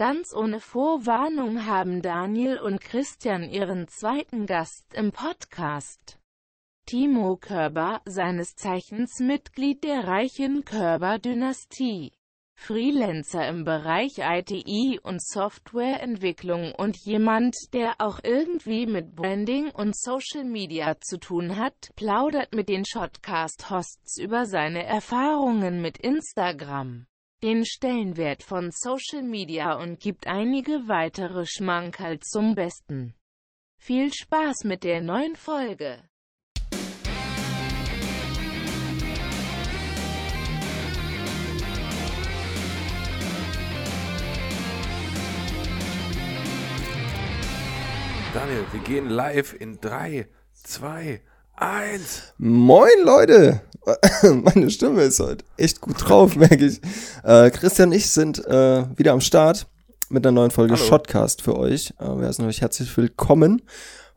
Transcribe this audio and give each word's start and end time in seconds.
Ganz 0.00 0.32
ohne 0.34 0.60
Vorwarnung 0.60 1.66
haben 1.66 2.00
Daniel 2.00 2.58
und 2.58 2.80
Christian 2.80 3.42
ihren 3.42 3.86
zweiten 3.86 4.46
Gast 4.46 4.94
im 4.94 5.12
Podcast. 5.12 6.18
Timo 6.86 7.36
Körber, 7.36 8.00
seines 8.06 8.54
Zeichens 8.54 9.20
Mitglied 9.20 9.84
der 9.84 10.04
reichen 10.04 10.64
Körber-Dynastie. 10.64 12.14
Freelancer 12.54 13.46
im 13.46 13.66
Bereich 13.66 14.20
ITI 14.20 14.98
und 15.02 15.22
Softwareentwicklung 15.22 16.72
und 16.74 16.96
jemand, 16.96 17.54
der 17.74 17.96
auch 17.98 18.20
irgendwie 18.24 18.86
mit 18.86 19.14
Branding 19.14 19.70
und 19.70 19.94
Social 19.94 20.44
Media 20.44 20.98
zu 20.98 21.18
tun 21.18 21.58
hat, 21.58 21.90
plaudert 21.96 22.54
mit 22.54 22.70
den 22.70 22.86
Shotcast-Hosts 22.86 24.16
über 24.16 24.46
seine 24.46 24.82
Erfahrungen 24.82 25.82
mit 25.82 25.98
Instagram, 25.98 27.04
den 27.42 27.64
Stellenwert 27.64 28.42
von 28.42 28.70
Social 28.70 29.22
Media 29.22 29.74
und 29.74 29.98
gibt 29.98 30.26
einige 30.26 30.88
weitere 30.88 31.46
Schmankerl 31.46 32.20
zum 32.20 32.54
Besten. 32.54 33.14
Viel 33.78 34.12
Spaß 34.12 34.64
mit 34.64 34.84
der 34.84 35.00
neuen 35.00 35.36
Folge! 35.36 36.02
Daniel, 48.34 48.64
wir 48.70 48.80
gehen 48.80 49.08
live 49.08 49.54
in 49.58 49.80
3, 49.80 50.28
2, 50.52 51.22
1. 51.60 52.32
Moin 52.38 52.88
Leute! 53.04 53.60
Meine 54.22 54.70
Stimme 54.70 55.02
ist 55.02 55.20
heute 55.20 55.44
echt 55.58 55.82
gut 55.82 55.96
drauf, 55.98 56.34
merke 56.34 56.64
ich. 56.64 56.80
Äh, 57.22 57.50
Christian 57.50 57.90
und 57.90 57.94
ich 57.94 58.10
sind 58.10 58.42
äh, 58.46 58.84
wieder 58.96 59.12
am 59.12 59.20
Start 59.20 59.66
mit 60.08 60.24
einer 60.24 60.32
neuen 60.32 60.50
Folge 60.50 60.72
Hallo. 60.74 60.82
Shotcast 60.82 61.42
für 61.42 61.58
euch. 61.58 61.92
Äh, 61.98 62.18
wir 62.18 62.28
heißen 62.28 62.46
euch 62.46 62.62
herzlich 62.62 62.96
willkommen. 62.96 63.60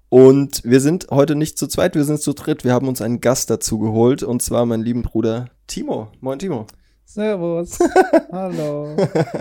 Und 0.07 0.63
wir 0.63 0.79
sind 0.79 1.07
heute 1.11 1.35
nicht 1.35 1.57
zu 1.57 1.67
zweit, 1.67 1.95
wir 1.95 2.05
sind 2.05 2.21
zu 2.21 2.31
dritt. 2.31 2.63
Wir 2.63 2.71
haben 2.71 2.87
uns 2.87 3.01
einen 3.01 3.19
Gast 3.19 3.49
dazu 3.49 3.77
geholt 3.77 4.23
und 4.23 4.41
zwar 4.41 4.65
meinen 4.65 4.83
lieben 4.83 5.01
Bruder 5.01 5.49
Timo. 5.67 6.13
Moin 6.21 6.39
Timo. 6.39 6.67
Servus. 7.13 7.77
Hallo. 8.31 8.95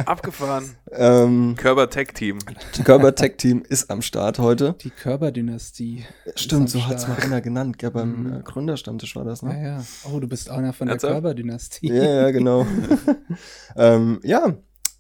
Abgefahren. 0.05 0.77
Ähm, 0.91 1.55
Körper 1.56 1.89
Tech 1.89 2.09
Team. 2.09 2.39
Körper 2.84 3.15
Tech 3.15 3.37
Team 3.39 3.62
ist 3.67 3.91
am 3.91 4.03
Start 4.03 4.39
heute. 4.39 4.75
Die 4.83 4.91
Körperdynastie. 4.91 6.05
Stimmt, 6.37 6.69
so 6.69 6.87
hat's 6.87 7.09
mal 7.09 7.15
Start. 7.15 7.25
einer 7.28 7.41
genannt. 7.41 7.78
Gell, 7.78 7.91
beim 7.91 8.41
äh, 8.41 8.43
Gründerstammtisch 8.43 9.17
war 9.17 9.25
das, 9.25 9.41
Ja, 9.41 9.48
ne? 9.55 9.65
ja. 9.65 9.84
Oh, 10.05 10.20
du 10.20 10.28
bist 10.28 10.50
einer 10.50 10.75
von 10.75 10.87
der 10.89 10.97
Ernsthaft? 10.97 11.15
Körperdynastie. 11.15 11.89
Ja, 11.91 12.05
ja, 12.05 12.31
genau. 12.31 12.67
ähm, 13.77 14.20
ja, 14.23 14.53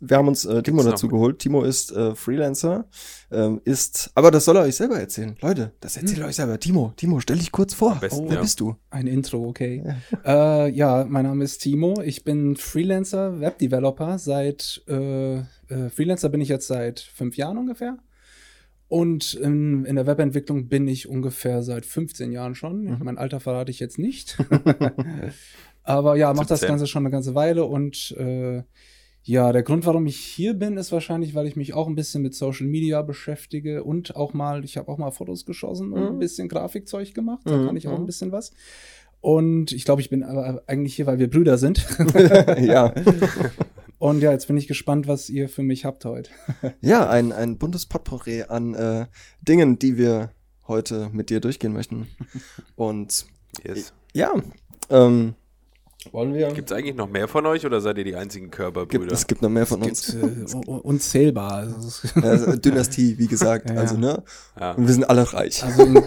wir 0.04 0.16
haben 0.16 0.26
uns 0.26 0.44
äh, 0.44 0.62
Timo 0.62 0.82
dazu 0.82 1.06
geholt. 1.06 1.38
Timo 1.38 1.62
ist 1.62 1.92
äh, 1.92 2.16
Freelancer, 2.16 2.86
ähm, 3.30 3.60
ist, 3.64 4.10
aber 4.16 4.32
das 4.32 4.44
soll 4.44 4.56
er 4.56 4.64
euch 4.64 4.74
selber 4.74 4.98
erzählen. 4.98 5.36
Leute, 5.40 5.72
das 5.78 5.96
erzählt 5.96 6.18
er 6.18 6.26
euch 6.26 6.34
selber. 6.34 6.58
Timo, 6.58 6.92
Timo, 6.96 7.20
stell 7.20 7.38
dich 7.38 7.52
kurz 7.52 7.72
vor. 7.72 7.94
Besten, 8.00 8.28
Wer 8.28 8.36
ja. 8.36 8.40
bist 8.40 8.58
du? 8.58 8.74
Ein 8.90 9.06
Intro, 9.06 9.46
okay. 9.46 9.82
Ja. 9.84 9.96
Äh, 10.64 10.70
ja, 10.70 11.06
mein 11.08 11.24
Name 11.24 11.44
ist 11.44 11.58
Timo. 11.58 12.00
Ich 12.04 12.24
bin 12.24 12.56
Freelancer, 12.56 13.40
Webdeveloper. 13.40 14.18
Seit 14.18 14.82
äh, 14.88 15.36
äh, 15.38 15.44
Freelancer 15.94 16.28
bin 16.28 16.40
ich 16.40 16.48
jetzt 16.48 16.66
seit 16.66 17.00
fünf 17.00 17.36
Jahren 17.36 17.58
ungefähr. 17.58 17.98
Und 18.88 19.34
in, 19.34 19.84
in 19.84 19.96
der 19.96 20.06
Webentwicklung 20.06 20.68
bin 20.68 20.86
ich 20.86 21.08
ungefähr 21.08 21.62
seit 21.62 21.86
15 21.86 22.30
Jahren 22.30 22.54
schon. 22.54 22.84
Mhm. 22.84 22.98
Mein 23.02 23.18
Alter 23.18 23.40
verrate 23.40 23.70
ich 23.70 23.80
jetzt 23.80 23.98
nicht. 23.98 24.36
Aber 25.82 26.16
ja, 26.16 26.32
mache 26.34 26.48
das 26.48 26.60
17. 26.60 26.68
Ganze 26.68 26.86
schon 26.86 27.02
eine 27.02 27.10
ganze 27.10 27.34
Weile 27.34 27.64
und 27.64 28.14
äh, 28.18 28.62
ja, 29.24 29.52
der 29.52 29.62
Grund, 29.62 29.86
warum 29.86 30.06
ich 30.06 30.16
hier 30.16 30.54
bin, 30.54 30.76
ist 30.76 30.90
wahrscheinlich, 30.92 31.34
weil 31.34 31.46
ich 31.46 31.54
mich 31.56 31.74
auch 31.74 31.86
ein 31.86 31.94
bisschen 31.94 32.22
mit 32.22 32.34
Social 32.34 32.66
Media 32.66 33.02
beschäftige 33.02 33.84
und 33.84 34.16
auch 34.16 34.32
mal, 34.34 34.64
ich 34.64 34.76
habe 34.76 34.90
auch 34.90 34.98
mal 34.98 35.10
Fotos 35.12 35.44
geschossen 35.46 35.92
und 35.92 36.00
Mhm. 36.00 36.06
ein 36.08 36.18
bisschen 36.18 36.48
Grafikzeug 36.48 37.14
gemacht. 37.14 37.42
Da 37.44 37.56
Mhm, 37.56 37.66
kann 37.66 37.76
ich 37.76 37.86
auch 37.88 37.92
mhm. 37.98 38.04
ein 38.04 38.06
bisschen 38.06 38.32
was. 38.32 38.50
Und 39.20 39.70
ich 39.70 39.84
glaube, 39.84 40.00
ich 40.00 40.10
bin 40.10 40.24
aber 40.24 40.62
eigentlich 40.66 40.96
hier, 40.96 41.06
weil 41.06 41.20
wir 41.20 41.30
Brüder 41.30 41.56
sind. 41.56 41.86
ja. 42.60 42.92
Und 43.98 44.20
ja, 44.20 44.32
jetzt 44.32 44.48
bin 44.48 44.56
ich 44.56 44.66
gespannt, 44.66 45.06
was 45.06 45.30
ihr 45.30 45.48
für 45.48 45.62
mich 45.62 45.84
habt 45.84 46.04
heute. 46.04 46.30
ja, 46.80 47.08
ein, 47.08 47.30
ein 47.30 47.56
buntes 47.56 47.86
Potpourri 47.86 48.42
an 48.48 48.74
äh, 48.74 49.06
Dingen, 49.42 49.78
die 49.78 49.96
wir 49.96 50.30
heute 50.66 51.08
mit 51.12 51.30
dir 51.30 51.38
durchgehen 51.38 51.72
möchten. 51.72 52.08
Und 52.74 53.26
Yes. 53.64 53.92
ja, 54.12 54.32
ähm, 54.90 55.34
wollen 56.10 56.34
wir? 56.34 56.48
Gibt 56.52 56.70
es 56.70 56.76
eigentlich 56.76 56.96
noch 56.96 57.08
mehr 57.08 57.28
von 57.28 57.46
euch 57.46 57.64
oder 57.66 57.80
seid 57.80 57.98
ihr 57.98 58.04
die 58.04 58.16
einzigen 58.16 58.46
Gibt, 58.46 58.56
Körperbrüder? 58.56 59.12
es 59.12 59.26
gibt 59.26 59.42
noch 59.42 59.48
mehr 59.50 59.66
von 59.66 59.82
uns. 59.82 60.06
Gibt, 60.18 60.52
äh, 60.52 60.56
un- 60.56 60.80
unzählbar. 60.80 61.52
Also, 61.52 62.08
Also, 62.22 62.56
Dynastie, 62.56 63.18
wie 63.18 63.26
gesagt. 63.28 63.68
Ja, 63.68 63.74
ja. 63.76 63.80
Also, 63.80 63.96
ne? 63.96 64.22
Ja. 64.58 64.72
Und 64.72 64.86
wir 64.86 64.92
sind 64.94 65.04
alle 65.08 65.32
reich. 65.32 65.62
also 65.64 65.82
in, 65.84 66.02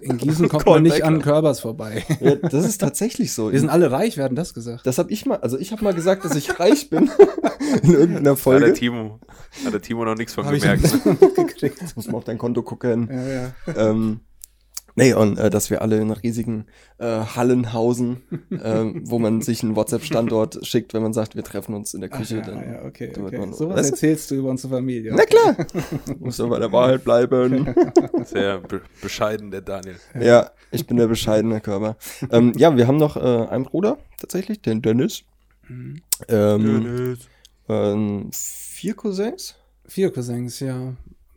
in 0.00 0.18
Gießen 0.18 0.48
kommt 0.48 0.66
man 0.66 0.82
nicht 0.82 1.02
an. 1.02 1.22
Körbers 1.22 1.60
vorbei. 1.60 2.04
Ja, 2.20 2.34
das 2.36 2.64
ist 2.66 2.78
tatsächlich 2.78 3.32
so. 3.32 3.50
Wir 3.52 3.58
sind 3.60 3.70
alle 3.70 3.90
reich, 3.90 4.16
wer 4.16 4.24
hat 4.24 4.30
denn 4.30 4.36
das 4.36 4.52
gesagt? 4.54 4.86
Das 4.86 4.98
habe 4.98 5.10
ich 5.10 5.24
mal, 5.26 5.38
also 5.38 5.58
ich 5.58 5.72
habe 5.72 5.82
mal 5.82 5.94
gesagt, 5.94 6.24
dass 6.24 6.34
ich 6.36 6.58
reich 6.60 6.90
bin 6.90 7.10
in 7.82 7.90
irgendeiner 7.92 8.16
Hat 8.18 8.24
der 8.26 8.36
Folge. 8.36 8.72
Timo, 8.74 9.18
hat 9.64 9.72
der 9.72 9.80
Timo 9.80 10.04
noch 10.04 10.14
nichts 10.16 10.34
von 10.34 10.44
Hab 10.46 10.52
ich 10.52 10.62
gemerkt. 10.62 11.04
mitgekriegt. 11.06 11.82
Muss 11.96 12.06
man 12.06 12.16
auf 12.16 12.24
dein 12.24 12.36
Konto 12.38 12.62
gucken. 12.62 13.08
Ja, 13.10 13.26
ja. 13.72 13.90
ähm, 13.90 14.20
nee, 14.96 15.12
und 15.14 15.38
äh, 15.38 15.50
dass 15.50 15.70
wir 15.70 15.82
alle 15.82 15.98
in 16.00 16.10
riesigen 16.10 16.66
äh, 16.98 17.04
Hallen 17.06 17.72
hausen, 17.72 18.22
ähm, 18.50 19.02
wo 19.04 19.18
man 19.18 19.40
sich 19.40 19.62
einen 19.62 19.76
WhatsApp-Standort 19.76 20.66
schickt, 20.66 20.94
wenn 20.94 21.02
man 21.02 21.12
sagt, 21.12 21.36
wir 21.36 21.42
treffen 21.44 21.74
uns 21.74 21.94
in 21.94 22.00
der 22.00 22.10
Ach, 22.12 22.18
Küche. 22.18 22.36
ja, 22.36 22.42
dann 22.42 22.72
ja, 22.72 22.84
okay, 22.84 23.12
okay. 23.18 23.38
man- 23.38 23.52
So 23.52 23.68
was 23.70 23.90
erzählst 23.90 24.30
du 24.30 24.36
über 24.36 24.50
unsere 24.50 24.74
Familie. 24.74 25.12
Na 25.14 25.24
klar, 25.24 25.56
muss 26.18 26.38
bei 26.38 26.58
der 26.58 26.72
Wahrheit 26.72 27.04
bleiben. 27.04 27.74
Sehr 28.24 28.58
be 28.60 28.80
bescheiden, 29.02 29.50
der 29.50 29.60
Daniel. 29.62 29.96
ja, 30.20 30.50
ich 30.70 30.86
bin 30.86 30.96
der 30.96 31.06
bescheidene 31.08 31.60
Körper. 31.60 31.96
Ähm, 32.30 32.52
ja, 32.56 32.76
wir 32.76 32.86
haben 32.86 32.96
noch 32.98 33.16
äh, 33.16 33.48
einen 33.48 33.64
Bruder, 33.64 33.98
tatsächlich, 34.18 34.60
den 34.62 34.82
Dennis. 34.82 35.24
Mhm. 35.68 36.00
Ähm, 36.28 37.16
ähm, 37.68 38.30
vier 38.32 38.94
Cousins. 38.94 39.56
Vier 39.86 40.10
Cousins, 40.12 40.60
ja. 40.60 40.94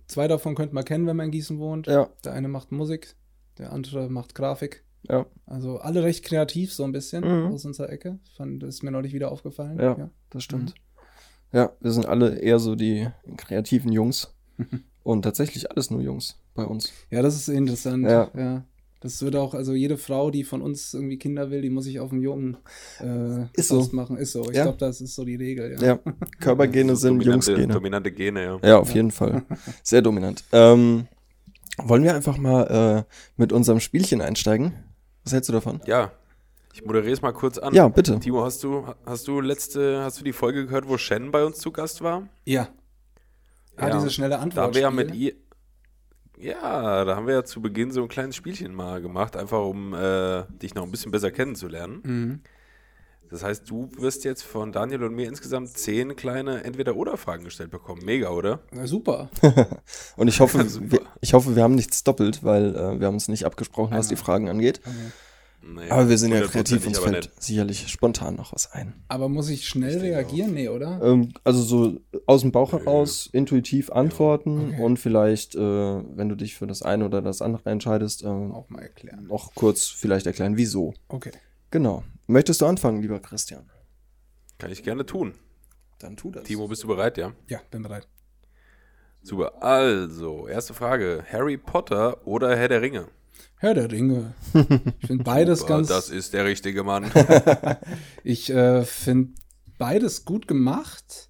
Zwei 0.08 0.28
davon 0.28 0.56
könnte 0.56 0.74
man 0.76 0.86
kennen, 0.86 1.06
wenn 1.08 1.16
man 1.18 1.26
in 1.28 1.32
Gießen 1.32 1.60
wohnt. 1.60 1.88
Ja, 1.88 2.08
Der 2.24 2.34
eine 2.34 2.48
macht 2.48 2.72
Musik, 2.72 3.16
der 3.58 3.72
andere 3.74 4.10
macht 4.10 4.36
Grafik. 4.36 4.84
ja. 5.10 5.26
Also 5.46 5.78
alle 5.78 6.04
recht 6.04 6.24
kreativ, 6.26 6.74
so 6.74 6.84
ein 6.84 6.92
bisschen 6.92 7.24
Mhm. 7.24 7.54
aus 7.54 7.66
unserer 7.66 7.90
Ecke. 7.90 8.20
Fand, 8.36 8.62
das 8.64 8.76
ist 8.76 8.84
mir 8.84 8.92
neulich 8.92 9.14
wieder 9.14 9.32
aufgefallen. 9.32 9.80
Ja, 9.80 10.10
das 10.30 10.44
stimmt. 10.44 10.74
Ja, 11.54 11.72
wir 11.80 11.92
sind 11.92 12.06
alle 12.06 12.38
eher 12.40 12.60
so 12.60 12.76
die 12.76 13.08
kreativen 13.38 13.92
Jungs. 13.92 14.34
Und 15.04 15.22
tatsächlich 15.22 15.72
alles 15.72 15.90
nur 15.90 16.02
Jungs 16.02 16.36
bei 16.54 16.66
uns. 16.66 16.92
Ja, 17.10 17.22
das 17.22 17.36
ist 17.38 17.48
interessant. 17.48 18.04
Ja. 18.04 18.30
Ja. 18.36 18.66
Das 19.00 19.22
wird 19.22 19.36
auch, 19.38 19.54
also 19.54 19.74
jede 19.74 19.96
Frau, 19.96 20.32
die 20.32 20.44
von 20.44 20.62
uns 20.62 20.94
irgendwie 20.94 21.18
Kinder 21.18 21.50
will, 21.52 21.62
die 21.62 21.70
muss 21.70 21.86
sich 21.86 22.00
auf 22.02 22.12
einen 22.12 22.22
Jungen 22.22 22.58
äh, 23.00 23.44
Ist 23.54 23.70
so. 23.70 23.88
machen. 23.94 24.18
Ist 24.18 24.34
so. 24.34 24.50
Ich 24.50 24.58
Ja. 24.58 24.64
glaube, 24.64 24.80
das 24.80 25.00
ist 25.00 25.16
so 25.16 25.24
die 25.24 25.36
Regel. 25.36 25.78
Ja. 25.80 25.88
Ja, 25.88 26.00
Körpergene 26.42 26.96
sind 26.98 27.20
dominante, 27.20 27.52
Jungsgene. 27.52 27.74
dominante 27.74 28.12
Gene, 28.12 28.44
ja. 28.44 28.60
Ja, 28.68 28.80
auf 28.80 28.94
jeden 28.94 29.12
Fall. 29.12 29.44
Sehr 29.84 30.02
dominant. 30.02 30.44
Ähm, 30.52 31.08
wollen 31.78 32.04
wir 32.04 32.16
einfach 32.16 32.38
mal 32.38 33.06
äh, 33.08 33.14
mit 33.38 33.52
unserem 33.54 33.80
Spielchen 33.80 34.22
einsteigen? 34.22 34.74
Was 35.24 35.34
hältst 35.34 35.50
du 35.50 35.54
davon? 35.54 35.82
Ja. 35.86 36.12
Ich 36.74 36.86
moderiere 36.86 37.12
es 37.14 37.22
mal 37.24 37.32
kurz 37.34 37.58
an. 37.58 37.74
Ja, 37.74 37.88
bitte. 37.88 38.20
Timo, 38.20 38.44
hast 38.46 38.64
du, 38.64 38.86
hast 39.06 39.28
du 39.28 39.42
letzte, 39.42 40.04
hast 40.04 40.20
du 40.20 40.24
die 40.24 40.32
Folge 40.34 40.66
gehört, 40.68 40.88
wo 40.88 40.98
Shen 40.98 41.32
bei 41.32 41.44
uns 41.44 41.58
zu 41.58 41.72
Gast 41.72 42.02
war? 42.02 42.28
ja. 42.46 42.70
Ah, 43.80 43.90
Ja. 43.90 43.96
diese 43.98 44.10
schnelle 44.10 44.36
Da 44.36 44.40
Antwort. 44.42 44.64
haben 44.66 44.74
wir 44.74 44.82
ja 44.82 44.90
mit 44.92 45.14
ihr. 45.14 45.34
Ja, 46.40 47.04
da 47.06 47.16
haben 47.16 47.26
wir 47.28 47.34
ja 47.36 47.44
zu 47.44 47.62
Beginn 47.62 47.92
so 47.92 48.02
ein 48.04 48.08
kleines 48.08 48.36
Spielchen 48.36 48.74
mal 48.76 49.02
gemacht, 49.02 49.36
einfach 49.36 49.60
um 49.66 49.94
äh, 49.94 50.44
dich 50.62 50.76
noch 50.76 50.84
ein 50.84 50.92
bisschen 50.92 51.12
besser 51.12 51.32
kennenzulernen. 51.32 52.00
Mhm. 52.04 52.40
Das 53.30 53.44
heißt, 53.44 53.70
du 53.70 53.90
wirst 53.98 54.24
jetzt 54.24 54.44
von 54.44 54.72
Daniel 54.72 55.04
und 55.04 55.14
mir 55.16 55.28
insgesamt 55.28 55.70
zehn 55.70 56.16
kleine 56.16 56.64
Entweder-Oder-Fragen 56.64 57.44
gestellt 57.44 57.72
bekommen. 57.72 58.02
Mega, 58.06 58.30
oder? 58.30 58.60
Na, 58.72 58.88
super. 58.88 59.30
Und 60.16 60.28
ich 60.28 60.40
hoffe, 60.40 60.68
Super. 60.68 60.92
wir, 60.92 61.02
ich 61.22 61.34
hoffe, 61.34 61.56
wir 61.56 61.64
haben 61.64 61.76
nichts 61.76 62.04
doppelt, 62.04 62.44
weil 62.44 62.76
äh, 62.76 63.00
wir 63.00 63.08
haben 63.08 63.16
uns 63.16 63.28
nicht 63.28 63.46
abgesprochen, 63.46 63.98
was 63.98 64.08
die 64.08 64.16
Fragen 64.16 64.50
angeht. 64.50 64.82
Nee, 65.62 65.90
Aber 65.90 66.08
wir 66.08 66.18
sind 66.18 66.32
ja 66.32 66.42
kreativ, 66.42 66.86
uns 66.88 67.00
fällt 67.00 67.32
sicherlich 67.40 67.90
spontan 67.90 68.36
noch 68.36 68.54
was 68.54 68.72
ein. 68.72 68.94
Aber 69.10 69.28
muss 69.28 69.50
ich 69.50 69.68
schnell 69.68 69.98
Ich 69.98 70.04
reagieren? 70.04 70.54
Nee, 70.54 70.70
oder? 70.70 71.02
Ähm, 71.04 71.34
also 71.44 71.62
so 71.62 72.00
aus 72.26 72.42
dem 72.42 72.52
Bauch 72.54 72.72
heraus 72.72 73.28
intuitiv 73.34 73.92
antworten 73.92 74.70
Okay. 74.74 74.82
und 74.84 74.98
vielleicht, 74.98 75.56
äh, 75.56 75.60
wenn 75.60 76.30
du 76.30 76.36
dich 76.36 76.56
für 76.56 76.68
das 76.68 76.84
eine 76.84 77.04
oder 77.06 77.22
das 77.22 77.42
andere 77.42 77.70
entscheidest, 77.70 78.24
ähm, 78.24 78.54
Auch 78.54 78.70
mal 78.70 78.84
erklären. 78.84 79.28
noch 79.28 79.54
kurz 79.56 79.88
vielleicht 79.88 80.26
erklären, 80.28 80.56
wieso. 80.56 80.94
Okay. 81.10 81.32
Genau. 81.72 82.04
Möchtest 82.28 82.62
du 82.62 82.66
anfangen, 82.66 83.02
lieber 83.02 83.20
Christian? 83.20 83.70
Kann 84.58 84.72
ich 84.72 84.84
gerne 84.84 85.06
tun. 85.06 85.34
Dann 86.00 86.16
tu 86.18 86.32
das. 86.32 86.44
Timo, 86.44 86.68
bist 86.68 86.84
du 86.84 86.88
bereit, 86.88 87.18
ja? 87.18 87.34
Ja, 87.48 87.60
bin 87.72 87.84
bereit. 87.84 88.08
Super. 89.24 89.62
Also, 89.62 90.48
erste 90.48 90.74
Frage. 90.74 91.24
Harry 91.32 91.58
Potter 91.58 92.26
oder 92.26 92.56
Herr 92.56 92.68
der 92.70 92.82
Ringe? 92.82 93.08
Herr 93.58 93.74
der 93.74 93.92
Ringe. 93.92 94.34
Ich 95.00 95.08
finde 95.08 95.24
beides 95.26 95.60
Super, 95.62 95.76
ganz. 95.76 95.88
Das 95.88 96.10
ist 96.10 96.34
der 96.34 96.46
richtige 96.46 96.84
Mann. 96.84 97.12
Ich 98.24 98.50
äh, 98.50 98.84
finde 98.84 99.34
beides 99.78 100.26
gut 100.26 100.48
gemacht. 100.48 101.30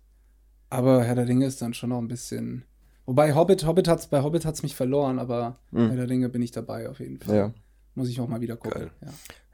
Aber 0.70 1.04
Herr 1.04 1.16
der 1.16 1.28
Ringe 1.28 1.46
ist 1.46 1.62
dann 1.62 1.74
schon 1.74 1.90
noch 1.90 2.00
ein 2.00 2.08
bisschen. 2.10 2.66
Wobei 3.06 3.34
Hobbit, 3.34 3.66
Hobbit 3.66 3.88
hat's, 3.88 4.08
bei 4.08 4.22
Hobbit 4.22 4.44
hat 4.46 4.56
es 4.56 4.64
mich 4.64 4.76
verloren, 4.76 5.18
aber 5.20 5.58
Mhm. 5.72 5.88
Herr 5.88 5.96
der 5.96 6.10
Ringe 6.10 6.28
bin 6.30 6.42
ich 6.42 6.52
dabei 6.52 6.90
auf 6.90 7.00
jeden 7.00 7.20
Fall. 7.20 7.36
Ja. 7.36 7.54
Muss 7.96 8.10
ich 8.10 8.20
auch 8.20 8.28
mal 8.28 8.42
wieder 8.42 8.58
gucken. 8.58 8.82
Geil. 8.82 8.92
Ja. 9.02 9.08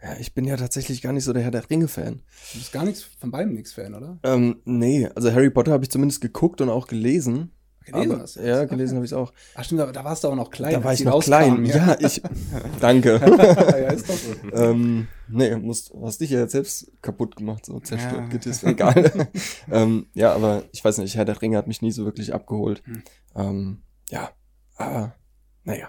Ja, 0.03 0.17
ich 0.19 0.33
bin 0.33 0.43
ja 0.43 0.57
tatsächlich 0.57 1.01
gar 1.01 1.13
nicht 1.13 1.23
so 1.23 1.31
der 1.31 1.43
Herr 1.43 1.51
der 1.51 1.69
Ringe-Fan. 1.69 2.21
Du 2.51 2.57
bist 2.59 2.73
gar 2.73 2.83
nichts 2.83 3.03
von 3.19 3.31
beidem 3.31 3.53
nichts 3.53 3.71
Fan, 3.71 3.95
oder? 3.95 4.19
Ähm, 4.23 4.57
nee, 4.65 5.07
also 5.15 5.31
Harry 5.31 5.49
Potter 5.49 5.71
habe 5.71 5.85
ich 5.85 5.89
zumindest 5.91 6.19
geguckt 6.19 6.59
und 6.59 6.69
auch 6.69 6.87
gelesen. 6.87 7.51
Gelesen 7.85 8.11
aber, 8.11 8.21
hast 8.23 8.35
du 8.35 8.41
Ja, 8.45 8.65
gelesen 8.65 8.95
habe 8.95 9.05
ich 9.05 9.11
es 9.11 9.17
auch. 9.17 9.31
Ach 9.55 9.63
stimmt, 9.63 9.79
da, 9.81 9.91
da 9.93 10.03
warst 10.03 10.23
du 10.25 10.27
auch 10.27 10.35
noch 10.35 10.49
klein. 10.51 10.73
da 10.73 10.83
war 10.83 10.93
ich 10.93 11.05
noch 11.05 11.21
klein. 11.21 11.51
rauskamen, 11.51 11.65
Ja, 11.65 11.95
ich. 11.99 12.21
Danke. 12.81 13.19
ja, 13.21 13.91
ist 13.91 14.09
doch 14.09 14.15
so. 14.15 14.33
ähm, 14.57 15.07
nee, 15.29 15.55
musst, 15.55 15.93
hast 16.01 16.19
dich 16.19 16.31
ja 16.31 16.39
jetzt 16.39 16.51
selbst 16.51 16.91
kaputt 17.01 17.37
gemacht, 17.37 17.65
so 17.65 17.79
zerstört, 17.79 18.23
Ja. 18.23 18.27
getisst, 18.27 18.63
egal. 18.65 19.29
ähm, 19.71 20.07
ja, 20.13 20.33
aber 20.33 20.63
ich 20.73 20.83
weiß 20.83 20.97
nicht, 20.97 21.15
Herr 21.15 21.25
der 21.25 21.41
Ringe 21.41 21.57
hat 21.57 21.67
mich 21.67 21.81
nie 21.81 21.91
so 21.91 22.03
wirklich 22.03 22.33
abgeholt. 22.33 22.83
Hm. 22.85 23.03
Ähm, 23.35 23.81
ja, 24.09 24.31
aber 24.75 25.15
naja. 25.63 25.87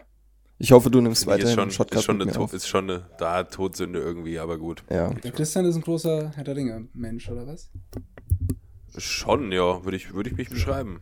Ich 0.59 0.73
hoffe, 0.73 0.91
du 0.91 1.01
nimmst 1.01 1.27
weiterhin 1.27 1.47
ist 1.49 1.75
schon, 1.75 1.85
einen 1.85 1.89
ist 1.91 2.05
schon, 2.05 2.17
mit 2.19 2.29
eine, 2.29 2.39
mir 2.39 2.45
auf. 2.45 2.53
Ist 2.53 2.69
schon 2.69 2.91
eine 2.91 3.06
da 3.19 3.43
Todsünde 3.45 3.99
irgendwie, 3.99 4.39
aber 4.39 4.56
gut. 4.59 4.85
Ja, 4.89 5.11
Der 5.11 5.33
Christian 5.33 5.65
ist 5.65 5.75
ein 5.75 5.83
großer 5.83 6.33
Herr 6.35 6.45
der 6.45 6.56
Ringe-Mensch, 6.56 7.29
oder 7.29 7.47
was? 7.47 7.71
Schon, 8.97 9.51
ja, 9.51 9.85
würde 9.85 9.97
ich, 9.97 10.15
würde 10.15 10.31
ich 10.31 10.37
mich 10.37 10.49
beschreiben. 10.49 11.01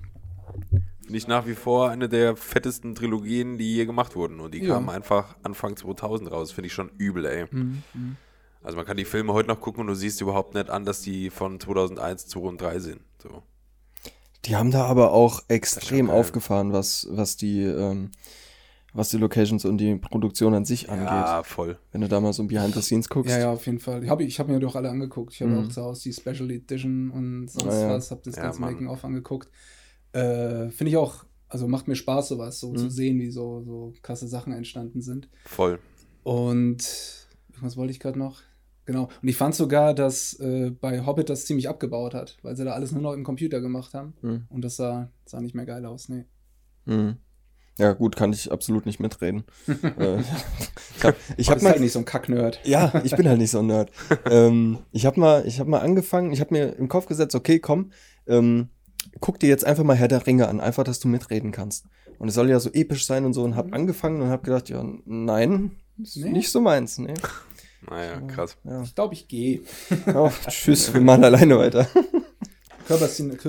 Finde 1.03 1.19
ich 1.19 1.29
nach 1.29 1.47
wie 1.47 1.55
vor 1.55 1.91
eine 1.91 2.09
der 2.09 2.37
fettesten 2.37 2.95
Trilogien, 2.95 3.59
die 3.59 3.75
je 3.75 3.85
gemacht 3.85 4.17
wurden. 4.17 4.41
Und 4.41 4.55
die 4.55 4.63
Ja. 4.63 4.75
kamen 4.75 4.89
einfach 4.89 5.37
Anfang 5.43 5.77
2000 5.77 6.31
raus. 6.31 6.53
Finde 6.53 6.69
ich 6.69 6.73
schon 6.73 6.91
übel, 6.97 7.27
ey. 7.27 7.47
Mhm. 7.51 7.83
mhm. 7.93 8.17
Also 8.63 8.77
man 8.77 8.87
kann 8.87 8.97
die 8.97 9.05
Filme 9.05 9.33
heute 9.33 9.49
noch 9.49 9.61
gucken 9.61 9.81
und 9.81 9.89
du 9.89 9.95
siehst 9.95 10.21
überhaupt 10.21 10.55
nicht 10.55 10.71
an, 10.71 10.85
dass 10.85 11.01
die 11.03 11.31
von 11.31 11.59
2001, 11.59 12.29
2 12.29 12.41
und 12.41 12.61
3 12.61 12.79
sind. 12.79 13.01
So. 13.21 13.43
Die 14.45 14.55
haben 14.55 14.71
da 14.71 14.85
aber 14.85 15.13
auch 15.13 15.43
extrem 15.49 16.09
aufgefahren, 16.09 16.73
was, 16.73 17.09
was 17.11 17.37
die, 17.37 17.63
ähm, 17.65 18.13
was 18.95 19.09
die 19.11 19.17
Locations 19.17 19.65
und 19.65 19.79
die 19.79 19.97
Produktion 19.97 20.55
an 20.55 20.65
sich 20.65 20.91
angeht. 20.91 21.07
Ja, 21.07 21.43
voll. 21.43 21.79
Wenn 21.93 22.03
du 22.03 22.09
da 22.09 22.21
mal 22.21 22.33
so 22.33 22.45
Behind 22.47 22.75
the 22.75 22.83
Scenes 22.83 23.09
guckst. 23.09 23.31
Ja, 23.31 23.39
ja, 23.39 23.53
auf 23.53 23.65
jeden 23.67 23.79
Fall. 23.79 24.05
Ich 24.05 24.11
habe 24.11 24.23
ich 24.25 24.39
hab 24.39 24.49
mir 24.49 24.59
doch 24.61 24.77
alle 24.77 24.91
angeguckt. 24.91 25.33
Ich 25.35 25.41
habe 25.43 25.53
Mhm. 25.53 25.59
auch 25.65 25.69
zu 25.69 25.83
Hause 25.83 26.03
die 26.05 26.13
Special 26.13 26.51
Edition 26.51 27.11
und 27.11 27.49
sonst 27.49 27.75
ja. 27.81 27.89
was, 27.91 28.11
habe 28.11 28.21
das 28.25 28.37
Ja, 28.37 28.43
ganze. 28.43 28.61
Making-of 28.61 29.05
angeguckt. 29.05 29.49
Äh, 30.13 30.69
Finde 30.71 30.91
ich 30.91 30.97
auch, 30.97 31.25
also 31.49 31.69
macht 31.69 31.89
mir 31.89 31.97
Spaß, 31.97 32.29
sowas 32.29 32.61
so 32.61 32.71
Mhm. 32.73 32.77
zu 32.77 32.91
sehen, 32.91 33.19
wie 33.21 33.31
so, 33.31 33.63
so 33.63 33.93
krasse 34.03 34.29
Sachen 34.29 34.53
entstanden 34.53 35.01
sind. 35.01 35.29
Voll. 35.47 35.79
Und 36.23 37.29
was 37.61 37.77
wollte 37.77 37.93
ich 37.93 38.01
gerade 38.01 38.19
noch? 38.19 38.41
Genau. 38.85 39.09
Und 39.23 39.29
ich 39.29 39.37
fand 39.37 39.55
sogar, 39.55 39.95
dass 39.95 40.35
äh, 40.41 40.71
bei 40.71 41.07
Hobbit 41.07 41.31
das 41.31 41.47
ziemlich 41.47 41.69
abgebaut 41.69 42.15
hat, 42.15 42.37
weil 42.43 42.57
sie 42.57 42.65
da 42.65 42.73
alles 42.73 42.91
nur 42.93 43.01
noch 43.03 43.13
im 43.13 43.23
Computer 43.25 43.61
gemacht 43.61 43.95
haben. 43.95 44.15
Hm. 44.23 44.43
Und 44.51 44.63
das 44.63 44.77
sah, 44.77 45.11
sah 45.25 45.41
nicht 45.41 45.55
mehr 45.55 45.67
geil 45.67 45.87
aus. 45.87 46.09
Nee. 46.09 46.25
Hm. 46.87 47.17
Ja, 47.79 47.93
gut, 47.95 48.17
kann 48.17 48.33
ich 48.33 48.53
absolut 48.53 48.85
nicht 48.87 49.01
mitreden. 49.01 49.45
äh, 49.99 50.19
ich 50.99 51.05
hab, 51.05 51.15
ich 51.37 51.49
Hab 51.49 51.57
hab 51.57 51.63
mal, 51.63 51.71
halt 51.71 51.81
nicht 51.81 51.93
so 51.93 51.99
ein 52.01 52.05
Kacknerd. 52.05 52.61
ja, 52.65 53.01
ich 53.05 53.17
bin 53.17 53.27
halt 53.29 53.39
nicht 53.39 53.51
so 53.51 53.61
ein 53.61 53.67
Nerd. 53.67 53.91
ähm, 54.31 54.79
ich 54.93 55.07
habe 55.07 55.19
mal, 55.19 55.47
ich 55.47 55.59
habe 55.59 55.71
mal 55.71 55.81
angefangen, 55.81 56.33
ich 56.33 56.41
habe 56.41 56.55
mir 56.55 56.77
im 56.77 56.89
Kopf 56.89 57.07
gesetzt, 57.07 57.35
okay, 57.35 57.59
komm, 57.61 57.93
ähm, 58.27 58.69
guck 59.21 59.41
dir 59.41 59.49
jetzt 59.49 59.65
einfach 59.65 59.85
mal 59.85 59.97
Herr 59.97 60.09
der 60.09 60.27
Ringe 60.27 60.49
an, 60.49 60.61
einfach, 60.61 60.85
dass 60.85 61.01
du 61.01 61.09
mitreden 61.09 61.51
kannst. 61.51 61.87
Und 62.19 62.29
es 62.29 62.35
soll 62.35 62.49
ja 62.51 62.61
so 62.61 62.71
episch 62.73 63.07
sein 63.07 63.25
und 63.25 63.33
so 63.33 63.43
und 63.43 63.57
hab 63.57 63.73
angefangen 63.73 64.21
und 64.23 64.29
hab 64.29 64.45
gedacht, 64.45 64.69
ja, 64.69 64.85
nein, 65.07 65.73
ist 66.01 66.17
Nee? 66.19 66.31
nicht 66.31 66.51
so 66.53 66.61
meins, 66.61 66.99
nee. 66.99 67.15
Naja, 67.91 68.21
krass. 68.21 68.57
Ja. 68.65 68.83
Ich 68.83 68.95
glaube, 68.95 69.15
ich 69.15 69.27
gehe. 69.27 69.63
Oh, 70.15 70.31
tschüss, 70.49 70.93
wir 70.95 71.01
machen 71.01 71.25
alleine 71.25 71.59
weiter. 71.59 71.89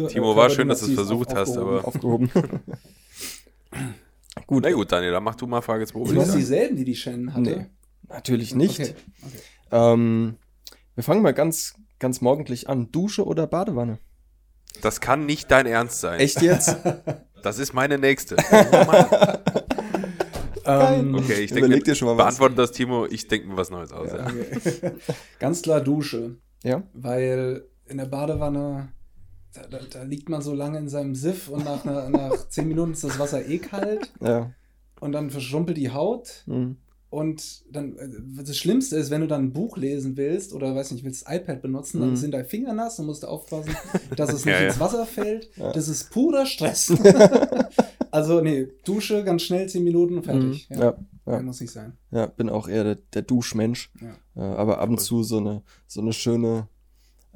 Timo, 0.09 0.35
war 0.35 0.49
schön, 0.49 0.69
dass 0.69 0.79
du 0.79 0.87
es 0.87 0.93
versucht 0.93 1.35
hast, 1.35 1.55
aber- 1.57 1.87
Aufgehoben. 1.87 2.31
Gut, 4.47 4.63
Na 4.63 4.71
gut, 4.71 4.91
Daniel, 4.91 5.11
dann 5.11 5.23
mach 5.23 5.35
du 5.35 5.47
mal 5.47 5.61
Frage 5.61 5.85
2. 5.85 6.05
Sind 6.05 6.17
das 6.17 6.31
dieselben, 6.35 6.75
die 6.75 6.85
die 6.85 6.95
Shannon 6.95 7.33
hatte? 7.33 7.41
Nee, 7.41 7.65
natürlich 8.09 8.55
nicht. 8.55 8.79
Okay. 8.79 8.93
okay. 9.25 9.39
Ähm, 9.71 10.37
wir 10.95 11.03
fangen 11.03 11.21
mal 11.21 11.33
ganz, 11.33 11.75
ganz 11.99 12.21
morgendlich 12.21 12.69
an. 12.69 12.91
Dusche 12.91 13.25
oder 13.25 13.47
Badewanne? 13.47 13.99
Das 14.81 15.01
kann 15.01 15.25
nicht 15.25 15.51
dein 15.51 15.65
Ernst 15.65 15.99
sein. 16.01 16.19
Echt 16.19 16.41
jetzt? 16.41 16.77
Das 17.43 17.59
ist 17.59 17.73
meine 17.73 17.97
nächste. 17.97 18.37
Ähm, 20.65 21.15
Okay, 21.15 21.41
ich 21.41 21.51
denke, 21.51 21.77
dir 21.79 21.93
schon 21.95 22.07
mal 22.07 22.13
was. 22.17 22.37
beantwortet 22.37 22.57
das, 22.57 22.71
Timo. 22.71 23.05
Ich 23.05 23.27
denke 23.27 23.47
mir 23.47 23.57
was 23.57 23.69
Neues 23.69 23.91
aus. 23.91 24.09
Ja. 24.11 24.25
okay. 24.25 24.91
Ganz 25.39 25.61
klar 25.61 25.81
Dusche. 25.81 26.37
ja? 26.63 26.83
Weil 26.93 27.65
in 27.85 27.97
der 27.97 28.05
Badewanne, 28.05 28.93
da, 29.53 29.61
da, 29.69 29.79
da 29.89 30.03
liegt 30.03 30.29
man 30.29 30.41
so 30.41 30.53
lange 30.53 30.77
in 30.79 30.89
seinem 30.89 31.15
Siff 31.15 31.47
und 31.49 31.63
nach, 31.65 31.85
einer, 31.85 32.09
nach 32.09 32.49
zehn 32.49 32.67
Minuten 32.67 32.93
ist 32.93 33.03
das 33.03 33.19
Wasser 33.19 33.45
eh 33.47 33.59
kalt 33.59 34.11
Ja. 34.21 34.51
und 34.99 35.11
dann 35.11 35.29
verschrumpelt 35.29 35.77
die 35.77 35.91
Haut. 35.91 36.43
Hm. 36.45 36.77
Und 37.09 37.63
dann, 37.71 37.95
äh, 37.97 38.09
das 38.43 38.57
Schlimmste 38.57 38.95
ist, 38.97 39.11
wenn 39.11 39.21
du 39.21 39.27
dann 39.27 39.43
ein 39.45 39.53
Buch 39.53 39.77
lesen 39.77 40.17
willst 40.17 40.51
oder 40.51 40.73
weiß 40.75 40.91
nicht, 40.91 41.03
willst 41.05 41.27
das 41.27 41.35
iPad 41.35 41.61
benutzen, 41.61 41.99
dann 42.01 42.09
Mhm. 42.11 42.15
sind 42.15 42.31
deine 42.33 42.45
Finger 42.45 42.73
nass 42.73 42.97
und 42.99 43.05
musst 43.05 43.21
du 43.21 43.27
aufpassen, 43.27 43.75
dass 44.17 44.33
es 44.33 44.45
nicht 44.45 44.53
Ja, 44.55 44.61
ja. 44.61 44.67
ins 44.69 44.79
Wasser 44.79 45.05
fällt. 45.05 45.55
Ja. 45.55 45.71
Das 45.73 45.87
ist 45.87 46.09
purer 46.09 46.47
Stress. 46.47 46.91
also, 48.11 48.41
nee, 48.41 48.67
Dusche 48.83 49.23
ganz 49.23 49.43
schnell, 49.43 49.69
zehn 49.69 49.83
Minuten, 49.83 50.23
fertig. 50.23 50.67
Mhm. 50.71 50.77
Ja. 51.25 51.39
Muss 51.41 51.61
nicht 51.61 51.71
sein. 51.71 51.93
ja, 52.11 52.25
bin 52.25 52.49
auch 52.49 52.67
eher 52.67 52.83
der, 52.83 52.95
der 53.13 53.21
Duschmensch. 53.21 53.91
Äh, 54.35 54.39
aber 54.41 54.79
ab 54.79 54.89
und 54.89 54.99
zu 54.99 55.23
so 55.23 55.37
eine, 55.37 55.61
so 55.87 56.01
eine 56.01 56.11
schöne, 56.13 56.67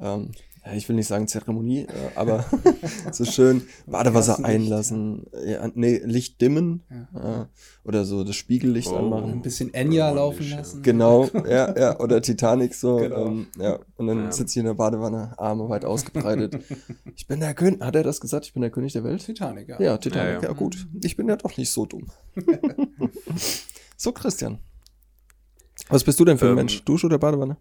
ähm, 0.00 0.32
ich 0.74 0.88
will 0.88 0.96
nicht 0.96 1.06
sagen 1.06 1.26
Zeremonie, 1.28 1.80
äh, 1.82 1.88
aber 2.14 2.44
so 3.12 3.24
schön 3.24 3.62
Badewasser 3.86 4.44
einlassen, 4.44 5.26
ja, 5.46 5.68
nee, 5.74 5.98
Licht 6.04 6.40
dimmen 6.40 6.82
Ja. 7.14 7.48
oder 7.84 8.04
so 8.04 8.24
das 8.24 8.36
Spiegellicht 8.36 8.88
Oh. 8.88 8.96
Ein 8.96 9.04
anmachen. 9.04 9.42
bisschen 9.42 9.72
Enya 9.74 10.08
Romantisch, 10.10 10.50
laufen 10.50 10.58
lassen. 10.58 10.82
Genau, 10.82 11.24
ja, 11.48 11.78
ja, 11.78 12.00
oder 12.00 12.20
Titanic 12.22 12.74
so. 12.74 12.96
Genau. 12.96 13.26
Ähm, 13.26 13.46
ja, 13.58 13.78
und 13.96 14.06
dann 14.06 14.24
Ja. 14.24 14.32
sitzt 14.32 14.52
sie 14.54 14.60
in 14.60 14.66
der 14.66 14.74
Badewanne, 14.74 15.38
Arme 15.38 15.68
weit 15.68 15.84
ausgebreitet. 15.84 16.58
ich 17.16 17.26
bin 17.26 17.40
der 17.40 17.54
König, 17.54 17.80
hat 17.80 17.94
er 17.96 18.02
das 18.02 18.20
gesagt? 18.20 18.46
Ich 18.46 18.52
bin 18.52 18.62
der 18.62 18.70
König 18.70 18.92
der 18.92 19.04
Welt? 19.04 19.24
Titanic, 19.24 19.68
ja. 19.68 19.80
Ja, 19.80 19.96
Titanic, 19.98 20.34
ja, 20.36 20.42
Ja, 20.42 20.48
ja. 20.48 20.52
gut. 20.54 20.86
Ich 21.02 21.16
bin 21.16 21.28
ja 21.28 21.36
doch 21.36 21.56
nicht 21.56 21.70
so 21.70 21.86
dumm. 21.86 22.06
so, 23.96 24.12
Christian. 24.12 24.58
Was 25.88 26.04
bist 26.04 26.20
du 26.20 26.24
denn 26.24 26.38
für 26.38 26.46
ein 26.46 26.50
Ähm, 26.50 26.56
Mensch? 26.56 26.84
Dusche 26.84 27.06
oder 27.06 27.18
Badewanne? 27.18 27.56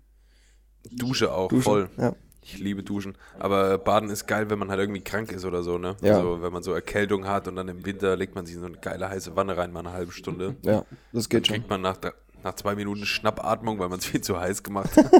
Dusche 0.91 1.33
auch, 1.33 1.49
Dusche. 1.49 1.63
voll. 1.63 1.89
Ja. 1.97 2.15
Ich 2.49 2.59
liebe 2.59 2.81
Duschen. 2.81 3.17
Aber 3.39 3.77
Baden 3.77 4.09
ist 4.09 4.25
geil, 4.25 4.49
wenn 4.49 4.57
man 4.57 4.69
halt 4.69 4.79
irgendwie 4.79 5.03
krank 5.03 5.33
ist 5.33 5.43
oder 5.43 5.63
so, 5.63 5.77
ne? 5.77 5.97
Ja. 6.01 6.15
Also, 6.15 6.41
wenn 6.41 6.53
man 6.53 6.63
so 6.63 6.71
Erkältung 6.71 7.27
hat 7.27 7.49
und 7.49 7.57
dann 7.57 7.67
im 7.67 7.85
Winter 7.85 8.15
legt 8.15 8.35
man 8.35 8.45
sich 8.45 8.55
in 8.55 8.61
so 8.61 8.67
eine 8.67 8.77
geile 8.77 9.09
heiße 9.09 9.35
Wanne 9.35 9.57
rein, 9.57 9.73
mal 9.73 9.81
eine 9.81 9.91
halbe 9.91 10.13
Stunde. 10.13 10.55
Ja, 10.61 10.85
das 11.11 11.27
Dann 11.27 11.39
geht 11.39 11.47
schon. 11.47 11.55
kriegt 11.57 11.69
man 11.69 11.81
nach, 11.81 11.97
nach 12.43 12.53
zwei 12.55 12.75
Minuten 12.75 13.05
Schnappatmung, 13.05 13.79
weil 13.79 13.89
man 13.89 13.99
es 13.99 14.05
viel 14.05 14.21
zu 14.21 14.39
heiß 14.39 14.63
gemacht 14.63 14.95
hat. 14.95 15.11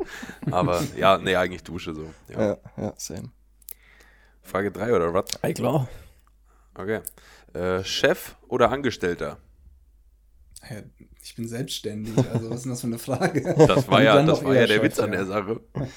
Aber 0.50 0.82
ja, 0.96 1.18
nee, 1.18 1.36
eigentlich 1.36 1.62
Dusche 1.62 1.94
so. 1.94 2.06
Ja. 2.30 2.40
Ja, 2.40 2.58
ja, 2.78 2.94
same. 2.96 3.30
Frage 4.40 4.72
3 4.72 4.94
oder 4.94 5.12
was? 5.12 5.26
Ey, 5.42 5.52
klar. 5.52 5.86
Okay. 6.74 7.00
Äh, 7.52 7.84
Chef 7.84 8.36
oder 8.48 8.70
Angestellter? 8.70 9.36
Ja, 10.70 10.78
ich 11.22 11.34
bin 11.34 11.46
selbstständig, 11.46 12.16
also 12.32 12.48
was 12.48 12.56
ist 12.58 12.62
denn 12.64 12.70
das 12.72 12.80
für 12.80 12.86
eine 12.86 12.98
Frage? 12.98 13.54
Das 13.68 13.86
war 13.88 14.02
ja, 14.02 14.14
dann 14.14 14.26
das 14.26 14.42
war 14.42 14.54
ja 14.54 14.66
der 14.66 14.76
Chef, 14.76 14.82
Witz 14.82 14.98
an 14.98 15.10
der 15.12 15.26
Sache. 15.26 15.60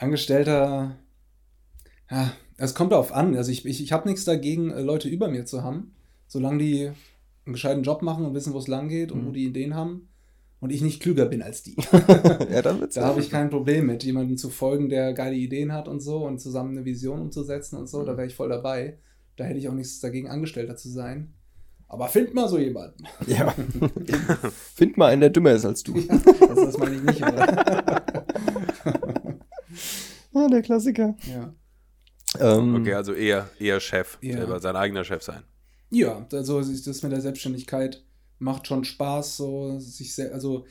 Angestellter, 0.00 0.96
ja, 2.10 2.32
es 2.56 2.74
kommt 2.74 2.92
darauf 2.92 3.12
an. 3.12 3.36
Also 3.36 3.50
ich, 3.52 3.64
ich, 3.66 3.82
ich 3.82 3.92
habe 3.92 4.08
nichts 4.08 4.24
dagegen, 4.24 4.70
äh, 4.70 4.80
Leute 4.82 5.08
über 5.08 5.28
mir 5.28 5.44
zu 5.44 5.62
haben, 5.62 5.94
solange 6.26 6.58
die 6.58 6.90
einen 7.46 7.52
gescheiten 7.52 7.82
Job 7.82 8.02
machen 8.02 8.24
und 8.24 8.34
wissen, 8.34 8.52
wo 8.52 8.58
es 8.58 8.68
lang 8.68 8.88
geht 8.88 9.12
und 9.12 9.22
Mhm. 9.22 9.26
wo 9.26 9.30
die 9.32 9.44
Ideen 9.46 9.74
haben 9.74 10.08
und 10.60 10.70
ich 10.72 10.82
nicht 10.82 11.00
klüger 11.02 11.26
bin 11.26 11.42
als 11.42 11.62
die. 11.62 11.76
ja, 12.50 12.62
dann 12.62 12.80
wird's. 12.80 12.94
Da 12.94 13.04
habe 13.06 13.20
ich 13.20 13.30
kein 13.30 13.50
Problem 13.50 13.86
mit, 13.86 14.02
jemandem 14.04 14.36
zu 14.36 14.50
folgen, 14.50 14.88
der 14.88 15.12
geile 15.12 15.36
Ideen 15.36 15.72
hat 15.72 15.86
und 15.88 16.00
so 16.00 16.26
und 16.26 16.38
zusammen 16.40 16.76
eine 16.76 16.84
Vision 16.84 17.20
umzusetzen 17.20 17.76
und 17.76 17.88
so. 17.88 18.02
Da 18.04 18.16
wäre 18.16 18.26
ich 18.26 18.34
voll 18.34 18.48
dabei. 18.48 18.98
Da 19.36 19.44
hätte 19.44 19.58
ich 19.58 19.68
auch 19.68 19.74
nichts 19.74 20.00
dagegen, 20.00 20.28
Angestellter 20.28 20.76
zu 20.76 20.88
sein. 20.90 21.34
Aber 21.88 22.06
find 22.08 22.34
mal 22.34 22.48
so 22.48 22.56
jemanden. 22.58 23.02
Ja. 23.26 23.52
Find 24.76 24.96
mal 24.96 25.06
einen, 25.08 25.22
der 25.22 25.30
dümmer 25.30 25.52
ist 25.52 25.64
als 25.64 25.82
du. 25.82 25.94
Das, 25.94 26.22
das 26.22 26.78
meine 26.78 26.94
ich 26.94 27.02
nicht, 27.02 27.22
aber. 27.22 28.00
Ah, 30.34 30.48
der 30.48 30.62
Klassiker. 30.62 31.16
ja. 31.26 31.54
Ähm, 32.38 32.76
Okay, 32.76 32.94
also 32.94 33.12
eher, 33.12 33.48
eher 33.58 33.80
Chef, 33.80 34.18
Ja. 34.20 34.36
selber 34.36 34.60
sein 34.60 34.76
eigener 34.76 35.02
Chef 35.04 35.22
sein. 35.22 35.42
Ja, 35.90 36.26
also 36.32 36.60
das 36.60 37.02
mit 37.02 37.10
der 37.12 37.20
Selbstständigkeit 37.20 38.04
macht 38.38 38.68
schon 38.68 38.84
Spaß, 38.84 39.36
so 39.36 39.78
sich 39.80 40.14
sel- 40.14 40.32
also 40.32 40.64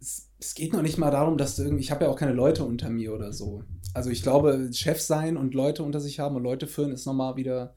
es, 0.00 0.30
es 0.38 0.54
geht 0.54 0.72
noch 0.74 0.82
nicht 0.82 0.98
mal 0.98 1.10
darum, 1.10 1.38
dass 1.38 1.56
du 1.56 1.62
irgendwie, 1.62 1.82
ich 1.82 1.90
habe 1.90 2.04
ja 2.04 2.10
auch 2.10 2.18
keine 2.18 2.34
Leute 2.34 2.64
unter 2.64 2.90
mir 2.90 3.14
oder 3.14 3.32
so. 3.32 3.64
Also 3.94 4.10
ich 4.10 4.22
glaube, 4.22 4.68
Chef 4.72 5.00
sein 5.00 5.36
und 5.38 5.54
Leute 5.54 5.82
unter 5.82 6.00
sich 6.00 6.20
haben 6.20 6.36
und 6.36 6.42
Leute 6.42 6.66
führen 6.66 6.92
ist 6.92 7.06
nochmal 7.06 7.36
wieder 7.36 7.74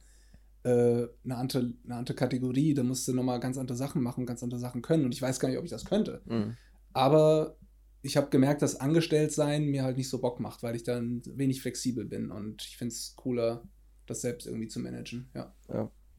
äh, 0.63 1.07
eine, 1.23 1.37
andere, 1.37 1.71
eine 1.85 1.95
andere 1.95 2.15
Kategorie. 2.15 2.73
Da 2.73 2.83
musst 2.83 3.07
du 3.07 3.13
nochmal 3.13 3.39
ganz 3.39 3.57
andere 3.57 3.77
Sachen 3.77 4.03
machen, 4.03 4.25
ganz 4.25 4.43
andere 4.43 4.59
Sachen 4.59 4.81
können. 4.81 5.05
Und 5.05 5.13
ich 5.13 5.21
weiß 5.21 5.39
gar 5.39 5.47
nicht, 5.47 5.57
ob 5.57 5.63
ich 5.63 5.71
das 5.71 5.85
könnte. 5.85 6.21
Mhm. 6.25 6.57
Aber 6.93 7.55
ich 8.01 8.17
habe 8.17 8.29
gemerkt, 8.29 8.61
dass 8.61 8.75
Angestelltsein 8.79 9.65
mir 9.65 9.83
halt 9.83 9.97
nicht 9.97 10.09
so 10.09 10.19
Bock 10.19 10.39
macht, 10.39 10.63
weil 10.63 10.75
ich 10.75 10.83
dann 10.83 11.21
wenig 11.25 11.61
flexibel 11.61 12.05
bin. 12.05 12.31
Und 12.31 12.63
ich 12.63 12.77
finde 12.77 12.93
es 12.93 13.13
cooler, 13.15 13.63
das 14.07 14.21
selbst 14.21 14.47
irgendwie 14.47 14.67
zu 14.67 14.79
managen. 14.79 15.29
Ja. 15.33 15.53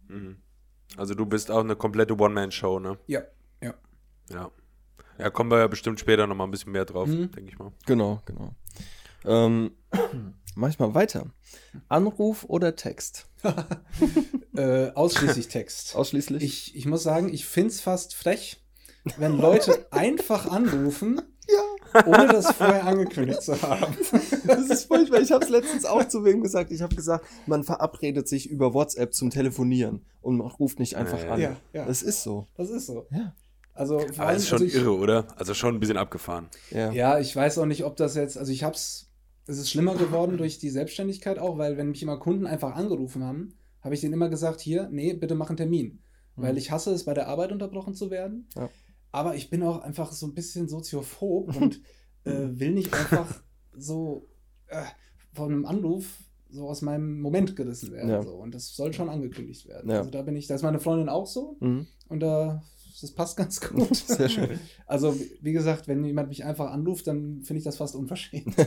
Mhm. 0.08 0.36
Also 0.96 1.14
du 1.14 1.26
bist 1.26 1.50
auch 1.50 1.60
eine 1.64 1.76
komplette 1.76 2.16
One-Man-Show, 2.16 2.78
ne? 2.78 2.98
Ja, 3.06 3.22
ja. 3.62 3.74
Ja. 4.30 4.50
Ja, 5.18 5.30
kommen 5.30 5.50
wir 5.50 5.58
ja 5.58 5.66
bestimmt 5.66 6.00
später 6.00 6.26
nochmal 6.26 6.46
ein 6.46 6.50
bisschen 6.50 6.72
mehr 6.72 6.84
drauf, 6.84 7.08
Mhm. 7.08 7.30
denke 7.32 7.50
ich 7.52 7.58
mal. 7.58 7.72
Genau, 7.86 8.22
genau. 8.24 8.54
Ähm, 9.24 9.72
mach 10.54 10.68
ich 10.70 10.78
mal 10.78 10.94
weiter. 10.94 11.32
Anruf 11.88 12.44
oder 12.44 12.76
Text? 12.76 13.28
Äh, 14.54 14.90
ausschließlich 14.90 15.48
Text. 15.48 15.96
Ausschließlich? 15.96 16.42
Ich, 16.42 16.76
ich 16.76 16.84
muss 16.84 17.02
sagen, 17.02 17.32
ich 17.32 17.46
finde 17.46 17.70
es 17.70 17.80
fast 17.80 18.14
frech, 18.14 18.62
wenn 19.16 19.38
Leute 19.38 19.86
einfach 19.92 20.44
anrufen, 20.46 21.22
ohne 22.06 22.28
das 22.28 22.52
vorher 22.52 22.86
angekündigt 22.86 23.42
zu 23.42 23.60
haben. 23.62 23.94
Das 24.46 24.68
ist 24.68 24.84
furchtbar. 24.84 25.20
Ich 25.20 25.32
habe 25.32 25.44
es 25.44 25.50
letztens 25.50 25.84
auch 25.84 26.06
zu 26.06 26.24
wem 26.24 26.42
gesagt. 26.42 26.70
Ich 26.70 26.82
habe 26.82 26.94
gesagt, 26.94 27.26
man 27.46 27.64
verabredet 27.64 28.28
sich 28.28 28.50
über 28.50 28.74
WhatsApp 28.74 29.14
zum 29.14 29.30
Telefonieren 29.30 30.04
und 30.20 30.38
man 30.38 30.46
ruft 30.46 30.78
nicht 30.78 30.96
einfach 30.96 31.24
an. 31.26 31.40
ja, 31.40 31.56
ja. 31.72 31.86
Das 31.86 32.02
ist 32.02 32.22
so. 32.22 32.48
Das 32.56 32.70
ist 32.70 32.86
so. 32.86 33.06
Ja. 33.10 33.34
Also, 33.74 34.00
Aber 34.00 34.26
allem, 34.26 34.36
es 34.36 34.42
ist 34.42 34.48
schon 34.48 34.56
also 34.56 34.66
ich, 34.66 34.74
irre, 34.74 34.96
oder? 34.96 35.26
Also 35.36 35.54
schon 35.54 35.74
ein 35.74 35.80
bisschen 35.80 35.96
abgefahren. 35.96 36.48
Ja. 36.70 36.92
Ja, 36.92 37.18
ich 37.18 37.34
weiß 37.34 37.58
auch 37.58 37.66
nicht, 37.66 37.84
ob 37.84 37.96
das 37.96 38.14
jetzt, 38.14 38.36
also 38.36 38.52
ich 38.52 38.64
hab's, 38.64 39.10
es 39.46 39.58
ist 39.58 39.70
schlimmer 39.70 39.94
geworden 39.94 40.36
durch 40.36 40.58
die 40.58 40.70
Selbstständigkeit 40.70 41.38
auch, 41.38 41.58
weil 41.58 41.76
wenn 41.76 41.88
mich 41.88 42.02
immer 42.02 42.18
Kunden 42.18 42.46
einfach 42.46 42.74
angerufen 42.74 43.24
haben, 43.24 43.54
habe 43.80 43.94
ich 43.94 44.00
denen 44.00 44.14
immer 44.14 44.28
gesagt, 44.28 44.60
hier, 44.60 44.88
nee, 44.90 45.14
bitte 45.14 45.34
mach 45.34 45.48
einen 45.48 45.56
Termin. 45.56 46.00
Weil 46.34 46.56
ich 46.56 46.70
hasse 46.70 46.92
es, 46.92 47.04
bei 47.04 47.12
der 47.12 47.28
Arbeit 47.28 47.52
unterbrochen 47.52 47.94
zu 47.94 48.10
werden. 48.10 48.48
Ja. 48.56 48.70
Aber 49.12 49.34
ich 49.36 49.50
bin 49.50 49.62
auch 49.62 49.82
einfach 49.82 50.10
so 50.12 50.26
ein 50.26 50.34
bisschen 50.34 50.68
soziophob 50.68 51.54
und 51.60 51.80
äh, 52.24 52.48
will 52.58 52.72
nicht 52.72 52.92
einfach 52.92 53.42
so 53.76 54.28
äh, 54.68 54.82
von 55.34 55.52
einem 55.52 55.66
Anruf 55.66 56.18
so 56.50 56.68
aus 56.68 56.82
meinem 56.82 57.20
Moment 57.20 57.56
gerissen 57.56 57.92
werden. 57.92 58.10
Ja. 58.10 58.22
So. 58.22 58.32
Und 58.34 58.54
das 58.54 58.74
soll 58.74 58.92
schon 58.92 59.08
angekündigt 59.08 59.66
werden. 59.68 59.90
Ja. 59.90 59.98
Also 59.98 60.10
da 60.10 60.22
bin 60.22 60.36
ich, 60.36 60.46
da 60.46 60.54
ist 60.54 60.62
meine 60.62 60.80
Freundin 60.80 61.08
auch 61.08 61.26
so 61.26 61.56
Mhm. 61.60 61.86
und 62.08 62.20
da 62.20 62.62
das 63.00 63.10
passt 63.12 63.36
ganz 63.36 63.60
gut. 63.60 63.94
Sehr 64.06 64.28
schön. 64.28 64.58
Also, 64.86 65.16
wie 65.40 65.52
gesagt, 65.52 65.88
wenn 65.88 66.04
jemand 66.04 66.28
mich 66.28 66.44
einfach 66.44 66.70
anruft, 66.70 67.06
dann 67.06 67.42
finde 67.42 67.58
ich 67.58 67.64
das 67.64 67.76
fast 67.76 67.94
unverschämt. 67.94 68.54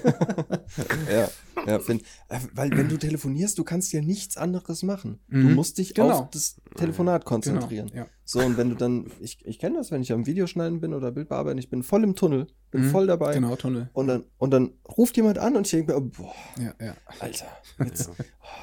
Ja, 1.11 1.29
ja 1.67 1.79
find, 1.79 2.01
äh, 2.29 2.39
weil 2.53 2.71
wenn 2.75 2.89
du 2.89 2.97
telefonierst, 2.97 3.57
du 3.57 3.63
kannst 3.63 3.93
ja 3.93 4.01
nichts 4.01 4.37
anderes 4.37 4.83
machen. 4.83 5.19
Du 5.29 5.37
Mhm. 5.37 5.53
musst 5.55 5.77
dich 5.77 5.93
Genau. 5.93 6.11
auf 6.21 6.29
das 6.31 6.55
Telefonat 6.75 7.25
konzentrieren. 7.25 7.87
Genau, 7.87 8.03
ja. 8.03 8.07
So, 8.23 8.39
und 8.39 8.57
wenn 8.57 8.69
du 8.69 8.75
dann, 8.75 9.11
ich, 9.19 9.45
ich 9.45 9.59
kenne 9.59 9.77
das, 9.77 9.91
wenn 9.91 10.01
ich 10.01 10.11
am 10.11 10.25
Videoschneiden 10.25 10.81
bin 10.81 10.93
oder 10.93 11.11
Bild 11.11 11.29
bearbeiten, 11.29 11.59
ich 11.59 11.69
bin 11.69 11.83
voll 11.83 12.03
im 12.03 12.15
Tunnel, 12.15 12.47
bin 12.71 12.81
Mhm. 12.87 12.91
voll 12.91 13.07
dabei. 13.07 13.33
Genau, 13.35 13.55
Tunnel. 13.55 13.89
Und 13.93 14.07
dann, 14.07 14.23
und 14.37 14.51
dann 14.51 14.71
ruft 14.97 15.15
jemand 15.17 15.37
an 15.37 15.55
und 15.55 15.67
ich 15.67 15.71
denke 15.71 15.93
mir, 15.93 16.01
boah, 16.01 16.33
Ja, 16.59 16.73
ja. 16.83 16.95
Alter, 17.19 17.45
jetzt, 17.79 18.09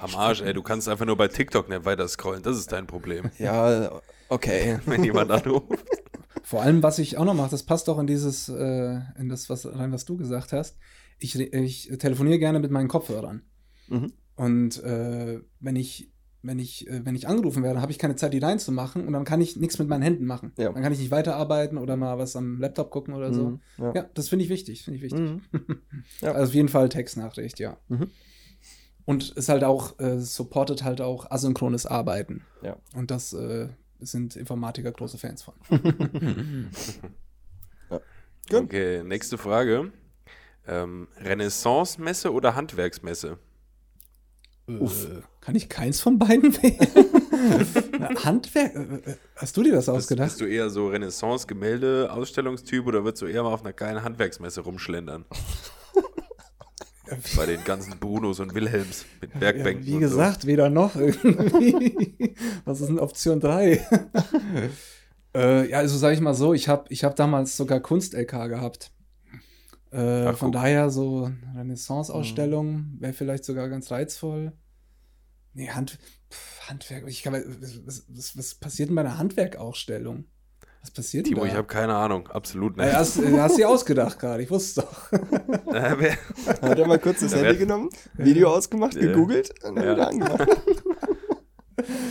Am 0.00 0.14
Arsch, 0.16 0.42
ey, 0.42 0.52
du 0.52 0.62
kannst 0.62 0.88
einfach 0.88 1.06
nur 1.06 1.16
bei 1.16 1.28
TikTok 1.28 1.68
nicht 1.68 1.84
weiter 1.84 2.08
scrollen. 2.08 2.42
Das 2.42 2.58
ist 2.58 2.72
dein 2.72 2.86
Problem, 2.86 3.30
ja, 3.38 4.00
okay. 4.32 4.78
wenn 4.86 5.04
jemand 5.04 5.30
anruft. 5.30 5.84
Vor 6.42 6.62
allem, 6.62 6.82
was 6.82 6.98
ich 6.98 7.18
auch 7.18 7.24
noch 7.24 7.34
mache, 7.34 7.50
das 7.50 7.62
passt 7.62 7.88
auch 7.88 7.98
in 7.98 8.06
dieses, 8.06 8.48
äh, 8.48 9.00
in 9.18 9.28
das, 9.28 9.48
was, 9.48 9.66
rein, 9.66 9.92
was 9.92 10.04
du 10.04 10.16
gesagt 10.16 10.52
hast. 10.52 10.76
Ich, 11.18 11.38
ich 11.38 11.88
telefoniere 11.98 12.38
gerne 12.38 12.58
mit 12.58 12.70
meinen 12.70 12.88
Kopfhörern. 12.88 13.42
Mhm. 13.88 14.12
Und 14.34 14.82
äh, 14.82 15.40
wenn 15.60 15.76
ich, 15.76 16.10
wenn 16.42 16.58
ich, 16.58 16.88
äh, 16.88 17.04
wenn 17.04 17.14
ich 17.14 17.28
angerufen 17.28 17.62
werde, 17.62 17.80
habe 17.80 17.92
ich 17.92 17.98
keine 17.98 18.16
Zeit, 18.16 18.32
die 18.32 18.38
reinzumachen 18.38 19.06
und 19.06 19.12
dann 19.12 19.24
kann 19.24 19.40
ich 19.40 19.56
nichts 19.56 19.78
mit 19.78 19.88
meinen 19.88 20.02
Händen 20.02 20.24
machen. 20.24 20.52
Ja. 20.58 20.72
Dann 20.72 20.82
kann 20.82 20.92
ich 20.92 20.98
nicht 20.98 21.10
weiterarbeiten 21.10 21.78
oder 21.78 21.96
mal 21.96 22.18
was 22.18 22.34
am 22.34 22.58
Laptop 22.58 22.90
gucken 22.90 23.14
oder 23.14 23.32
so. 23.32 23.50
Mhm, 23.50 23.60
ja. 23.78 23.92
Ja, 23.94 24.10
das 24.14 24.28
finde 24.28 24.44
ich 24.44 24.50
wichtig, 24.50 24.82
finde 24.82 24.96
ich 24.96 25.02
wichtig. 25.04 25.20
Mhm. 25.20 25.42
Ja. 26.20 26.32
Also 26.32 26.50
auf 26.50 26.54
jeden 26.54 26.68
Fall 26.68 26.88
Textnachricht, 26.88 27.60
ja. 27.60 27.76
Mhm. 27.88 28.10
Und 29.04 29.30
ist 29.30 29.48
halt 29.48 29.64
auch, 29.64 29.98
äh, 30.00 30.18
supportet 30.18 30.84
halt 30.84 31.00
auch 31.00 31.30
asynchrones 31.30 31.86
Arbeiten. 31.86 32.42
Ja. 32.62 32.76
Und 32.94 33.10
das 33.10 33.32
äh, 33.32 33.68
sind 34.02 34.36
Informatiker 34.36 34.92
große 34.92 35.18
Fans 35.18 35.42
von. 35.42 35.54
Gut. 38.50 38.62
Okay, 38.64 39.02
nächste 39.04 39.38
Frage. 39.38 39.92
Ähm, 40.66 41.08
Renaissance-Messe 41.18 42.32
oder 42.32 42.54
Handwerksmesse? 42.54 43.38
Uff. 44.68 45.06
Äh, 45.06 45.22
kann 45.40 45.54
ich 45.56 45.68
keins 45.68 46.00
von 46.00 46.18
beiden 46.18 46.52
wählen? 46.62 48.14
Handwerk? 48.24 48.74
äh, 48.74 49.10
äh, 49.10 49.16
Hast 49.36 49.56
du 49.56 49.62
dir 49.62 49.72
das 49.72 49.86
Bist, 49.86 49.96
ausgedacht? 49.96 50.28
bist 50.28 50.40
du 50.40 50.44
eher 50.46 50.70
so 50.70 50.88
Renaissance-Gemälde-Ausstellungstyp 50.88 52.86
oder 52.86 53.04
würdest 53.04 53.22
du 53.22 53.26
eher 53.26 53.42
mal 53.42 53.52
auf 53.52 53.62
einer 53.62 53.72
geilen 53.72 54.02
Handwerksmesse 54.04 54.60
rumschlendern? 54.60 55.24
Bei 57.36 57.46
den 57.46 57.62
ganzen 57.64 57.98
Brunos 57.98 58.40
und 58.40 58.54
Wilhelms 58.54 59.04
mit 59.20 59.32
Ja, 59.34 59.38
Bergbänken. 59.40 59.86
wie 59.86 59.94
und 59.94 60.00
gesagt, 60.00 60.46
weder 60.46 60.70
noch 60.70 60.96
irgendwie. 60.96 62.34
Was 62.64 62.80
ist 62.80 62.88
denn 62.88 62.98
Option 62.98 63.40
3? 63.40 63.86
äh, 65.34 65.70
ja, 65.70 65.78
also 65.78 65.96
sage 65.98 66.14
ich 66.14 66.20
mal 66.20 66.34
so, 66.34 66.54
ich 66.54 66.68
habe 66.68 66.84
ich 66.90 67.04
hab 67.04 67.16
damals 67.16 67.56
sogar 67.56 67.80
Kunst-LK 67.80 68.48
gehabt. 68.48 68.92
Äh, 69.90 70.26
Ach, 70.26 70.36
von 70.38 70.52
guck. 70.52 70.62
daher 70.62 70.90
so 70.90 71.30
Renaissance-Ausstellung 71.54 72.96
wäre 72.98 73.12
vielleicht 73.12 73.44
sogar 73.44 73.68
ganz 73.68 73.90
reizvoll. 73.90 74.52
Nee, 75.54 75.68
Hand, 75.68 75.98
pf, 76.30 76.68
Handwerk, 76.68 77.04
ich 77.08 77.22
kann, 77.22 77.34
was, 77.84 78.04
was, 78.08 78.36
was 78.38 78.54
passiert 78.54 78.88
denn 78.88 78.96
bei 78.96 79.02
einer 79.02 79.18
Handwerkausstellung? 79.18 80.24
Was 80.82 80.90
passiert. 80.90 81.26
Timo, 81.26 81.40
denn 81.40 81.46
ich 81.46 81.52
da? 81.52 81.58
habe 81.58 81.68
keine 81.68 81.94
Ahnung. 81.94 82.28
Absolut 82.28 82.76
nicht. 82.76 82.92
hast, 82.92 83.16
äh, 83.18 83.38
hast 83.40 83.56
du 83.58 83.64
ausgedacht 83.68 84.18
gerade, 84.18 84.42
ich 84.42 84.50
wusste 84.50 84.80
es 84.80 84.86
doch. 84.86 85.12
Äh, 85.72 85.94
wer- 85.98 86.16
Hat 86.60 86.78
er 86.78 86.86
mal 86.86 86.98
kurz 86.98 87.20
das 87.20 87.30
Da 87.30 87.38
Handy 87.38 87.58
genommen, 87.60 87.88
Video 88.14 88.50
ausgemacht, 88.52 88.94
Ja. 88.94 89.00
gegoogelt 89.02 89.50
und 89.64 89.76
dann 89.76 89.84
Ja. 89.84 89.92
wieder 89.94 90.08
angemacht. 90.08 90.48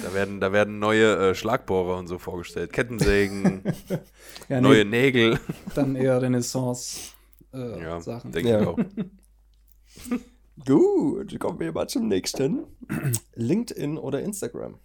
da, 0.03 0.13
werden, 0.13 0.39
da 0.39 0.51
werden 0.51 0.79
neue 0.79 1.31
äh, 1.31 1.35
Schlagbohrer 1.35 1.97
und 1.97 2.07
so 2.07 2.17
vorgestellt. 2.17 2.71
Kettensägen, 2.73 3.61
Ja, 4.49 4.61
neue 4.61 4.85
Nägel. 4.85 5.39
dann 5.75 5.95
eher 5.95 6.21
Renaissance 6.21 7.11
äh, 7.53 7.81
Ja, 7.81 7.99
Sachen. 8.01 8.31
denke 8.31 8.49
Ja. 8.49 8.61
ich 8.61 8.67
auch. 8.67 8.79
Gut, 10.65 11.39
kommen 11.39 11.59
wir 11.59 11.71
mal 11.73 11.87
zum 11.87 12.07
nächsten. 12.07 12.63
LinkedIn 13.35 13.97
oder 13.97 14.21
Instagram? 14.21 14.75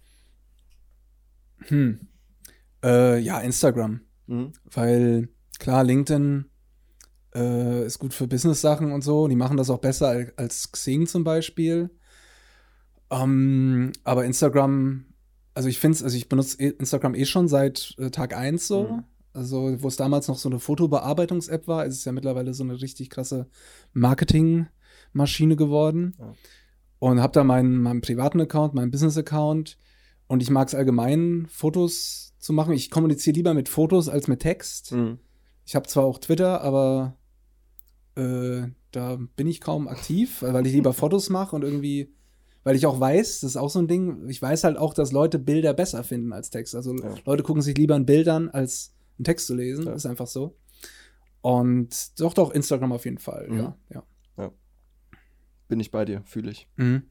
Hm. 1.67 1.99
Äh, 2.83 3.19
ja, 3.19 3.39
Instagram. 3.39 4.01
Mhm. 4.27 4.53
Weil 4.71 5.29
klar, 5.59 5.83
LinkedIn 5.83 6.45
äh, 7.35 7.85
ist 7.85 7.99
gut 7.99 8.13
für 8.13 8.27
Business-Sachen 8.27 8.91
und 8.91 9.01
so. 9.03 9.27
Die 9.27 9.35
machen 9.35 9.57
das 9.57 9.69
auch 9.69 9.79
besser 9.79 10.09
al- 10.09 10.33
als 10.37 10.71
Xing 10.71 11.07
zum 11.07 11.23
Beispiel. 11.23 11.89
Ähm, 13.09 13.91
aber 14.03 14.25
Instagram, 14.25 15.05
also 15.53 15.69
ich 15.69 15.79
finde 15.79 15.95
es, 15.95 16.03
also 16.03 16.17
ich 16.17 16.27
benutze 16.29 16.59
eh- 16.59 16.75
Instagram 16.77 17.15
eh 17.15 17.25
schon 17.25 17.47
seit 17.47 17.95
äh, 17.97 18.09
Tag 18.11 18.35
1 18.35 18.67
so. 18.67 18.83
Mhm. 18.83 19.03
Also, 19.33 19.81
wo 19.83 19.87
es 19.87 19.95
damals 19.97 20.27
noch 20.27 20.37
so 20.37 20.49
eine 20.49 20.59
Fotobearbeitungs-App 20.59 21.67
war, 21.67 21.85
ist 21.85 21.95
es 21.99 22.05
ja 22.05 22.11
mittlerweile 22.11 22.55
so 22.55 22.63
eine 22.63 22.81
richtig 22.81 23.11
krasse 23.11 23.47
Marketingmaschine 23.93 25.55
geworden. 25.55 26.15
Ja. 26.19 26.33
Und 26.99 27.21
habe 27.21 27.33
da 27.33 27.43
meinen, 27.43 27.77
meinen 27.81 28.01
privaten 28.01 28.41
Account, 28.41 28.73
meinen 28.73 28.89
Business-Account. 28.89 29.77
Und 30.27 30.41
ich 30.43 30.49
mag 30.49 30.67
es 30.67 30.75
allgemein, 30.75 31.47
Fotos 31.49 32.33
zu 32.39 32.53
machen. 32.53 32.73
Ich 32.73 32.89
kommuniziere 32.91 33.35
lieber 33.35 33.53
mit 33.53 33.69
Fotos 33.69 34.09
als 34.09 34.27
mit 34.27 34.41
Text. 34.41 34.91
Mhm. 34.91 35.19
Ich 35.65 35.75
habe 35.75 35.87
zwar 35.87 36.03
auch 36.05 36.19
Twitter, 36.19 36.61
aber 36.61 37.17
äh, 38.15 38.63
da 38.91 39.17
bin 39.35 39.47
ich 39.47 39.61
kaum 39.61 39.87
aktiv, 39.87 40.41
weil 40.41 40.65
ich 40.67 40.73
lieber 40.73 40.93
Fotos 40.93 41.29
mache 41.29 41.55
und 41.55 41.63
irgendwie, 41.63 42.13
weil 42.63 42.75
ich 42.75 42.85
auch 42.85 42.99
weiß, 42.99 43.41
das 43.41 43.51
ist 43.51 43.57
auch 43.57 43.69
so 43.69 43.79
ein 43.79 43.87
Ding, 43.87 44.27
ich 44.29 44.41
weiß 44.41 44.63
halt 44.63 44.77
auch, 44.77 44.93
dass 44.93 45.11
Leute 45.11 45.39
Bilder 45.39 45.73
besser 45.73 46.03
finden 46.03 46.33
als 46.33 46.49
Text. 46.49 46.75
Also 46.75 46.95
Ja. 46.95 47.15
Leute 47.25 47.43
gucken 47.43 47.61
sich 47.61 47.77
lieber 47.77 47.95
an 47.95 48.05
Bildern, 48.05 48.49
als 48.49 48.93
einen 49.17 49.25
Text 49.25 49.47
zu 49.47 49.55
lesen. 49.55 49.85
Ja. 49.85 49.93
Ist 49.93 50.05
einfach 50.05 50.27
so. 50.27 50.57
Und 51.41 52.19
doch, 52.19 52.33
doch, 52.33 52.51
Instagram 52.51 52.91
auf 52.91 53.05
jeden 53.05 53.19
Fall, 53.19 53.47
Mhm. 53.49 53.57
ja. 53.57 53.77
ja. 53.89 54.03
Bin 55.69 55.81
ich 55.81 55.91
bei 55.91 56.05
dir, 56.05 56.21
fühle 56.25 56.49
ich. 56.51 56.65
Mhm. 56.77 57.03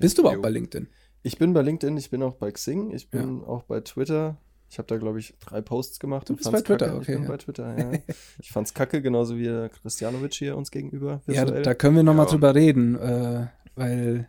Bist 0.00 0.18
du 0.18 0.22
überhaupt 0.22 0.42
bei 0.42 0.50
LinkedIn? 0.50 0.86
Ich 1.26 1.38
bin 1.38 1.52
bei 1.52 1.62
LinkedIn, 1.62 1.96
ich 1.96 2.08
bin 2.10 2.22
auch 2.22 2.34
bei 2.34 2.52
Xing, 2.52 2.92
ich 2.92 3.10
bin 3.10 3.42
auch 3.42 3.64
bei 3.64 3.80
Twitter. 3.80 4.36
Ich 4.70 4.78
habe 4.78 4.86
da, 4.86 4.96
glaube 4.96 5.18
ich, 5.18 5.34
drei 5.40 5.60
Posts 5.60 5.98
gemacht. 5.98 6.28
Du 6.28 6.34
und 6.34 6.36
bist 6.36 6.48
fand's 6.48 6.62
bei 6.62 6.76
Twitter, 6.76 6.86
kacke. 6.86 6.98
okay, 6.98 7.10
Ich 7.12 7.16
bin 7.16 7.22
ja. 7.24 7.28
bei 7.28 7.36
Twitter, 7.36 7.78
ja. 7.92 7.98
ich 8.40 8.52
fand's 8.52 8.74
kacke, 8.74 9.02
genauso 9.02 9.36
wie 9.36 9.42
der 9.42 9.68
Christianovic 9.70 10.34
hier 10.34 10.56
uns 10.56 10.70
gegenüber. 10.70 11.22
Ja, 11.26 11.42
visuell. 11.42 11.62
da 11.64 11.74
können 11.74 11.96
wir 11.96 12.04
noch 12.04 12.14
mal 12.14 12.26
Ja. 12.26 12.30
drüber 12.30 12.54
reden, 12.54 12.94
äh, 12.96 13.48
weil 13.74 14.28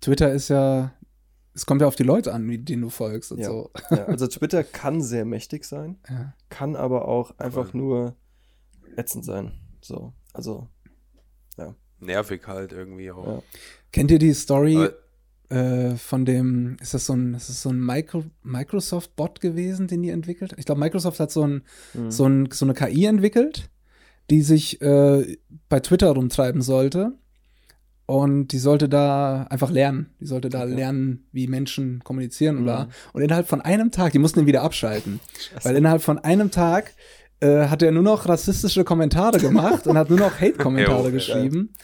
Twitter 0.00 0.32
ist 0.32 0.48
ja, 0.48 0.92
es 1.54 1.64
kommt 1.64 1.80
ja 1.80 1.86
auf 1.86 1.94
die 1.94 2.02
Leute 2.02 2.32
an, 2.34 2.48
denen 2.64 2.82
du 2.82 2.90
folgst 2.90 3.30
und 3.30 3.38
Ja. 3.38 3.46
so. 3.46 3.70
ja, 3.90 4.04
also 4.06 4.26
Twitter 4.26 4.64
kann 4.64 5.00
sehr 5.00 5.24
mächtig 5.24 5.64
sein, 5.64 6.00
Ja. 6.10 6.34
kann 6.48 6.74
aber 6.74 7.06
auch 7.06 7.38
einfach 7.38 7.70
Voll. 7.70 7.80
nur 7.80 8.16
ätzend 8.96 9.24
sein. 9.24 9.52
So, 9.80 10.12
also, 10.32 10.66
Nervig 12.00 12.48
halt 12.48 12.72
irgendwie 12.72 13.12
auch. 13.12 13.24
Ja. 13.24 13.42
Kennt 13.92 14.10
ihr 14.10 14.18
die 14.18 14.32
Story 14.34 14.76
Aber, 14.76 14.92
äh, 15.52 15.96
von 15.96 16.24
dem, 16.24 16.76
ist 16.80 16.94
das 16.94 17.06
so 17.06 17.12
ein, 17.12 17.34
ist 17.34 17.48
das 17.50 17.62
so 17.62 17.68
ein 17.68 17.78
Micro, 17.78 18.24
Microsoft-Bot 18.42 19.40
gewesen, 19.40 19.86
den 19.86 20.02
die 20.02 20.08
entwickelt? 20.08 20.54
Ich 20.56 20.64
glaube, 20.64 20.80
Microsoft 20.80 21.20
hat 21.20 21.30
so, 21.30 21.42
ein, 21.46 21.62
mhm. 21.92 22.10
so, 22.10 22.26
ein, 22.26 22.48
so 22.50 22.64
eine 22.64 22.74
KI 22.74 23.04
entwickelt, 23.04 23.68
die 24.30 24.40
sich 24.40 24.80
äh, 24.80 25.36
bei 25.68 25.80
Twitter 25.80 26.10
rumtreiben 26.10 26.62
sollte. 26.62 27.12
Und 28.06 28.48
die 28.48 28.58
sollte 28.58 28.88
da 28.88 29.44
einfach 29.44 29.70
lernen. 29.70 30.10
Die 30.20 30.26
sollte 30.26 30.48
da 30.48 30.62
Okay. 30.62 30.74
lernen, 30.74 31.26
wie 31.32 31.46
Menschen 31.46 32.02
kommunizieren. 32.02 32.64
Mhm. 32.64 32.86
Und 33.12 33.22
innerhalb 33.22 33.46
von 33.46 33.60
einem 33.60 33.90
Tag, 33.90 34.12
die 34.12 34.18
mussten 34.18 34.40
ihn 34.40 34.46
wieder 34.46 34.62
abschalten. 34.62 35.20
Weil 35.62 35.76
innerhalb 35.76 36.02
von 36.02 36.18
einem 36.18 36.50
Tag 36.50 36.94
äh, 37.40 37.68
hat 37.68 37.82
er 37.82 37.92
nur 37.92 38.02
noch 38.02 38.28
rassistische 38.28 38.84
Kommentare 38.84 39.38
gemacht 39.38 39.86
und 39.86 39.98
hat 39.98 40.08
nur 40.08 40.18
noch 40.18 40.32
Hate-Kommentare 40.40 41.12
geschrieben. 41.12 41.74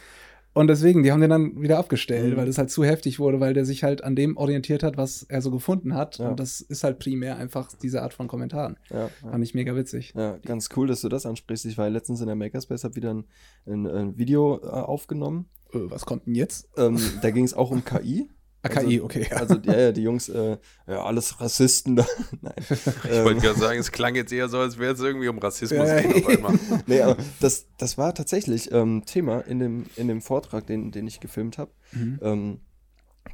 Und 0.59 0.67
deswegen, 0.67 1.03
die 1.05 1.13
haben 1.13 1.21
den 1.21 1.31
dann 1.31 1.63
wieder 1.63 1.79
abgestellt, 1.79 2.33
Mhm. 2.33 2.37
weil 2.37 2.47
das 2.47 2.59
halt 2.59 2.71
zu 2.71 2.83
heftig 2.85 3.19
wurde, 3.21 3.39
weil 3.39 3.55
der 3.55 3.65
sich 3.65 3.85
halt 3.85 4.03
an 4.03 4.17
dem 4.17 4.37
orientiert 4.37 4.83
hat, 4.83 4.97
was 4.97 5.23
er 5.23 5.41
so 5.41 5.51
gefunden 5.51 5.95
hat. 5.95 6.19
Ja. 6.19 6.31
Und 6.31 6.41
das 6.41 6.61
ist 6.61 6.83
halt 6.83 6.99
primär 6.99 7.37
einfach 7.37 7.71
diese 7.81 8.03
Art 8.03 8.13
von 8.13 8.27
Kommentaren. 8.27 8.77
Ja, 8.91 9.03
ja. 9.23 9.31
Fand 9.31 9.45
ich 9.45 9.55
mega 9.55 9.77
witzig. 9.77 10.13
Ja, 10.17 10.39
ganz 10.45 10.69
cool, 10.77 10.89
dass 10.89 11.01
du 11.01 11.09
das 11.09 11.27
ansprichst. 11.27 11.65
Ich 11.67 11.79
war 11.79 11.89
letztens 11.89 12.21
in 12.21 12.27
der 12.27 12.35
Makerspace, 12.37 12.83
habe 12.85 12.97
wieder 12.97 13.15
ein, 13.15 13.25
ein, 13.67 13.87
ein 13.87 14.19
Video 14.19 14.59
äh, 14.63 14.67
aufgenommen. 14.67 15.47
Äh, 15.73 15.79
was 15.85 16.07
kommt 16.07 16.27
denn 16.27 16.35
jetzt? 16.35 16.69
Ähm, 16.77 16.99
da 17.23 17.31
ging 17.31 17.45
es 17.45 17.55
auch 17.55 17.71
um 17.71 17.85
KI. 17.85 18.29
AKI, 18.63 19.01
okay. 19.01 19.27
Ja. 19.31 19.37
Also, 19.41 19.57
ja, 19.63 19.79
ja, 19.79 19.93
die 19.93 20.03
Jungs, 20.03 20.29
äh, 20.29 20.59
ja, 20.87 21.05
alles 21.05 21.41
Rassisten 21.41 21.97
da. 21.97 22.07
Nein. 22.41 22.55
Ich 22.59 23.11
Ähm, 23.11 23.25
wollte 23.25 23.41
gerade 23.41 23.59
sagen, 23.59 23.79
es 23.79 23.93
klang 23.93 24.15
jetzt 24.15 24.33
eher 24.33 24.49
so, 24.49 24.59
als 24.59 24.79
wäre 24.79 24.95
es 24.95 25.01
irgendwie 25.01 25.29
um 25.29 25.39
Rassismus 25.39 25.89
Ja, 25.89 26.01
geht 26.01 26.15
auf 26.17 26.27
einmal. 26.27 26.59
nee, 26.87 27.01
aber 27.01 27.17
das, 27.41 27.67
das 27.79 27.99
war 27.99 28.15
tatsächlich 28.15 28.73
ähm, 28.73 29.05
Thema 29.07 29.41
in 29.41 29.59
dem, 29.61 29.87
in 29.97 30.09
dem 30.09 30.21
Vortrag, 30.21 30.67
den, 30.67 30.91
den 30.91 31.07
ich 31.07 31.21
gefilmt 31.21 31.59
habe, 31.59 31.71
Mhm. 31.93 32.19
ähm, 32.23 32.61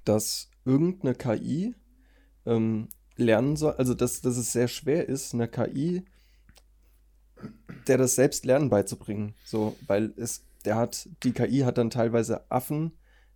dass 0.04 0.50
irgendeine 0.64 1.14
KI 1.14 1.74
ähm, 2.46 2.88
lernen 3.16 3.56
soll, 3.56 3.72
also 3.74 3.94
dass, 3.94 4.20
dass 4.20 4.36
es 4.36 4.52
sehr 4.52 4.68
schwer 4.68 5.08
ist, 5.08 5.34
einer 5.34 5.48
KI 5.48 6.04
der 7.86 7.98
das 7.98 8.14
Selbstlernen 8.14 8.70
beizubringen. 8.70 9.34
So, 9.44 9.76
weil 9.86 10.12
es, 10.16 10.44
der 10.64 10.76
hat, 10.76 11.08
die 11.22 11.32
KI 11.32 11.60
hat 11.60 11.78
dann 11.78 11.90
teilweise 11.90 12.50
Affen 12.50 12.92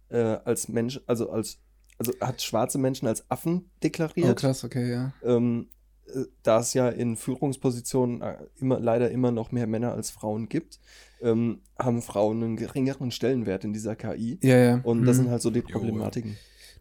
äh, 0.08 0.16
als 0.18 0.68
Mensch, 0.68 1.00
also 1.06 1.30
als, 1.30 1.58
also 1.98 2.12
hat 2.20 2.40
schwarze 2.42 2.78
Menschen 2.78 3.06
als 3.08 3.28
Affen 3.30 3.70
deklariert. 3.82 4.30
Oh, 4.30 4.34
krass, 4.34 4.64
okay, 4.64 4.90
ja. 4.90 5.12
ähm, 5.22 5.68
äh, 6.06 6.24
da 6.42 6.60
es 6.60 6.74
ja 6.74 6.88
in 6.88 7.16
Führungspositionen 7.16 8.22
äh, 8.22 8.36
immer, 8.60 8.78
leider 8.80 9.10
immer 9.10 9.30
noch 9.32 9.50
mehr 9.52 9.66
Männer 9.66 9.92
als 9.92 10.10
Frauen 10.10 10.48
gibt, 10.48 10.78
ähm, 11.20 11.60
haben 11.78 12.00
Frauen 12.02 12.42
einen 12.42 12.56
geringeren 12.56 13.10
Stellenwert 13.10 13.64
in 13.64 13.72
dieser 13.72 13.96
KI. 13.96 14.38
Ja, 14.42 14.56
ja. 14.56 14.80
Und 14.84 15.04
das 15.04 15.16
Mhm. 15.16 15.22
sind 15.22 15.30
halt 15.32 15.42
so 15.42 15.50
die 15.50 15.60
Jo. 15.60 15.66
Problematiken. 15.66 16.36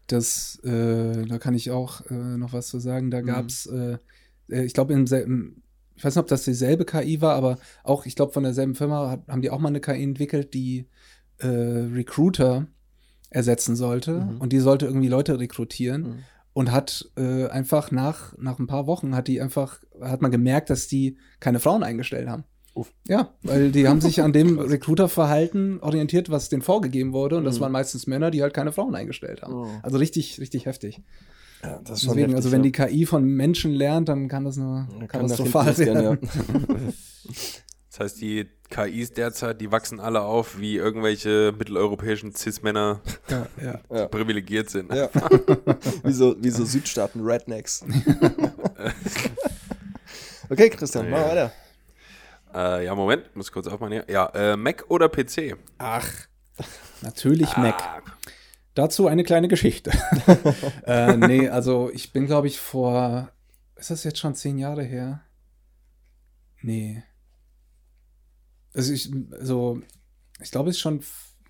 Das, 0.06 0.58
äh, 0.64 1.26
da 1.26 1.38
kann 1.38 1.54
ich 1.54 1.70
auch 1.70 2.06
äh, 2.10 2.14
noch 2.14 2.52
was 2.52 2.68
zu 2.68 2.78
sagen. 2.78 3.10
Da 3.10 3.20
Mhm. 3.20 3.26
gab's, 3.26 3.66
äh, 3.66 3.98
äh, 4.48 4.64
ich 4.64 4.72
glaube, 4.72 4.94
im 4.94 5.06
selben, 5.06 5.62
ich 5.96 6.04
weiß 6.04 6.14
nicht, 6.14 6.22
ob 6.22 6.28
das 6.28 6.44
dieselbe 6.44 6.84
KI 6.86 7.20
war, 7.20 7.34
aber 7.34 7.58
auch, 7.82 8.06
ich 8.06 8.14
glaube, 8.16 8.32
von 8.32 8.44
derselben 8.44 8.74
Firma 8.76 9.10
hat, 9.10 9.26
haben 9.28 9.42
die 9.42 9.50
auch 9.50 9.58
mal 9.58 9.68
eine 9.68 9.80
KI 9.80 10.02
entwickelt, 10.04 10.54
die 10.54 10.86
äh, 11.38 11.46
Recruiter 11.46 12.68
ersetzen 13.30 13.76
sollte. 13.76 14.20
Mhm. 14.20 14.40
Und 14.40 14.52
die 14.52 14.60
sollte 14.60 14.86
irgendwie 14.86 15.08
Leute 15.08 15.38
rekrutieren. 15.38 16.02
Mhm. 16.02 16.18
Und 16.54 16.72
hat 16.72 17.08
äh, 17.16 17.46
einfach 17.48 17.92
nach, 17.92 18.36
nach 18.36 18.58
ein 18.58 18.66
paar 18.66 18.88
Wochen 18.88 19.14
hat 19.14 19.28
die 19.28 19.40
einfach, 19.40 19.78
hat 20.00 20.22
man 20.22 20.32
gemerkt, 20.32 20.70
dass 20.70 20.88
die 20.88 21.16
keine 21.38 21.60
Frauen 21.60 21.84
eingestellt 21.84 22.28
haben. 22.28 22.44
Uff. 22.74 22.92
Ja, 23.06 23.34
weil 23.42 23.70
die 23.70 23.86
haben 23.86 24.00
sich 24.00 24.22
an 24.22 24.32
dem 24.32 24.58
Recruiter-Verhalten 24.58 25.78
orientiert, 25.80 26.30
was 26.30 26.48
denen 26.48 26.62
vorgegeben 26.62 27.12
wurde. 27.12 27.36
Und 27.36 27.44
das 27.44 27.58
Mhm. 27.58 27.60
waren 27.62 27.72
meistens 27.72 28.06
Männer, 28.08 28.32
die 28.32 28.42
halt 28.42 28.54
keine 28.54 28.72
Frauen 28.72 28.94
eingestellt 28.96 29.42
haben. 29.42 29.52
Oh. 29.54 29.68
Also 29.82 29.98
richtig, 29.98 30.40
richtig 30.40 30.66
heftig. 30.66 31.00
Ja, 31.62 31.80
das 31.84 31.98
ist 31.98 32.04
schon 32.04 32.14
Deswegen, 32.16 32.32
heftig, 32.32 32.36
also 32.36 32.50
wenn 32.52 32.64
ja. 32.64 32.70
die 32.70 32.72
KI 32.72 33.06
von 33.06 33.24
Menschen 33.24 33.72
lernt, 33.72 34.08
dann 34.08 34.26
kann 34.28 34.44
das 34.44 34.56
nur 34.56 34.88
katastrophal 35.08 35.76
werden. 35.78 36.02
ja. 36.02 36.18
Das 37.98 38.12
heißt, 38.12 38.20
die 38.20 38.48
KIs 38.70 39.12
derzeit, 39.12 39.60
die 39.60 39.72
wachsen 39.72 39.98
alle 39.98 40.20
auf, 40.20 40.60
wie 40.60 40.76
irgendwelche 40.76 41.52
mitteleuropäischen 41.58 42.32
Cis-Männer 42.32 43.00
Ja, 43.28 43.46
ja. 43.60 43.80
Ja. 43.90 44.06
privilegiert 44.06 44.70
sind. 44.70 44.94
Ja. 44.94 45.10
wie, 46.04 46.12
so, 46.12 46.36
wie 46.40 46.50
so 46.50 46.64
Südstaaten-Rednecks. 46.64 47.84
okay, 50.48 50.70
Christian, 50.70 51.10
mach 51.10 51.24
weiter. 51.24 51.50
Äh, 52.54 52.84
ja, 52.84 52.94
Moment, 52.94 53.34
muss 53.34 53.50
kurz 53.50 53.66
aufmachen 53.66 53.94
hier. 53.94 54.04
Ja, 54.08 54.26
äh, 54.26 54.56
Mac 54.56 54.84
oder 54.88 55.08
PC? 55.08 55.56
Ach, 55.78 56.08
natürlich 57.00 57.56
Mac. 57.56 57.82
Ah, 57.82 58.00
Dazu 58.74 59.08
eine 59.08 59.24
kleine 59.24 59.48
Geschichte. 59.48 59.90
äh, 60.86 61.16
nee, 61.16 61.48
also 61.48 61.90
ich 61.92 62.12
bin, 62.12 62.26
glaube 62.26 62.46
ich, 62.46 62.60
vor. 62.60 63.32
Ist 63.74 63.90
das 63.90 64.04
jetzt 64.04 64.20
schon 64.20 64.36
zehn 64.36 64.56
Jahre 64.56 64.84
her? 64.84 65.22
Nee. 66.62 67.02
Also 68.74 68.92
ich, 68.92 69.10
also, 69.32 69.80
ich 70.40 70.50
glaube, 70.50 70.70
es 70.70 70.76
ist 70.76 70.80
schon, 70.80 71.00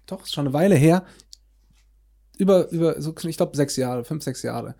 doch, 0.06 0.22
ist 0.22 0.34
schon 0.34 0.46
eine 0.46 0.54
Weile 0.54 0.74
her. 0.74 1.04
Über, 2.38 2.70
über, 2.70 3.00
so, 3.00 3.14
ich 3.26 3.36
glaube, 3.36 3.56
sechs 3.56 3.76
Jahre, 3.76 4.04
fünf, 4.04 4.22
sechs 4.22 4.42
Jahre 4.42 4.76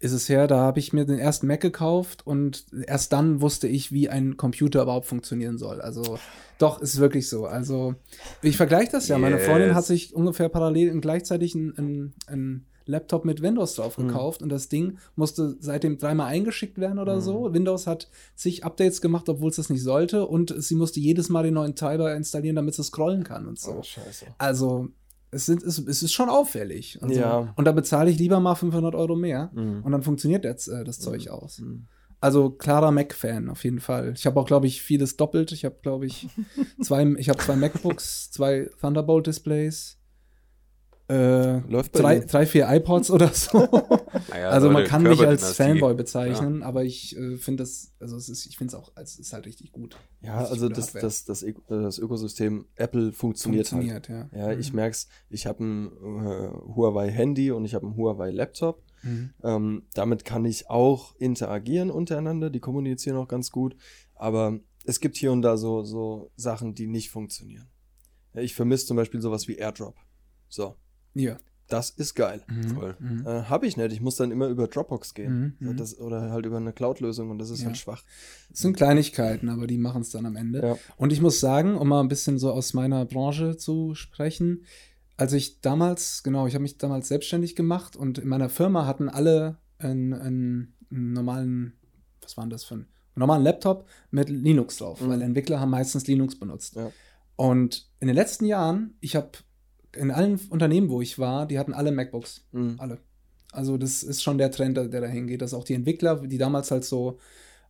ist 0.00 0.12
es 0.12 0.28
her. 0.28 0.46
Da 0.46 0.58
habe 0.58 0.78
ich 0.78 0.92
mir 0.92 1.04
den 1.04 1.18
ersten 1.18 1.46
Mac 1.46 1.60
gekauft 1.60 2.26
und 2.26 2.66
erst 2.86 3.12
dann 3.12 3.40
wusste 3.40 3.66
ich, 3.66 3.92
wie 3.92 4.08
ein 4.08 4.36
Computer 4.36 4.82
überhaupt 4.82 5.06
funktionieren 5.06 5.58
soll. 5.58 5.80
Also, 5.80 6.18
doch, 6.58 6.80
ist 6.80 6.98
wirklich 6.98 7.28
so. 7.28 7.46
Also, 7.46 7.94
ich 8.42 8.56
vergleiche 8.56 8.92
das 8.92 9.08
ja. 9.08 9.18
Meine 9.18 9.38
Freundin 9.38 9.68
Yes. 9.68 9.76
hat 9.76 9.86
sich 9.86 10.14
ungefähr 10.14 10.48
parallel 10.48 10.92
und 10.92 11.00
gleichzeitig 11.00 11.54
ein, 11.54 11.74
ein, 11.76 12.14
ein 12.26 12.66
Laptop 12.88 13.24
mit 13.24 13.42
Windows 13.42 13.74
drauf 13.74 13.96
Mhm. 13.98 14.08
gekauft 14.08 14.42
und 14.42 14.48
das 14.48 14.68
Ding 14.68 14.98
musste 15.16 15.56
seitdem 15.60 15.98
dreimal 15.98 16.26
eingeschickt 16.28 16.78
werden 16.78 16.98
oder 16.98 17.16
Mhm. 17.16 17.20
so. 17.20 17.52
Windows 17.54 17.86
hat 17.86 18.08
zig 18.34 18.64
Updates 18.64 19.00
gemacht, 19.00 19.28
obwohl 19.28 19.50
es 19.50 19.56
das 19.56 19.70
nicht 19.70 19.82
sollte 19.82 20.26
und 20.26 20.54
sie 20.62 20.74
musste 20.74 21.00
jedes 21.00 21.28
Mal 21.28 21.42
den 21.44 21.54
neuen 21.54 21.74
Treiber 21.74 22.14
installieren, 22.14 22.56
damit 22.56 22.74
sie 22.74 22.82
scrollen 22.84 23.24
kann 23.24 23.46
und 23.46 23.58
so. 23.58 23.80
Oh. 23.82 23.82
Also, 24.38 24.88
es, 25.30 25.44
sind, 25.46 25.62
es, 25.62 25.78
es 25.78 26.02
ist 26.02 26.12
schon 26.12 26.30
auffällig. 26.30 26.98
Also, 27.02 27.14
Ja. 27.20 27.52
Und 27.56 27.66
da 27.66 27.72
bezahle 27.72 28.10
ich 28.10 28.18
lieber 28.18 28.40
mal 28.40 28.54
500 28.54 28.94
Euro 28.94 29.14
mehr 29.14 29.50
Mhm. 29.54 29.82
und 29.84 29.92
dann 29.92 30.02
funktioniert 30.02 30.44
das, 30.44 30.68
äh, 30.68 30.84
das 30.84 30.98
Zeug 31.00 31.28
aus. 31.28 31.58
Mhm. 31.58 31.86
Also 32.20 32.50
klarer 32.50 32.90
Mac-Fan 32.90 33.48
auf 33.48 33.62
jeden 33.62 33.78
Fall. 33.78 34.12
Ich 34.16 34.26
habe 34.26 34.40
auch, 34.40 34.46
glaube 34.46 34.66
ich, 34.66 34.82
vieles 34.82 35.16
doppelt. 35.16 35.52
Ich 35.52 35.64
habe, 35.64 35.76
glaube 35.82 36.06
ich, 36.06 36.26
zwei, 36.82 37.04
ich 37.18 37.28
habe 37.28 37.38
zwei 37.38 37.54
MacBooks, 37.54 38.32
zwei 38.32 38.68
Thunderbolt-Displays, 38.80 39.97
äh, 41.08 41.60
Läuft 41.60 41.92
bei 41.92 42.00
drei, 42.00 42.18
drei, 42.20 42.46
vier 42.46 42.68
iPods 42.68 43.10
oder 43.10 43.28
so. 43.28 43.58
naja, 44.30 44.50
also 44.50 44.70
man 44.70 44.84
kann 44.84 45.02
mich 45.02 45.20
als. 45.20 45.52
Fanboy 45.52 45.94
bezeichnen, 45.94 46.62
aber 46.62 46.84
ich 46.84 47.16
äh, 47.16 47.38
finde 47.38 47.62
das, 47.62 47.94
also 47.98 48.16
es 48.16 48.28
ist, 48.28 48.44
ich 48.46 48.58
finde 48.58 48.74
es 48.76 48.80
auch, 48.80 48.92
es 48.96 49.18
ist 49.18 49.32
halt 49.32 49.46
richtig 49.46 49.72
gut. 49.72 49.96
Ja, 50.20 50.44
also 50.44 50.68
das, 50.68 50.92
das, 50.92 51.24
das, 51.24 51.44
das 51.68 51.98
Ökosystem 51.98 52.66
Apple 52.76 53.12
funktioniert, 53.12 53.72
halt. 53.72 53.86
Funktioniert, 53.86 54.32
ja. 54.34 54.50
Ja, 54.50 54.58
ich 54.58 54.74
merk's. 54.74 55.08
Ich 55.30 55.46
habe 55.46 55.64
ein 55.64 55.86
äh, 55.86 56.50
Huawei-Handy 56.76 57.52
und 57.52 57.64
ich 57.64 57.74
habe 57.74 57.86
einen 57.86 57.96
Huawei-Laptop. 57.96 58.82
Mhm. 59.02 59.30
Ähm, 59.42 59.82
damit 59.94 60.24
kann 60.26 60.44
ich 60.44 60.68
auch 60.68 61.14
interagieren 61.16 61.90
untereinander. 61.90 62.50
Die 62.50 62.60
kommunizieren 62.60 63.16
auch 63.16 63.28
ganz 63.28 63.50
gut. 63.50 63.76
Aber 64.14 64.60
es 64.84 65.00
gibt 65.00 65.16
hier 65.16 65.32
und 65.32 65.40
da 65.42 65.56
so, 65.56 65.84
so 65.84 66.30
Sachen, 66.36 66.74
die 66.74 66.86
nicht 66.86 67.10
funktionieren. 67.10 67.68
Ja, 68.34 68.42
ich 68.42 68.54
vermisse 68.54 68.86
zum 68.86 68.96
Beispiel 68.96 69.22
sowas 69.22 69.48
wie 69.48 69.56
AirDrop. 69.56 69.96
So, 70.48 70.76
Ja. 71.14 71.36
das 71.68 71.90
ist 71.90 72.14
geil. 72.14 72.42
Mhm. 72.48 72.68
Voll. 72.70 72.96
Mhm. 72.98 73.26
Äh, 73.26 73.42
habe 73.44 73.66
ich 73.66 73.76
nicht. 73.76 73.92
Ich 73.92 74.00
muss 74.00 74.16
dann 74.16 74.30
immer 74.30 74.46
über 74.48 74.68
Dropbox 74.68 75.12
gehen. 75.14 75.56
Mhm, 75.60 75.68
mhm. 75.70 75.76
das, 75.76 75.98
oder 75.98 76.30
halt 76.30 76.46
über 76.46 76.56
eine 76.56 76.72
Cloud-Lösung 76.72 77.30
und 77.30 77.38
das 77.38 77.50
ist 77.50 77.60
Ja. 77.60 77.66
halt 77.66 77.76
schwach. 77.76 78.04
Es 78.52 78.60
sind 78.60 78.76
Kleinigkeiten, 78.76 79.48
aber 79.50 79.66
die 79.66 79.76
machen 79.78 80.00
es 80.02 80.10
dann 80.10 80.24
am 80.24 80.36
Ende. 80.36 80.60
Ja. 80.66 80.78
Und 80.96 81.12
ich 81.12 81.20
muss 81.20 81.40
sagen, 81.40 81.76
um 81.76 81.88
mal 81.88 82.00
ein 82.00 82.08
bisschen 82.08 82.38
so 82.38 82.52
aus 82.52 82.72
meiner 82.72 83.04
Branche 83.04 83.56
zu 83.58 83.94
sprechen, 83.94 84.64
als 85.18 85.32
ich 85.34 85.60
damals, 85.60 86.22
genau, 86.22 86.46
ich 86.46 86.54
habe 86.54 86.62
mich 86.62 86.78
damals 86.78 87.08
selbstständig 87.08 87.54
gemacht 87.56 87.96
und 87.96 88.18
in 88.18 88.28
meiner 88.28 88.48
Firma 88.48 88.86
hatten 88.86 89.08
alle 89.10 89.58
einen, 89.78 90.14
einen, 90.14 90.74
normalen, 90.90 91.74
was 92.22 92.36
war 92.38 92.44
denn 92.44 92.50
das 92.50 92.64
für 92.64 92.76
ein, 92.76 92.80
einen 92.80 92.88
normalen 93.16 93.42
Laptop 93.42 93.86
mit 94.10 94.30
Linux 94.30 94.78
drauf, 94.78 95.00
Mhm. 95.02 95.08
weil 95.08 95.20
Entwickler 95.22 95.60
haben 95.60 95.70
meistens 95.70 96.06
Linux 96.06 96.38
benutzt. 96.38 96.76
Ja. 96.76 96.90
Und 97.36 97.90
in 98.00 98.06
den 98.06 98.14
letzten 98.16 98.46
Jahren, 98.46 98.94
ich 99.00 99.16
habe 99.16 99.30
in 99.96 100.10
allen 100.10 100.38
Unternehmen, 100.50 100.88
wo 100.90 101.00
ich 101.00 101.18
war, 101.18 101.46
die 101.46 101.58
hatten 101.58 101.74
alle 101.74 101.92
MacBooks. 101.92 102.46
Mhm. 102.52 102.76
Alle. 102.78 102.98
Also 103.52 103.78
das 103.78 104.02
ist 104.02 104.22
schon 104.22 104.38
der 104.38 104.50
Trend, 104.50 104.76
der 104.76 104.88
dahin 104.88 105.26
geht, 105.26 105.40
dass 105.42 105.54
auch 105.54 105.64
die 105.64 105.74
Entwickler, 105.74 106.26
die 106.26 106.38
damals 106.38 106.70
halt 106.70 106.84
so 106.84 107.18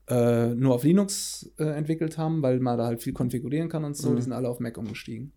äh, 0.08 0.48
nur 0.54 0.74
auf 0.74 0.84
Linux 0.84 1.50
äh, 1.58 1.64
entwickelt 1.64 2.18
haben, 2.18 2.42
weil 2.42 2.60
man 2.60 2.78
da 2.78 2.86
halt 2.86 3.02
viel 3.02 3.12
konfigurieren 3.12 3.68
kann 3.68 3.84
und 3.84 3.96
so, 3.96 4.10
Mhm. 4.10 4.16
die 4.16 4.22
sind 4.22 4.32
alle 4.32 4.48
auf 4.48 4.58
Mac 4.58 4.76
umgestiegen. 4.78 5.32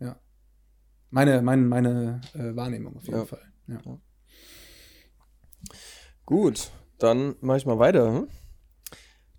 Ja. 0.00 0.18
Meine, 1.10 1.42
meine, 1.42 1.62
meine 1.62 2.20
äh, 2.34 2.56
Wahrnehmung 2.56 2.96
auf 2.96 3.04
jeden 3.04 3.18
Ja. 3.18 3.24
Fall. 3.26 3.42
Ja. 3.68 3.80
Gut, 6.26 6.70
dann 6.98 7.36
mache 7.40 7.58
ich 7.58 7.66
mal 7.66 7.78
weiter. 7.78 8.12
Hm? 8.12 8.28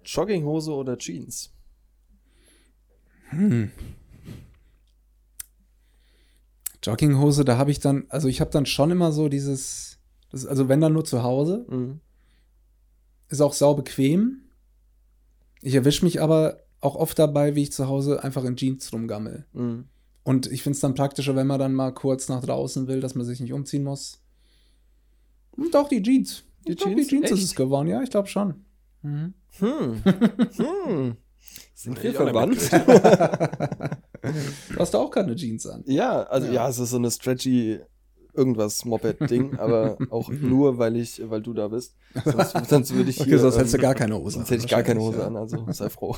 Jogginghose 0.04 0.72
oder 0.72 0.98
Jeans? 0.98 1.52
Hm. 3.30 3.72
Jogginghose, 6.86 7.46
da 7.46 7.58
habe 7.58 7.72
ich 7.72 7.80
dann, 7.80 8.06
also 8.10 8.28
ich 8.28 8.42
habe 8.42 8.52
dann 8.52 8.66
schon 8.66 8.92
immer 8.92 9.12
so 9.12 9.28
dieses, 9.30 9.98
das, 10.30 10.46
also 10.46 10.70
wenn 10.70 10.82
dann 10.82 10.94
nur 10.94 11.06
zu 11.06 11.24
Hause, 11.24 11.66
Mhm. 11.70 12.00
ist 13.30 13.42
auch 13.42 13.54
sau 13.54 13.74
bequem. 13.74 14.42
Ich 15.62 15.74
erwische 15.74 16.06
mich 16.06 16.22
aber 16.22 16.60
auch 16.82 16.96
oft 16.96 17.18
dabei, 17.18 17.56
wie 17.56 17.64
ich 17.64 17.72
zu 17.72 17.88
Hause 17.88 18.24
einfach 18.24 18.44
in 18.44 18.56
Jeans 18.56 18.94
rumgammel. 18.94 19.46
Mhm. 19.54 19.86
Und 20.24 20.52
ich 20.52 20.62
finde 20.64 20.76
es 20.76 20.82
dann 20.82 20.94
praktischer, 20.96 21.36
wenn 21.36 21.48
man 21.48 21.60
dann 21.60 21.74
mal 21.74 21.92
kurz 21.92 22.30
nach 22.30 22.44
draußen 22.44 22.88
will, 22.88 23.00
dass 23.00 23.16
man 23.16 23.26
sich 23.26 23.40
nicht 23.40 23.54
umziehen 23.54 23.84
muss. 23.84 24.22
Und 25.52 25.76
auch 25.76 25.88
die 25.88 26.02
Jeans. 26.04 26.44
Die 26.68 26.72
Ich 26.72 26.78
glaub, 26.78 26.90
Jeans? 26.96 27.08
die 27.08 27.16
Jeans 27.16 27.32
ist 27.32 27.44
es 27.44 27.56
geworden, 27.56 27.88
ja, 27.88 28.02
ich 28.02 28.10
glaube 28.10 28.28
schon. 28.28 28.66
Mhm. 29.02 29.34
Hm. 29.60 30.04
hm. 30.56 31.18
Sind 31.74 32.04
wir 32.04 32.20
auch 32.20 32.46
nicht 32.48 32.62
verwandt? 32.62 33.98
Du 34.74 34.80
hast 34.80 34.96
auch 34.96 35.12
keine 35.12 35.36
Jeans 35.36 35.66
an. 35.68 35.84
Ja, 35.86 36.24
also 36.24 36.48
ja. 36.48 36.54
Ja. 36.54 36.70
es 36.70 36.80
ist 36.80 36.92
so 36.92 36.98
eine 36.98 37.12
stretchy 37.12 37.80
irgendwas 38.34 38.86
Moped-Ding, 38.86 39.58
aber 39.58 39.98
auch 40.10 40.30
nur, 40.30 40.78
weil 40.78 40.98
ich, 40.98 41.22
weil 41.30 41.42
du 41.42 41.54
da 41.54 41.70
bist. 41.70 41.96
Sonst, 42.26 42.70
sonst 42.70 42.94
würde 42.94 43.10
ich 43.10 43.20
Okay, 43.22 43.30
hier. 43.30 43.40
sonst 43.40 43.58
hättest 43.58 43.74
du 43.74 43.78
ähm, 43.78 43.82
gar 43.84 43.96
keine 43.96 44.18
Hose 44.18 44.38
Sonst 44.38 44.52
hätte 44.52 44.66
ich 44.66 44.70
gar 44.70 44.84
keine 44.84 45.00
Hose 45.00 45.18
wahrscheinlich, 45.18 45.54
an, 45.54 45.64
also 45.64 45.72
sei 45.72 45.90
froh. 45.90 46.16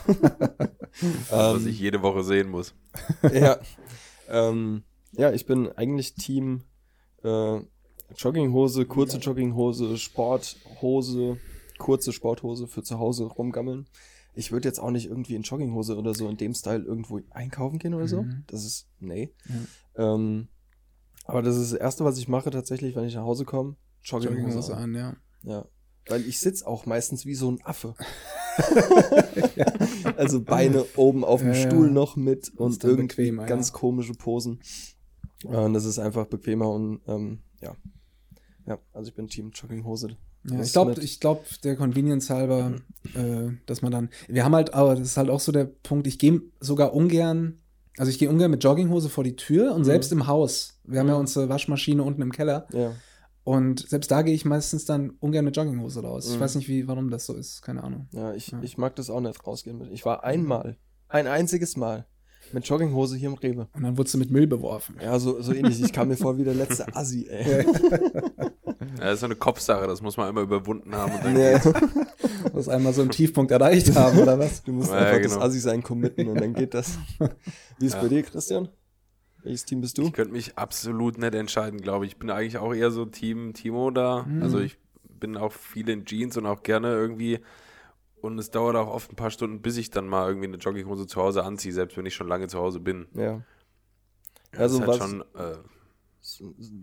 was 1.30 1.62
ähm, 1.62 1.67
ich 1.67 1.80
jede 1.80 2.02
Woche 2.02 2.24
sehen 2.24 2.50
muss. 2.50 2.74
ja. 3.34 3.58
Ähm, 4.30 4.84
ja, 5.13 5.32
ich 5.32 5.46
bin 5.46 5.70
eigentlich 5.72 6.15
Team 6.15 6.63
äh, 7.24 7.60
Jogginghose, 8.15 8.86
kurze 8.86 9.17
Jogginghose, 9.17 9.98
Sporthose, 9.98 11.38
kurze 11.78 12.13
Sporthose 12.13 12.67
für 12.67 12.84
zu 12.84 13.00
Hause 13.00 13.26
rumgammeln. 13.26 13.88
Ich 14.38 14.52
würde 14.52 14.67
jetzt 14.67 14.80
auch 14.80 14.91
nicht 14.91 15.08
irgendwie 15.08 15.36
in 15.36 15.41
Jogginghose 15.41 15.97
oder 15.97 16.13
so 16.13 16.30
in 16.30 16.38
dem 16.38 16.54
Style 16.54 16.84
irgendwo 16.84 17.19
einkaufen 17.32 17.80
gehen 17.80 17.93
oder 17.93 18.08
so. 18.08 18.21
Mhm. 18.23 18.43
Das 18.47 18.65
ist, 18.65 18.88
nee. 19.00 19.34
Ähm, 19.95 20.47
aber 21.26 21.41
das 21.41 21.58
ist 21.58 21.73
das 21.73 21.80
Erste, 21.80 22.06
was 22.06 22.17
ich 22.17 22.28
mache 22.28 22.52
tatsächlich, 22.52 22.95
wenn 22.95 23.06
ich 23.06 23.15
nach 23.15 23.23
Hause 23.23 23.45
komme. 23.45 23.76
Ja. 24.04 24.19
Jogginghose. 24.19 24.39
Jogginghose 24.39 24.78
an. 24.78 24.84
an, 24.84 24.95
ja. 24.95 25.15
Ja. 25.43 25.65
Weil 26.08 26.21
ich 26.21 26.39
sitze 26.39 26.65
auch 26.67 26.86
meistens 26.86 27.26
wie 27.26 27.36
so 27.36 27.52
ein 27.52 27.60
Affe. 27.63 27.95
also 30.17 30.41
Beine 30.41 30.86
oben 30.95 31.26
auf 31.26 31.41
dem 31.41 31.54
Ja, 31.54 31.56
ja. 31.56 31.67
Stuhl 31.67 31.91
noch 31.91 32.15
mit 32.15 32.50
und 32.56 32.84
irgendwie 32.84 33.08
bequemer, 33.08 33.43
ja. 33.43 33.50
ganz 33.50 33.73
komische 33.73 34.13
Posen. 34.13 34.62
Und 35.43 35.73
das 35.73 35.86
ist 35.86 36.00
einfach 36.00 36.26
bequemer 36.26 36.69
und 36.69 37.02
ähm, 37.08 37.39
ja. 37.62 37.76
Ja, 38.65 38.80
also 38.93 39.10
ich 39.10 39.15
bin 39.15 39.28
Team 39.28 39.52
Jogginghose. 39.52 40.17
Ja, 40.50 40.62
ich 40.62 40.72
glaube, 40.72 41.02
ich 41.02 41.20
glaube, 41.20 41.42
der 41.64 41.76
Convenience 41.76 42.30
halber, 42.30 42.74
äh, 43.16 43.50
dass 43.66 43.82
man 43.82 43.92
dann, 43.92 44.10
wir 44.28 44.46
haben 44.46 44.56
halt, 44.56 44.74
aber 44.74 44.96
das 44.96 45.02
ist 45.10 45.18
halt 45.18 45.30
auch 45.30 45.40
so 45.42 45.52
der 45.52 45.66
Punkt, 45.66 46.08
ich 46.08 46.20
gehe 46.20 46.42
sogar 46.60 46.94
ungern, 46.94 47.60
also 47.98 48.10
ich 48.10 48.18
gehe 48.20 48.30
ungern 48.30 48.52
mit 48.52 48.64
Jogginghose 48.64 49.10
vor 49.10 49.24
die 49.24 49.36
Tür 49.36 49.74
und 49.74 49.82
Mhm. 49.82 49.86
selbst 49.86 50.12
im 50.12 50.28
Haus, 50.28 50.80
wir 50.86 51.00
haben 51.00 51.08
ja 51.08 51.16
Mhm. 51.16 51.22
unsere 51.22 51.50
Waschmaschine 51.50 52.02
unten 52.04 52.22
im 52.22 52.32
Keller 52.32 52.66
Ja. 52.72 52.94
und 53.44 53.88
selbst 53.90 54.10
da 54.12 54.22
gehe 54.22 54.34
ich 54.36 54.46
meistens 54.46 54.86
dann 54.86 55.10
ungern 55.20 55.44
mit 55.44 55.58
Jogginghose 55.58 56.02
raus. 56.02 56.30
Ich 56.30 56.38
Mhm. 56.38 56.42
weiß 56.42 56.56
nicht, 56.56 56.70
wie, 56.70 56.88
warum 56.88 57.10
das 57.10 57.26
so 57.26 57.34
ist, 57.34 57.62
keine 57.62 57.84
Ahnung. 57.84 58.08
Ja, 58.12 58.34
ich, 58.34 58.48
Ja. 58.52 58.60
ich 58.62 58.78
mag 58.78 58.96
das 58.96 59.10
auch 59.10 59.20
nicht 59.22 59.46
rausgehen. 59.46 59.82
Ich 59.92 60.06
war 60.06 60.24
einmal, 60.24 60.78
ein 61.10 61.28
einziges 61.28 61.76
Mal 61.76 62.06
mit 62.54 62.66
Jogginghose 62.66 63.18
hier 63.18 63.28
im 63.30 63.36
Rewe. 63.36 63.68
Und 63.74 63.84
dann 63.84 63.98
wurdest 63.98 64.14
du 64.14 64.18
mit 64.20 64.32
Müll 64.32 64.48
beworfen. 64.48 64.96
Ja, 65.04 65.20
so, 65.20 65.42
so 65.42 65.52
ähnlich. 65.54 65.82
Ich 65.84 65.92
kam 65.92 66.08
mir 66.08 66.16
vor 66.16 66.38
wie 66.38 66.46
der 66.46 66.54
letzte 66.54 66.86
Assi, 66.96 67.28
ey. 67.30 67.66
Ja, 68.97 69.06
das 69.06 69.13
ist 69.15 69.19
so 69.21 69.26
eine 69.28 69.36
Kopfsache, 69.36 69.88
das 69.88 70.02
muss 70.02 70.17
man 70.17 70.30
immer 70.30 70.41
überwunden 70.41 70.95
haben. 70.95 71.13
Und 71.13 71.23
dann 71.26 71.34
Nee. 71.34 71.60
Du 71.60 72.54
musst 72.54 72.69
einmal 72.69 72.93
so 72.93 73.02
einen 73.02 73.12
Tiefpunkt 73.12 73.52
erreicht 73.52 73.95
haben, 73.95 74.19
oder 74.19 74.38
was? 74.39 74.63
Du 74.63 74.71
musst 74.71 74.91
Ja, 74.91 74.97
einfach 74.97 75.21
genau. 75.21 75.36
das 75.36 75.43
Assi 75.43 75.60
sein 75.60 75.84
committen 75.84 76.28
und 76.28 76.39
dann 76.39 76.54
geht 76.54 76.73
das. 76.73 76.97
Wie 77.80 77.86
ist 77.86 77.93
Ja. 77.95 78.02
bei 78.02 78.08
dir, 78.08 78.23
Christian? 78.23 78.69
Welches 79.43 79.65
Team 79.65 79.82
bist 79.82 79.97
du? 79.97 80.04
Ich 80.04 80.13
könnte 80.13 80.34
mich 80.34 80.58
absolut 80.58 81.17
nicht 81.17 81.36
entscheiden, 81.36 81.80
glaube 81.82 82.06
ich. 82.06 82.13
Ich 82.13 82.17
bin 82.19 82.30
eigentlich 82.30 82.58
auch 82.58 82.73
eher 82.73 82.91
so 82.91 83.06
Team 83.06 83.54
Timo 83.54 83.91
da. 83.91 84.23
Mhm. 84.23 84.41
Also 84.43 84.60
ich 84.60 84.78
bin 85.04 85.38
auch 85.38 85.52
viel 85.54 85.88
in 85.89 86.06
Jeans 86.06 86.38
und 86.38 86.45
auch 86.45 86.63
gerne 86.63 86.89
irgendwie. 86.89 87.39
Und 88.19 88.39
es 88.39 88.50
dauert 88.50 88.76
auch 88.76 88.88
oft 88.88 89.12
ein 89.12 89.15
paar 89.15 89.30
Stunden, 89.32 89.62
bis 89.62 89.78
ich 89.78 89.91
dann 89.91 90.08
mal 90.08 90.28
irgendwie 90.28 90.47
eine 90.47 90.58
Jogginghose 90.58 91.06
zu 91.08 91.21
Hause 91.21 91.43
anziehe, 91.43 91.73
selbst 91.73 91.95
wenn 91.97 92.06
ich 92.06 92.15
schon 92.15 92.28
lange 92.28 92.47
zu 92.47 92.58
Hause 92.58 92.80
bin. 92.80 93.06
Ja. 93.13 93.41
Das 94.52 94.62
Also 94.62 94.82
ist 94.82 94.88
halt 94.88 95.00
was- 95.02 95.10
schon 95.10 95.21
äh, 95.21 95.58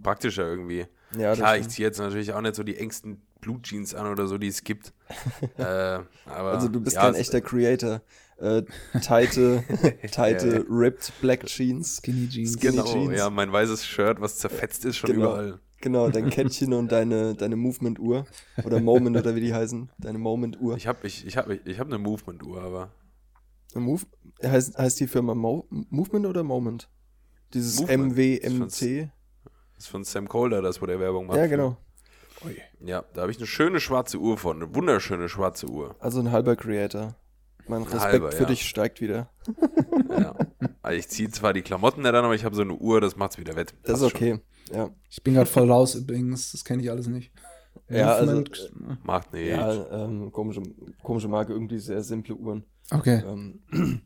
praktischer 0.03 0.47
irgendwie. 0.47 0.87
Ja, 1.17 1.31
das 1.31 1.39
Klar, 1.39 1.59
ich 1.59 1.69
ziehe 1.69 1.87
jetzt 1.87 1.99
natürlich 1.99 2.33
auch 2.33 2.41
nicht 2.41 2.55
so 2.55 2.63
die 2.63 2.77
engsten 2.77 3.23
Blutjeans 3.41 3.95
an 3.95 4.07
oder 4.11 4.27
so, 4.27 4.39
die 4.39 4.49
es 4.49 4.65
gibt. 4.65 4.93
äh, 5.59 5.63
aber, 5.63 6.07
Also 6.27 6.69
du 6.69 6.81
bist 6.81 6.97
ja, 6.97 7.03
kein 7.03 7.15
echter 7.15 7.41
Creator. 7.41 8.01
Äh, 8.39 8.63
tighte, 9.01 9.63
tighte, 10.11 10.67
ripped 10.69 11.13
Black 11.21 11.47
Jeans. 11.47 11.99
Skinny 11.99 12.29
Jeans. 12.29 12.55
Skinny 12.55 12.77
Genau, 12.79 12.93
Jeans. 12.93 13.17
ja, 13.19 13.31
mein 13.31 13.53
weißes 13.53 13.85
Shirt, 13.87 14.21
was 14.21 14.39
zerfetzt 14.39 14.85
ist 14.85 14.97
schon 14.97 15.11
Genau. 15.13 15.33
überall. 15.33 15.61
Genau, 15.81 16.09
dein 16.09 16.31
Kettchen 16.31 16.73
und 16.73 16.91
deine, 16.91 17.35
deine 17.35 17.57
Movement-Uhr. 17.57 18.27
Oder 18.65 18.81
Moment 18.81 19.17
oder 19.17 19.37
wie 19.37 19.41
die 19.41 19.55
heißen. 19.55 19.91
Deine 19.99 20.19
Moment-Uhr. 20.19 20.77
Ich 20.77 20.87
habe 20.87 21.07
ich, 21.07 21.27
ich 21.27 21.37
hab, 21.37 21.49
ich 21.49 21.79
hab 21.79 21.87
eine 21.87 21.99
Movement-Uhr, 21.99 22.61
aber 22.63 22.91
Move, 23.75 24.03
heißt, 24.43 24.79
heißt 24.79 25.01
die 25.01 25.07
Firma 25.07 25.35
Mo 25.35 25.67
Movement 25.91 26.27
oder 26.27 26.43
Moment? 26.43 26.89
Dieses 27.53 27.81
Movement. 27.81 28.17
MWMT? 28.17 29.11
Das 29.77 29.85
ist 29.85 29.91
von 29.91 30.05
Sam 30.05 30.29
Colder, 30.29 30.63
das 30.63 30.81
wo 30.81 30.87
der 30.87 31.01
Werbung 31.01 31.27
macht. 31.27 31.39
Ja, 31.39 31.47
genau. 31.47 31.77
Ja, 32.81 33.05
da 33.15 33.23
habe 33.23 33.31
ich 33.31 33.39
eine 33.39 33.47
schöne 33.47 33.81
schwarze 33.81 34.19
Uhr 34.19 34.37
von, 34.37 34.63
eine 34.63 34.75
wunderschöne 34.75 35.29
schwarze 35.29 35.67
Uhr. 35.67 35.97
Also 35.99 36.21
ein 36.21 36.31
halber 36.31 36.57
Creator. 36.57 37.15
Mein 37.67 37.83
Respekt 37.83 38.03
halber, 38.03 38.33
für 38.33 38.43
ja. 38.43 38.49
dich 38.49 38.69
steigt 38.69 39.01
wieder. 39.01 39.31
Ja. 40.11 40.35
Also 40.83 40.99
ich 40.99 41.09
ziehe 41.09 41.31
zwar 41.31 41.55
die 41.55 41.63
Klamotten 41.63 42.03
nicht 42.03 42.15
an, 42.15 42.25
aber 42.25 42.35
ich 42.35 42.45
habe 42.45 42.55
so 42.55 42.61
eine 42.61 42.75
Uhr, 42.75 43.01
das 43.01 43.17
macht's 43.17 43.39
wieder 43.39 43.57
wett. 43.57 43.75
Das 43.85 44.03
ist 44.03 44.11
schon. 44.11 44.17
okay. 44.17 44.41
Ja. 44.71 44.91
Ich 45.09 45.23
bin 45.23 45.33
gerade 45.33 45.49
voll 45.49 45.71
raus 45.71 45.95
übrigens, 45.95 46.53
das 46.53 46.65
kenne 46.65 46.83
ich 46.83 46.91
alles 46.91 47.07
nicht. 47.07 47.33
Ja, 47.89 48.15
also- 48.15 48.33
Movement- 48.33 48.73
Macht 49.03 49.33
nicht. 49.33 49.49
Ja, 49.49 50.05
ähm, 50.05 50.31
komische, 50.31 50.63
komische 51.03 51.29
Marke, 51.29 51.53
irgendwie 51.55 51.79
sehr 51.79 52.03
simple 52.03 52.35
Uhren. 52.35 52.65
Okay. 52.91 53.23
Ähm, 53.27 53.63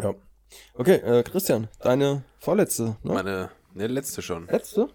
ja. 0.00 0.14
Okay, 0.74 0.94
äh, 0.96 1.22
Christian, 1.24 1.68
deine 1.80 2.22
vorletzte, 2.38 2.96
ne? 3.02 3.12
Meine, 3.14 3.50
ne, 3.76 3.86
letzte 3.86 4.22
schon. 4.22 4.46
Letzte? 4.48 4.88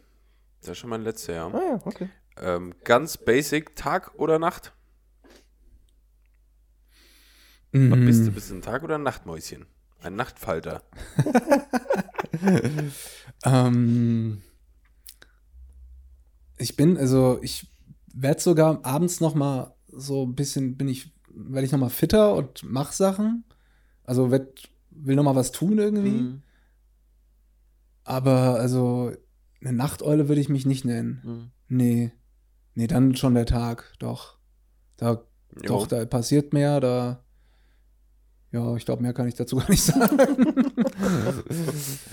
Das 0.61 0.71
ist 0.71 0.77
schon 0.77 0.89
mein 0.89 1.01
letzte, 1.03 1.33
ja. 1.33 1.47
Ah 1.47 1.61
ja, 1.61 1.79
okay. 1.85 2.09
Ähm, 2.37 2.73
ganz 2.83 3.17
basic, 3.17 3.75
Tag 3.75 4.13
oder 4.15 4.39
Nacht? 4.39 4.73
Was 7.73 7.81
Mhm. 7.81 8.05
bist 8.05 8.27
du? 8.27 8.31
Bist 8.31 8.49
du 8.49 8.55
ein 8.55 8.61
Tag- 8.61 8.83
oder 8.83 8.95
ein 8.95 9.03
Nachtmäuschen? 9.03 9.65
Ein 10.01 10.15
Nachtfalter. 10.15 10.83
Ähm, 13.43 14.41
ich 16.57 16.75
bin, 16.75 16.97
also 16.97 17.39
ich 17.41 17.71
werde 18.13 18.39
sogar 18.39 18.79
abends 18.85 19.19
noch 19.19 19.33
mal 19.33 19.73
so 19.87 20.23
ein 20.25 20.35
bisschen, 20.35 20.77
bin 20.77 20.87
ich, 20.87 21.11
werde 21.33 21.65
ich 21.65 21.71
noch 21.71 21.79
mal 21.79 21.89
fitter 21.89 22.35
und 22.35 22.61
mach 22.63 22.91
Sachen. 22.91 23.43
Also 24.03 24.29
werd, 24.31 24.69
will 24.91 25.15
noch 25.15 25.23
mal 25.23 25.35
was 25.35 25.51
tun 25.51 25.79
irgendwie. 25.79 26.11
Mhm. 26.11 26.43
Aber 28.03 28.59
also 28.59 29.11
eine 29.61 29.73
Nachteule 29.73 30.27
würde 30.27 30.41
ich 30.41 30.49
mich 30.49 30.65
nicht 30.65 30.85
nennen. 30.85 31.21
Mhm. 31.23 31.51
Nee. 31.67 32.11
Nee, 32.73 32.87
dann 32.87 33.15
schon 33.15 33.35
der 33.35 33.45
Tag, 33.45 33.93
doch. 33.99 34.37
Da, 34.97 35.23
Jo. 35.55 35.61
doch, 35.67 35.87
da 35.87 36.05
passiert 36.05 36.53
mehr, 36.53 36.79
da. 36.79 37.23
Ja, 38.53 38.75
ich 38.75 38.85
glaube, 38.85 39.01
mehr 39.01 39.13
kann 39.13 39.27
ich 39.27 39.35
dazu 39.35 39.55
gar 39.57 39.69
nicht 39.69 39.83
sagen. 39.83 40.17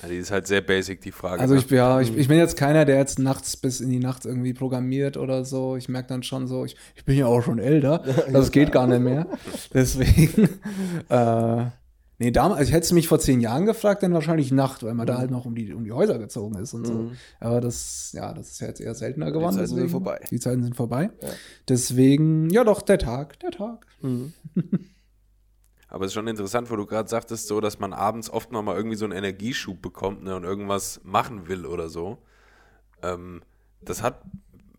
Ja, 0.02 0.08
die 0.08 0.16
ist 0.16 0.30
halt 0.30 0.46
sehr 0.46 0.60
basic, 0.60 1.00
die 1.00 1.12
Frage. 1.12 1.40
Also 1.40 1.54
ne? 1.54 1.60
ich, 1.60 1.70
ja, 1.70 2.00
ich, 2.00 2.16
ich 2.16 2.28
bin 2.28 2.38
jetzt 2.38 2.56
keiner, 2.56 2.84
der 2.84 2.96
jetzt 2.96 3.18
nachts 3.18 3.56
bis 3.56 3.80
in 3.80 3.90
die 3.90 3.98
Nacht 3.98 4.24
irgendwie 4.24 4.54
programmiert 4.54 5.16
oder 5.16 5.44
so. 5.44 5.76
Ich 5.76 5.88
merke 5.88 6.08
dann 6.08 6.22
schon 6.22 6.46
so, 6.46 6.64
ich, 6.64 6.76
ich 6.94 7.04
bin 7.04 7.16
ja 7.16 7.26
auch 7.26 7.42
schon 7.42 7.58
älter. 7.58 8.04
Das 8.32 8.50
geht 8.52 8.72
gar 8.72 8.86
nicht 8.86 9.00
mehr. 9.00 9.26
Deswegen. 9.74 10.48
äh, 11.08 11.66
nee, 12.18 12.30
damals, 12.30 12.58
also 12.58 12.68
ich 12.68 12.74
hätte 12.74 12.84
es 12.84 12.92
mich 12.92 13.08
vor 13.08 13.18
zehn 13.18 13.40
Jahren 13.40 13.66
gefragt, 13.66 14.02
dann 14.02 14.12
wahrscheinlich 14.12 14.52
Nacht, 14.52 14.82
weil 14.82 14.94
man 14.94 15.06
da 15.06 15.18
halt 15.18 15.30
noch 15.30 15.44
um 15.44 15.54
die, 15.54 15.72
um 15.72 15.84
die 15.84 15.92
Häuser 15.92 16.18
gezogen 16.18 16.56
ist 16.56 16.74
und 16.74 16.86
so. 16.86 16.94
Mhm. 16.94 17.12
Aber 17.40 17.60
das, 17.60 18.12
ja, 18.12 18.32
das 18.34 18.50
ist 18.50 18.60
ja 18.60 18.68
jetzt 18.68 18.80
eher 18.80 18.94
seltener 18.94 19.32
geworden. 19.32 19.54
Zeiten 19.54 19.66
sind 19.66 19.76
deswegen. 19.76 19.90
vorbei. 19.90 20.20
Die 20.30 20.40
Zeiten 20.40 20.62
sind 20.62 20.76
vorbei. 20.76 21.10
Ja. 21.22 21.28
Deswegen, 21.68 22.50
ja 22.50 22.64
doch, 22.64 22.82
der 22.82 22.98
Tag, 22.98 23.38
der 23.40 23.50
Tag. 23.50 23.86
Mhm. 24.02 24.32
Aber 25.88 26.04
es 26.04 26.10
ist 26.10 26.14
schon 26.14 26.28
interessant, 26.28 26.70
wo 26.70 26.76
du 26.76 26.84
gerade 26.84 27.08
sagtest, 27.08 27.48
so, 27.48 27.60
dass 27.60 27.78
man 27.78 27.94
abends 27.94 28.28
oft 28.28 28.52
noch 28.52 28.62
mal 28.62 28.76
irgendwie 28.76 28.96
so 28.96 29.06
einen 29.06 29.16
Energieschub 29.16 29.80
bekommt 29.80 30.22
ne, 30.22 30.36
und 30.36 30.44
irgendwas 30.44 31.00
machen 31.02 31.48
will 31.48 31.64
oder 31.64 31.88
so. 31.88 32.18
Ähm, 33.02 33.42
das, 33.80 34.02
hat, 34.02 34.20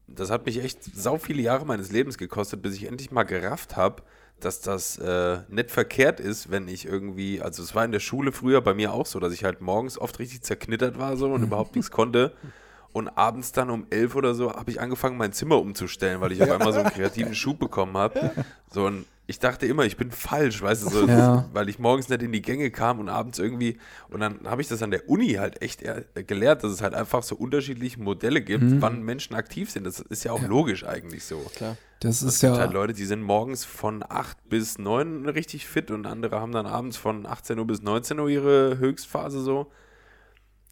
das 0.07 0.29
hat 0.29 0.45
mich 0.45 0.63
echt 0.63 0.83
sau 0.83 1.17
viele 1.17 1.41
Jahre 1.41 1.65
meines 1.65 1.91
Lebens 1.91 2.19
gekostet, 2.19 2.61
bis 2.61 2.75
ich 2.75 2.85
endlich 2.85 3.09
mal 3.09 3.23
gerafft 3.23 3.75
habe, 3.75 4.03
dass 4.39 4.61
das 4.61 4.97
äh, 4.97 5.39
nicht 5.49 5.71
verkehrt 5.71 6.19
ist, 6.19 6.51
wenn 6.51 6.67
ich 6.67 6.85
irgendwie, 6.85 7.41
also 7.41 7.63
es 7.63 7.75
war 7.75 7.85
in 7.85 7.91
der 7.91 7.99
Schule 7.99 8.31
früher 8.31 8.61
bei 8.61 8.73
mir 8.73 8.93
auch 8.93 9.05
so, 9.05 9.19
dass 9.19 9.33
ich 9.33 9.43
halt 9.43 9.61
morgens 9.61 9.97
oft 9.97 10.19
richtig 10.19 10.41
zerknittert 10.41 10.97
war 10.97 11.17
so 11.17 11.31
und 11.31 11.43
überhaupt 11.43 11.75
nichts 11.75 11.91
konnte. 11.91 12.33
Und 12.91 13.07
abends 13.09 13.51
dann 13.51 13.69
um 13.69 13.85
elf 13.91 14.15
oder 14.15 14.33
so 14.33 14.51
habe 14.53 14.71
ich 14.71 14.81
angefangen, 14.81 15.17
mein 15.17 15.31
Zimmer 15.31 15.59
umzustellen, 15.59 16.21
weil 16.21 16.31
ich 16.31 16.41
auf 16.41 16.49
einmal 16.51 16.73
so 16.73 16.79
einen 16.79 16.89
kreativen 16.89 17.35
Schub 17.35 17.59
bekommen 17.59 17.95
habe. 17.95 18.31
So, 18.71 18.85
und 18.87 19.05
ich 19.27 19.37
dachte 19.37 19.67
immer, 19.67 19.83
ich 19.85 19.95
bin 19.95 20.09
falsch, 20.09 20.59
weißt 20.63 20.83
du, 20.85 20.89
so, 20.89 21.07
Ja. 21.07 21.47
weil 21.53 21.69
ich 21.69 21.77
morgens 21.77 22.09
nicht 22.09 22.23
in 22.23 22.31
die 22.31 22.41
Gänge 22.41 22.71
kam 22.71 22.99
und 22.99 23.07
abends 23.07 23.37
irgendwie. 23.37 23.77
Und 24.09 24.21
dann 24.21 24.39
habe 24.45 24.63
ich 24.63 24.67
das 24.67 24.81
an 24.81 24.89
der 24.89 25.07
Uni 25.07 25.33
halt 25.33 25.61
echt 25.61 25.83
gelehrt, 26.27 26.63
dass 26.63 26.71
es 26.71 26.81
halt 26.81 26.95
einfach 26.95 27.21
so 27.21 27.35
unterschiedliche 27.35 28.01
Modelle 28.01 28.41
gibt, 28.41 28.63
Mhm. 28.63 28.81
wann 28.81 29.03
Menschen 29.03 29.35
aktiv 29.35 29.69
sind. 29.69 29.85
Das 29.85 29.99
ist 29.99 30.23
ja 30.23 30.31
auch 30.31 30.41
logisch 30.41 30.83
eigentlich 30.83 31.25
so. 31.25 31.37
Klar. 31.55 31.77
Das 31.99 32.23
ist 32.23 32.35
Es 32.35 32.39
gibt 32.41 32.53
ja. 32.55 32.59
halt 32.61 32.73
Leute, 32.73 32.93
die 32.93 33.05
sind 33.05 33.21
morgens 33.21 33.65
von 33.65 34.03
8 34.07 34.49
bis 34.49 34.79
9 34.79 35.27
richtig 35.29 35.67
fit 35.67 35.91
und 35.91 36.07
andere 36.07 36.39
haben 36.41 36.51
dann 36.53 36.65
abends 36.65 36.97
von 36.97 37.27
18 37.27 37.59
Uhr 37.59 37.67
bis 37.67 37.83
19 37.83 38.19
Uhr 38.19 38.29
ihre 38.29 38.79
Höchstphase 38.79 39.41
so. 39.41 39.67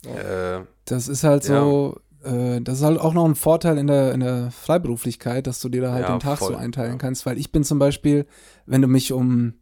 Äh, 0.05 0.61
Das 0.85 1.07
ist 1.07 1.23
halt 1.23 1.43
so, 1.43 1.99
äh, 2.23 2.61
das 2.61 2.79
ist 2.79 2.83
halt 2.83 2.99
auch 2.99 3.13
noch 3.13 3.25
ein 3.25 3.35
Vorteil 3.35 3.77
in 3.77 3.87
der, 3.87 4.13
in 4.13 4.19
der 4.19 4.51
Freiberuflichkeit, 4.51 5.47
dass 5.47 5.59
du 5.59 5.69
dir 5.69 5.81
da 5.81 5.91
halt 5.91 6.07
Ja, 6.07 6.15
den 6.15 6.19
Tag 6.19 6.39
voll, 6.39 6.53
so 6.53 6.55
einteilen 6.55 6.93
ja. 6.93 6.97
kannst. 6.97 7.25
Weil 7.25 7.37
ich 7.37 7.51
bin 7.51 7.63
zum 7.63 7.79
Beispiel, 7.79 8.25
wenn 8.65 8.81
du 8.81 8.87
mich 8.87 9.11
um, 9.11 9.55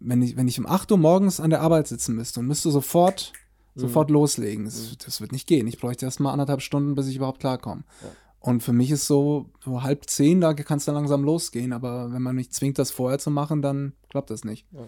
wenn 0.00 0.22
ich, 0.22 0.36
wenn 0.36 0.48
ich 0.48 0.58
um 0.58 0.66
8 0.66 0.90
Uhr 0.92 0.98
morgens 0.98 1.40
an 1.40 1.50
der 1.50 1.60
Arbeit 1.60 1.86
sitzen 1.86 2.14
müsste 2.14 2.40
und 2.40 2.46
müsste 2.46 2.70
sofort, 2.70 3.32
sofort 3.74 4.10
loslegen, 4.10 4.64
das, 4.64 4.96
das 4.98 5.20
wird 5.20 5.32
nicht 5.32 5.46
gehen. 5.46 5.66
Ich 5.66 5.78
bräuchte 5.78 6.04
erst 6.04 6.20
mal 6.20 6.32
anderthalb 6.32 6.60
Stunden, 6.60 6.94
bis 6.94 7.06
ich 7.06 7.16
überhaupt 7.16 7.40
klarkomme. 7.40 7.84
Ja. 8.02 8.08
Und 8.40 8.62
für 8.62 8.72
mich 8.72 8.90
ist 8.90 9.06
so, 9.06 9.50
so 9.64 9.84
halb 9.84 10.10
zehn, 10.10 10.40
da 10.40 10.52
kann 10.52 10.78
es 10.78 10.84
dann 10.84 10.96
langsam 10.96 11.22
losgehen. 11.22 11.72
Aber 11.72 12.12
wenn 12.12 12.22
man 12.22 12.34
mich 12.34 12.50
zwingt, 12.50 12.78
das 12.78 12.90
vorher 12.90 13.20
zu 13.20 13.30
machen, 13.30 13.62
dann 13.62 13.92
klappt 14.10 14.30
das 14.30 14.44
nicht. 14.44 14.66
Ja. 14.72 14.80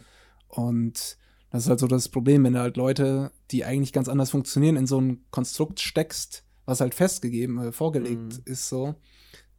Und 0.48 1.16
das 1.50 1.62
ist 1.62 1.68
halt 1.68 1.78
so 1.78 1.87
das 1.87 2.08
Problem, 2.08 2.42
wenn 2.42 2.54
du 2.54 2.58
halt 2.58 2.76
Leute, 2.76 3.30
die 3.52 3.64
eigentlich 3.64 3.92
ganz 3.92 4.08
anders 4.08 4.30
funktionieren, 4.30 4.74
in 4.74 4.88
so 4.88 5.00
ein 5.00 5.24
Konstrukt 5.30 5.78
steckst, 5.78 6.43
was 6.66 6.81
halt 6.81 6.94
festgegeben, 6.94 7.59
äh, 7.59 7.72
vorgelegt 7.72 8.20
Mhm. 8.38 8.42
ist 8.46 8.68
so, 8.68 8.94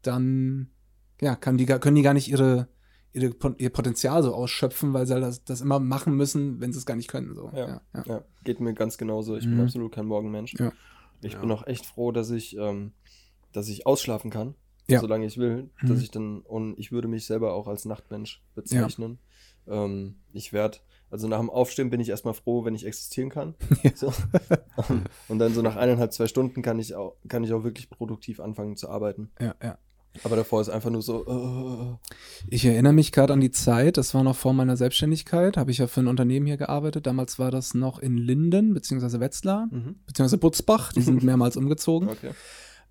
dann 0.02 0.70
ja, 1.22 1.36
kann 1.36 1.58
die, 1.58 1.65
können 1.65 1.96
die 1.96 2.02
gar 2.02 2.13
nicht 2.13 2.28
ihre, 2.30 2.68
ihre, 3.13 3.34
ihr 3.58 3.70
Potenzial 3.70 4.22
so 4.24 4.34
ausschöpfen, 4.36 4.94
weil 4.94 5.06
sie 5.08 5.13
halt 5.13 5.24
das, 5.24 5.44
das 5.46 5.62
immer 5.62 5.80
machen 5.80 6.15
müssen, 6.15 6.60
wenn 6.60 6.74
sie 6.74 6.80
es 6.80 6.86
gar 6.86 6.96
nicht 6.96 7.08
können. 7.08 7.34
So. 7.34 7.50
Ja. 7.54 7.68
Ja, 7.68 7.82
ja. 7.94 8.04
Ja, 8.06 8.24
geht 8.44 8.60
mir 8.60 8.74
ganz 8.74 8.98
genauso. 8.98 9.36
Ich 9.38 9.46
bin 9.46 9.56
Mhm. 9.56 9.62
absolut 9.62 9.94
kein 9.94 10.06
Morgenmensch. 10.06 10.54
Ja. 10.60 10.72
Ich 11.22 11.34
Ja. 11.34 11.39
bin 11.39 11.52
auch 11.52 11.65
echt 11.65 11.86
froh, 11.86 12.12
dass 12.12 12.30
ich, 12.32 12.58
ähm, 12.58 12.91
dass 13.54 13.70
ich 13.70 13.88
ausschlafen 13.88 14.30
kann, 14.32 14.56
Ja. 14.89 15.00
solange 15.00 15.26
ich 15.26 15.38
will. 15.38 15.70
Mhm. 15.82 15.88
Dass 15.88 16.02
ich 16.02 16.12
dann, 16.12 16.41
und 16.41 16.78
ich 16.78 16.91
würde 16.91 17.08
mich 17.08 17.26
selber 17.26 17.54
auch 17.54 17.68
als 17.68 17.86
Nachtmensch 17.86 18.44
bezeichnen. 18.54 19.20
Ähm, 19.68 20.15
ich 20.34 20.52
werde, 20.52 20.80
also 21.15 21.30
nach 21.30 21.39
dem 21.39 21.49
Aufstehen 21.49 21.89
bin 21.89 22.01
ich 22.01 22.10
erstmal 22.10 22.34
froh, 22.34 22.65
wenn 22.65 22.75
ich 22.75 22.86
existieren 22.86 23.30
kann. 23.30 23.56
Ja. 23.84 23.91
So. 23.95 24.12
und 25.30 25.39
dann 25.39 25.54
so 25.54 25.62
nach 25.62 25.78
eineinhalb, 25.78 26.12
zwei 26.12 26.28
Stunden 26.28 26.62
kann 26.62 26.78
ich 26.80 26.95
auch, 26.95 27.15
kann 27.30 27.43
ich 27.43 27.54
auch 27.54 27.63
wirklich 27.63 27.89
produktiv 27.89 28.39
anfangen 28.39 28.75
zu 28.75 28.89
arbeiten. 28.89 29.32
ja, 29.39 29.56
ja. 29.63 29.78
Aber 30.23 30.38
davor 30.38 30.62
ist 30.62 30.69
einfach 30.69 30.89
nur 30.89 31.01
so, 31.01 31.25
äh, 31.28 32.10
Ich 32.47 32.65
erinnere 32.65 32.93
mich 32.93 33.12
gerade 33.12 33.34
an 33.34 33.41
die 33.41 33.51
Zeit, 33.51 33.97
das 33.97 34.13
war 34.13 34.23
noch 34.23 34.36
vor 34.36 34.54
meiner 34.54 34.78
Selbstständigkeit, 34.78 35.58
habe 35.58 35.71
ich 35.71 35.80
ja 35.80 35.88
für 35.88 35.99
ein 35.99 36.08
Unternehmen 36.08 36.45
hier 36.45 36.56
gearbeitet. 36.56 37.06
Damals 37.06 37.38
war 37.38 37.51
das 37.51 37.73
noch 37.73 37.99
in 37.99 38.17
Linden, 38.17 38.73
beziehungsweise 38.73 39.19
Wetzlar, 39.19 39.67
mhm. 39.69 39.95
beziehungsweise 40.08 40.38
Butzbach. 40.38 40.93
Die 40.93 41.01
sind 41.01 41.23
mehrmals 41.23 41.58
umgezogen. 41.58 42.10
okay. 42.10 42.32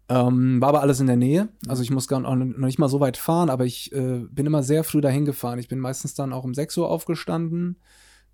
Ähm, 0.09 0.61
war 0.61 0.69
aber 0.69 0.83
alles 0.83 1.01
in 1.01 1.07
der 1.07 1.17
Nähe. 1.17 1.49
Also 1.67 1.83
ich 1.83 1.91
muss 1.91 2.09
gar 2.09 2.21
noch 2.21 2.35
nicht 2.37 2.79
mal 2.79 2.91
so 2.91 3.01
weit 3.01 3.17
fahren, 3.17 3.49
aber 3.49 3.65
ich 3.65 3.91
äh, 3.93 4.25
bin 4.31 4.45
immer 4.45 4.63
sehr 4.63 4.85
früh 4.85 5.01
dahin 5.01 5.25
gefahren. 5.25 5.59
Ich 5.59 5.69
bin 5.69 5.79
meistens 5.79 6.15
dann 6.15 6.35
auch 6.35 6.45
um 6.45 6.53
6 6.53 6.77
Uhr 6.77 6.91
aufgestanden. 6.91 7.77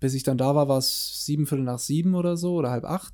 Bis 0.01 0.13
ich 0.13 0.23
dann 0.23 0.37
da 0.37 0.53
war, 0.55 0.67
war 0.67 0.79
es 0.79 1.25
sieben 1.25 1.47
Viertel 1.47 1.63
nach 1.63 1.79
sieben 1.79 2.15
oder 2.15 2.35
so 2.35 2.55
oder 2.55 2.71
halb 2.71 2.83
acht, 2.83 3.13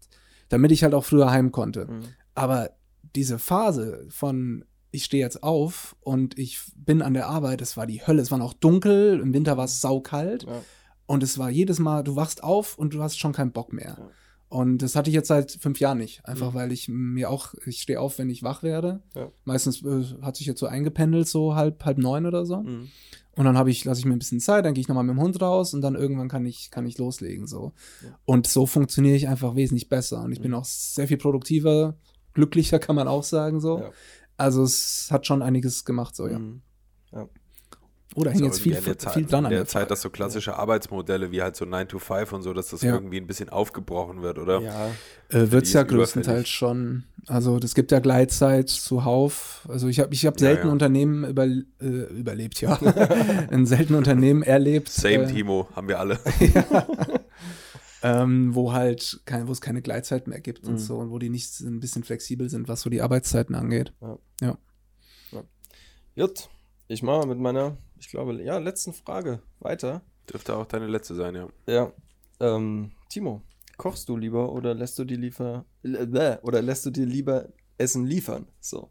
damit 0.50 0.72
ich 0.72 0.84
halt 0.84 0.96
auch 0.96 1.06
früher 1.06 1.30
heim 1.30 1.52
konnte. 1.52 1.86
Mhm. 1.86 2.02
Aber 2.34 2.72
diese 3.16 3.38
Phase 3.38 4.08
von 4.10 4.66
ich 4.90 5.04
stehe 5.04 5.22
jetzt 5.22 5.44
auf 5.44 5.96
und 6.00 6.40
ich 6.40 6.60
bin 6.76 7.02
an 7.02 7.14
der 7.14 7.28
Arbeit, 7.28 7.62
es 7.62 7.76
war 7.78 7.86
die 7.86 8.08
Hölle. 8.08 8.22
Es 8.22 8.32
war 8.32 8.38
noch 8.38 8.54
dunkel, 8.54 9.20
im 9.20 9.34
Winter 9.34 9.58
war 9.58 9.66
es 9.66 9.82
saukalt 9.82 10.44
Ja. 10.44 10.62
und 11.06 11.24
es 11.24 11.38
war 11.38 11.50
jedes 11.50 11.78
Mal, 11.78 12.04
du 12.04 12.16
wachst 12.16 12.42
auf 12.42 12.78
und 12.78 12.94
du 12.94 13.04
hast 13.04 13.20
schon 13.20 13.34
keinen 13.34 13.52
Bock 13.52 13.74
mehr. 13.74 13.98
Ja. 14.00 14.10
Und 14.50 14.78
das 14.82 14.96
hatte 14.96 15.10
ich 15.10 15.14
jetzt 15.14 15.28
seit 15.28 15.52
fünf 15.52 15.80
Jahren 15.80 15.98
nicht. 15.98 16.26
Einfach 16.26 16.52
Mhm. 16.52 16.56
weil 16.56 16.72
ich 16.72 16.88
mir 16.88 17.30
auch, 17.30 17.54
ich 17.66 17.82
stehe 17.82 18.00
auf, 18.00 18.18
wenn 18.18 18.30
ich 18.30 18.44
wach 18.44 18.64
werde. 18.64 19.02
Ja. 19.16 19.30
Meistens 19.44 19.84
äh, 19.84 20.04
hat 20.22 20.38
sich 20.38 20.48
jetzt 20.48 20.60
so 20.60 20.68
eingependelt, 20.68 21.28
so 21.28 21.56
halb, 21.56 21.84
halb 21.84 21.98
neun 21.98 22.26
oder 22.26 22.46
so. 22.46 22.62
Mhm. 22.62 22.88
Und 23.36 23.46
dann 23.46 23.58
habe 23.58 23.70
ich, 23.70 23.84
lasse 23.86 24.00
ich 24.00 24.06
mir 24.06 24.14
ein 24.14 24.20
bisschen 24.20 24.40
Zeit, 24.40 24.66
dann 24.66 24.74
gehe 24.74 24.82
ich 24.82 24.88
nochmal 24.88 25.04
mit 25.04 25.16
dem 25.16 25.22
Hund 25.22 25.40
raus 25.42 25.74
und 25.74 25.82
dann 25.82 25.94
irgendwann 25.96 26.28
kann 26.30 26.46
ich, 26.46 26.72
kann 26.72 26.88
ich 26.88 26.98
loslegen. 26.98 27.46
So. 27.46 27.74
Ja. 28.04 28.18
Und 28.26 28.48
so 28.48 28.66
funktioniere 28.66 29.16
ich 29.16 29.28
einfach 29.28 29.56
wesentlich 29.56 29.90
besser. 29.90 30.24
Und 30.24 30.32
ich 30.32 30.42
bin 30.42 30.52
Mhm. 30.52 30.58
auch 30.58 30.66
sehr 30.66 31.08
viel 31.08 31.18
produktiver, 31.18 31.98
glücklicher, 32.34 32.80
kann 32.80 32.96
man 32.96 33.08
auch 33.08 33.24
sagen. 33.24 33.60
So. 33.60 33.80
Ja. 33.80 33.92
Also 34.38 34.64
es 34.64 35.10
hat 35.12 35.28
schon 35.28 35.42
einiges 35.42 35.84
gemacht, 35.86 36.16
so 36.16 36.28
ja. 36.28 36.40
Mhm. 36.40 36.62
Oder 38.18 38.32
ist 38.32 38.38
hängt 38.38 38.46
jetzt 38.48 38.60
viel, 38.62 38.74
viel 38.76 38.98
Zeit, 38.98 39.32
dran 39.32 39.40
in 39.42 39.46
an 39.46 39.50
der 39.52 39.60
der 39.60 39.66
Zeit, 39.68 39.82
Frage. 39.84 39.90
dass 39.90 40.02
so 40.02 40.10
klassische 40.10 40.58
Arbeitsmodelle 40.58 41.32
wie 41.32 41.42
halt 41.44 41.56
so 41.56 41.66
9 41.66 41.88
to 41.88 42.00
5 42.00 42.34
und 42.34 42.42
so, 42.42 42.52
dass 42.52 42.70
das 42.70 42.82
Ja. 42.82 42.96
irgendwie 42.96 43.18
ein 43.18 43.28
bisschen 43.28 43.50
aufgebrochen 43.50 44.24
wird, 44.24 44.40
oder? 44.40 44.60
Ja, 44.60 44.88
Äh, 45.30 45.52
wird's 45.52 45.70
die 45.70 45.76
ja 45.76 45.84
größtenteils 45.84 46.50
schon. 46.50 47.04
Also 47.28 47.60
das 47.60 47.76
gibt 47.76 47.92
ja 47.92 48.00
Gleitzeit 48.00 48.70
zuhauf. 48.70 49.68
Also 49.70 49.88
ich 49.88 50.00
habe 50.00 50.14
ich 50.16 50.26
hab 50.26 50.34
Ja, 50.42 50.48
selten 50.48 50.68
ja. 50.68 50.74
Unternehmen 50.74 51.26
über, 51.26 51.46
äh, 51.46 51.64
überlebt, 51.80 52.60
ja. 52.62 52.76
Ein 53.52 53.66
selten 53.68 53.94
Unternehmen 53.94 54.42
erlebt. 54.42 54.90
Same 54.90 55.26
äh, 55.26 55.28
Timo, 55.32 55.68
haben 55.76 55.88
wir 55.88 56.00
alle. 56.00 56.18
ähm, 58.04 58.56
wo 58.56 58.74
halt 58.74 59.20
kein, 59.26 59.48
wo 59.48 59.52
es 59.52 59.62
keine 59.62 59.82
Gleitzeit 59.82 60.28
mehr 60.28 60.40
gibt 60.40 60.64
Mhm. 60.66 60.70
und 60.72 60.78
so 60.80 60.98
und 60.98 61.10
wo 61.12 61.20
die 61.20 61.30
nicht 61.30 61.60
ein 61.60 61.80
bisschen 61.80 62.04
flexibel 62.04 62.50
sind, 62.50 62.68
was 62.68 62.82
so 62.82 62.90
die 62.90 63.02
Arbeitszeiten 63.02 63.54
angeht. 63.56 63.94
Gut, 66.16 66.50
ich 66.88 67.04
mache 67.04 67.28
mit 67.28 67.38
meiner, 67.38 67.78
ich 68.00 68.10
glaube, 68.10 68.42
ja, 68.44 68.58
letzten 68.58 68.94
Frage 68.94 69.42
weiter. 69.60 70.02
Dürfte 70.32 70.56
auch 70.56 70.66
deine 70.66 70.88
letzte 70.88 71.16
sein, 71.16 71.36
ja. 71.36 71.48
Ja, 71.68 71.94
ähm, 72.40 72.92
Timo, 73.10 73.42
kochst 73.78 74.10
du 74.10 74.18
lieber 74.18 74.52
oder 74.52 74.74
lässt 74.74 75.00
du 75.00 75.06
dir 75.06 75.18
lieber, 75.18 75.66
äh, 75.84 76.38
oder 76.42 76.62
lässt 76.62 76.86
du 76.86 76.92
dir 76.92 77.06
lieber 77.06 77.50
Essen 77.78 78.06
liefern? 78.06 78.48
So. 78.60 78.90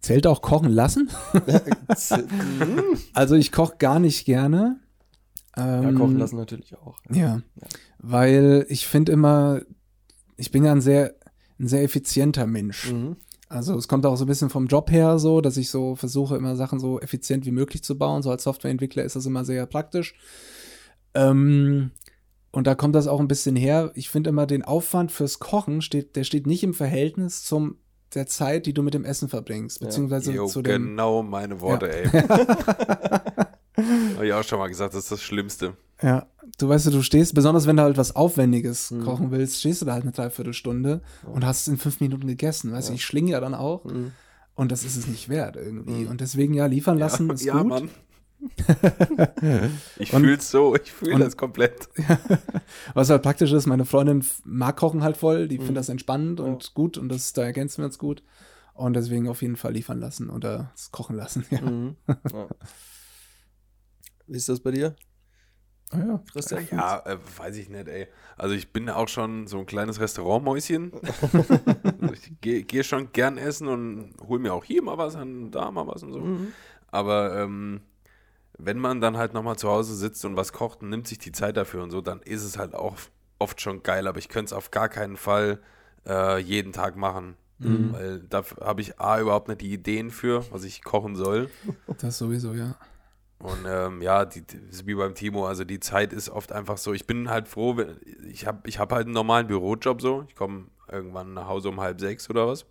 Zählt 0.00 0.26
auch 0.26 0.42
kochen 0.42 0.70
lassen? 0.70 1.10
Also 3.14 3.34
ich 3.36 3.52
koche 3.52 3.76
gar 3.78 3.98
nicht 3.98 4.24
gerne. 4.24 4.80
ja, 5.56 5.88
Ähm, 5.88 5.94
kochen 5.94 6.18
lassen 6.18 6.36
natürlich 6.36 6.76
auch. 6.76 6.98
Ja, 7.10 7.42
weil 7.98 8.66
ich 8.68 8.86
finde 8.86 9.12
immer, 9.12 9.60
ich 10.36 10.50
bin 10.50 10.64
ja 10.64 10.72
ein 10.72 10.80
sehr, 10.80 11.14
ein 11.58 11.68
sehr 11.68 11.82
effizienter 11.82 12.46
Mensch. 12.46 12.90
Mhm. 12.90 13.16
Also 13.52 13.76
es 13.76 13.86
kommt 13.86 14.06
auch 14.06 14.16
so 14.16 14.24
ein 14.24 14.28
bisschen 14.28 14.50
vom 14.50 14.66
Job 14.66 14.90
her 14.90 15.18
so, 15.18 15.40
dass 15.40 15.56
ich 15.56 15.70
so 15.70 15.94
versuche, 15.94 16.36
immer 16.36 16.56
Sachen 16.56 16.80
so 16.80 17.00
effizient 17.00 17.44
wie 17.44 17.50
möglich 17.50 17.84
zu 17.84 17.98
bauen. 17.98 18.22
So 18.22 18.30
als 18.30 18.44
Softwareentwickler 18.44 19.04
ist 19.04 19.16
das 19.16 19.26
immer 19.26 19.44
sehr 19.44 19.66
praktisch. 19.66 20.14
Ähm, 21.14 21.90
und 22.50 22.66
da 22.66 22.74
kommt 22.74 22.94
das 22.94 23.06
auch 23.06 23.20
ein 23.20 23.28
bisschen 23.28 23.56
her. 23.56 23.92
Ich 23.94 24.08
finde 24.10 24.30
immer, 24.30 24.46
den 24.46 24.62
Aufwand 24.62 25.12
fürs 25.12 25.38
Kochen 25.38 25.82
steht, 25.82 26.16
der 26.16 26.24
steht 26.24 26.46
nicht 26.46 26.62
im 26.64 26.74
Verhältnis 26.74 27.44
zum 27.44 27.76
der 28.14 28.26
Zeit, 28.26 28.66
die 28.66 28.74
du 28.74 28.82
mit 28.82 28.92
dem 28.94 29.04
Essen 29.06 29.28
verbringst, 29.28 29.80
Ja. 29.80 29.86
beziehungsweise 29.86 30.32
Jo, 30.32 30.46
zu 30.46 30.60
dem. 30.62 30.88
genau 30.88 31.22
meine 31.22 31.60
Worte, 31.62 31.90
ey. 31.92 32.08
Habe 34.16 34.26
ich 34.26 34.32
auch 34.34 34.44
schon 34.44 34.58
mal 34.58 34.68
gesagt, 34.68 34.92
das 34.94 35.04
ist 35.04 35.12
das 35.12 35.22
Schlimmste. 35.22 35.74
Ja, 36.02 36.26
du 36.58 36.68
weißt, 36.68 36.86
du, 36.86 36.90
du 36.90 37.02
stehst, 37.02 37.34
besonders 37.34 37.66
wenn 37.66 37.76
du 37.76 37.82
halt 37.82 37.96
was 37.96 38.16
Aufwendiges 38.16 38.90
Mhm. 38.90 39.04
kochen 39.04 39.30
willst, 39.30 39.60
stehst 39.60 39.80
du 39.82 39.86
da 39.86 39.92
halt 39.92 40.02
eine 40.02 40.12
Dreiviertelstunde 40.12 41.00
und 41.24 41.44
hast 41.46 41.62
es 41.62 41.68
in 41.68 41.78
fünf 41.78 42.00
Minuten 42.00 42.26
gegessen. 42.26 42.72
Weißt 42.72 42.88
du, 42.88 42.92
Ja. 42.92 42.96
ich 42.96 43.04
schlinge 43.04 43.30
ja 43.32 43.40
dann 43.40 43.54
auch 43.54 43.84
Mhm. 43.84 44.12
und 44.54 44.72
das 44.72 44.84
ist 44.84 44.96
es 44.96 45.06
nicht 45.06 45.28
wert 45.28 45.56
irgendwie. 45.56 46.04
Mhm. 46.04 46.08
Und 46.08 46.20
deswegen 46.20 46.54
ja, 46.54 46.66
liefern 46.66 46.98
lassen 46.98 47.28
ja, 47.28 47.34
ist 47.34 47.44
ja, 47.44 47.58
gut. 47.58 47.66
Mann. 47.68 47.90
Ich 49.98 50.12
Und- 50.12 50.22
fühl's 50.24 50.50
so, 50.50 50.74
ich 50.74 50.90
fühle 50.92 51.18
das 51.20 51.36
komplett. 51.36 51.88
Was 52.94 53.08
halt 53.10 53.22
praktisch 53.22 53.52
ist, 53.52 53.66
meine 53.66 53.84
Freundin 53.84 54.24
mag 54.44 54.76
Kochen 54.76 55.04
halt 55.04 55.16
voll, 55.16 55.46
die 55.46 55.58
Mhm. 55.58 55.62
findet 55.66 55.76
das 55.82 55.88
entspannend 55.88 56.40
Ja. 56.40 56.46
und 56.46 56.74
gut 56.74 56.98
und 56.98 57.08
das, 57.08 57.32
da 57.32 57.42
ergänzen 57.44 57.78
wir 57.78 57.86
uns 57.86 57.98
gut. 57.98 58.24
Und 58.74 58.94
deswegen 58.94 59.28
auf 59.28 59.42
jeden 59.42 59.56
Fall 59.56 59.74
liefern 59.74 60.00
lassen 60.00 60.28
oder 60.30 60.72
es 60.74 60.90
kochen 60.90 61.14
lassen. 61.16 61.44
Ja. 61.50 61.60
Mhm. 61.60 61.96
Ja. 62.32 62.48
Wie 64.26 64.36
ist 64.36 64.48
das 64.48 64.60
bei 64.60 64.70
dir, 64.72 64.96
Ah 65.92 65.98
ja. 65.98 66.20
Christian? 66.32 66.66
Ja, 66.70 66.98
äh, 67.04 67.18
weiß 67.36 67.56
ich 67.56 67.68
nicht, 67.68 67.88
ey. 67.88 68.08
Also 68.36 68.54
ich 68.54 68.72
bin 68.72 68.88
auch 68.88 69.08
schon 69.08 69.46
so 69.46 69.58
ein 69.58 69.66
kleines 69.66 70.00
Restaurantmäuschen. 70.00 70.92
also 72.00 72.14
ich 72.14 72.40
gehe 72.40 72.62
geh 72.62 72.82
schon 72.82 73.12
gern 73.12 73.38
essen 73.38 73.68
und 73.68 74.14
hol 74.26 74.38
mir 74.38 74.54
auch 74.54 74.64
hier 74.64 74.82
mal 74.82 74.98
was 74.98 75.14
und 75.16 75.50
da 75.50 75.70
mal 75.70 75.86
was 75.86 76.02
und 76.02 76.12
so. 76.12 76.20
Mhm. 76.20 76.52
Aber 76.90 77.38
ähm, 77.38 77.82
wenn 78.58 78.78
man 78.78 79.00
dann 79.00 79.16
halt 79.16 79.34
nochmal 79.34 79.56
zu 79.56 79.68
Hause 79.68 79.94
sitzt 79.94 80.24
und 80.24 80.36
was 80.36 80.52
kocht 80.52 80.82
und 80.82 80.90
nimmt 80.90 81.06
sich 81.06 81.18
die 81.18 81.32
Zeit 81.32 81.56
dafür 81.56 81.82
und 81.82 81.90
so, 81.90 82.00
dann 82.00 82.20
ist 82.20 82.44
es 82.44 82.58
halt 82.58 82.74
auch 82.74 82.96
oft 83.38 83.60
schon 83.60 83.82
geil. 83.82 84.06
Aber 84.06 84.18
ich 84.18 84.28
könnte 84.28 84.46
es 84.46 84.52
auf 84.52 84.70
gar 84.70 84.88
keinen 84.88 85.16
Fall 85.16 85.60
äh, 86.06 86.38
jeden 86.38 86.72
Tag 86.72 86.96
machen. 86.96 87.36
Mhm. 87.58 87.92
Weil 87.92 88.18
da 88.20 88.42
habe 88.60 88.80
ich 88.80 88.98
A, 88.98 89.20
überhaupt 89.20 89.48
nicht 89.48 89.60
die 89.60 89.72
Ideen 89.72 90.10
für, 90.10 90.50
was 90.52 90.64
ich 90.64 90.82
kochen 90.82 91.16
soll. 91.16 91.50
Das 91.98 92.18
sowieso, 92.18 92.52
ja. 92.52 92.74
Und 93.42 93.66
ähm, 93.66 94.02
ja, 94.02 94.24
die, 94.24 94.44
wie 94.84 94.94
beim 94.94 95.16
Timo, 95.16 95.46
also 95.46 95.64
die 95.64 95.80
Zeit 95.80 96.12
ist 96.12 96.30
oft 96.30 96.52
einfach 96.52 96.78
so. 96.78 96.92
Ich 96.92 97.08
bin 97.08 97.28
halt 97.28 97.48
froh, 97.48 97.76
wenn, 97.76 97.98
ich 98.30 98.46
habe 98.46 98.68
ich 98.68 98.78
hab 98.78 98.92
halt 98.92 99.06
einen 99.06 99.14
normalen 99.14 99.48
Bürojob 99.48 100.00
so. 100.00 100.24
Ich 100.28 100.36
komme 100.36 100.66
irgendwann 100.88 101.34
nach 101.34 101.48
Hause 101.48 101.70
um 101.70 101.80
halb 101.80 101.98
sechs 101.98 102.30
oder 102.30 102.46
was. 102.46 102.66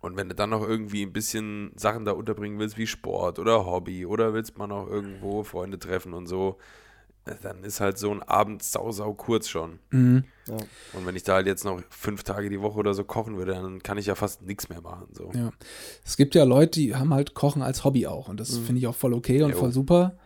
Und 0.00 0.16
wenn 0.16 0.28
du 0.28 0.36
dann 0.36 0.50
noch 0.50 0.62
irgendwie 0.62 1.02
ein 1.02 1.12
bisschen 1.12 1.72
Sachen 1.74 2.04
da 2.04 2.12
unterbringen 2.12 2.60
willst, 2.60 2.78
wie 2.78 2.86
Sport 2.86 3.40
oder 3.40 3.66
Hobby 3.66 4.06
oder 4.06 4.32
willst 4.34 4.56
man 4.56 4.70
auch 4.70 4.86
irgendwo 4.86 5.42
Freunde 5.42 5.80
treffen 5.80 6.14
und 6.14 6.28
so, 6.28 6.56
dann 7.42 7.62
ist 7.64 7.80
halt 7.80 7.98
so 7.98 8.10
ein 8.10 8.22
Abend 8.22 8.62
sau, 8.62 8.90
sau 8.92 9.12
kurz 9.14 9.48
schon. 9.48 9.78
Mhm. 9.90 10.24
Ja. 10.48 10.56
Und 10.94 11.06
wenn 11.06 11.14
ich 11.16 11.22
da 11.22 11.34
halt 11.34 11.46
jetzt 11.46 11.64
noch 11.64 11.80
fünf 11.90 12.22
Tage 12.24 12.48
die 12.50 12.60
Woche 12.60 12.78
oder 12.78 12.94
so 12.94 13.04
kochen 13.04 13.36
würde, 13.36 13.52
dann 13.52 13.82
kann 13.82 13.98
ich 13.98 14.06
ja 14.06 14.14
fast 14.14 14.42
nichts 14.42 14.68
mehr 14.68 14.80
machen. 14.80 15.06
So. 15.12 15.30
Ja. 15.34 15.50
Es 16.04 16.16
gibt 16.16 16.34
ja 16.34 16.44
Leute, 16.44 16.80
die 16.80 16.96
haben 16.96 17.12
halt 17.14 17.34
Kochen 17.34 17.62
als 17.62 17.84
Hobby 17.84 18.06
auch 18.06 18.28
und 18.28 18.40
das 18.40 18.52
Mhm. 18.58 18.64
finde 18.64 18.78
ich 18.80 18.86
auch 18.86 18.94
voll 18.96 19.14
okay 19.14 19.42
und 19.42 19.50
Jo. 19.52 19.56
voll 19.58 19.72
super. 19.72 20.16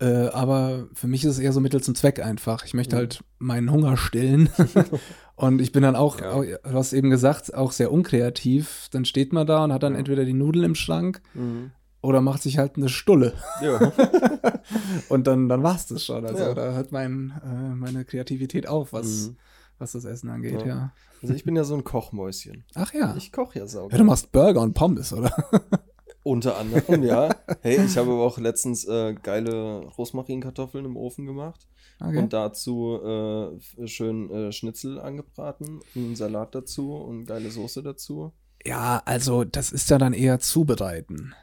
Äh, 0.00 0.28
aber 0.28 0.88
für 0.94 1.08
mich 1.08 1.24
ist 1.24 1.32
es 1.32 1.38
eher 1.38 1.52
so 1.52 1.60
Mittel 1.60 1.82
zum 1.82 1.94
Zweck 1.94 2.20
einfach. 2.24 2.64
Ich 2.64 2.72
möchte 2.74 2.96
Mhm. 2.96 3.00
halt 3.00 3.24
meinen 3.38 3.70
Hunger 3.70 3.96
stillen. 3.96 4.48
und 5.36 5.60
ich 5.60 5.72
bin 5.72 5.82
dann 5.82 5.94
auch, 5.96 6.20
Ja. 6.20 6.32
auch, 6.32 6.42
du 6.42 6.58
hast 6.72 6.92
eben 6.94 7.10
gesagt, 7.10 7.54
auch 7.54 7.72
sehr 7.72 7.92
unkreativ. 7.92 8.88
Dann 8.92 9.04
steht 9.04 9.32
man 9.32 9.46
da 9.46 9.62
und 9.64 9.72
hat 9.72 9.82
dann 9.82 9.92
Ja. 9.94 9.98
entweder 9.98 10.24
die 10.24 10.32
Nudeln 10.32 10.64
im 10.64 10.74
Schrank 10.74 11.20
Mhm. 11.34 11.72
Oder 12.02 12.20
macht 12.20 12.42
sich 12.42 12.58
halt 12.58 12.76
eine 12.76 12.88
Stulle. 12.88 13.34
Ja. 13.62 13.92
Und 15.08 15.26
dann, 15.26 15.48
dann 15.48 15.62
war's 15.62 15.86
das 15.86 16.04
schon. 16.04 16.24
Also 16.26 16.42
Ja. 16.42 16.54
da 16.54 16.72
hört 16.72 16.92
mein, 16.92 17.32
äh, 17.44 17.74
meine 17.74 18.04
Kreativität 18.04 18.66
auf, 18.66 18.92
was, 18.92 19.28
Mhm. 19.28 19.36
was 19.78 19.92
das 19.92 20.04
Essen 20.04 20.30
angeht, 20.30 20.60
Ja. 20.60 20.66
ja. 20.66 20.92
Also 21.22 21.34
ich 21.34 21.44
bin 21.44 21.54
ja 21.56 21.64
so 21.64 21.74
ein 21.74 21.84
Kochmäuschen. 21.84 22.64
Ach 22.74 22.94
ja. 22.94 23.14
Ich 23.16 23.30
koche 23.32 23.58
ja 23.58 23.66
sauber. 23.66 23.92
ja. 23.92 23.98
Du 23.98 24.04
machst 24.04 24.32
Burger 24.32 24.62
und 24.62 24.72
Pommes, 24.74 25.12
oder? 25.12 25.30
Unter 26.22 26.58
anderem, 26.58 27.02
ja. 27.02 27.34
Hey, 27.62 27.82
ich 27.84 27.96
habe 27.96 28.10
aber 28.10 28.22
auch 28.24 28.38
letztens 28.38 28.84
äh, 28.86 29.14
geile 29.22 29.80
Rosmarinkartoffeln 29.96 30.84
im 30.84 30.96
Ofen 30.96 31.24
gemacht 31.26 31.66
Okay. 32.02 32.16
und 32.18 32.32
dazu 32.32 32.98
äh, 33.02 33.86
schön 33.86 34.30
äh, 34.30 34.52
Schnitzel 34.52 34.98
angebraten, 35.00 35.80
einen 35.94 36.16
Salat 36.16 36.54
dazu 36.54 36.94
und 36.94 37.26
geile 37.26 37.50
Soße 37.50 37.82
dazu. 37.82 38.32
ja, 38.64 39.02
also 39.04 39.44
das 39.44 39.70
ist 39.72 39.90
ja 39.90 39.98
dann 39.98 40.14
eher 40.14 40.38
zubereiten. 40.40 41.34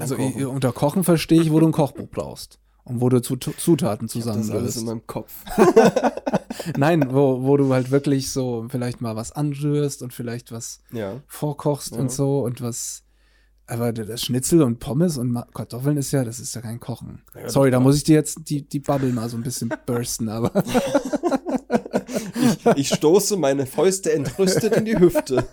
Also 0.00 0.16
kochen. 0.16 0.38
i- 0.38 0.44
unter 0.44 0.72
Kochen 0.72 1.04
verstehe 1.04 1.40
ich, 1.42 1.52
wo 1.52 1.60
du 1.60 1.66
ein 1.66 1.72
Kochbuch 1.72 2.08
brauchst. 2.10 2.58
Und 2.84 3.00
wo 3.00 3.08
du 3.08 3.22
zu, 3.22 3.36
Zutaten 3.36 4.08
Ich 4.12 4.26
hab 4.26 4.34
das 4.36 4.50
alles 4.50 4.76
in 4.76 4.84
meinem 4.84 5.06
Kopf. 5.06 5.32
Nein, 6.76 7.06
wo, 7.10 7.42
wo 7.42 7.56
du 7.56 7.72
halt 7.72 7.90
wirklich 7.90 8.30
so 8.30 8.66
vielleicht 8.68 9.00
mal 9.00 9.16
was 9.16 9.32
anrührst 9.32 10.02
und 10.02 10.12
vielleicht 10.12 10.52
was 10.52 10.80
Ja. 10.92 11.20
vorkochst 11.26 11.92
Ja. 11.92 11.98
und 11.98 12.10
so 12.12 12.40
und 12.40 12.60
was. 12.60 13.02
Aber 13.66 13.94
das 13.94 14.20
Schnitzel 14.20 14.62
und 14.62 14.78
Pommes 14.80 15.16
und 15.16 15.30
Ma- 15.32 15.46
Kartoffeln 15.54 15.96
ist 15.96 16.10
ja, 16.12 16.22
das 16.24 16.38
ist 16.38 16.54
ja 16.54 16.60
kein 16.60 16.78
Kochen. 16.80 17.22
Ja, 17.34 17.48
Sorry, 17.48 17.70
da 17.70 17.80
muss 17.80 17.96
ich 17.96 18.04
dir 18.04 18.16
jetzt 18.16 18.40
die, 18.50 18.68
die 18.68 18.80
Bubble 18.80 19.10
mal 19.12 19.30
so 19.30 19.38
ein 19.38 19.42
bisschen 19.42 19.72
bursten, 19.86 20.28
aber 20.28 20.52
Ich, 22.14 22.66
ich 22.76 22.88
stoße 22.88 23.36
meine 23.36 23.66
Fäuste 23.66 24.12
entrüstet 24.12 24.76
in 24.76 24.84
die 24.84 24.98
Hüfte. 24.98 25.46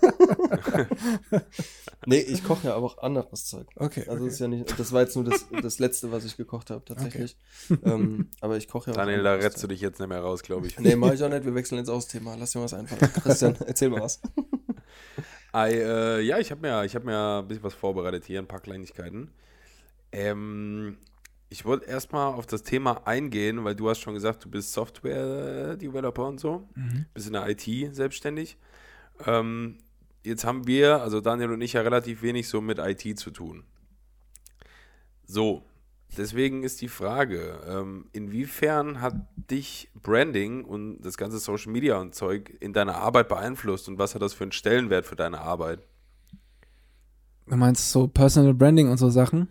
nee, 2.06 2.20
ich 2.20 2.44
koche 2.44 2.68
ja 2.68 2.76
aber 2.76 2.86
auch 2.86 2.98
anderes 3.00 3.46
Zeug. 3.46 3.68
okay. 3.76 4.06
Also 4.08 4.24
okay. 4.24 4.28
ist 4.28 4.40
ja 4.40 4.48
nicht, 4.48 4.80
das 4.80 4.92
war 4.92 5.02
jetzt 5.02 5.16
nur 5.16 5.26
das, 5.26 5.46
das 5.62 5.80
letzte, 5.80 6.12
was 6.12 6.26
ich 6.26 6.38
gekocht 6.38 6.70
habe, 6.70 6.84
tatsächlich. 6.86 7.38
Ähm, 7.84 8.30
aber 8.42 8.58
ich 8.58 8.68
koche 8.68 8.92
ja 8.92 8.94
auch 8.94 8.98
Daniel, 8.98 9.24
da 9.24 9.34
retzt 9.34 9.62
du 9.64 9.68
dich 9.68 9.82
jetzt 9.82 10.00
nicht 10.00 10.10
mehr 10.10 10.22
raus, 10.22 10.44
glaube 10.44 10.68
ich. 10.68 10.80
Nee, 10.80 10.96
mach 10.96 11.14
ich 11.14 11.24
auch 11.24 11.30
nicht, 11.30 11.46
wir 11.46 11.56
wechseln 11.56 11.78
jetzt 11.78 11.90
aus 11.90 12.08
Thema. 12.08 12.36
Lass 12.36 12.52
dir 12.52 12.62
was 12.62 12.74
einfallen. 12.74 13.12
Christian, 13.14 13.56
erzähl 13.66 13.90
mal 13.90 14.02
was. 14.02 14.20
Ei, 15.54 15.72
äh, 15.74 16.22
ja, 16.22 16.40
ich 16.40 16.52
habe 16.52 16.62
mir, 16.62 16.84
ich 16.86 16.96
hab 16.96 17.04
mir 17.04 17.40
ein 17.40 17.48
bisschen 17.48 17.64
was 17.64 17.74
vorbereitet 17.74 18.26
hier, 18.26 18.40
ein 18.40 18.48
paar 18.48 18.62
Kleinigkeiten. 18.62 19.32
Ähm, 20.12 20.98
ich 21.52 21.66
wollte 21.66 21.86
erstmal 21.86 22.34
auf 22.34 22.46
das 22.46 22.64
Thema 22.64 23.06
eingehen, 23.06 23.66
weil 23.66 23.76
du 23.76 23.90
hast 23.90 24.00
schon 24.00 24.14
gesagt, 24.14 24.46
du 24.46 24.50
bist 24.50 24.72
Software-Developer 24.72 26.26
und 26.26 26.40
so, 26.40 26.70
Mhm. 26.76 27.06
bist 27.14 27.28
in 27.28 27.34
der 27.34 27.46
IT 27.50 27.94
selbstständig. 27.94 28.58
Ähm, 29.26 29.78
jetzt 30.24 30.46
haben 30.46 30.66
wir, 30.66 31.02
also 31.02 31.20
Daniel 31.20 31.52
und 31.52 31.60
ich, 31.62 31.74
ja 31.74 31.82
relativ 31.82 32.22
wenig 32.22 32.48
so 32.48 32.62
mit 32.62 32.80
IT 32.80 33.20
zu 33.20 33.32
tun. 33.32 33.66
So, 35.26 35.66
deswegen 36.18 36.64
ist 36.64 36.80
die 36.80 36.88
Frage, 36.88 37.60
ähm, 37.68 38.06
inwiefern 38.14 39.02
hat 39.02 39.16
dich 39.36 39.90
Branding 40.02 40.64
und 40.64 41.02
das 41.02 41.18
ganze 41.18 41.38
Social 41.40 41.74
Media 41.74 42.00
und 42.00 42.16
Zeug 42.16 42.56
in 42.62 42.72
deiner 42.72 42.96
Arbeit 42.96 43.28
beeinflusst 43.28 43.90
und 43.90 44.00
was 44.00 44.16
hat 44.16 44.22
das 44.22 44.34
für 44.34 44.46
einen 44.46 44.54
Stellenwert 44.54 45.06
für 45.06 45.18
deine 45.18 45.42
Arbeit? 45.42 45.86
Du 47.46 47.58
meinst 47.58 47.92
so 47.92 48.08
Personal 48.08 48.54
Branding 48.54 48.90
und 48.90 48.98
so 48.98 49.10
Sachen? 49.10 49.50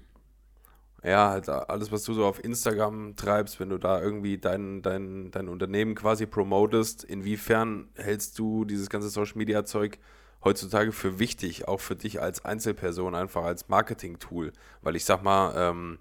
Ja, 1.03 1.31
halt 1.31 1.49
alles, 1.49 1.91
was 1.91 2.05
du 2.05 2.13
so 2.13 2.27
auf 2.27 2.45
Instagram 2.45 3.17
treibst, 3.17 3.59
wenn 3.59 3.71
du 3.71 3.79
da 3.79 4.01
irgendwie 4.01 4.37
dein, 4.37 4.83
dein, 4.83 5.31
dein 5.31 5.49
Unternehmen 5.49 5.95
quasi 5.95 6.27
promotest, 6.27 7.05
inwiefern 7.05 7.89
hältst 7.95 8.39
du 8.39 8.67
dieses 8.67 8.91
ganze 8.91 9.09
Social 9.09 9.39
Media 9.39 9.65
Zeug 9.65 9.99
heutzutage 10.45 10.93
für 10.93 11.19
wichtig, 11.19 11.67
auch 11.69 11.81
für 11.81 11.97
dich 11.97 12.21
als 12.21 12.45
Einzelperson, 12.45 13.15
einfach 13.15 13.45
als 13.45 13.69
Marketing-Tool? 13.69 14.53
Weil 14.83 14.97
ich 14.97 15.07
sag 15.07 15.23
mal, 15.23 15.55
ähm, 15.57 15.99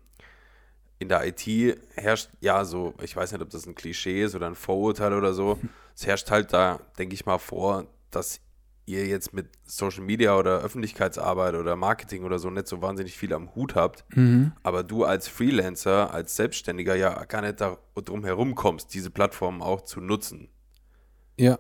in 1.00 1.08
der 1.08 1.26
IT 1.26 1.80
herrscht, 1.96 2.30
ja, 2.42 2.66
so, 2.66 2.94
ich 3.02 3.16
weiß 3.16 3.32
nicht, 3.32 3.42
ob 3.42 3.50
das 3.50 3.66
ein 3.66 3.76
Klischee 3.76 4.24
ist 4.24 4.36
oder 4.36 4.48
ein 4.48 4.56
Vorurteil 4.56 5.14
oder 5.14 5.34
so, 5.34 5.58
es 5.96 6.06
herrscht 6.06 6.30
halt 6.30 6.52
da, 6.52 6.82
denke 6.98 7.14
ich 7.14 7.26
mal, 7.26 7.38
vor, 7.38 7.88
dass 8.12 8.42
ihr 8.90 9.06
jetzt 9.06 9.34
mit 9.34 9.48
Social 9.66 10.04
Media 10.04 10.38
oder 10.38 10.60
Öffentlichkeitsarbeit 10.60 11.56
oder 11.56 11.76
Marketing 11.76 12.24
oder 12.24 12.40
so 12.40 12.50
nicht 12.50 12.68
so 12.68 12.82
wahnsinnig 12.82 13.18
viel 13.18 13.34
am 13.34 13.54
Hut 13.56 13.76
habt. 13.76 14.04
Mhm. 14.16 14.52
Aber 14.64 14.84
du 14.84 15.04
als 15.04 15.28
Freelancer, 15.28 16.14
als 16.14 16.36
Selbstständiger 16.36 16.96
ja 16.96 17.24
gar 17.26 17.42
nicht 17.42 17.62
da 17.62 17.78
drum 17.96 18.26
herum 18.26 18.56
kommst, 18.56 18.94
diese 18.94 19.12
Plattformen 19.12 19.62
auch 19.62 19.82
zu 19.82 20.02
nutzen. 20.02 20.50
Ja. 21.38 21.60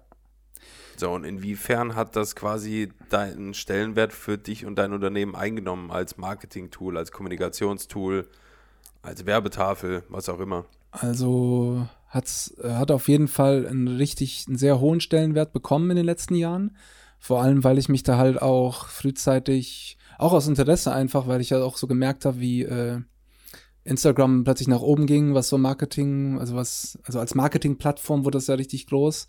So, 0.98 1.12
und 1.12 1.24
inwiefern 1.24 1.96
hat 1.96 2.15
das 2.15 2.36
quasi 2.36 2.89
deinen 3.10 3.54
Stellenwert 3.54 4.12
für 4.12 4.38
dich 4.38 4.65
und 4.65 4.76
dein 4.76 4.92
Unternehmen 4.92 5.36
eingenommen 5.36 5.92
als 5.92 6.18
Marketing-Tool, 6.18 6.98
als 6.98 7.12
Kommunikationstool, 7.12 8.28
als 9.02 9.26
Werbetafel, 9.26 10.04
was 10.10 10.28
auch 10.28 10.39
immer? 10.39 10.65
Also 10.92 11.88
hat's, 12.10 12.54
äh, 12.62 12.74
hat 12.74 12.92
auf 12.92 13.08
jeden 13.08 13.28
Fall 13.28 13.65
einen 13.68 13.88
richtig, 13.88 14.46
einen 14.48 14.58
sehr 14.58 14.80
hohen 14.80 15.00
Stellenwert 15.00 15.54
bekommen 15.54 15.92
in 15.92 15.98
den 15.98 16.06
letzten 16.06 16.36
Jahren. 16.36 16.76
Vor 17.20 17.42
allem, 17.42 17.64
weil 17.64 17.78
ich 17.78 17.90
mich 17.90 18.04
da 18.04 18.18
halt 18.18 18.42
auch 18.42 18.88
frühzeitig, 18.88 19.98
auch 20.18 20.34
aus 20.34 20.48
Interesse 20.48 20.94
einfach, 20.94 21.28
weil 21.28 21.42
ich 21.42 21.50
ja 21.50 21.62
auch 21.62 21.78
so 21.78 21.86
gemerkt 21.86 22.26
habe, 22.26 22.40
wie 22.40 22.64
äh, 22.64 23.02
Instagram 23.84 24.44
plötzlich 24.44 24.68
nach 24.68 24.82
oben 24.82 25.06
ging, 25.06 25.34
was 25.34 25.50
so 25.50 25.58
Marketing, 25.58 26.40
also 26.40 26.56
was, 26.56 26.98
also 27.04 27.20
als 27.20 27.36
Marketingplattform 27.36 28.24
wurde 28.24 28.38
das 28.38 28.48
ja 28.48 28.56
richtig 28.56 28.88
groß. 28.88 29.28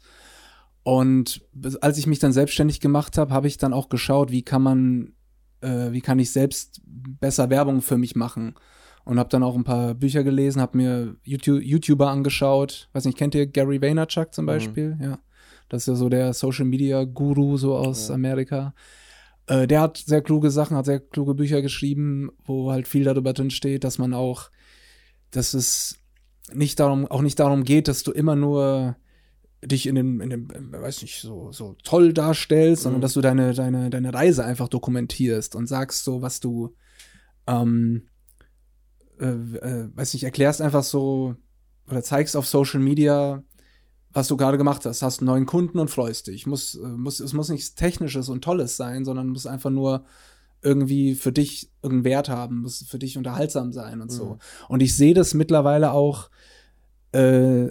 Und 0.82 1.42
als 1.80 1.98
ich 1.98 2.06
mich 2.06 2.20
dann 2.20 2.32
selbstständig 2.32 2.80
gemacht 2.80 3.18
habe, 3.18 3.34
habe 3.34 3.48
ich 3.48 3.58
dann 3.58 3.72
auch 3.72 3.88
geschaut, 3.88 4.30
wie 4.30 4.42
kann 4.42 4.62
man, 4.62 5.12
äh, 5.60 5.92
wie 5.92 6.00
kann 6.00 6.18
ich 6.18 6.32
selbst 6.32 6.80
besser 6.84 7.50
Werbung 7.50 7.82
für 7.82 7.98
mich 7.98 8.16
machen 8.16 8.54
und 9.04 9.18
habe 9.18 9.28
dann 9.28 9.42
auch 9.42 9.56
ein 9.56 9.64
paar 9.64 9.94
Bücher 9.94 10.24
gelesen, 10.24 10.60
habe 10.60 10.76
mir 10.76 11.16
YouTube, 11.22 11.62
YouTuber 11.62 12.08
angeschaut. 12.08 12.88
Weiß 12.92 13.04
nicht, 13.04 13.18
kennt 13.18 13.34
ihr 13.34 13.46
Gary 13.46 13.80
Vaynerchuk 13.82 14.32
zum 14.32 14.46
Beispiel? 14.46 14.98
Ja, 15.02 15.18
das 15.70 15.82
ist 15.82 15.86
ja 15.86 15.94
so 15.94 16.08
der 16.10 16.34
Social 16.34 16.66
Media 16.66 17.04
Guru 17.04 17.56
so 17.56 17.74
aus 17.76 18.08
Ja. 18.08 18.14
Amerika. 18.14 18.74
Äh, 19.46 19.66
der 19.66 19.80
hat 19.80 19.96
sehr 19.96 20.20
kluge 20.20 20.50
Sachen, 20.50 20.76
hat 20.76 20.84
sehr 20.84 21.00
kluge 21.00 21.34
Bücher 21.34 21.62
geschrieben, 21.62 22.30
wo 22.44 22.70
halt 22.70 22.86
viel 22.86 23.04
darüber 23.04 23.32
drin 23.32 23.50
steht, 23.50 23.82
dass 23.84 23.96
man 23.98 24.12
auch, 24.12 24.50
dass 25.30 25.54
es 25.54 25.96
nicht 26.52 26.78
darum, 26.80 27.06
auch 27.06 27.22
nicht 27.22 27.38
darum 27.40 27.64
geht, 27.64 27.88
dass 27.88 28.02
du 28.02 28.12
immer 28.12 28.36
nur 28.36 28.96
dich 29.64 29.86
in 29.86 29.94
dem, 29.94 30.20
in 30.20 30.30
dem, 30.30 30.48
weiß 30.72 31.02
nicht, 31.02 31.20
so, 31.20 31.52
so 31.52 31.76
toll 31.84 32.12
darstellst, 32.12 32.82
sondern 32.82 33.00
Mhm. 33.00 33.02
dass 33.02 33.12
du 33.14 33.20
deine, 33.20 33.52
deine, 33.54 33.90
deine 33.90 34.12
Reise 34.14 34.44
einfach 34.44 34.68
dokumentierst 34.68 35.54
und 35.54 35.66
sagst 35.66 36.02
so, 36.04 36.22
was 36.22 36.40
du, 36.40 36.74
ähm, 37.46 38.08
äh, 39.20 39.26
äh, 39.26 39.88
weiß 39.94 40.14
nicht, 40.14 40.24
erklärst 40.24 40.60
einfach 40.62 40.82
so 40.82 41.36
oder 41.88 42.02
zeigst 42.02 42.36
auf 42.36 42.46
Social 42.46 42.80
Media, 42.80 43.42
was 44.12 44.28
du 44.28 44.36
gerade 44.36 44.58
gemacht 44.58 44.84
hast. 44.84 45.02
Hast 45.02 45.20
einen 45.20 45.26
neuen 45.26 45.46
Kunden 45.46 45.78
und 45.78 45.90
freust 45.90 46.26
dich. 46.26 46.46
Muss, 46.46 46.74
äh, 46.74 46.86
muss, 46.86 47.20
es 47.20 47.32
muss 47.32 47.48
nichts 47.48 47.74
Technisches 47.74 48.28
und 48.28 48.42
Tolles 48.42 48.76
sein, 48.76 49.04
sondern 49.04 49.28
muss 49.28 49.46
einfach 49.46 49.70
nur 49.70 50.04
irgendwie 50.62 51.14
für 51.14 51.32
dich 51.32 51.70
irgendeinen 51.82 52.04
Wert 52.04 52.28
haben, 52.28 52.62
muss 52.62 52.84
für 52.86 52.98
dich 52.98 53.16
unterhaltsam 53.16 53.72
sein 53.72 54.00
und 54.00 54.10
so. 54.10 54.24
Mhm. 54.24 54.38
Und 54.68 54.82
ich 54.82 54.94
sehe 54.96 55.14
das 55.14 55.32
mittlerweile 55.34 55.92
auch, 55.92 56.28
äh, 57.12 57.68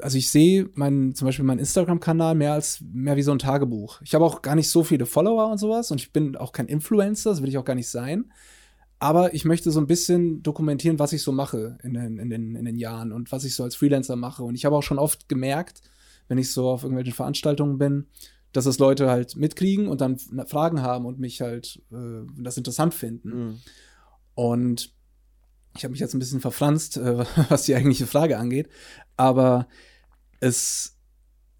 also 0.00 0.18
ich 0.18 0.30
sehe 0.30 0.68
mein, 0.74 1.14
zum 1.14 1.26
Beispiel 1.26 1.44
meinen 1.44 1.60
Instagram-Kanal 1.60 2.34
mehr 2.34 2.52
als 2.52 2.82
mehr 2.92 3.16
wie 3.16 3.22
so 3.22 3.32
ein 3.32 3.38
Tagebuch. 3.38 4.02
Ich 4.02 4.14
habe 4.14 4.26
auch 4.26 4.42
gar 4.42 4.54
nicht 4.54 4.68
so 4.68 4.84
viele 4.84 5.06
Follower 5.06 5.50
und 5.50 5.58
sowas 5.58 5.90
und 5.90 6.00
ich 6.00 6.12
bin 6.12 6.36
auch 6.36 6.52
kein 6.52 6.66
Influencer, 6.66 7.30
das 7.30 7.40
will 7.40 7.48
ich 7.48 7.56
auch 7.56 7.64
gar 7.64 7.74
nicht 7.74 7.88
sein. 7.88 8.30
Aber 8.98 9.34
ich 9.34 9.44
möchte 9.44 9.70
so 9.70 9.80
ein 9.80 9.86
bisschen 9.86 10.42
dokumentieren, 10.42 10.98
was 10.98 11.12
ich 11.12 11.22
so 11.22 11.32
mache 11.32 11.76
in 11.82 11.94
den, 11.94 12.18
in 12.18 12.30
den, 12.30 12.56
in 12.56 12.64
den 12.64 12.76
Jahren 12.76 13.12
und 13.12 13.30
was 13.30 13.44
ich 13.44 13.54
so 13.54 13.62
als 13.62 13.76
Freelancer 13.76 14.16
mache. 14.16 14.42
Und 14.42 14.54
ich 14.54 14.64
habe 14.64 14.76
auch 14.76 14.82
schon 14.82 14.98
oft 14.98 15.28
gemerkt, 15.28 15.82
wenn 16.28 16.38
ich 16.38 16.52
so 16.52 16.68
auf 16.70 16.82
irgendwelchen 16.82 17.12
Veranstaltungen 17.12 17.78
bin, 17.78 18.06
dass 18.52 18.64
das 18.64 18.78
Leute 18.78 19.10
halt 19.10 19.36
mitkriegen 19.36 19.88
und 19.88 20.00
dann 20.00 20.18
Fragen 20.46 20.80
haben 20.80 21.04
und 21.04 21.18
mich 21.18 21.42
halt 21.42 21.82
äh, 21.92 22.26
das 22.38 22.56
interessant 22.56 22.94
finden. 22.94 23.28
Mhm. 23.28 23.60
Und 24.34 24.92
ich 25.76 25.84
habe 25.84 25.92
mich 25.92 26.00
jetzt 26.00 26.14
ein 26.14 26.18
bisschen 26.18 26.40
verfranst, 26.40 26.96
äh, 26.96 27.24
was 27.50 27.64
die 27.64 27.74
eigentliche 27.74 28.06
Frage 28.06 28.38
angeht. 28.38 28.68
Aber 29.16 29.68
es, 30.40 30.96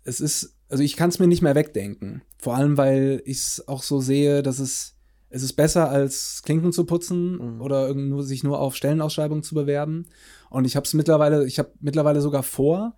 es 0.04 0.20
ist, 0.20 0.56
also 0.68 0.82
ich 0.82 0.96
kann 0.96 1.10
es 1.10 1.18
mir 1.18 1.26
nicht 1.26 1.42
mehr 1.42 1.54
wegdenken. 1.54 2.22
Vor 2.38 2.56
allem, 2.56 2.76
weil 2.76 3.22
ich 3.24 3.38
es 3.38 3.68
auch 3.68 3.82
so 3.82 4.00
sehe, 4.00 4.42
dass 4.42 4.58
es, 4.58 4.95
es 5.28 5.42
ist 5.42 5.54
besser 5.54 5.90
als 5.90 6.42
Klinken 6.44 6.72
zu 6.72 6.84
putzen 6.84 7.54
Mhm. 7.54 7.60
oder 7.60 7.94
nur, 7.94 8.22
sich 8.22 8.44
nur 8.44 8.60
auf 8.60 8.76
Stellenausschreibungen 8.76 9.42
zu 9.42 9.54
bewerben. 9.54 10.06
Und 10.50 10.64
ich 10.64 10.76
habe 10.76 10.84
es 10.84 10.94
mittlerweile, 10.94 11.46
ich 11.46 11.58
habe 11.58 11.72
mittlerweile 11.80 12.20
sogar 12.20 12.42
vor, 12.42 12.94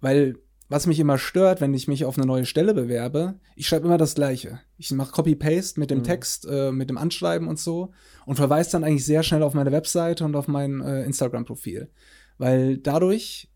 weil 0.00 0.36
was 0.68 0.86
mich 0.86 1.00
immer 1.00 1.18
stört, 1.18 1.60
wenn 1.60 1.74
ich 1.74 1.88
mich 1.88 2.04
auf 2.04 2.16
eine 2.16 2.26
neue 2.26 2.46
Stelle 2.46 2.74
bewerbe, 2.74 3.40
ich 3.56 3.66
schreibe 3.66 3.86
immer 3.86 3.98
das 3.98 4.14
Gleiche. 4.14 4.60
Ich 4.76 4.92
mache 4.92 5.10
Copy-Paste 5.10 5.80
mit 5.80 5.90
dem 5.90 5.98
Mhm. 5.98 6.04
Text, 6.04 6.46
äh, 6.48 6.70
mit 6.70 6.88
dem 6.88 6.96
Anschreiben 6.96 7.48
und 7.48 7.58
so 7.58 7.90
und 8.24 8.36
verweise 8.36 8.70
dann 8.72 8.84
eigentlich 8.84 9.04
sehr 9.04 9.24
schnell 9.24 9.42
auf 9.42 9.52
meine 9.54 9.72
Webseite 9.72 10.24
und 10.24 10.36
auf 10.36 10.46
mein 10.46 10.80
äh, 10.80 11.02
Instagram-Profil. 11.04 11.90
Weil 12.38 12.78
dadurch 12.78 13.50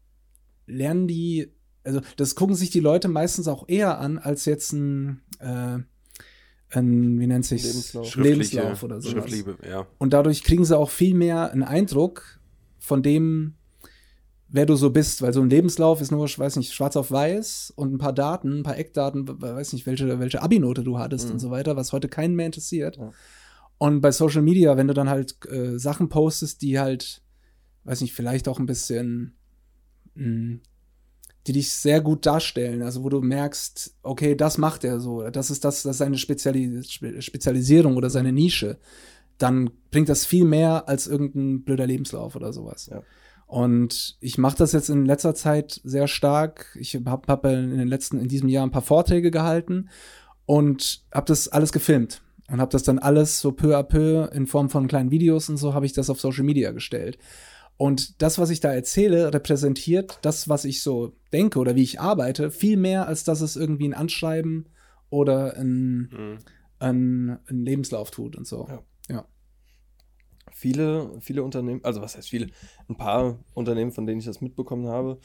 lernen 0.66 1.06
die, 1.06 1.52
also 1.84 2.00
das 2.16 2.34
gucken 2.34 2.56
sich 2.56 2.70
die 2.70 2.80
Leute 2.80 3.06
meistens 3.08 3.46
auch 3.46 3.68
eher 3.68 3.98
an, 3.98 4.18
als 4.18 4.44
jetzt 4.44 4.72
ein, 4.72 5.22
äh, 5.38 5.78
ein 6.82 7.18
wie 7.20 7.26
nennt 7.26 7.44
sich 7.44 7.62
Lebenslauf. 7.64 8.16
Lebenslauf 8.16 8.82
oder 8.82 9.00
sowas. 9.00 9.12
Schriftliche, 9.30 9.56
ja. 9.68 9.86
Und 9.98 10.12
dadurch 10.12 10.42
kriegen 10.44 10.64
sie 10.64 10.76
auch 10.76 10.90
viel 10.90 11.14
mehr 11.14 11.50
einen 11.52 11.62
Eindruck 11.62 12.40
von 12.78 13.02
dem, 13.02 13.54
wer 14.48 14.66
du 14.66 14.76
so 14.76 14.90
bist, 14.90 15.20
weil 15.22 15.32
so 15.32 15.40
ein 15.40 15.50
Lebenslauf 15.50 16.00
ist 16.00 16.12
nur, 16.12 16.24
ich 16.26 16.38
weiß 16.38 16.56
nicht, 16.56 16.72
schwarz 16.72 16.96
auf 16.96 17.10
weiß 17.10 17.72
und 17.76 17.92
ein 17.94 17.98
paar 17.98 18.12
Daten, 18.12 18.60
ein 18.60 18.62
paar 18.62 18.78
Eckdaten, 18.78 19.26
we- 19.26 19.40
weiß 19.40 19.72
nicht, 19.72 19.86
welche, 19.86 20.18
welche 20.20 20.42
Abi-Note 20.42 20.84
du 20.84 20.98
hattest 20.98 21.26
Mhm. 21.26 21.32
und 21.32 21.38
so 21.40 21.50
weiter, 21.50 21.76
was 21.76 21.92
heute 21.92 22.08
keinen 22.08 22.34
mehr 22.36 22.46
interessiert. 22.46 22.96
Ja. 22.96 23.12
Und 23.78 24.00
bei 24.00 24.12
Social 24.12 24.42
Media, 24.42 24.76
wenn 24.76 24.86
du 24.86 24.94
dann 24.94 25.08
halt 25.08 25.36
äh, 25.50 25.78
Sachen 25.78 26.08
postest, 26.08 26.62
die 26.62 26.78
halt, 26.78 27.22
weiß 27.84 28.00
nicht, 28.02 28.12
vielleicht 28.14 28.46
auch 28.48 28.60
ein 28.60 28.66
bisschen, 28.66 29.34
mh, 30.14 30.58
die 31.46 31.52
dich 31.52 31.70
sehr 31.72 32.00
gut 32.00 32.24
darstellen, 32.26 32.82
also 32.82 33.04
wo 33.04 33.08
du 33.08 33.20
merkst, 33.20 33.94
okay, 34.02 34.34
das 34.34 34.56
macht 34.58 34.84
er 34.84 35.00
so, 35.00 35.28
das 35.30 35.50
ist 35.50 35.64
das, 35.64 35.82
das 35.82 35.92
ist 35.92 35.98
seine 35.98 36.16
Speziali 36.16 36.82
Spe 36.84 37.20
Spezialisierung 37.20 37.96
oder 37.96 38.08
seine 38.08 38.32
Nische, 38.32 38.78
dann 39.38 39.70
bringt 39.90 40.08
das 40.08 40.24
viel 40.24 40.44
mehr 40.44 40.88
als 40.88 41.06
irgendein 41.06 41.64
blöder 41.64 41.86
Lebenslauf 41.86 42.36
oder 42.36 42.52
sowas. 42.52 42.86
Ja. 42.86 43.02
Und 43.46 44.16
ich 44.20 44.38
mache 44.38 44.56
das 44.56 44.72
jetzt 44.72 44.88
in 44.88 45.04
letzter 45.04 45.34
Zeit 45.34 45.80
sehr 45.84 46.08
stark. 46.08 46.76
Ich 46.80 46.94
habe 46.94 47.22
hab 47.28 47.44
in 47.44 47.76
den 47.76 47.88
letzten, 47.88 48.18
in 48.18 48.28
diesem 48.28 48.48
Jahr 48.48 48.66
ein 48.66 48.70
paar 48.70 48.82
Vorträge 48.82 49.30
gehalten 49.30 49.90
und 50.46 51.04
habe 51.12 51.26
das 51.26 51.48
alles 51.48 51.72
gefilmt 51.72 52.22
und 52.50 52.60
habe 52.60 52.72
das 52.72 52.82
dann 52.82 52.98
alles 52.98 53.40
so 53.40 53.52
peu 53.52 53.76
à 53.76 53.82
peu 53.82 54.28
in 54.32 54.46
Form 54.46 54.70
von 54.70 54.88
kleinen 54.88 55.10
Videos 55.10 55.48
und 55.48 55.56
so 55.56 55.74
habe 55.74 55.86
ich 55.86 55.92
das 55.92 56.10
auf 56.10 56.20
Social 56.20 56.44
Media 56.44 56.72
gestellt. 56.72 57.18
Und 57.76 58.22
das, 58.22 58.38
was 58.38 58.50
ich 58.50 58.60
da 58.60 58.72
erzähle, 58.72 59.34
repräsentiert 59.34 60.18
das, 60.22 60.48
was 60.48 60.64
ich 60.64 60.82
so 60.82 61.16
denke 61.32 61.58
oder 61.58 61.74
wie 61.74 61.82
ich 61.82 62.00
arbeite, 62.00 62.50
viel 62.50 62.76
mehr, 62.76 63.08
als 63.08 63.24
dass 63.24 63.40
es 63.40 63.56
irgendwie 63.56 63.88
ein 63.88 63.94
Anschreiben 63.94 64.68
oder 65.10 65.56
ein, 65.56 66.08
Mhm. 66.12 66.38
ein, 66.78 67.38
ein 67.48 67.64
Lebenslauf 67.64 68.10
tut 68.10 68.36
und 68.36 68.46
so. 68.46 68.66
Ja. 68.68 68.82
Ja. 69.10 69.26
viele, 70.52 71.10
viele 71.20 71.42
Unternehmen, 71.42 71.80
also 71.84 72.00
was 72.00 72.16
heißt 72.16 72.28
viele, 72.28 72.48
ein 72.88 72.96
paar 72.96 73.38
Unternehmen, 73.54 73.92
von 73.92 74.06
denen 74.06 74.20
ich 74.20 74.26
das 74.26 74.40
mitbekommen 74.40 74.86
habe, 74.86 75.18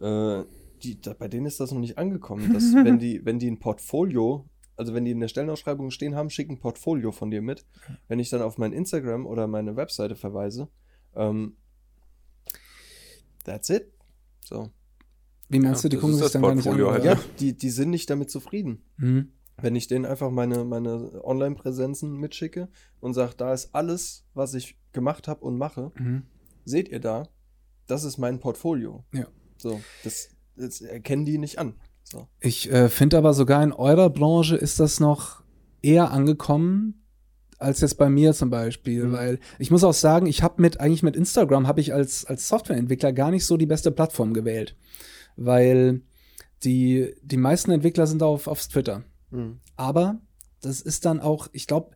äh, 0.00 0.44
die, 0.82 1.00
da, 1.00 1.12
bei 1.14 1.28
denen 1.28 1.46
ist 1.46 1.58
das 1.60 1.72
noch 1.72 1.80
nicht 1.80 1.98
angekommen, 1.98 2.52
dass 2.52 2.62
wenn 2.84 2.98
die, 2.98 3.24
wenn 3.24 3.38
die 3.38 3.50
ein 3.50 3.58
Portfolio, 3.58 4.48
also 4.76 4.94
wenn 4.94 5.04
die 5.04 5.10
in 5.10 5.20
der 5.20 5.28
Stellenausschreibung 5.28 5.90
stehen 5.90 6.14
haben, 6.14 6.30
schick 6.30 6.48
ein 6.50 6.60
Portfolio 6.60 7.10
von 7.12 7.30
dir 7.30 7.42
mit. 7.42 7.64
Wenn 8.08 8.18
ich 8.20 8.30
dann 8.30 8.42
auf 8.42 8.58
mein 8.58 8.72
Instagram 8.72 9.26
oder 9.26 9.46
meine 9.46 9.74
Webseite 9.76 10.14
verweise, 10.16 10.68
ähm, 11.14 11.56
that's 13.46 13.70
it. 13.70 13.92
So. 14.44 14.70
Wie 15.48 15.58
meinst 15.60 15.84
Ja, 15.84 15.88
du, 15.88 15.96
die 15.96 16.00
gucken 16.00 16.16
sich 16.16 16.30
dann 16.32 16.42
gar 16.42 16.54
nicht 16.54 16.66
an? 16.68 16.78
Halt, 16.84 17.04
Ja, 17.04 17.12
Ja. 17.14 17.20
die, 17.40 17.56
die 17.56 17.70
sind 17.70 17.90
nicht 17.90 18.10
damit 18.10 18.30
zufrieden. 18.30 18.82
Mhm. 18.96 19.32
Wenn 19.58 19.74
ich 19.76 19.86
denen 19.88 20.04
einfach 20.04 20.30
meine, 20.30 20.64
meine 20.64 21.24
Online-Präsenzen 21.24 22.16
mitschicke 22.18 22.68
und 23.00 23.14
sage, 23.14 23.32
da 23.36 23.54
ist 23.54 23.74
alles, 23.74 24.26
was 24.34 24.52
ich 24.54 24.78
gemacht 24.92 25.28
habe 25.28 25.44
und 25.44 25.56
mache, 25.56 25.92
Mhm. 25.98 26.24
seht 26.64 26.88
ihr 26.88 27.00
da, 27.00 27.28
das 27.86 28.04
ist 28.04 28.18
mein 28.18 28.40
Portfolio. 28.40 29.04
Ja. 29.14 29.28
So, 29.56 29.80
das, 30.04 30.28
das 30.56 30.80
erkennen 30.82 31.24
die 31.24 31.38
nicht 31.38 31.58
an. 31.58 31.74
So. 32.02 32.28
Ich 32.40 32.70
äh, 32.70 32.88
finde 32.88 33.16
aber 33.18 33.32
sogar 33.32 33.62
in 33.62 33.72
eurer 33.72 34.10
Branche 34.10 34.56
ist 34.56 34.78
das 34.80 35.00
noch 35.00 35.42
eher 35.82 36.10
angekommen 36.10 37.05
als 37.58 37.80
jetzt 37.80 37.96
bei 37.96 38.08
mir 38.08 38.32
zum 38.34 38.50
Beispiel, 38.50 39.04
Mhm. 39.04 39.12
weil 39.12 39.38
ich 39.58 39.70
muss 39.70 39.84
auch 39.84 39.94
sagen, 39.94 40.26
ich 40.26 40.42
habe 40.42 40.60
mit 40.62 40.80
eigentlich 40.80 41.02
mit 41.02 41.16
Instagram 41.16 41.66
habe 41.66 41.80
ich 41.80 41.92
als 41.94 42.24
als 42.24 42.48
Softwareentwickler 42.48 43.12
gar 43.12 43.30
nicht 43.30 43.46
so 43.46 43.56
die 43.56 43.66
beste 43.66 43.90
Plattform 43.90 44.34
gewählt, 44.34 44.76
weil 45.36 46.02
die 46.64 47.14
die 47.22 47.36
meisten 47.36 47.70
Entwickler 47.70 48.06
sind 48.06 48.22
auf 48.22 48.46
auf 48.46 48.66
Twitter, 48.66 49.04
Mhm. 49.30 49.60
aber 49.76 50.20
das 50.62 50.80
ist 50.80 51.04
dann 51.04 51.20
auch, 51.20 51.48
ich 51.52 51.66
glaube, 51.66 51.90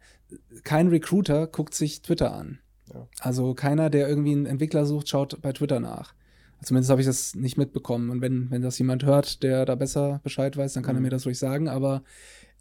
kein 0.64 0.88
Recruiter 0.88 1.46
guckt 1.46 1.74
sich 1.74 2.02
Twitter 2.02 2.32
an. 2.34 2.58
Ja. 2.92 3.06
Also 3.20 3.54
keiner, 3.54 3.90
der 3.90 4.08
irgendwie 4.08 4.32
einen 4.32 4.46
Entwickler 4.46 4.84
sucht, 4.86 5.08
schaut 5.08 5.40
bei 5.42 5.52
Twitter 5.52 5.80
nach. 5.80 6.14
Zumindest 6.62 6.90
habe 6.90 7.00
ich 7.00 7.06
das 7.06 7.34
nicht 7.34 7.56
mitbekommen. 7.56 8.10
Und 8.10 8.20
wenn, 8.20 8.50
wenn 8.50 8.60
das 8.62 8.78
jemand 8.78 9.04
hört, 9.04 9.42
der 9.42 9.64
da 9.64 9.74
besser 9.76 10.20
Bescheid 10.22 10.56
weiß, 10.56 10.74
dann 10.74 10.82
kann 10.82 10.94
er 10.94 11.00
Mhm. 11.00 11.04
mir 11.04 11.10
das 11.10 11.24
ruhig 11.24 11.38
sagen. 11.38 11.68
Aber 11.68 12.02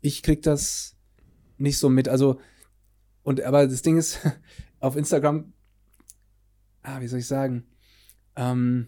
ich 0.02 0.24
krieg 0.24 0.42
das 0.42 0.96
nicht 1.58 1.78
so 1.78 1.90
mit. 1.90 2.08
Also, 2.08 2.40
und 3.30 3.42
aber 3.42 3.68
das 3.68 3.84
Ding 3.84 3.98
ist, 3.98 4.20
auf 4.80 4.96
Instagram, 4.96 5.54
ah, 6.82 7.00
wie 7.00 7.08
soll 7.08 7.20
ich 7.20 7.28
sagen? 7.28 7.66
Ähm, 8.36 8.88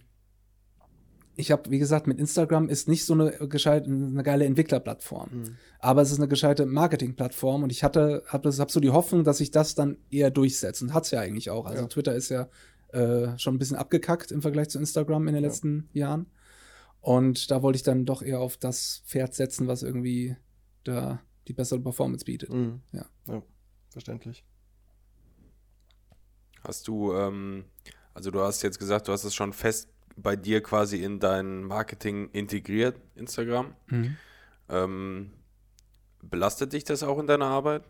ich 1.35 1.51
habe, 1.51 1.69
wie 1.69 1.77
gesagt, 1.79 2.07
mit 2.07 2.19
Instagram 2.19 2.67
ist 2.67 2.87
nicht 2.87 3.05
so 3.05 3.13
eine 3.13 3.31
gescheit, 3.47 3.85
eine 3.85 4.23
geile 4.23 4.45
Entwicklerplattform. 4.45 5.29
Mhm. 5.31 5.57
Aber 5.79 6.01
es 6.01 6.11
ist 6.11 6.17
eine 6.17 6.27
gescheite 6.27 6.65
Marketingplattform 6.65 7.63
und 7.63 7.71
ich 7.71 7.83
hatte, 7.83 8.23
habe 8.27 8.49
hab 8.51 8.71
so 8.71 8.79
die 8.79 8.89
Hoffnung, 8.89 9.23
dass 9.23 9.37
sich 9.37 9.51
das 9.51 9.75
dann 9.75 9.97
eher 10.09 10.31
durchsetzt 10.31 10.81
und 10.81 10.93
hat's 10.93 11.11
ja 11.11 11.19
eigentlich 11.19 11.51
auch. 11.51 11.65
Also 11.67 11.83
Ja. 11.83 11.87
Twitter 11.87 12.15
ist 12.15 12.29
ja 12.29 12.49
äh, 12.93 13.37
schon 13.37 13.55
ein 13.55 13.59
bisschen 13.59 13.77
abgekackt 13.77 14.31
im 14.31 14.41
Vergleich 14.41 14.69
zu 14.69 14.79
Instagram 14.79 15.27
in 15.27 15.35
den 15.35 15.43
Ja. 15.43 15.49
letzten 15.49 15.87
Jahren. 15.93 16.25
Und 16.99 17.49
da 17.51 17.61
wollte 17.61 17.77
ich 17.77 17.83
dann 17.83 18.05
doch 18.05 18.21
eher 18.23 18.39
auf 18.39 18.57
das 18.57 19.03
Pferd 19.05 19.33
setzen, 19.35 19.67
was 19.67 19.83
irgendwie 19.83 20.35
da 20.83 21.21
die 21.47 21.53
bessere 21.53 21.79
Performance 21.79 22.25
bietet. 22.25 22.49
Mhm. 22.51 22.81
Ja. 22.91 23.05
ja. 23.27 23.41
Verständlich. 23.91 24.43
Hast 26.63 26.87
du, 26.87 27.13
ähm, 27.13 27.65
also 28.13 28.31
du 28.31 28.39
hast 28.41 28.61
jetzt 28.61 28.79
gesagt, 28.79 29.07
du 29.07 29.11
hast 29.11 29.23
es 29.23 29.35
schon 29.35 29.53
fest 29.53 29.89
bei 30.15 30.35
dir 30.35 30.61
quasi 30.61 31.03
in 31.03 31.19
dein 31.19 31.63
Marketing 31.63 32.29
integriert, 32.31 32.99
Instagram. 33.15 33.75
Mhm. 33.87 34.17
Ähm, 34.69 35.31
belastet 36.21 36.73
dich 36.73 36.83
das 36.83 37.03
auch 37.03 37.19
in 37.19 37.27
deiner 37.27 37.47
Arbeit? 37.47 37.83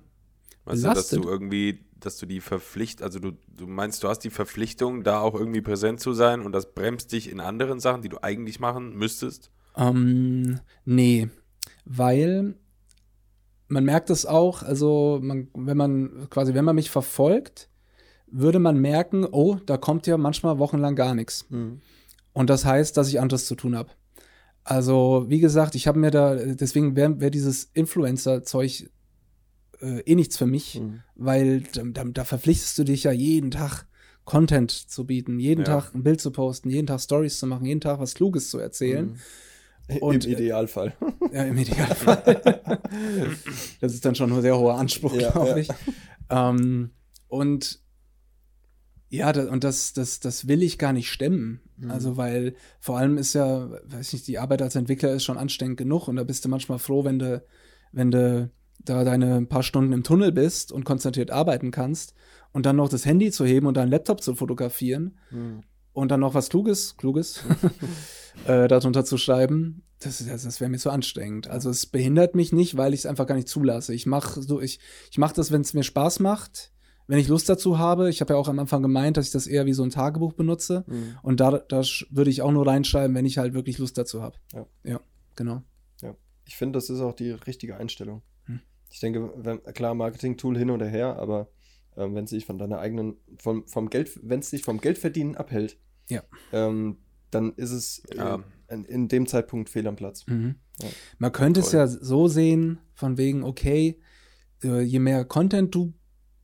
Weißt 0.65 0.83
du, 0.83 0.87
dass 0.89 1.09
du 1.09 1.23
irgendwie, 1.23 1.85
dass 1.95 2.17
du 2.17 2.25
die 2.25 2.39
Verpflicht, 2.39 3.01
also 3.01 3.19
du, 3.19 3.31
du 3.47 3.67
meinst, 3.67 4.03
du 4.03 4.07
hast 4.07 4.19
die 4.19 4.29
Verpflichtung, 4.29 5.03
da 5.03 5.19
auch 5.19 5.33
irgendwie 5.33 5.61
präsent 5.61 5.99
zu 5.99 6.13
sein 6.13 6.41
und 6.41 6.51
das 6.51 6.73
bremst 6.73 7.11
dich 7.11 7.29
in 7.29 7.39
anderen 7.39 7.79
Sachen, 7.79 8.03
die 8.03 8.09
du 8.09 8.21
eigentlich 8.21 8.59
machen 8.59 8.95
müsstest? 8.95 9.51
Ähm, 9.75 10.59
nee, 10.85 11.29
weil 11.85 12.55
man 13.71 13.85
merkt 13.85 14.09
es 14.09 14.25
auch, 14.25 14.63
also 14.63 15.19
man, 15.21 15.47
wenn 15.55 15.77
man 15.77 16.27
quasi, 16.29 16.53
wenn 16.53 16.65
man 16.65 16.75
mich 16.75 16.89
verfolgt, 16.89 17.69
würde 18.27 18.59
man 18.59 18.77
merken, 18.77 19.25
oh, 19.25 19.57
da 19.65 19.77
kommt 19.77 20.07
ja 20.07 20.17
manchmal 20.17 20.59
wochenlang 20.59 20.95
gar 20.95 21.15
nichts. 21.15 21.45
Mhm. 21.49 21.81
Und 22.33 22.49
das 22.49 22.65
heißt, 22.65 22.95
dass 22.97 23.07
ich 23.09 23.19
anderes 23.19 23.45
zu 23.45 23.55
tun 23.55 23.75
habe. 23.75 23.89
Also, 24.63 25.25
wie 25.27 25.39
gesagt, 25.39 25.75
ich 25.75 25.87
habe 25.87 25.99
mir 25.99 26.11
da, 26.11 26.35
deswegen 26.35 26.95
wäre 26.95 27.19
wär 27.19 27.31
dieses 27.31 27.71
Influencer-Zeug 27.73 28.89
äh, 29.81 29.99
eh 30.01 30.15
nichts 30.15 30.37
für 30.37 30.45
mich, 30.45 30.79
Mhm. 30.79 31.01
weil 31.15 31.61
da, 31.73 32.03
da, 32.03 32.23
verpflichtest 32.23 32.77
du 32.77 32.83
dich 32.83 33.03
ja 33.03 33.11
jeden 33.11 33.51
Tag 33.51 33.85
Content 34.25 34.71
zu 34.71 35.05
bieten, 35.05 35.39
jeden 35.39 35.61
Ja. 35.61 35.79
Tag 35.79 35.95
ein 35.95 36.03
Bild 36.03 36.21
zu 36.21 36.31
posten, 36.31 36.69
jeden 36.69 36.87
Tag 36.87 37.01
Stories 37.01 37.39
zu 37.39 37.47
machen, 37.47 37.65
jeden 37.65 37.81
Tag 37.81 37.99
was 37.99 38.13
Kluges 38.13 38.49
zu 38.49 38.59
erzählen. 38.59 39.07
Mhm. 39.07 39.15
Und, 39.99 40.25
Im 40.25 40.31
Idealfall. 40.33 40.93
Ja, 41.33 41.43
im 41.43 41.57
Idealfall. 41.57 42.41
das 43.81 43.93
ist 43.93 44.05
dann 44.05 44.15
schon 44.15 44.31
ein 44.33 44.41
sehr 44.41 44.57
hoher 44.57 44.75
Anspruch, 44.75 45.13
Ja, 45.15 45.31
glaube 45.31 45.49
ja. 45.49 45.57
ich. 45.57 45.69
Ähm, 46.29 46.91
und 47.27 47.79
ja, 49.09 49.31
da, 49.33 49.49
und 49.49 49.63
das, 49.63 49.93
das, 49.93 50.19
das 50.21 50.47
will 50.47 50.63
ich 50.63 50.77
gar 50.77 50.93
nicht 50.93 51.09
stemmen. 51.11 51.59
Mhm. 51.77 51.91
Also, 51.91 52.15
weil 52.17 52.55
vor 52.79 52.97
allem 52.97 53.17
ist 53.17 53.33
ja, 53.33 53.69
weiß 53.85 54.13
nicht, 54.13 54.27
die 54.27 54.39
Arbeit 54.39 54.61
als 54.61 54.75
Entwickler 54.75 55.11
ist 55.13 55.23
schon 55.25 55.37
anstrengend 55.37 55.77
genug 55.77 56.07
und 56.07 56.15
da 56.15 56.23
bist 56.23 56.45
du 56.45 56.49
manchmal 56.49 56.79
froh, 56.79 57.03
wenn 57.03 57.19
du, 57.19 57.43
wenn 57.91 58.11
du 58.11 58.49
da 58.79 59.03
deine 59.03 59.45
paar 59.45 59.63
Stunden 59.63 59.91
im 59.93 60.03
Tunnel 60.03 60.31
bist 60.31 60.71
und 60.71 60.85
konzentriert 60.85 61.29
arbeiten 61.29 61.71
kannst 61.71 62.13
und 62.51 62.65
dann 62.65 62.77
noch 62.77 62.89
das 62.89 63.05
Handy 63.05 63.31
zu 63.31 63.45
heben 63.45 63.67
und 63.67 63.75
deinen 63.77 63.91
Laptop 63.91 64.21
zu 64.23 64.33
fotografieren 64.35 65.17
Mhm. 65.29 65.63
und 65.93 66.09
dann 66.09 66.21
noch 66.21 66.33
was 66.33 66.49
Kluges, 66.49 66.95
Kluges 66.97 67.43
äh, 68.45 68.67
darunter 68.67 69.05
zu 69.05 69.17
schreiben, 69.17 69.83
das, 69.99 70.25
das, 70.25 70.43
das 70.43 70.59
wäre 70.59 70.69
mir 70.69 70.77
zu 70.77 70.89
anstrengend. 70.89 71.47
Also 71.47 71.69
es 71.69 71.85
behindert 71.85 72.35
mich 72.35 72.51
nicht, 72.51 72.75
weil 72.77 72.93
ich 72.93 73.01
es 73.01 73.05
einfach 73.05 73.27
gar 73.27 73.35
nicht 73.35 73.47
zulasse. 73.47 73.93
Ich 73.93 74.05
mache 74.05 74.41
so, 74.41 74.59
ich, 74.59 74.79
ich 75.11 75.17
mache 75.17 75.35
das, 75.35 75.51
wenn 75.51 75.61
es 75.61 75.73
mir 75.73 75.83
Spaß 75.83 76.19
macht, 76.19 76.71
wenn 77.07 77.19
ich 77.19 77.27
Lust 77.27 77.49
dazu 77.49 77.77
habe. 77.77 78.09
Ich 78.09 78.21
habe 78.21 78.33
ja 78.33 78.39
auch 78.39 78.47
am 78.47 78.57
Anfang 78.59 78.81
gemeint, 78.81 79.17
dass 79.17 79.27
ich 79.27 79.31
das 79.31 79.45
eher 79.45 79.65
wie 79.65 79.73
so 79.73 79.83
ein 79.83 79.91
Tagebuch 79.91 80.33
benutze. 80.33 80.83
Mhm. 80.87 81.17
Und 81.21 81.39
da, 81.39 81.59
da 81.59 81.81
würde 82.09 82.31
ich 82.31 82.41
auch 82.41 82.51
nur 82.51 82.65
reinschreiben, 82.65 83.15
wenn 83.15 83.25
ich 83.25 83.37
halt 83.37 83.53
wirklich 83.53 83.77
Lust 83.77 83.97
dazu 83.97 84.21
habe. 84.21 84.37
Ja. 84.53 84.65
ja, 84.83 84.99
genau. 85.35 85.63
Ich 86.45 86.57
finde, 86.57 86.77
das 86.77 86.89
ist 86.89 86.99
auch 86.99 87.13
die 87.13 87.31
richtige 87.31 87.77
Einstellung. 87.77 88.23
Hm. 88.45 88.59
Ich 88.89 88.99
denke, 88.99 89.31
wenn, 89.37 89.63
klar, 89.63 89.93
Marketing-Tool 89.93 90.57
hin 90.57 90.69
oder 90.69 90.85
her, 90.85 91.15
aber 91.17 91.49
ähm, 91.95 92.13
wenn 92.15 92.25
es 92.25 92.31
sich 92.31 92.45
von 92.45 92.57
deiner 92.57 92.79
eigenen, 92.79 93.15
vom, 93.37 93.65
vom 93.67 93.89
Geld, 93.89 94.19
wenn 94.21 94.39
es 94.41 94.49
dich 94.49 94.63
vom 94.63 94.81
Geldverdienen 94.81 95.37
abhält, 95.37 95.77
Ja. 96.09 96.23
ähm, 96.51 96.97
dann 97.31 97.53
ist 97.53 97.71
es 97.71 98.03
Ja. 98.15 98.35
äh, 98.35 98.73
in, 98.73 98.85
in 98.85 99.07
dem 99.07 99.25
Zeitpunkt 99.27 99.69
fehl 99.69 99.87
am 99.87 99.95
Platz. 99.95 100.25
Mhm. 100.27 100.55
Ja. 100.81 100.87
Man 101.17 101.31
könnte 101.31 101.59
es 101.61 101.71
Voll. 101.71 101.79
ja 101.79 101.87
so 101.87 102.27
sehen, 102.27 102.79
von 102.93 103.17
wegen, 103.17 103.43
okay, 103.43 103.99
äh, 104.63 104.81
je 104.81 104.99
mehr 104.99 105.25
Content 105.25 105.73
du 105.75 105.93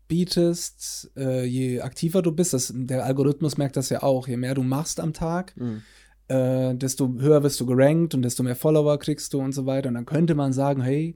bietest, 0.08 1.12
äh, 1.16 1.46
je 1.46 1.82
aktiver 1.82 2.22
du 2.22 2.32
bist, 2.32 2.54
das, 2.54 2.74
der 2.76 3.06
Algorithmus 3.06 3.58
merkt 3.58 3.78
das 3.78 3.90
ja 3.90 4.04
auch, 4.04 4.28
je 4.28 4.38
mehr 4.38 4.56
du 4.56 4.64
machst 4.64 5.00
am 5.00 5.14
Tag, 5.14 5.56
Mhm. 5.58 5.82
äh, 6.28 6.76
desto 6.76 7.14
höher 7.20 7.44
wirst 7.44 7.60
du 7.60 7.66
gerankt 7.66 8.14
und 8.16 8.22
desto 8.24 8.44
mehr 8.44 8.56
Follower 8.56 8.98
kriegst 9.00 9.34
du 9.34 9.40
und 9.40 9.54
so 9.54 9.66
weiter. 9.66 9.90
Und 9.90 9.96
dann 9.96 10.06
könnte 10.06 10.34
man 10.36 10.54
sagen, 10.54 10.82
hey, 10.82 11.16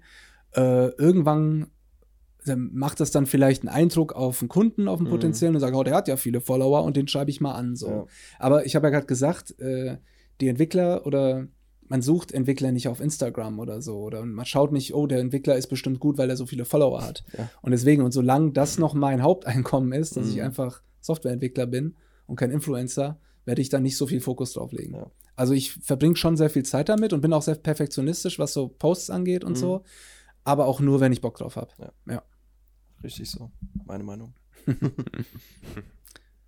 äh, 0.56 0.88
irgendwann 0.96 1.68
macht 2.56 3.00
das 3.00 3.12
dann 3.12 3.26
vielleicht 3.26 3.62
einen 3.62 3.70
Eindruck 3.70 4.14
auf 4.14 4.42
einen 4.42 4.50
Kunden, 4.50 4.88
auf 4.88 5.00
einen 5.00 5.08
Mhm. 5.08 5.12
potenziellen 5.12 5.56
und 5.56 5.62
sagt, 5.62 5.76
oh, 5.76 5.84
der 5.84 5.96
hat 5.96 6.08
ja 6.08 6.18
viele 6.18 6.42
Follower 6.42 6.84
und 6.84 6.98
den 6.98 7.08
schreibe 7.08 7.30
ich 7.30 7.42
mal 7.42 7.54
an. 7.54 7.76
So. 7.76 7.88
Ja. 7.90 8.06
Aber 8.40 8.66
ich 8.66 8.76
habe 8.76 8.88
ja 8.88 8.92
gerade 8.92 9.06
gesagt, 9.08 9.60
äh, 9.60 9.98
die 10.40 10.48
Entwickler 10.48 11.06
oder 11.06 11.48
man 11.88 12.02
sucht 12.02 12.32
Entwickler 12.32 12.72
nicht 12.72 12.88
auf 12.88 13.02
Instagram 13.02 13.60
oder 13.60 13.82
so. 13.82 13.98
Oder 14.00 14.26
man 14.26 14.46
schaut 14.46 14.72
nicht, 14.72 14.94
oh, 14.96 15.08
der 15.08 15.20
Entwickler 15.20 15.58
ist 15.58 15.68
bestimmt 15.68 16.00
gut, 16.00 16.18
weil 16.18 16.30
er 16.30 16.38
so 16.38 16.46
viele 16.46 16.64
Follower 16.66 17.02
hat. 17.06 17.24
Ja. 17.38 17.50
Und 17.62 17.72
deswegen, 17.72 18.02
und 18.02 18.12
solange 18.14 18.52
das 18.54 18.80
noch 18.80 18.94
mein 18.94 19.22
Haupteinkommen 19.22 19.92
ist, 19.92 20.16
dass 20.18 20.30
ich 20.30 20.38
Mhm. 20.38 20.44
einfach 20.44 20.82
Softwareentwickler 21.02 21.68
bin 21.68 21.96
und 22.28 22.38
kein 22.38 22.50
Influencer, 22.52 23.20
werde 23.46 23.62
ich 23.62 23.70
da 23.70 23.80
nicht 23.80 23.98
so 23.98 24.08
viel 24.08 24.22
Fokus 24.22 24.54
drauf 24.54 24.72
legen. 24.72 24.94
Ja. 24.96 25.12
Also 25.36 25.54
ich 25.54 25.74
verbringe 25.74 26.16
schon 26.16 26.38
sehr 26.38 26.50
viel 26.50 26.64
Zeit 26.64 26.90
damit 26.90 27.12
und 27.14 27.22
bin 27.22 27.34
auch 27.34 27.42
sehr 27.42 27.56
perfektionistisch, 27.56 28.40
was 28.40 28.54
so 28.54 28.68
Posts 28.70 29.10
angeht 29.10 29.44
und 29.44 29.54
Mhm. 29.54 29.56
so. 29.58 29.84
Aber 30.44 30.66
auch 30.68 30.80
nur, 30.80 31.02
wenn 31.02 31.12
ich 31.12 31.22
Bock 31.22 31.38
drauf 31.38 31.56
habe. 31.56 31.70
Richtig 33.04 33.30
so, 33.30 33.52
meine 33.86 34.04
Meinung. 34.04 34.34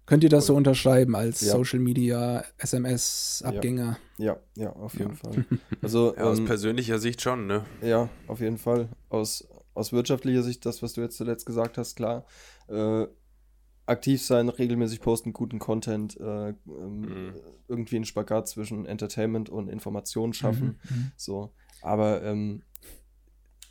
Könnt 0.06 0.24
ihr 0.24 0.30
das 0.30 0.48
so 0.48 0.56
unterschreiben 0.56 1.16
als 1.16 1.42
Ja. 1.42 1.54
Social 1.54 1.80
Media, 1.80 2.44
SMS-Abgänger? 2.58 3.98
Ja, 4.18 4.38
ja, 4.56 4.72
auf 4.74 4.94
jeden 5.00 5.12
Ja. 5.12 5.16
Fall. 5.16 5.46
Also, 5.82 6.14
Ja, 6.16 6.24
aus 6.26 6.40
ähm, 6.40 6.46
persönlicher 6.46 7.00
Sicht 7.00 7.22
schon, 7.22 7.48
ne? 7.48 7.66
ja, 7.82 8.10
auf 8.28 8.40
jeden 8.42 8.58
Fall. 8.58 8.90
Aus, 9.10 9.48
aus 9.74 9.94
wirtschaftlicher 9.94 10.44
Sicht, 10.44 10.66
das, 10.66 10.82
was 10.84 10.94
du 10.94 11.02
jetzt 11.02 11.18
zuletzt 11.18 11.46
gesagt 11.46 11.78
hast, 11.78 11.96
klar. 11.96 12.26
Äh, 12.68 13.08
aktiv 13.86 14.22
sein, 14.26 14.50
regelmäßig 14.50 15.00
posten, 15.02 15.34
guten 15.34 15.60
Content, 15.60 16.18
äh, 16.20 16.50
ähm, 16.50 16.56
Mhm. 17.02 17.34
irgendwie 17.70 17.96
einen 17.98 18.06
Spagat 18.06 18.48
zwischen 18.50 18.86
Entertainment 18.86 19.50
und 19.50 19.70
Information 19.70 20.34
schaffen. 20.34 20.80
Mhm. 20.90 21.12
So. 21.16 21.54
Aber 21.82 22.22
ähm, 22.24 22.62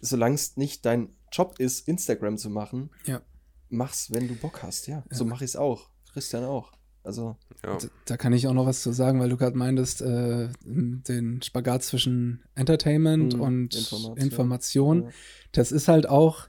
solange 0.00 0.34
es 0.34 0.56
nicht 0.56 0.84
dein 0.86 1.10
Job 1.32 1.56
ist, 1.58 1.88
Instagram 1.88 2.36
zu 2.38 2.50
machen, 2.50 2.90
Ja. 3.06 3.20
mach's, 3.68 4.10
wenn 4.12 4.28
du 4.28 4.34
Bock 4.36 4.62
hast, 4.62 4.86
ja. 4.86 5.04
Ja. 5.10 5.16
So 5.16 5.24
mache 5.24 5.44
ich 5.44 5.50
es 5.52 5.56
auch. 5.56 5.88
Christian 6.12 6.44
auch. 6.44 6.72
Also, 7.04 7.36
Ja. 7.64 7.76
D- 7.78 7.88
Da 8.04 8.16
kann 8.16 8.32
ich 8.32 8.46
auch 8.46 8.52
noch 8.52 8.66
was 8.66 8.82
zu 8.82 8.92
sagen, 8.92 9.18
weil 9.18 9.28
du 9.28 9.36
gerade 9.36 9.56
meintest, 9.58 10.02
äh, 10.02 10.48
den 10.64 11.42
Spagat 11.42 11.82
zwischen 11.82 12.44
Entertainment 12.54 13.34
Mhm, 13.34 13.40
und 13.40 13.74
Information. 13.74 14.16
Information. 14.18 15.02
Ja. 15.04 15.10
Das 15.52 15.72
ist 15.72 15.88
halt 15.88 16.08
auch, 16.08 16.46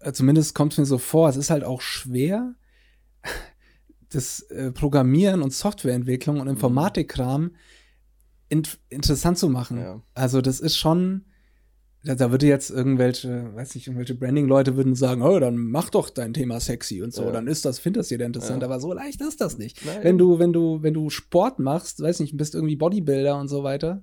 äh, 0.00 0.12
zumindest 0.12 0.54
kommt 0.54 0.72
es 0.72 0.78
mir 0.78 0.84
so 0.86 0.98
vor, 0.98 1.28
es 1.30 1.36
ist 1.36 1.48
halt 1.50 1.64
auch 1.64 1.80
schwer, 1.80 2.54
das 4.10 4.40
äh, 4.50 4.72
Programmieren 4.72 5.42
und 5.42 5.52
Softwareentwicklung 5.52 6.40
und 6.40 6.48
Informatikkram 6.48 7.56
int 8.48 8.78
interessant 8.88 9.38
zu 9.38 9.48
machen. 9.48 9.78
Ja. 9.78 10.02
Also 10.14 10.40
das 10.40 10.60
ist 10.60 10.76
schon, 10.76 11.24
da, 12.14 12.30
würde 12.30 12.46
jetzt 12.46 12.70
irgendwelche, 12.70 13.54
weiß 13.54 13.74
nicht, 13.74 13.86
irgendwelche 13.86 14.14
Branding-Leute 14.14 14.76
würden 14.76 14.94
sagen, 14.94 15.22
oh, 15.22 15.38
dann 15.40 15.56
mach 15.56 15.90
doch 15.90 16.08
dein 16.10 16.32
Thema 16.32 16.60
sexy 16.60 17.02
und 17.02 17.12
so, 17.12 17.24
Ja. 17.24 17.32
dann 17.32 17.46
ist 17.46 17.64
das, 17.64 17.78
find 17.78 17.96
das 17.96 18.10
jeder 18.10 18.26
interessant, 18.26 18.62
Ja. 18.62 18.68
aber 18.68 18.78
so 18.80 18.92
leicht 18.92 19.20
ist 19.20 19.40
das 19.40 19.58
nicht. 19.58 19.84
Nein. 19.84 19.98
Wenn 20.02 20.18
du, 20.18 20.38
wenn 20.38 20.52
du, 20.52 20.82
wenn 20.82 20.94
du 20.94 21.10
Sport 21.10 21.58
machst, 21.58 22.00
weiß 22.00 22.20
nicht, 22.20 22.36
bist 22.36 22.54
irgendwie 22.54 22.76
Bodybuilder 22.76 23.38
und 23.38 23.48
so 23.48 23.62
weiter, 23.64 24.02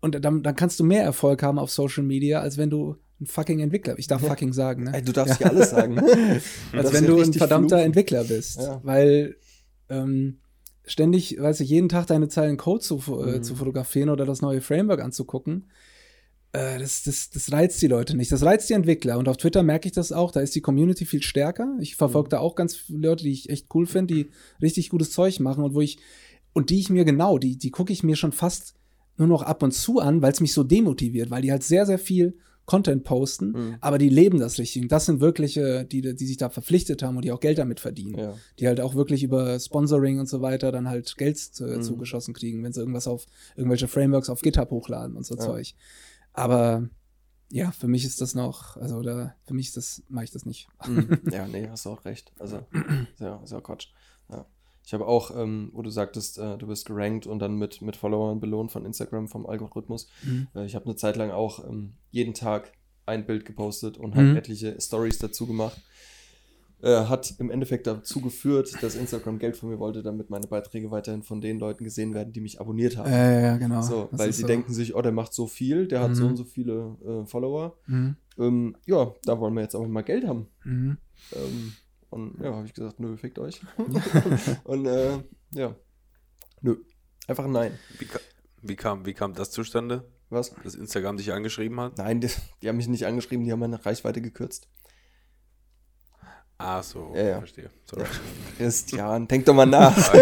und 0.00 0.14
dann, 0.24 0.42
dann 0.42 0.54
kannst 0.56 0.78
du 0.80 0.84
mehr 0.84 1.02
Erfolg 1.02 1.42
haben 1.42 1.58
auf 1.58 1.70
Social 1.70 2.04
Media, 2.04 2.40
als 2.40 2.58
wenn 2.58 2.70
du 2.70 2.96
ein 3.20 3.26
fucking 3.26 3.60
Entwickler, 3.60 3.98
ich 3.98 4.06
darf 4.06 4.20
fucking 4.20 4.52
sagen, 4.52 4.84
ne? 4.84 4.92
Ey, 4.94 5.02
du 5.02 5.12
darfst 5.12 5.40
ja 5.40 5.48
alles 5.48 5.70
sagen. 5.70 5.98
als 6.00 6.42
darfst 6.72 6.92
wenn 6.92 7.06
du 7.06 7.20
ein 7.20 7.32
verdammter 7.32 7.76
fluchen. 7.76 7.86
Entwickler 7.86 8.24
bist. 8.24 8.60
Weil 8.82 9.36
ähm, 9.88 10.38
ständig, 10.84 11.40
weiß 11.40 11.60
ich, 11.60 11.70
jeden 11.70 11.88
Tag 11.88 12.06
deine 12.08 12.28
Zeilen 12.28 12.56
Code 12.58 12.80
zu, 12.82 12.96
äh, 13.24 13.38
Mhm. 13.38 13.42
zu 13.42 13.54
fotografieren 13.56 14.10
oder 14.10 14.26
das 14.26 14.42
neue 14.42 14.60
Framework 14.60 15.00
anzugucken, 15.00 15.64
äh, 16.56 16.78
das, 16.78 17.02
das, 17.02 17.30
das 17.30 17.52
reizt 17.52 17.80
die 17.82 17.86
Leute 17.86 18.16
nicht. 18.16 18.32
Das 18.32 18.42
reizt 18.42 18.68
die 18.68 18.74
Entwickler. 18.74 19.18
Und 19.18 19.28
auf 19.28 19.36
Twitter 19.36 19.62
merke 19.62 19.86
ich 19.88 19.92
das 19.92 20.12
auch. 20.12 20.30
Da 20.32 20.40
ist 20.40 20.54
die 20.54 20.60
Community 20.60 21.04
viel 21.06 21.22
stärker. 21.22 21.76
Ich 21.80 21.96
verfolge 21.96 22.28
Mhm. 22.28 22.30
da 22.30 22.38
auch 22.40 22.54
ganz 22.54 22.76
viele 22.76 23.08
Leute, 23.08 23.24
die 23.24 23.32
ich 23.32 23.50
echt 23.50 23.66
cool 23.74 23.86
finde, 23.86 24.14
die 24.14 24.30
richtig 24.62 24.88
gutes 24.90 25.10
Zeug 25.12 25.38
machen 25.40 25.62
und 25.64 25.74
wo 25.74 25.80
ich, 25.80 25.98
und 26.52 26.70
die 26.70 26.78
ich 26.80 26.90
mir 26.90 27.04
genau, 27.04 27.38
die, 27.38 27.56
die 27.56 27.70
gucke 27.70 27.92
ich 27.92 28.02
mir 28.02 28.16
schon 28.16 28.32
fast 28.32 28.74
nur 29.18 29.28
noch 29.28 29.42
ab 29.42 29.62
und 29.62 29.72
zu 29.72 29.98
an, 30.00 30.20
weil 30.22 30.32
es 30.32 30.40
mich 30.40 30.52
so 30.52 30.62
demotiviert, 30.62 31.30
weil 31.30 31.42
die 31.42 31.50
halt 31.50 31.62
sehr, 31.62 31.86
sehr 31.86 31.98
viel 31.98 32.34
Content 32.66 33.04
posten, 33.04 33.52
Mhm. 33.52 33.76
aber 33.80 33.96
die 33.96 34.08
leben 34.08 34.40
das 34.40 34.58
richtig. 34.58 34.82
Und 34.82 34.90
Das 34.90 35.06
sind 35.06 35.20
wirkliche, 35.20 35.84
die, 35.84 36.00
die 36.02 36.26
sich 36.26 36.36
da 36.36 36.50
verpflichtet 36.50 37.00
haben 37.02 37.14
und 37.16 37.24
die 37.24 37.30
auch 37.30 37.38
Geld 37.38 37.58
damit 37.58 37.78
verdienen. 37.78 38.18
ja. 38.18 38.34
Die 38.58 38.66
halt 38.66 38.80
auch 38.80 38.96
wirklich 38.96 39.22
über 39.22 39.58
Sponsoring 39.60 40.18
und 40.18 40.28
so 40.28 40.40
weiter 40.42 40.72
dann 40.72 40.88
halt 40.88 41.16
Geld 41.16 41.38
äh, 41.60 41.76
Mhm. 41.76 41.82
zugeschossen 41.82 42.34
kriegen, 42.34 42.64
wenn 42.64 42.72
sie 42.72 42.80
irgendwas 42.80 43.06
auf 43.06 43.24
irgendwelche 43.54 43.86
Frameworks 43.86 44.28
auf 44.28 44.42
GitHub 44.42 44.70
hochladen 44.70 45.16
und 45.16 45.24
so 45.24 45.36
Ja. 45.36 45.40
Zeug. 45.42 45.74
Aber 46.36 46.88
ja, 47.50 47.70
für 47.72 47.88
mich 47.88 48.04
ist 48.04 48.20
das 48.20 48.34
noch, 48.34 48.76
also 48.76 49.02
da, 49.02 49.34
für 49.46 49.54
mich 49.54 49.68
ist 49.68 49.76
das, 49.76 50.02
mache 50.08 50.24
ich 50.24 50.30
das 50.30 50.44
nicht. 50.46 50.68
Mhm. 50.86 51.20
ja, 51.32 51.46
nee, 51.46 51.68
hast 51.68 51.86
du 51.86 51.90
auch 51.90 52.04
recht. 52.04 52.32
Also, 52.38 52.58
ist 53.12 53.20
ja, 53.20 53.36
ist 53.42 53.52
ja 53.52 53.60
Quatsch. 53.60 53.88
Ja. 54.28 54.46
Ich 54.84 54.92
habe 54.94 55.06
auch, 55.06 55.36
ähm, 55.36 55.70
wo 55.72 55.82
du 55.82 55.90
sagtest, 55.90 56.38
äh, 56.38 56.58
du 56.58 56.66
bist 56.66 56.86
gerankt 56.86 57.26
und 57.26 57.38
dann 57.40 57.56
mit, 57.56 57.82
mit 57.82 57.96
Followern 57.96 58.38
belohnt 58.40 58.70
von 58.70 58.84
Instagram, 58.84 59.28
vom 59.28 59.46
Algorithmus. 59.46 60.08
Mhm. 60.22 60.48
Äh, 60.54 60.66
ich 60.66 60.74
habe 60.74 60.84
eine 60.84 60.96
Zeit 60.96 61.16
lang 61.16 61.30
auch 61.30 61.64
ähm, 61.68 61.94
jeden 62.10 62.34
Tag 62.34 62.72
ein 63.06 63.26
Bild 63.26 63.44
gepostet 63.44 63.96
und 63.96 64.14
halt 64.14 64.28
Mhm. 64.30 64.36
etliche 64.36 64.80
Stories 64.80 65.18
dazu 65.18 65.46
gemacht. 65.46 65.80
Äh, 66.82 67.06
hat 67.06 67.34
im 67.38 67.50
Endeffekt 67.50 67.86
dazu 67.86 68.20
geführt, 68.20 68.76
dass 68.82 68.96
Instagram 68.96 69.38
Geld 69.38 69.56
von 69.56 69.70
mir 69.70 69.78
wollte, 69.78 70.02
damit 70.02 70.28
meine 70.28 70.46
Beiträge 70.46 70.90
weiterhin 70.90 71.22
von 71.22 71.40
den 71.40 71.58
Leuten 71.58 71.84
gesehen 71.84 72.12
werden, 72.12 72.34
die 72.34 72.40
mich 72.42 72.60
abonniert 72.60 72.98
haben. 72.98 73.10
Äh, 73.10 73.42
ja, 73.44 73.56
genau. 73.56 73.80
so, 73.80 74.08
Das 74.10 74.20
weil 74.20 74.32
sie 74.32 74.42
so. 74.42 74.46
denken 74.46 74.74
sich, 74.74 74.94
oh, 74.94 75.00
der 75.00 75.12
macht 75.12 75.32
so 75.32 75.46
viel, 75.46 75.88
der 75.88 76.00
hat 76.00 76.14
so 76.14 76.24
Mhm. 76.24 76.28
und 76.30 76.36
so 76.36 76.44
viele 76.44 76.96
äh, 77.02 77.26
Follower. 77.26 77.78
Mhm. 77.86 78.16
Ähm, 78.38 78.76
ja, 78.84 79.10
da 79.24 79.40
wollen 79.40 79.54
wir 79.54 79.62
jetzt 79.62 79.74
aber 79.74 79.88
mal 79.88 80.02
Geld 80.02 80.26
haben. 80.26 80.48
Mhm. 80.64 80.98
Ähm, 81.34 81.72
und 82.10 82.40
ja, 82.42 82.54
habe 82.54 82.66
ich 82.66 82.74
gesagt, 82.74 83.00
nö, 83.00 83.16
fickt 83.16 83.38
euch. 83.38 83.62
und 84.64 84.84
äh, 84.86 85.18
ja, 85.52 85.74
nö, 86.60 86.76
einfach 87.26 87.46
nein. 87.48 87.72
Wie, 87.98 88.04
ka- 88.04 88.20
wie, 88.60 88.76
kam, 88.76 89.06
wie 89.06 89.14
kam 89.14 89.32
das 89.32 89.50
zustande, 89.50 90.04
Was? 90.28 90.54
dass 90.62 90.74
Instagram 90.74 91.16
dich 91.16 91.32
angeschrieben 91.32 91.80
hat? 91.80 91.96
Nein, 91.96 92.20
die, 92.20 92.28
die 92.62 92.68
haben 92.68 92.76
mich 92.76 92.88
nicht 92.88 93.06
angeschrieben, 93.06 93.46
die 93.46 93.52
haben 93.52 93.60
meine 93.60 93.84
Reichweite 93.84 94.20
gekürzt. 94.20 94.68
Ah, 96.58 96.82
so, 96.82 97.12
Ja, 97.14 97.22
ja. 97.22 97.38
verstehe. 97.38 97.70
Sorry. 97.84 98.04
Christian, 98.56 99.28
denk 99.28 99.44
doch 99.44 99.52
mal 99.52 99.66
nach. 99.66 99.94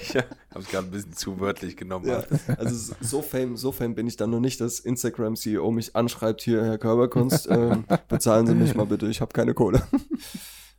ich 0.00 0.14
habe 0.14 0.26
es 0.58 0.68
gerade 0.68 0.86
ein 0.86 0.90
bisschen 0.90 1.14
zu 1.14 1.40
wörtlich 1.40 1.74
genommen. 1.76 2.06
ja, 2.06 2.22
also 2.58 2.94
so 3.00 3.22
fame, 3.22 3.56
so 3.56 3.72
fame 3.72 3.94
bin 3.94 4.06
ich 4.06 4.16
dann 4.16 4.28
noch 4.30 4.40
nicht, 4.40 4.60
dass 4.60 4.78
Instagram-CEO 4.80 5.70
mich 5.70 5.96
anschreibt, 5.96 6.42
hier, 6.42 6.62
Herr 6.62 6.76
Körperkunst, 6.76 7.46
ähm, 7.50 7.86
bezahlen 8.08 8.46
Sie 8.46 8.54
mich 8.54 8.74
mal 8.74 8.84
bitte, 8.84 9.06
ich 9.06 9.22
habe 9.22 9.32
keine 9.32 9.54
Kohle. 9.54 9.82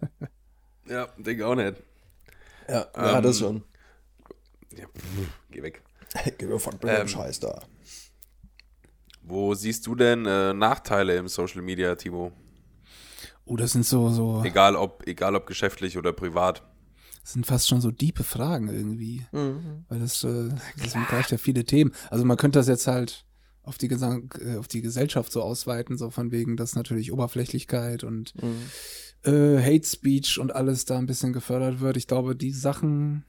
ja 0.87 1.07
denke 1.17 1.47
auch 1.47 1.55
nicht. 1.55 1.81
Ja, 2.67 2.85
ja 2.95 3.17
Ähm, 3.17 3.23
das 3.23 3.39
schon. 3.39 3.63
Ja, 4.77 4.85
pff, 4.85 5.29
geh 5.49 5.63
weg. 5.63 5.81
Gib 6.37 6.49
mir 6.49 6.59
von 6.59 6.75
Ähm, 6.83 7.07
Scheiß 7.07 7.39
da. 7.39 7.63
Wo 9.23 9.55
siehst 9.55 9.87
du 9.87 9.95
denn 9.95 10.27
äh, 10.27 10.53
Nachteile 10.53 11.15
im 11.17 11.27
Social 11.27 11.63
Media, 11.63 11.95
Timo? 11.95 12.31
Oh, 13.45 13.55
das 13.57 13.73
sind 13.73 13.85
so, 13.85 14.09
so, 14.09 14.41
Egal 14.43 14.75
ob, 14.75 15.05
egal 15.07 15.35
ob 15.35 15.45
geschäftlich 15.45 15.97
oder 15.97 16.11
privat. 16.13 16.63
das 17.21 17.33
sind 17.33 17.45
fast 17.45 17.67
schon 17.67 17.79
so 17.81 17.91
diepe 17.91 18.23
Fragen 18.23 18.69
irgendwie. 18.69 19.25
Mhm. 19.31 19.85
Weil 19.87 19.99
das, 19.99 20.23
äh, 20.23 20.49
das 20.81 20.95
umgreift 20.95 21.31
ja 21.31 21.37
viele 21.37 21.63
Themen. 21.63 21.91
Also 22.09 22.25
man 22.25 22.37
könnte 22.37 22.57
das 22.59 22.67
jetzt 22.67 22.87
halt 22.87 23.25
auf 23.61 23.77
die, 23.77 23.87
Gesang 23.87 24.31
äh, 24.43 24.57
auf 24.57 24.67
die 24.67 24.81
Gesellschaft 24.81 25.31
so 25.31 25.41
ausweiten, 25.41 25.97
so 25.97 26.09
von 26.11 26.31
wegen, 26.31 26.57
dass 26.57 26.75
natürlich 26.75 27.11
Oberflächlichkeit 27.11 28.03
und 28.03 28.33
Mhm. 28.41 28.61
äh, 29.31 29.61
Hate 29.61 29.87
Speech 29.87 30.39
und 30.39 30.53
alles 30.55 30.85
da 30.85 30.97
ein 30.97 31.05
bisschen 31.07 31.33
gefördert 31.33 31.79
wird. 31.81 31.97
Ich 31.97 32.07
glaube, 32.07 32.35
die 32.35 32.51
Sachen 32.51 33.25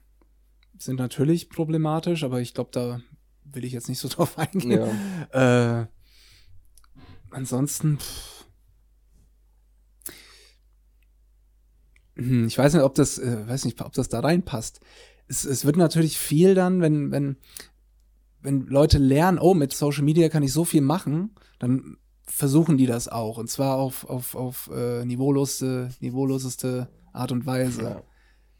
sind 0.79 0.97
natürlich 0.99 1.49
problematisch, 1.49 2.23
aber 2.23 2.39
ich 2.41 2.53
glaube, 2.53 2.69
da 2.71 3.01
will 3.45 3.65
ich 3.65 3.73
jetzt 3.73 3.89
nicht 3.89 3.99
so 3.99 4.07
drauf 4.09 4.37
eingehen. 4.37 4.89
Ja. 5.33 5.81
Äh, 5.81 5.87
ansonsten, 7.31 7.97
pff. 7.99 8.36
Ich 12.17 12.57
weiß 12.57 12.73
nicht, 12.73 12.83
ob 12.83 12.95
das, 12.95 13.17
äh, 13.19 13.47
weiß 13.47 13.65
nicht, 13.65 13.81
ob 13.81 13.93
das 13.93 14.09
da 14.09 14.19
reinpasst. 14.19 14.79
Es, 15.27 15.45
es 15.45 15.65
wird 15.65 15.77
natürlich 15.77 16.17
viel 16.17 16.55
dann, 16.55 16.81
wenn, 16.81 17.11
wenn, 17.11 17.37
wenn 18.41 18.65
Leute 18.67 18.97
lernen, 18.97 19.39
oh, 19.39 19.53
mit 19.53 19.73
Social 19.73 20.03
Media 20.03 20.29
kann 20.29 20.43
ich 20.43 20.53
so 20.53 20.65
viel 20.65 20.81
machen, 20.81 21.35
dann 21.59 21.97
versuchen 22.23 22.77
die 22.77 22.85
das 22.85 23.07
auch. 23.07 23.37
Und 23.37 23.49
zwar 23.49 23.77
auf, 23.77 24.05
auf, 24.05 24.35
auf 24.35 24.69
äh, 24.73 25.05
niveauloseste, 25.05 25.89
niveauloseste 25.99 26.89
Art 27.13 27.31
und 27.31 27.45
Weise. 27.45 27.81
Ja. 27.83 28.03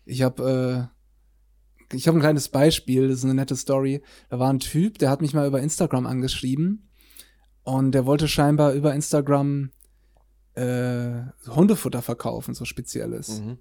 Ich 0.05 0.21
habe 0.21 0.89
ich 1.93 2.07
habe 2.07 2.17
ein 2.17 2.21
kleines 2.21 2.49
Beispiel, 2.49 3.07
das 3.07 3.19
ist 3.19 3.23
eine 3.23 3.33
nette 3.33 3.55
Story. 3.55 4.01
Da 4.29 4.39
war 4.39 4.51
ein 4.51 4.59
Typ, 4.59 4.97
der 4.97 5.09
hat 5.09 5.21
mich 5.21 5.33
mal 5.33 5.47
über 5.47 5.61
Instagram 5.61 6.05
angeschrieben 6.05 6.89
und 7.63 7.91
der 7.91 8.05
wollte 8.05 8.27
scheinbar 8.27 8.73
über 8.73 8.93
Instagram 8.93 9.71
äh, 10.57 11.23
Hundefutter 11.47 12.01
verkaufen, 12.01 12.53
so 12.55 12.65
spezielles. 12.65 13.41
Mhm. 13.41 13.57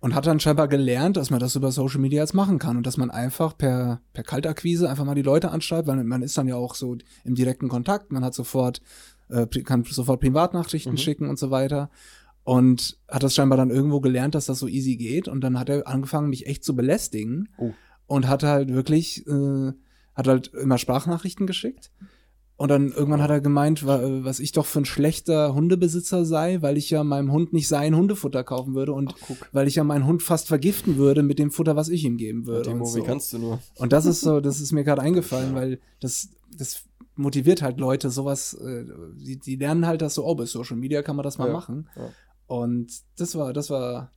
Und 0.00 0.14
hat 0.14 0.26
dann 0.26 0.40
scheinbar 0.40 0.68
gelernt, 0.68 1.16
dass 1.16 1.30
man 1.30 1.40
das 1.40 1.56
über 1.56 1.72
Social 1.72 2.00
Media 2.00 2.22
jetzt 2.22 2.32
machen 2.34 2.58
kann 2.58 2.76
und 2.78 2.86
dass 2.86 2.96
man 2.96 3.10
einfach 3.10 3.56
per, 3.56 4.00
per 4.14 4.24
Kaltakquise 4.24 4.88
einfach 4.88 5.04
mal 5.04 5.14
die 5.14 5.22
Leute 5.22 5.50
anschreibt, 5.50 5.88
weil 5.88 6.02
man 6.04 6.22
ist 6.22 6.38
dann 6.38 6.48
ja 6.48 6.56
auch 6.56 6.74
so 6.74 6.96
im 7.24 7.34
direkten 7.34 7.68
Kontakt, 7.68 8.10
man 8.10 8.24
hat 8.24 8.34
sofort, 8.34 8.80
äh, 9.28 9.46
kann 9.46 9.84
sofort 9.84 10.20
Privatnachrichten 10.20 10.92
Mhm. 10.92 10.98
schicken 10.98 11.28
und 11.28 11.38
so 11.38 11.50
weiter. 11.50 11.90
Und 12.44 12.98
hat 13.08 13.22
das 13.22 13.34
scheinbar 13.34 13.58
dann 13.58 13.70
irgendwo 13.70 14.00
gelernt, 14.00 14.34
dass 14.34 14.46
das 14.46 14.58
so 14.58 14.68
easy 14.68 14.96
geht. 14.96 15.28
Und 15.28 15.42
dann 15.42 15.58
hat 15.58 15.68
er 15.68 15.86
angefangen, 15.86 16.30
mich 16.30 16.46
echt 16.46 16.64
zu 16.64 16.74
belästigen. 16.74 17.50
Oh. 17.58 17.72
Und 18.06 18.26
hat 18.26 18.42
halt 18.42 18.72
wirklich, 18.72 19.26
äh, 19.26 19.72
hat 20.14 20.26
halt 20.26 20.48
immer 20.54 20.78
Sprachnachrichten 20.78 21.46
geschickt. 21.46 21.90
Und 22.60 22.68
dann 22.68 22.92
irgendwann 22.92 23.22
hat 23.22 23.30
er 23.30 23.40
gemeint, 23.40 23.86
wa- 23.86 24.02
was 24.22 24.38
ich 24.38 24.52
doch 24.52 24.66
für 24.66 24.80
ein 24.80 24.84
schlechter 24.84 25.54
Hundebesitzer 25.54 26.26
sei, 26.26 26.60
weil 26.60 26.76
ich 26.76 26.90
ja 26.90 27.02
meinem 27.04 27.32
Hund 27.32 27.54
nicht 27.54 27.68
sein 27.68 27.96
Hundefutter 27.96 28.44
kaufen 28.44 28.74
würde 28.74 28.92
und 28.92 29.14
Ach, 29.18 29.30
weil 29.52 29.66
ich 29.66 29.76
ja 29.76 29.84
meinen 29.84 30.04
Hund 30.04 30.22
fast 30.22 30.46
vergiften 30.48 30.98
würde 30.98 31.22
mit 31.22 31.38
dem 31.38 31.50
Futter, 31.52 31.74
was 31.74 31.88
ich 31.88 32.04
ihm 32.04 32.18
geben 32.18 32.46
würde. 32.46 32.68
Timo, 32.68 32.84
und, 32.84 32.90
so. 32.90 32.98
wie 32.98 33.02
kannst 33.02 33.32
du 33.32 33.38
nur? 33.38 33.60
und 33.76 33.94
das 33.94 34.04
ist 34.04 34.20
so, 34.20 34.40
das 34.40 34.60
ist 34.60 34.72
mir 34.72 34.84
gerade 34.84 35.00
eingefallen, 35.08 35.54
weil 35.54 35.80
das, 36.00 36.28
das 36.54 36.82
motiviert 37.16 37.62
halt 37.62 37.78
Leute, 37.80 38.10
sowas, 38.10 38.52
äh, 38.52 38.84
die, 39.16 39.38
die 39.38 39.56
lernen 39.56 39.86
halt 39.86 40.02
das 40.02 40.12
so, 40.12 40.26
oh, 40.26 40.34
bei 40.34 40.44
Social 40.44 40.76
Media 40.76 41.00
kann 41.00 41.16
man 41.16 41.24
das 41.24 41.38
mal 41.38 41.46
Ja, 41.46 41.52
machen. 41.54 41.88
ja. 41.96 42.10
Und 42.46 42.92
das 43.16 43.36
war, 43.36 43.54
das 43.54 43.70
war, 43.70 44.10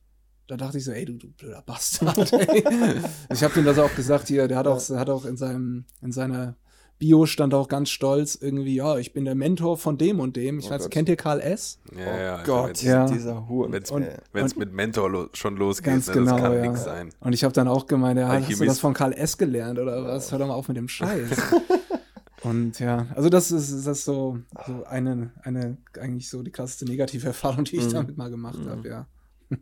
da 0.48 0.58
dachte 0.58 0.76
ich 0.76 0.84
so, 0.84 0.90
ey, 0.92 1.06
du, 1.06 1.14
du 1.14 1.28
blöder 1.32 1.62
Bastard. 1.64 2.30
Ich 3.32 3.42
habe 3.42 3.58
ihm 3.58 3.64
das 3.64 3.78
auch 3.78 3.94
gesagt 3.94 4.28
hier, 4.28 4.48
der 4.48 4.58
hat 4.58 4.66
auch, 4.66 4.86
hat 4.90 5.08
auch 5.08 5.24
in 5.24 5.38
seinem, 5.38 5.86
in 6.02 6.12
seiner 6.12 6.56
Bio 7.04 7.26
stand 7.26 7.52
auch 7.52 7.68
ganz 7.68 7.90
stolz 7.90 8.34
irgendwie, 8.40 8.76
ja, 8.76 8.96
ich 8.96 9.12
bin 9.12 9.26
der 9.26 9.34
Mentor 9.34 9.76
von 9.76 9.98
dem 9.98 10.20
und 10.20 10.36
dem. 10.36 10.58
Ich 10.58 10.68
Oh 10.68 10.70
weiß, 10.70 10.82
Gott. 10.84 10.90
kennt 10.90 11.08
ihr 11.10 11.16
Karl 11.16 11.38
S? 11.40 11.78
Ja, 11.92 11.98
oh 11.98 12.00
ja, 12.18 12.36
also 12.36 12.52
Gott, 12.52 12.68
wenn's- 12.68 12.82
Ja. 12.82 13.06
dieser 13.06 13.46
Huren. 13.46 13.74
Und- 13.74 14.08
wenn's 14.32 14.56
mit 14.56 14.72
Mentor 14.72 15.10
lo 15.10 15.28
schon 15.34 15.56
losgeht, 15.56 15.84
Ganz 15.92 16.06
ne, 16.06 16.14
genau, 16.14 16.30
das 16.32 16.40
kann 16.40 16.52
ja. 16.54 16.62
nix 16.70 16.84
sein. 16.84 17.10
Und 17.20 17.34
ich 17.34 17.44
habe 17.44 17.52
dann 17.52 17.68
auch 17.68 17.86
gemeint, 17.86 18.18
ja, 18.18 18.28
hast 18.28 18.32
du 18.34 18.44
Alchemist. 18.46 18.70
das 18.70 18.78
von 18.80 18.94
Karl 18.94 19.12
S 19.12 19.36
gelernt 19.36 19.78
oder 19.78 20.02
was? 20.04 20.32
Hör 20.32 20.38
doch 20.38 20.46
mal 20.46 20.54
auf 20.54 20.66
mit 20.68 20.78
dem 20.78 20.88
Scheiß. 20.88 21.28
Und 22.42 22.78
ja, 22.78 23.06
also 23.14 23.28
das 23.28 23.50
ist, 23.50 23.70
das 23.86 23.86
ist 23.98 24.04
so, 24.06 24.38
so 24.66 24.84
eine, 24.84 25.30
eine, 25.42 25.76
eigentlich 26.00 26.28
so 26.30 26.42
die 26.42 26.50
krasseste 26.52 26.84
negative 26.86 27.26
Erfahrung, 27.28 27.64
die 27.64 27.76
ich 27.76 27.86
Mhm. 27.86 27.92
damit 27.92 28.16
mal 28.16 28.30
gemacht 28.30 28.58
Mhm. 28.58 28.68
habe, 28.70 28.88
ja. 28.88 29.06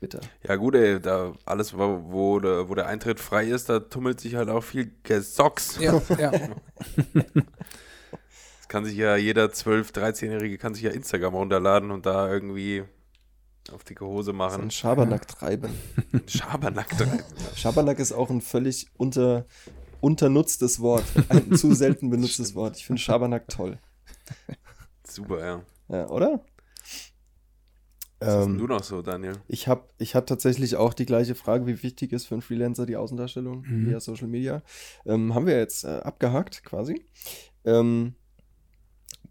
Bitter. 0.00 0.20
Ja 0.48 0.56
gut, 0.56 0.74
ey, 0.74 0.98
da 0.98 1.34
alles, 1.44 1.76
wo, 1.76 2.02
wo, 2.06 2.40
der, 2.40 2.68
wo 2.68 2.74
der 2.74 2.86
Eintritt 2.86 3.20
frei 3.20 3.44
ist, 3.44 3.68
da 3.68 3.80
tummelt 3.80 4.18
sich 4.18 4.34
halt 4.34 4.48
auch 4.48 4.62
viel 4.62 4.92
Gesocks. 5.02 5.78
Ja, 5.78 6.00
ja. 6.18 6.32
Das 8.60 8.68
kann 8.68 8.84
sich 8.84 8.96
ja 8.96 9.16
jeder 9.16 9.46
12-, 9.46 9.92
13-Jährige 9.92 10.56
kann 10.56 10.74
sich 10.74 10.84
ja 10.84 10.92
Instagram 10.92 11.34
runterladen 11.34 11.90
und 11.90 12.06
da 12.06 12.32
irgendwie 12.32 12.84
auf 13.72 13.84
dicke 13.84 14.04
Hose 14.06 14.26
So 14.26 14.32
machen. 14.32 14.62
ein 14.62 14.70
Schabernack 14.70 15.26
treiben. 15.28 15.72
Schabernack 16.26 16.88
treiben. 16.96 17.22
Schabernack 17.56 17.98
ist 17.98 18.12
auch 18.12 18.30
ein 18.30 18.40
völlig 18.40 18.88
unter, 18.96 19.44
unternutztes 20.00 20.80
Wort. 20.80 21.04
Ein 21.28 21.56
zu 21.56 21.74
selten 21.74 22.10
benutztes 22.10 22.54
Wort. 22.54 22.76
Ich 22.76 22.86
finde 22.86 23.02
Schabernack 23.02 23.48
toll. 23.48 23.78
Super, 25.04 25.44
ja. 25.44 25.62
Ja, 25.88 26.08
oder? 26.08 26.40
Was 28.20 28.28
hast 28.28 28.46
Ähm, 28.46 28.58
du 28.58 28.66
noch 28.66 28.82
so, 28.84 29.02
Daniel? 29.02 29.40
Ich 29.48 29.66
habe 29.66 29.88
ich 29.98 30.14
hab 30.14 30.26
tatsächlich 30.26 30.76
auch 30.76 30.94
die 30.94 31.06
gleiche 31.06 31.34
Frage, 31.34 31.66
wie 31.66 31.82
wichtig 31.82 32.12
ist 32.12 32.26
für 32.26 32.34
einen 32.34 32.42
Freelancer 32.42 32.86
die 32.86 32.96
Außendarstellung 32.96 33.62
Mhm. 33.66 33.86
via 33.88 34.00
Social 34.00 34.28
Media. 34.28 34.62
Ähm, 35.06 35.34
haben 35.34 35.46
wir 35.46 35.56
jetzt 35.58 35.84
äh, 35.84 35.88
abgehakt 35.88 36.62
quasi. 36.64 37.04
Ähm, 37.64 38.14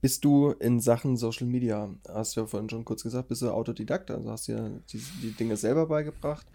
bist 0.01 0.23
du 0.23 0.51
in 0.51 0.79
Sachen 0.79 1.17
Social 1.17 1.45
Media, 1.47 1.93
hast 2.07 2.35
du 2.35 2.41
ja 2.41 2.47
vorhin 2.47 2.69
schon 2.69 2.85
kurz 2.85 3.03
gesagt, 3.03 3.27
bist 3.27 3.41
du 3.41 3.49
Autodidakt, 3.51 4.09
also 4.11 4.29
hast 4.31 4.47
dir 4.47 4.81
die, 4.91 4.97
die 5.21 5.35
Dinge 5.35 5.57
selber 5.57 5.87
beigebracht, 5.87 6.45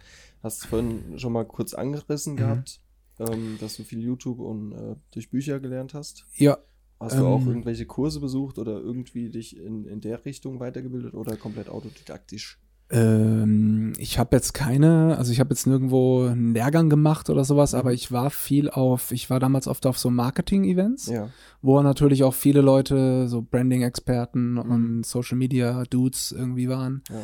hast 0.41 0.59
es 0.59 0.65
vorhin 0.65 1.19
schon 1.19 1.31
mal 1.33 1.45
kurz 1.45 1.73
angerissen 1.73 2.33
Mhm. 2.33 2.37
gehabt, 2.37 2.81
ähm, 3.19 3.57
dass 3.59 3.75
du 3.75 3.83
viel 3.83 3.99
YouTube 4.01 4.39
und 4.39 4.71
äh, 4.71 4.95
durch 5.11 5.29
Bücher 5.29 5.59
gelernt 5.59 5.93
hast. 5.93 6.25
ja, 6.35 6.57
Hast 6.99 7.17
du 7.19 7.25
auch 7.25 7.41
Ähm. 7.41 7.47
irgendwelche 7.47 7.85
Kurse 7.85 8.19
besucht 8.19 8.57
oder 8.57 8.79
irgendwie 8.79 9.29
dich 9.29 9.57
in, 9.57 9.85
in 9.85 9.99
der 10.01 10.23
Richtung 10.25 10.59
weitergebildet 10.59 11.13
oder 11.13 11.35
komplett 11.35 11.69
autodidaktisch? 11.69 12.59
ähm, 12.91 13.93
ich 13.97 14.19
habe 14.19 14.35
jetzt 14.35 14.53
keine, 14.53 15.17
also 15.17 15.31
ich 15.31 15.39
habe 15.39 15.49
jetzt 15.49 15.65
nirgendwo 15.65 16.25
einen 16.25 16.53
Lehrgang 16.53 16.87
gemacht 16.87 17.31
oder 17.31 17.43
sowas, 17.43 17.73
Mhm. 17.73 17.79
aber 17.79 17.93
ich 17.93 18.11
war 18.11 18.29
viel 18.29 18.69
auf, 18.69 19.11
ich 19.11 19.29
war 19.31 19.39
damals 19.39 19.67
oft 19.67 19.87
auf 19.87 19.97
so 19.97 20.09
Marketing-Events. 20.11 21.07
Ja. 21.07 21.29
wo 21.63 21.81
natürlich 21.81 22.23
auch 22.23 22.35
viele 22.35 22.61
Leute, 22.61 23.27
so 23.27 23.41
Branding-Experten 23.41 24.53
Mhm. 24.53 24.59
und 24.59 25.05
Social-Media-Dudes 25.05 26.31
irgendwie 26.31 26.69
waren. 26.69 27.01
Ja. 27.09 27.23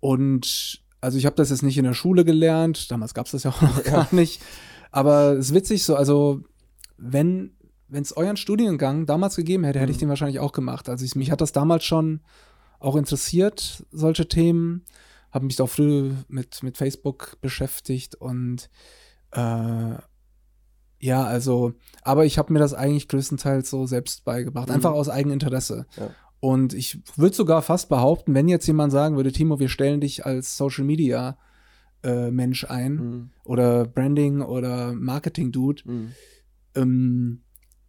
Und 0.00 0.80
also 1.00 1.16
ich 1.18 1.26
habe 1.26 1.36
das 1.36 1.50
jetzt 1.50 1.62
nicht 1.62 1.78
in 1.78 1.84
der 1.84 1.94
Schule 1.94 2.24
gelernt, 2.24 2.90
damals 2.90 3.14
gab 3.14 3.26
es 3.26 3.32
das 3.32 3.44
ja 3.44 3.50
auch 3.50 3.62
noch 3.62 3.84
Ja. 3.84 3.90
gar 3.92 4.14
nicht. 4.14 4.42
Aber 4.90 5.32
es 5.34 5.46
ist 5.50 5.54
witzig 5.54 5.84
so, 5.84 5.94
also 5.96 6.42
wenn 6.98 7.52
wenn 7.90 8.02
es 8.02 8.16
euren 8.16 8.36
Studiengang 8.36 9.06
damals 9.06 9.36
gegeben 9.36 9.64
hätte, 9.64 9.80
hätte 9.80 9.90
ich 9.92 9.96
Mhm. 9.98 10.00
den 10.00 10.08
wahrscheinlich 10.10 10.40
auch 10.40 10.52
gemacht. 10.52 10.88
Also 10.88 11.04
ich, 11.04 11.14
mich 11.16 11.30
hat 11.30 11.40
das 11.40 11.52
damals 11.52 11.84
schon 11.84 12.20
auch 12.78 12.96
interessiert, 12.96 13.84
solche 13.90 14.26
Themen. 14.28 14.84
Habe 15.32 15.46
mich 15.46 15.60
auch 15.60 15.68
früh 15.68 16.12
mit, 16.28 16.62
mit 16.62 16.76
Facebook 16.76 17.36
beschäftigt 17.40 18.14
und 18.16 18.68
äh, 19.32 19.94
ja, 21.02 21.24
also, 21.24 21.72
aber 22.02 22.26
ich 22.26 22.36
habe 22.38 22.52
mir 22.52 22.58
das 22.58 22.74
eigentlich 22.74 23.08
größtenteils 23.08 23.70
so 23.70 23.86
selbst 23.86 24.24
beigebracht, 24.24 24.68
Mhm. 24.68 24.74
einfach 24.74 24.90
aus 24.92 25.08
Eigeninteresse. 25.08 25.86
Ja. 25.96 26.10
Und 26.40 26.72
ich 26.74 26.98
würde 27.16 27.34
sogar 27.36 27.62
fast 27.62 27.88
behaupten, 27.88 28.34
wenn 28.34 28.48
jetzt 28.48 28.66
jemand 28.66 28.92
sagen 28.92 29.16
würde, 29.16 29.30
Timo, 29.32 29.60
wir 29.60 29.68
stellen 29.68 30.00
dich 30.00 30.24
als 30.26 30.56
Social 30.56 30.84
Media 30.84 31.38
äh, 32.02 32.30
Mensch 32.30 32.64
ein 32.64 32.92
Mhm. 32.94 33.30
oder 33.44 33.84
Branding 33.86 34.40
oder 34.40 34.94
Marketing 34.94 35.52
Dude, 35.52 35.82
Mhm. 35.84 36.12
ähm, 36.74 37.42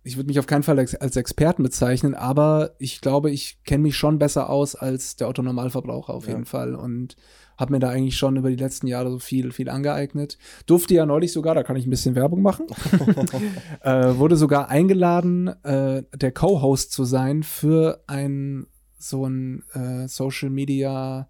ich 0.03 0.17
würde 0.17 0.27
mich 0.27 0.39
auf 0.39 0.47
keinen 0.47 0.63
Fall 0.63 0.79
als, 0.79 0.95
als 0.95 1.15
Experten 1.15 1.63
bezeichnen, 1.63 2.15
aber 2.15 2.71
ich 2.79 3.01
glaube, 3.01 3.29
ich 3.31 3.63
kenne 3.63 3.83
mich 3.83 3.95
schon 3.97 4.17
besser 4.19 4.49
aus 4.49 4.75
als 4.75 5.15
der 5.15 5.27
Otto 5.29 5.41
Normalverbraucher 5.43 6.13
auf 6.13 6.25
Ja. 6.25 6.31
jeden 6.33 6.45
Fall 6.45 6.73
und 6.75 7.15
habe 7.57 7.73
mir 7.73 7.79
da 7.79 7.89
eigentlich 7.89 8.17
schon 8.17 8.37
über 8.37 8.49
die 8.49 8.55
letzten 8.55 8.87
Jahre 8.87 9.11
so 9.11 9.19
viel, 9.19 9.51
viel 9.51 9.69
angeeignet. 9.69 10.39
Durfte 10.65 10.95
ja 10.95 11.05
neulich 11.05 11.31
sogar, 11.31 11.53
da 11.53 11.61
kann 11.61 11.75
ich 11.75 11.85
ein 11.85 11.91
bisschen 11.91 12.15
Werbung 12.15 12.41
machen, 12.41 12.65
äh, 13.81 14.17
wurde 14.17 14.35
sogar 14.35 14.69
eingeladen, 14.69 15.47
äh, 15.63 16.03
der 16.15 16.31
Co-Host 16.31 16.91
zu 16.91 17.03
sein 17.03 17.43
für 17.43 18.03
ein 18.07 18.67
so 18.97 19.25
ein 19.25 19.63
äh, 19.73 20.07
Social 20.07 20.49
Media, 20.51 21.27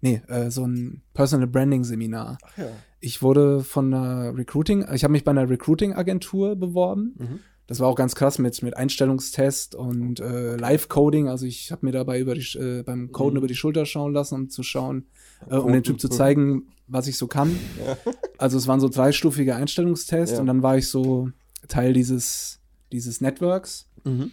nee, 0.00 0.22
äh, 0.28 0.50
so 0.50 0.66
ein 0.66 1.02
Personal 1.14 1.46
Branding 1.46 1.82
Seminar. 1.84 2.38
Ach 2.42 2.58
ja. 2.58 2.66
Ich 3.00 3.22
wurde 3.22 3.60
von 3.62 3.92
einer 3.92 4.34
Recruiting, 4.36 4.86
ich 4.94 5.04
habe 5.04 5.12
mich 5.12 5.24
bei 5.24 5.30
einer 5.30 5.48
Recruiting-Agentur 5.48 6.56
beworben. 6.56 7.14
Mhm. 7.18 7.38
Das 7.66 7.80
war 7.80 7.88
auch 7.88 7.94
ganz 7.96 8.14
krass 8.14 8.38
mit, 8.38 8.62
mit 8.62 8.76
Einstellungstest 8.76 9.74
und 9.74 10.20
äh, 10.20 10.56
Live-Coding. 10.56 11.28
Also 11.28 11.46
ich 11.46 11.72
habe 11.72 11.86
mir 11.86 11.92
dabei 11.92 12.20
über 12.20 12.34
die, 12.34 12.42
äh, 12.58 12.82
beim 12.82 13.10
Coden 13.10 13.32
Mhm. 13.34 13.38
über 13.38 13.46
die 13.46 13.54
Schulter 13.54 13.86
schauen 13.86 14.12
lassen, 14.12 14.34
um 14.34 14.50
zu 14.50 14.62
schauen, 14.62 15.06
äh, 15.50 15.56
um 15.56 15.72
den 15.72 15.82
Typ 15.82 15.98
zu 15.98 16.08
zeigen, 16.08 16.68
was 16.88 17.06
ich 17.06 17.16
so 17.16 17.26
kann. 17.26 17.58
Ja. 17.86 17.96
Also 18.36 18.58
es 18.58 18.66
waren 18.68 18.80
so 18.80 18.88
dreistufige 18.90 19.56
Einstellungstests 19.56 20.34
Ja. 20.34 20.40
und 20.40 20.46
dann 20.46 20.62
war 20.62 20.76
ich 20.76 20.88
so 20.88 21.30
Teil 21.68 21.94
dieses, 21.94 22.60
dieses 22.92 23.22
Networks. 23.22 23.86
Mhm. 24.04 24.30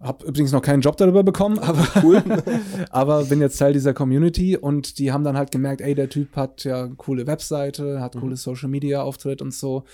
Hab 0.00 0.22
übrigens 0.22 0.52
noch 0.52 0.60
keinen 0.60 0.82
Job 0.82 0.98
darüber 0.98 1.22
bekommen, 1.22 1.58
aber 1.58 1.86
Cool. 2.02 2.22
aber 2.90 3.24
bin 3.24 3.40
jetzt 3.40 3.56
Teil 3.56 3.72
dieser 3.72 3.94
Community 3.94 4.54
und 4.58 4.98
die 4.98 5.12
haben 5.12 5.24
dann 5.24 5.38
halt 5.38 5.50
gemerkt, 5.50 5.80
ey, 5.80 5.94
der 5.94 6.10
Typ 6.10 6.36
hat 6.36 6.64
ja 6.64 6.84
eine 6.84 6.94
coole 6.96 7.26
Webseite, 7.26 8.02
hat 8.02 8.14
Mhm. 8.16 8.20
coole 8.20 8.36
Social 8.36 8.68
Media 8.68 9.00
Auftritt 9.02 9.40
und 9.40 9.54
so. 9.54 9.84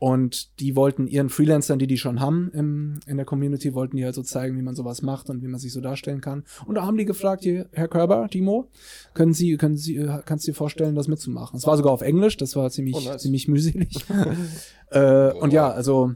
Und 0.00 0.60
die 0.60 0.76
wollten 0.76 1.06
ihren 1.06 1.30
Freelancern, 1.30 1.78
die 1.78 1.86
die 1.86 1.96
schon 1.96 2.20
haben 2.20 2.50
im, 2.52 3.00
in 3.06 3.16
der 3.16 3.24
Community, 3.24 3.72
wollten 3.74 3.96
die 3.96 4.04
halt 4.04 4.14
so 4.14 4.22
zeigen, 4.22 4.56
wie 4.58 4.62
man 4.62 4.74
sowas 4.74 5.00
macht 5.02 5.30
und 5.30 5.40
wie 5.40 5.46
man 5.46 5.58
sich 5.60 5.72
so 5.72 5.80
darstellen 5.80 6.20
kann. 6.20 6.44
Und 6.66 6.74
da 6.74 6.84
haben 6.84 6.98
die 6.98 7.04
gefragt, 7.06 7.42
hier, 7.44 7.68
Herr 7.72 7.88
Körber, 7.88 8.28
Timo, 8.28 8.68
können 9.14 9.32
Sie, 9.32 9.56
können 9.56 9.76
Sie, 9.76 9.96
äh, 9.96 10.20
kannst 10.26 10.46
du 10.46 10.50
dir 10.50 10.56
vorstellen, 10.56 10.94
das 10.94 11.08
mitzumachen? 11.08 11.56
Es 11.56 11.66
war 11.66 11.76
sogar 11.76 11.92
auf 11.92 12.02
Englisch, 12.02 12.36
das 12.36 12.54
war 12.56 12.70
ziemlich, 12.70 12.96
Oh, 12.96 13.00
nice. 13.08 13.22
ziemlich 13.22 13.48
mühselig. 13.48 14.04
äh, 14.90 15.32
und 15.32 15.52
ja, 15.52 15.70
also 15.70 16.12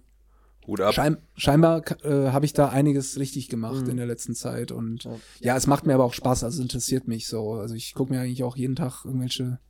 Hut 0.66 0.80
ab. 0.82 0.92
Schein, 0.92 1.16
scheinbar 1.36 1.82
äh, 2.04 2.30
habe 2.30 2.44
ich 2.44 2.52
da 2.52 2.68
einiges 2.68 3.18
richtig 3.18 3.48
gemacht 3.48 3.84
Mhm. 3.84 3.90
in 3.92 3.96
der 3.96 4.06
letzten 4.06 4.34
Zeit 4.34 4.70
und 4.70 5.04
Ja. 5.04 5.10
ja. 5.40 5.56
es 5.56 5.66
macht 5.66 5.86
mir 5.86 5.94
aber 5.94 6.04
auch 6.04 6.12
Spaß, 6.12 6.44
also 6.44 6.56
es 6.58 6.62
interessiert 6.62 7.08
mich 7.08 7.26
so. 7.26 7.52
Also 7.52 7.74
ich 7.74 7.94
gucke 7.94 8.12
mir 8.12 8.20
eigentlich 8.20 8.44
auch 8.44 8.56
jeden 8.56 8.76
Tag 8.76 9.04
irgendwelche 9.06 9.60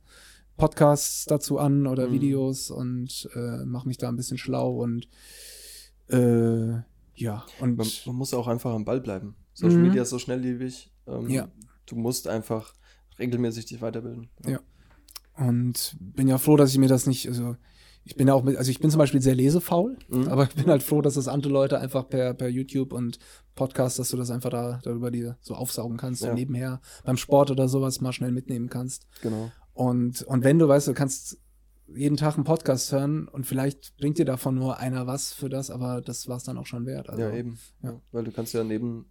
Podcasts 0.59 1.25
dazu 1.25 1.57
an 1.57 1.87
oder 1.87 2.07
Mhm. 2.09 2.13
Videos 2.13 2.69
und 2.69 3.27
äh, 3.33 3.65
mache 3.65 3.87
mich 3.87 3.97
da 3.97 4.09
ein 4.09 4.15
bisschen 4.17 4.37
schlau 4.37 4.75
und 4.75 5.07
äh, 6.09 6.81
ja 7.15 7.45
und 7.59 7.77
Man, 7.77 7.87
man 8.05 8.15
muss 8.15 8.33
auch 8.33 8.47
einfach 8.47 8.73
am 8.73 8.85
Ball 8.85 9.01
bleiben. 9.01 9.35
Social 9.53 9.77
Mhm. 9.77 9.83
Media 9.87 10.01
ist 10.03 10.09
so 10.09 10.19
schnelllebig. 10.19 10.91
Ähm, 11.07 11.29
Ja. 11.29 11.49
Du 11.85 11.95
musst 11.95 12.27
einfach 12.27 12.73
regelmäßig 13.17 13.65
dich 13.65 13.81
weiterbilden. 13.81 14.29
Ja. 14.45 14.59
Und 15.37 15.95
bin 15.99 16.27
ja 16.27 16.37
froh, 16.37 16.55
dass 16.57 16.71
ich 16.71 16.77
mir 16.77 16.87
das 16.89 17.07
nicht, 17.07 17.27
also 17.27 17.55
ich 18.03 18.15
bin 18.15 18.27
ja 18.27 18.33
auch 18.33 18.43
mit, 18.43 18.57
also 18.57 18.71
ich 18.71 18.79
bin 18.79 18.89
zum 18.89 18.97
Beispiel 18.99 19.21
sehr 19.21 19.35
lesefaul, 19.35 19.97
Mhm. 20.07 20.27
aber 20.27 20.43
ich 20.43 20.55
bin 20.55 20.67
halt 20.67 20.83
froh, 20.83 21.01
dass 21.01 21.13
das 21.15 21.27
andere 21.27 21.51
Leute 21.53 21.79
einfach 21.79 22.07
per, 22.07 22.33
per 22.33 22.47
YouTube 22.49 22.93
und 22.93 23.19
Podcast, 23.55 23.99
dass 23.99 24.09
du 24.09 24.17
das 24.17 24.31
einfach 24.31 24.49
da 24.49 24.79
darüber 24.83 25.11
dir 25.11 25.37
so 25.41 25.53
aufsaugen 25.55 25.97
kannst 25.97 26.21
Ja. 26.23 26.29
und 26.29 26.35
nebenher 26.35 26.81
beim 27.03 27.17
Sport 27.17 27.51
oder 27.51 27.67
sowas 27.67 27.99
mal 28.01 28.13
schnell 28.13 28.31
mitnehmen 28.31 28.69
kannst. 28.69 29.05
Genau. 29.21 29.51
Und, 29.79 30.23
und 30.23 30.43
wenn 30.43 30.59
du 30.59 30.67
weißt, 30.67 30.89
du 30.89 30.93
kannst 30.93 31.37
jeden 31.87 32.17
Tag 32.17 32.35
einen 32.35 32.43
Podcast 32.43 32.91
hören 32.91 33.27
und 33.29 33.45
vielleicht 33.45 33.95
bringt 33.97 34.17
dir 34.17 34.25
davon 34.25 34.55
nur 34.55 34.77
einer 34.77 35.07
was 35.07 35.31
für 35.31 35.47
das, 35.47 35.71
aber 35.71 36.01
das 36.01 36.27
war 36.27 36.35
es 36.37 36.43
dann 36.43 36.57
auch 36.57 36.65
schon 36.65 36.85
wert. 36.85 37.09
Also, 37.09 37.21
ja, 37.21 37.33
eben. 37.33 37.57
ja. 37.81 37.91
Ja. 37.91 38.01
Weil 38.11 38.25
du 38.25 38.31
kannst 38.31 38.53
ja 38.53 38.63
neben, 38.65 39.05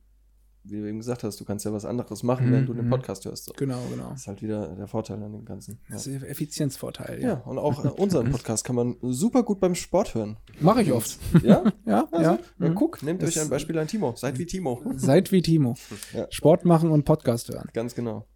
wie 0.64 0.76
du 0.80 0.86
eben 0.86 0.98
gesagt 0.98 1.24
hast, 1.24 1.40
du 1.40 1.46
kannst 1.46 1.64
ja 1.64 1.72
was 1.72 1.86
anderes 1.86 2.22
machen, 2.22 2.48
Mhm, 2.48 2.52
wenn 2.52 2.66
du 2.66 2.74
den 2.74 2.84
mhm. 2.84 2.90
Podcast 2.90 3.24
hörst. 3.24 3.46
So. 3.46 3.52
Genau, 3.56 3.80
genau. 3.90 4.10
Das 4.10 4.20
ist 4.20 4.26
halt 4.28 4.42
wieder 4.42 4.76
der 4.76 4.86
Vorteil 4.88 5.22
an 5.22 5.32
dem 5.32 5.46
Ganzen. 5.46 5.80
Ja, 5.88 5.94
Das 5.94 6.06
ist 6.06 6.20
der 6.20 6.30
Effizienzvorteil. 6.30 7.22
ja 7.22 7.34
und 7.46 7.56
auch 7.58 7.82
äh, 7.84 7.88
unseren 7.88 8.30
Podcast 8.30 8.62
kann 8.64 8.76
man 8.76 8.96
super 9.00 9.42
gut 9.44 9.60
beim 9.60 9.74
Sport 9.74 10.14
hören. 10.14 10.36
Mache 10.60 10.82
ich 10.82 10.92
oft. 10.92 11.18
Ja? 11.42 11.64
Ja, 11.86 12.06
Also, 12.12 12.22
ja. 12.22 12.38
ja 12.60 12.68
Mhm. 12.68 12.74
guck, 12.74 13.02
nehmt 13.02 13.22
Das- 13.22 13.30
euch 13.30 13.40
ein 13.40 13.48
Beispiel 13.48 13.78
an 13.78 13.88
Timo. 13.88 14.12
Seid 14.16 14.38
wie 14.38 14.44
Timo. 14.44 14.82
Seid 14.96 15.32
wie 15.32 15.40
Timo. 15.40 15.74
Ja. 16.12 16.26
Sport 16.30 16.66
machen 16.66 16.90
und 16.90 17.04
Podcast 17.06 17.48
hören. 17.48 17.68
Ganz 17.72 17.94
genau. 17.94 18.26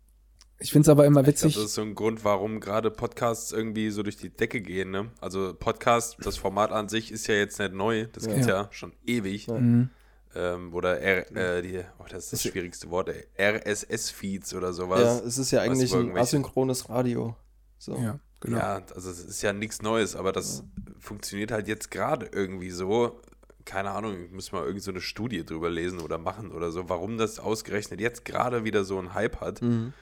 Ich 0.62 0.70
finde 0.72 0.82
es 0.86 0.88
aber 0.88 1.04
immer 1.06 1.20
Ich 1.22 1.26
witzig. 1.26 1.54
das 1.54 1.64
ist 1.64 1.74
so 1.74 1.82
ein 1.82 1.94
Grund, 1.94 2.24
warum 2.24 2.60
gerade 2.60 2.90
Podcasts 2.90 3.52
irgendwie 3.52 3.90
so 3.90 4.02
durch 4.02 4.16
die 4.16 4.30
Decke 4.30 4.60
gehen. 4.60 4.90
Ne? 4.90 5.10
Also 5.20 5.54
Podcast, 5.58 6.16
das 6.22 6.36
Format 6.36 6.70
an 6.72 6.88
sich 6.88 7.10
ist 7.10 7.26
ja 7.26 7.34
jetzt 7.34 7.58
nicht 7.58 7.72
neu. 7.74 8.06
Das 8.12 8.26
Ja. 8.26 8.32
gibt's 8.32 8.46
ja, 8.46 8.68
schon 8.70 8.92
ewig. 9.06 9.46
Ja. 9.48 9.58
Mhm. 9.58 9.90
Ähm, 10.34 10.72
oder 10.72 10.98
R, 11.00 11.30
äh, 11.36 11.62
die, 11.62 11.80
oh, 11.98 12.04
das 12.08 12.24
ist 12.24 12.32
das 12.32 12.44
Ist- 12.44 12.52
schwierigste 12.52 12.90
Wort. 12.90 13.10
RSS-Feeds 13.38 14.54
oder 14.54 14.68
Ja, 14.68 14.72
sowas. 14.72 15.22
es 15.26 15.38
ist 15.38 15.50
ja 15.50 15.60
eigentlich 15.60 15.94
ein 15.94 16.16
asynchrones 16.16 16.88
Radio. 16.88 17.36
So. 17.78 17.96
Ja, 17.96 18.18
genau. 18.40 18.58
Ja, 18.58 18.82
also 18.94 19.10
es 19.10 19.24
ist 19.24 19.42
ja 19.42 19.52
nichts 19.52 19.82
Neues, 19.82 20.16
aber 20.16 20.32
das 20.32 20.64
funktioniert 20.98 21.50
halt 21.50 21.68
jetzt 21.68 21.90
gerade 21.90 22.28
irgendwie 22.32 22.70
so. 22.70 23.20
Keine 23.64 23.90
Ahnung, 23.92 24.24
ich 24.24 24.32
muss 24.32 24.50
mal 24.50 24.64
irgend 24.64 24.82
so 24.82 24.90
eine 24.90 25.00
Studie 25.00 25.44
drüber 25.44 25.70
lesen 25.70 26.00
oder 26.00 26.18
machen 26.18 26.50
oder 26.50 26.72
so, 26.72 26.88
warum 26.88 27.16
das 27.16 27.38
ausgerechnet 27.38 28.00
jetzt 28.00 28.24
gerade 28.24 28.64
wieder 28.64 28.82
so 28.84 28.98
einen 28.98 29.14
Hype 29.14 29.40
hat. 29.40 29.62
Mhm. 29.62 29.92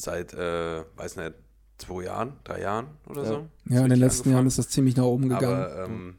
Seit, 0.00 0.32
äh, 0.32 0.84
weiß 0.96 1.16
nicht, 1.16 1.34
zwei 1.76 2.04
Jahren, 2.04 2.34
drei 2.44 2.60
Jahren 2.60 2.86
oder 3.08 3.22
Ja. 3.22 3.28
so. 3.28 3.48
Ja, 3.68 3.82
in 3.82 3.90
den 3.90 3.98
letzten 3.98 4.30
Jahren 4.30 4.38
angefangen. 4.40 4.46
ist 4.46 4.58
das 4.58 4.68
ziemlich 4.68 4.96
nach 4.96 5.04
oben 5.04 5.28
gegangen. 5.28 5.44
Aber 5.64 5.84
ähm, 5.84 6.18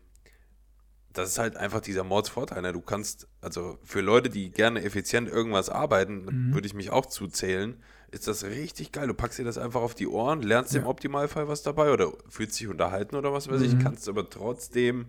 das 1.13 1.29
ist 1.29 1.39
halt 1.39 1.57
einfach 1.57 1.81
dieser 1.81 2.03
Mordsvorteil. 2.03 2.61
Ne? 2.61 2.71
Du 2.73 2.81
kannst, 2.81 3.27
also 3.41 3.77
für 3.83 4.01
Leute, 4.01 4.29
die 4.29 4.51
gerne 4.51 4.83
effizient 4.83 5.27
irgendwas 5.29 5.69
arbeiten, 5.69 6.25
Mhm. 6.49 6.53
würde 6.53 6.67
ich 6.67 6.73
mich 6.73 6.91
auch 6.91 7.05
zuzählen, 7.07 7.81
ist 8.11 8.27
das 8.27 8.43
richtig 8.43 8.91
geil. 8.91 9.07
Du 9.07 9.13
packst 9.13 9.39
dir 9.39 9.43
das 9.45 9.57
einfach 9.57 9.81
auf 9.81 9.95
die 9.95 10.07
Ohren, 10.07 10.41
lernst 10.41 10.75
im 10.75 10.83
Ja. 10.83 10.87
Optimalfall 10.89 11.47
was 11.47 11.61
dabei 11.63 11.91
oder 11.91 12.11
fühlst 12.27 12.59
dich 12.59 12.67
unterhalten 12.67 13.15
oder 13.15 13.33
was 13.33 13.49
weiß 13.49 13.61
ich, 13.61 13.75
Mhm. 13.75 13.79
kannst 13.79 14.07
aber 14.09 14.29
trotzdem 14.29 15.07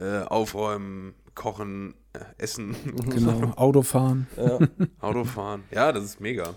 äh, 0.00 0.20
aufräumen, 0.22 1.12
kochen, 1.34 1.92
äh, 2.14 2.20
essen, 2.38 2.74
genau, 3.10 3.52
Autofahren. 3.56 4.26
Ja. 4.38 4.58
Auto 5.00 5.24
fahren. 5.24 5.64
Ja, 5.70 5.92
das 5.92 6.04
ist 6.04 6.18
mega. 6.20 6.54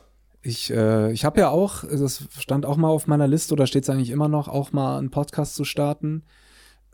Ich, 0.48 0.72
äh, 0.72 1.12
ich 1.12 1.26
habe 1.26 1.40
ja 1.40 1.50
auch, 1.50 1.84
das 1.84 2.24
stand 2.38 2.68
auch 2.68 2.78
mal 2.78 2.90
auf 2.90 3.08
meiner 3.08 3.28
Liste 3.28 3.54
oder 3.54 3.66
steht 3.66 3.84
es 3.84 3.90
eigentlich 3.90 4.12
immer 4.12 4.28
noch, 4.28 4.48
auch 4.48 4.72
mal 4.72 5.00
einen 5.00 5.10
Podcast 5.10 5.56
zu 5.56 5.64
starten. 5.64 6.24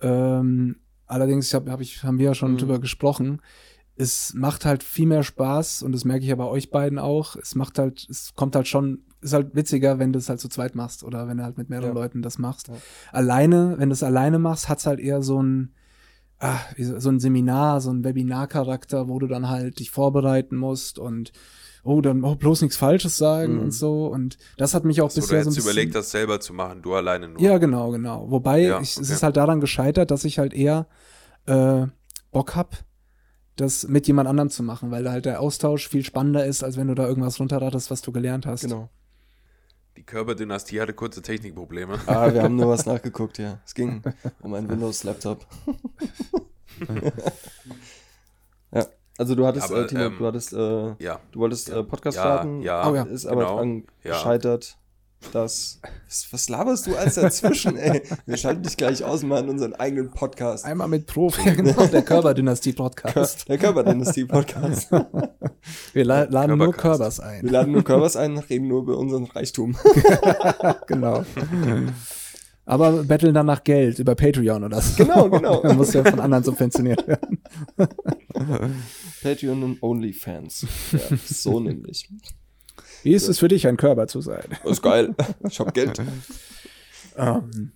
Ähm, 0.01 0.77
allerdings 1.05 1.53
hab, 1.53 1.67
hab 1.69 1.81
ich, 1.81 2.03
haben 2.03 2.17
wir 2.17 2.27
ja 2.27 2.33
schon 2.33 2.53
Mhm. 2.53 2.57
drüber 2.59 2.79
gesprochen. 2.79 3.41
Es 3.97 4.33
macht 4.33 4.63
halt 4.65 4.83
viel 4.83 5.05
mehr 5.05 5.23
Spaß 5.23 5.83
und 5.83 5.91
das 5.91 6.05
merke 6.05 6.23
ich 6.23 6.29
ja 6.29 6.35
bei 6.35 6.45
euch 6.45 6.71
beiden 6.71 6.97
auch. 6.97 7.35
Es 7.35 7.55
macht 7.55 7.77
halt, 7.77 8.07
es 8.09 8.33
kommt 8.35 8.55
halt 8.55 8.69
schon, 8.69 8.99
ist 9.19 9.33
halt 9.33 9.53
witziger, 9.53 9.99
wenn 9.99 10.13
du 10.13 10.19
es 10.19 10.29
halt 10.29 10.39
zu 10.39 10.47
zweit 10.47 10.73
machst 10.75 11.03
oder 11.03 11.27
wenn 11.27 11.37
du 11.37 11.43
halt 11.43 11.57
mit 11.57 11.69
mehreren 11.69 11.89
Ja. 11.89 11.93
Leuten 12.01 12.21
das 12.21 12.37
machst. 12.37 12.69
Ja. 12.69 12.75
Alleine, 13.11 13.75
wenn 13.77 13.89
du 13.89 13.93
es 13.93 14.01
alleine 14.01 14.39
machst, 14.39 14.69
hat 14.69 14.79
es 14.79 14.85
halt 14.87 14.99
eher 15.01 15.21
so 15.21 15.43
ein, 15.43 15.73
so, 16.77 16.99
so 16.99 17.09
ein 17.09 17.19
Seminar, 17.19 17.81
so 17.81 17.91
ein 17.91 18.03
Webinarcharakter, 18.03 19.09
wo 19.09 19.19
du 19.19 19.27
dann 19.27 19.49
halt 19.49 19.77
dich 19.79 19.91
vorbereiten 19.91 20.55
musst 20.55 20.97
und 20.97 21.33
oh, 21.83 22.01
dann 22.01 22.23
oh, 22.23 22.35
bloß 22.35 22.61
nichts 22.61 22.77
Falsches 22.77 23.17
sagen 23.17 23.55
Mhm. 23.55 23.59
und 23.61 23.71
so. 23.71 24.07
Und 24.07 24.37
das 24.57 24.73
hat 24.73 24.85
mich 24.85 25.01
auch 25.01 25.09
du 25.09 25.15
bisher 25.15 25.43
so 25.43 25.49
ein 25.49 25.53
jetzt 25.53 25.55
bisschen. 25.55 25.71
überlegt, 25.71 25.95
das 25.95 26.11
selber 26.11 26.39
zu 26.39 26.53
machen, 26.53 26.81
du 26.81 26.93
alleine 26.93 27.27
nur. 27.29 27.41
Ja, 27.41 27.57
genau, 27.57 27.91
genau. 27.91 28.29
Wobei 28.29 28.61
Ja, 28.61 28.79
ich, 28.81 28.91
es 28.91 28.97
okay. 28.97 29.13
ist 29.13 29.23
halt 29.23 29.37
daran 29.37 29.61
gescheitert, 29.61 30.11
dass 30.11 30.23
ich 30.25 30.39
halt 30.39 30.53
eher 30.53 30.87
äh, 31.47 31.87
Bock 32.31 32.55
hab, 32.55 32.77
das 33.55 33.87
mit 33.87 34.07
jemand 34.07 34.29
anderem 34.29 34.49
zu 34.49 34.63
machen, 34.63 34.91
weil 34.91 35.03
da 35.03 35.11
halt 35.11 35.25
der 35.25 35.39
Austausch 35.41 35.87
viel 35.89 36.03
spannender 36.05 36.45
ist, 36.45 36.63
als 36.63 36.77
wenn 36.77 36.87
du 36.87 36.95
da 36.95 37.07
irgendwas 37.07 37.39
runterratest, 37.39 37.91
was 37.91 38.01
du 38.01 38.11
gelernt 38.11 38.45
hast. 38.45 38.61
Genau. 38.61 38.89
Die 39.97 40.03
Körperdynastie 40.03 40.79
hatte 40.79 40.93
kurze 40.93 41.21
Technikprobleme. 41.21 41.99
Ah, 42.05 42.33
wir 42.33 42.43
haben 42.43 42.55
nur 42.55 42.69
was 42.69 42.85
nachgeguckt, 42.87 43.37
ja. 43.39 43.59
Es 43.65 43.73
ging 43.75 44.01
um 44.41 44.53
einen 44.53 44.69
Windows-Laptop. 44.69 45.45
also 49.21 49.35
du 49.35 49.45
hattest, 49.45 49.71
Aber, 49.71 49.83
äh, 49.83 49.87
Timo, 49.87 50.01
ähm, 50.01 50.15
du 50.17 50.25
hattest, 50.25 50.51
äh, 50.53 50.93
Ja. 51.03 51.19
du 51.31 51.39
wolltest 51.39 51.69
äh, 51.69 51.83
Podcast 51.83 52.17
Ja, 52.17 52.23
starten, 52.23 52.61
ja, 52.63 52.89
Oh 52.89 52.95
ja. 52.95 53.03
ist 53.03 53.27
aber 53.27 53.41
genau. 53.43 53.57
dran 53.57 53.83
Ja. 54.03 54.11
gescheitert, 54.13 54.77
dass, 55.31 55.79
was, 56.07 56.27
was 56.31 56.49
laberst 56.49 56.87
du 56.87 56.95
alles 56.95 57.13
dazwischen, 57.15 57.77
ey? 57.77 58.01
Wir 58.25 58.37
schalten 58.37 58.63
dich 58.63 58.75
gleich 58.77 59.03
aus 59.03 59.21
und 59.21 59.29
machen 59.29 59.47
unseren 59.49 59.75
eigenen 59.75 60.09
Podcast. 60.09 60.65
Einmal 60.65 60.87
mit 60.87 61.05
Profi, 61.05 61.51
genau, 61.55 61.85
der 61.85 62.01
Körperdynastie-Podcast. 62.01 63.47
Der 63.47 63.59
Körperdynastie-Podcast. 63.59 64.89
Wir 65.93 66.05
la 66.05 66.23
laden 66.23 66.57
nur 66.57 66.71
Körpercast. 66.73 66.81
Körbers 66.81 67.19
Wir 67.19 67.25
ein. 67.27 67.45
laden 67.45 67.71
nur 67.73 67.83
Körpers 67.83 68.15
ein, 68.17 68.39
reden 68.39 68.67
nur 68.67 68.81
über 68.81 68.97
unseren 68.97 69.25
Reichtum. 69.25 69.77
genau. 70.87 71.23
Aber 72.65 73.03
betteln 73.03 73.33
dann 73.33 73.47
nach 73.47 73.63
Geld 73.63 73.99
über 73.99 74.15
Patreon 74.15 74.63
oder 74.63 74.81
so. 74.81 75.03
Genau, 75.03 75.29
genau. 75.29 75.61
Dann 75.61 75.77
muss 75.77 75.93
ja 75.93 76.03
von 76.03 76.19
anderen 76.19 76.43
subventioniert 76.43 77.05
werden. 77.07 77.41
Patreon 79.21 79.63
und 79.63 79.83
OnlyFans. 79.83 80.65
Ja, 80.91 80.99
so 81.25 81.59
nämlich. 81.61 82.09
Wie 83.03 83.13
ist 83.13 83.27
es 83.27 83.39
für 83.39 83.47
dich, 83.47 83.67
ein 83.67 83.77
Körper 83.77 84.07
zu 84.07 84.21
sein? 84.21 84.43
Das 84.63 84.73
ist 84.73 84.81
geil. 84.81 85.15
Ich 85.47 85.59
hab 85.59 85.73
Geld. 85.73 85.99
Ähm, 87.17 87.71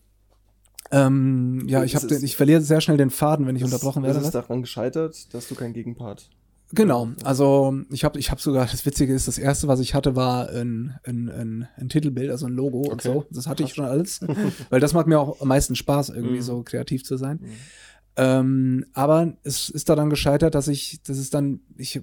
ähm, 0.92 1.64
ja, 1.68 1.84
ich, 1.84 1.96
es 1.96 2.02
hab 2.04 2.08
den, 2.10 2.24
ich 2.24 2.36
verliere 2.38 2.62
sehr 2.62 2.80
schnell 2.82 2.98
den 2.98 3.10
Faden, 3.10 3.48
wenn 3.48 3.56
ich 3.56 3.64
Es- 3.64 3.72
unterbrochen 3.72 4.04
werde. 4.04 4.20
Es 4.20 4.28
ist 4.28 4.34
was? 4.34 4.44
daran 4.44 4.62
gescheitert, 4.62 5.34
dass 5.34 5.48
du 5.48 5.56
keinen 5.56 5.74
Gegenpart. 5.74 6.30
Genau, 6.74 7.10
also 7.24 7.76
ich 7.92 8.04
habe 8.04 8.18
ich 8.20 8.32
hab 8.32 8.42
sogar, 8.42 8.66
das 8.66 8.86
Witzige 8.88 9.14
ist, 9.14 9.28
das 9.28 9.38
erste, 9.38 9.68
was 9.68 9.80
ich 9.80 9.94
hatte, 9.94 10.16
war 10.16 10.50
ein, 10.50 10.96
ein, 11.04 11.30
ein, 11.30 11.68
ein 11.78 11.90
Titelbild, 11.90 12.32
also 12.32 12.48
ein 12.48 12.54
Logo 12.54 12.80
und 12.80 12.94
Okay. 13.06 13.08
so. 13.08 13.26
Das 13.30 13.46
hatte 13.46 13.62
ich 13.64 13.74
schon 13.76 13.86
alles, 13.86 14.20
weil 14.72 14.80
das 14.80 14.94
macht 14.94 15.06
mir 15.06 15.20
auch 15.20 15.42
am 15.42 15.48
meisten 15.48 15.76
Spaß, 15.76 16.10
irgendwie 16.10 16.38
Mhm. 16.38 16.42
so 16.42 16.64
kreativ 16.64 17.04
zu 17.04 17.18
sein. 17.18 17.40
Mhm. 17.42 17.50
Ähm, 18.18 18.86
aber 18.94 19.34
es 19.44 19.70
ist 19.70 19.90
daran 19.90 20.10
gescheitert, 20.10 20.56
dass 20.56 20.70
ich, 20.70 21.02
das 21.04 21.18
ist 21.18 21.34
dann, 21.34 21.60
ich 21.76 22.02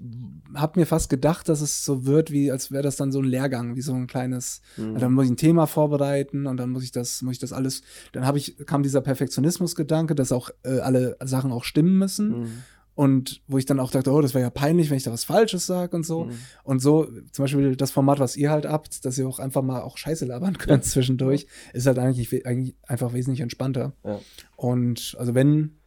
habe 0.55 0.79
mir 0.79 0.85
fast 0.85 1.09
gedacht, 1.09 1.49
dass 1.49 1.63
es 1.63 1.85
so 1.85 2.05
wird, 2.05 2.31
wie 2.31 2.51
als 2.53 2.71
wäre 2.71 2.83
das 2.83 2.97
dann 2.97 3.13
so 3.13 3.21
ein 3.21 3.25
Lehrgang, 3.25 3.77
wie 3.77 3.81
so 3.81 3.95
ein 3.95 4.07
kleines, 4.07 4.61
Mhm. 4.77 4.99
dann 4.99 5.13
muss 5.15 5.25
ich 5.25 5.31
ein 5.31 5.37
Thema 5.39 5.67
vorbereiten 5.67 6.47
und 6.47 6.59
dann 6.59 6.71
muss 6.71 6.85
ich 6.85 6.93
das, 6.93 7.23
muss 7.23 7.35
ich 7.35 7.39
das 7.39 7.53
alles, 7.53 7.83
dann 8.13 8.27
habe 8.27 8.37
ich, 8.37 8.57
kam 8.67 8.83
dieser 8.83 9.01
Perfektionismus-Gedanke, 9.01 10.15
dass 10.15 10.33
auch 10.33 10.51
äh, 10.65 10.81
alle 10.81 11.17
Sachen 11.25 11.51
auch 11.51 11.65
stimmen 11.65 11.99
müssen. 11.99 12.41
Mhm. 12.41 12.49
Und 12.95 13.41
wo 13.47 13.57
ich 13.57 13.65
dann 13.65 13.81
auch 13.81 13.91
dachte, 13.91 14.13
oh, 14.13 14.21
das 14.21 14.35
wäre 14.35 14.45
ja 14.45 14.51
peinlich, 14.51 14.91
wenn 14.91 14.99
ich 14.99 15.05
da 15.05 15.13
was 15.13 15.25
Falsches 15.25 15.65
sage 15.65 15.97
und 15.97 16.05
so. 16.05 16.25
Mhm. 16.25 16.33
Und 16.63 16.83
so, 16.83 17.09
zum 17.33 17.45
Beispiel 17.45 17.75
das 17.75 17.91
Format, 17.91 18.21
was 18.21 18.37
ihr 18.37 18.51
halt 18.51 18.67
habt, 18.67 19.07
dass 19.07 19.17
ihr 19.17 19.27
auch 19.27 19.39
einfach 19.39 19.63
mal 19.63 19.81
auch 19.81 19.97
Scheiße 19.97 20.27
labern 20.27 20.59
könnt 20.59 20.85
zwischendurch, 20.85 21.47
ist 21.73 21.87
halt 21.87 21.99
eigentlich, 21.99 22.45
eigentlich 22.45 22.77
einfach 22.87 23.15
wesentlich 23.15 23.41
entspannter. 23.41 23.95
Ja. 24.05 24.21
Und 24.57 25.17
also 25.19 25.35
wenn 25.35 25.79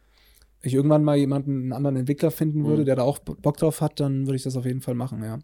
ich 0.66 0.74
irgendwann 0.74 1.04
mal 1.04 1.16
jemanden, 1.16 1.62
einen 1.62 1.72
anderen 1.72 1.96
Entwickler 1.96 2.30
finden 2.30 2.64
würde, 2.64 2.82
Mhm. 2.82 2.86
der 2.86 2.96
da 2.96 3.02
auch 3.02 3.18
Bo- 3.18 3.34
Bock 3.40 3.56
drauf 3.56 3.80
hat, 3.80 4.00
dann 4.00 4.26
würde 4.26 4.36
ich 4.36 4.42
das 4.42 4.56
auf 4.56 4.64
jeden 4.66 4.80
Fall 4.80 4.94
machen, 4.94 5.22
ja. 5.22 5.38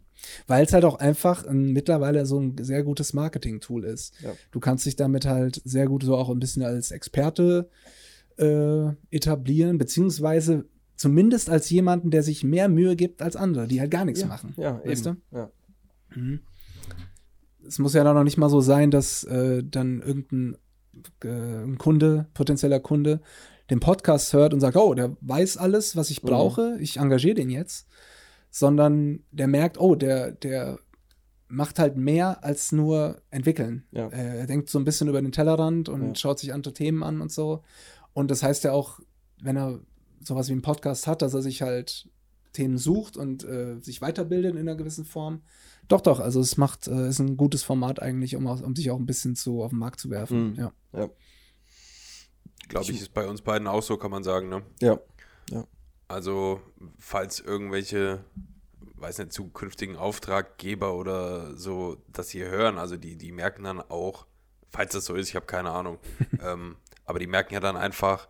Weil 0.46 0.64
es 0.64 0.72
halt 0.72 0.84
auch 0.84 0.96
einfach 0.98 1.46
ein, 1.46 1.72
mittlerweile 1.72 2.26
so 2.26 2.38
ein 2.40 2.56
sehr 2.60 2.82
gutes 2.82 3.12
Marketing-Tool 3.12 3.84
ist. 3.84 4.14
Ja. 4.22 4.32
Du 4.50 4.60
kannst 4.60 4.86
dich 4.86 4.96
damit 4.96 5.26
halt 5.26 5.60
sehr 5.64 5.86
gut 5.86 6.02
so 6.04 6.16
auch 6.16 6.28
ein 6.30 6.38
bisschen 6.40 6.62
als 6.62 6.90
Experte 6.90 7.68
äh, 8.38 8.88
etablieren, 9.10 9.78
beziehungsweise 9.78 10.64
zumindest 10.96 11.50
als 11.50 11.68
jemanden, 11.70 12.10
der 12.10 12.22
sich 12.22 12.44
mehr 12.44 12.68
Mühe 12.68 12.96
gibt 12.96 13.20
als 13.22 13.36
andere, 13.36 13.66
die 13.66 13.80
halt 13.80 13.90
gar 13.90 14.04
nichts 14.04 14.20
Ja, 14.22 14.26
machen. 14.28 14.54
Ja, 14.56 14.80
Weißt 14.84 15.06
eben. 15.06 15.22
Ja. 15.32 15.50
Mhm. 16.14 16.40
Es 17.66 17.78
muss 17.78 17.94
ja 17.94 18.02
dann 18.04 18.14
noch 18.16 18.24
nicht 18.24 18.38
mal 18.38 18.48
so 18.48 18.60
sein, 18.60 18.90
dass 18.90 19.24
äh, 19.24 19.62
dann 19.64 20.00
irgendein 20.00 20.56
äh, 21.24 21.28
ein 21.64 21.78
Kunde, 21.78 22.26
potenzieller 22.34 22.80
Kunde, 22.80 23.20
den 23.70 23.80
Podcast 23.80 24.32
hört 24.32 24.52
und 24.54 24.60
sagt, 24.60 24.76
oh, 24.76 24.94
der 24.94 25.16
weiß 25.20 25.56
alles, 25.56 25.96
was 25.96 26.10
ich 26.10 26.22
Mhm. 26.22 26.28
brauche, 26.28 26.76
ich 26.80 26.96
engagiere 26.98 27.34
den 27.34 27.50
jetzt, 27.50 27.86
sondern 28.50 29.20
der 29.30 29.46
merkt, 29.46 29.78
oh, 29.80 29.94
der, 29.94 30.32
der 30.32 30.78
macht 31.48 31.78
halt 31.78 31.96
mehr 31.96 32.44
als 32.44 32.72
nur 32.72 33.20
entwickeln. 33.30 33.84
Ja. 33.92 34.08
Äh, 34.08 34.38
er 34.40 34.46
denkt 34.46 34.68
so 34.70 34.78
ein 34.78 34.84
bisschen 34.84 35.08
über 35.08 35.20
den 35.20 35.32
Tellerrand 35.32 35.88
und 35.88 36.02
Ja. 36.08 36.14
schaut 36.14 36.38
sich 36.38 36.52
andere 36.52 36.72
Themen 36.74 37.02
an 37.02 37.20
und 37.20 37.30
so. 37.30 37.62
Und 38.14 38.30
das 38.30 38.42
heißt 38.42 38.64
ja 38.64 38.72
auch, 38.72 39.00
wenn 39.42 39.56
er 39.56 39.80
sowas 40.20 40.48
wie 40.48 40.52
einen 40.52 40.62
Podcast 40.62 41.06
hat, 41.06 41.22
dass 41.22 41.34
er 41.34 41.42
sich 41.42 41.62
halt 41.62 42.08
Themen 42.52 42.76
sucht 42.78 43.16
und 43.16 43.44
äh, 43.44 43.78
sich 43.80 44.02
weiterbildet 44.02 44.52
in 44.52 44.60
einer 44.60 44.76
gewissen 44.76 45.04
Form. 45.06 45.40
Doch, 45.88 46.00
doch, 46.02 46.20
also 46.20 46.38
es 46.40 46.56
macht, 46.58 46.86
äh, 46.86 47.08
ist 47.08 47.18
ein 47.18 47.36
gutes 47.36 47.62
Format 47.62 48.00
eigentlich, 48.00 48.36
um, 48.36 48.46
um 48.46 48.76
sich 48.76 48.90
auch 48.90 48.98
ein 48.98 49.06
bisschen 49.06 49.34
zu 49.36 49.62
auf 49.62 49.70
den 49.70 49.78
Markt 49.78 50.00
zu 50.00 50.10
werfen. 50.10 50.50
Mhm. 50.50 50.54
Ja. 50.58 50.72
Ja. 50.94 51.08
Glaube 52.68 52.90
ich, 52.90 53.00
ist 53.00 53.14
bei 53.14 53.26
uns 53.26 53.42
beiden 53.42 53.66
auch 53.66 53.82
so, 53.82 53.96
kann 53.96 54.10
man 54.10 54.22
sagen, 54.22 54.48
ne? 54.48 54.62
Ja. 55.50 55.64
Also, 56.08 56.60
falls 56.98 57.40
irgendwelche, 57.40 58.24
weiß 58.96 59.18
nicht, 59.18 59.32
zukünftigen 59.32 59.96
Auftraggeber 59.96 60.94
oder 60.94 61.56
so 61.56 61.96
das 62.12 62.30
hier 62.30 62.48
hören, 62.48 62.78
also 62.78 62.96
die, 62.96 63.16
die 63.16 63.32
merken 63.32 63.64
dann 63.64 63.80
auch, 63.80 64.26
falls 64.70 64.92
das 64.92 65.06
so 65.06 65.14
ist, 65.14 65.28
ich 65.28 65.36
habe 65.36 65.46
keine 65.46 65.70
Ahnung, 65.70 65.98
ähm, 66.42 66.76
aber 67.04 67.18
die 67.18 67.26
merken 67.26 67.54
ja 67.54 67.60
dann 67.60 67.76
einfach, 67.76 68.28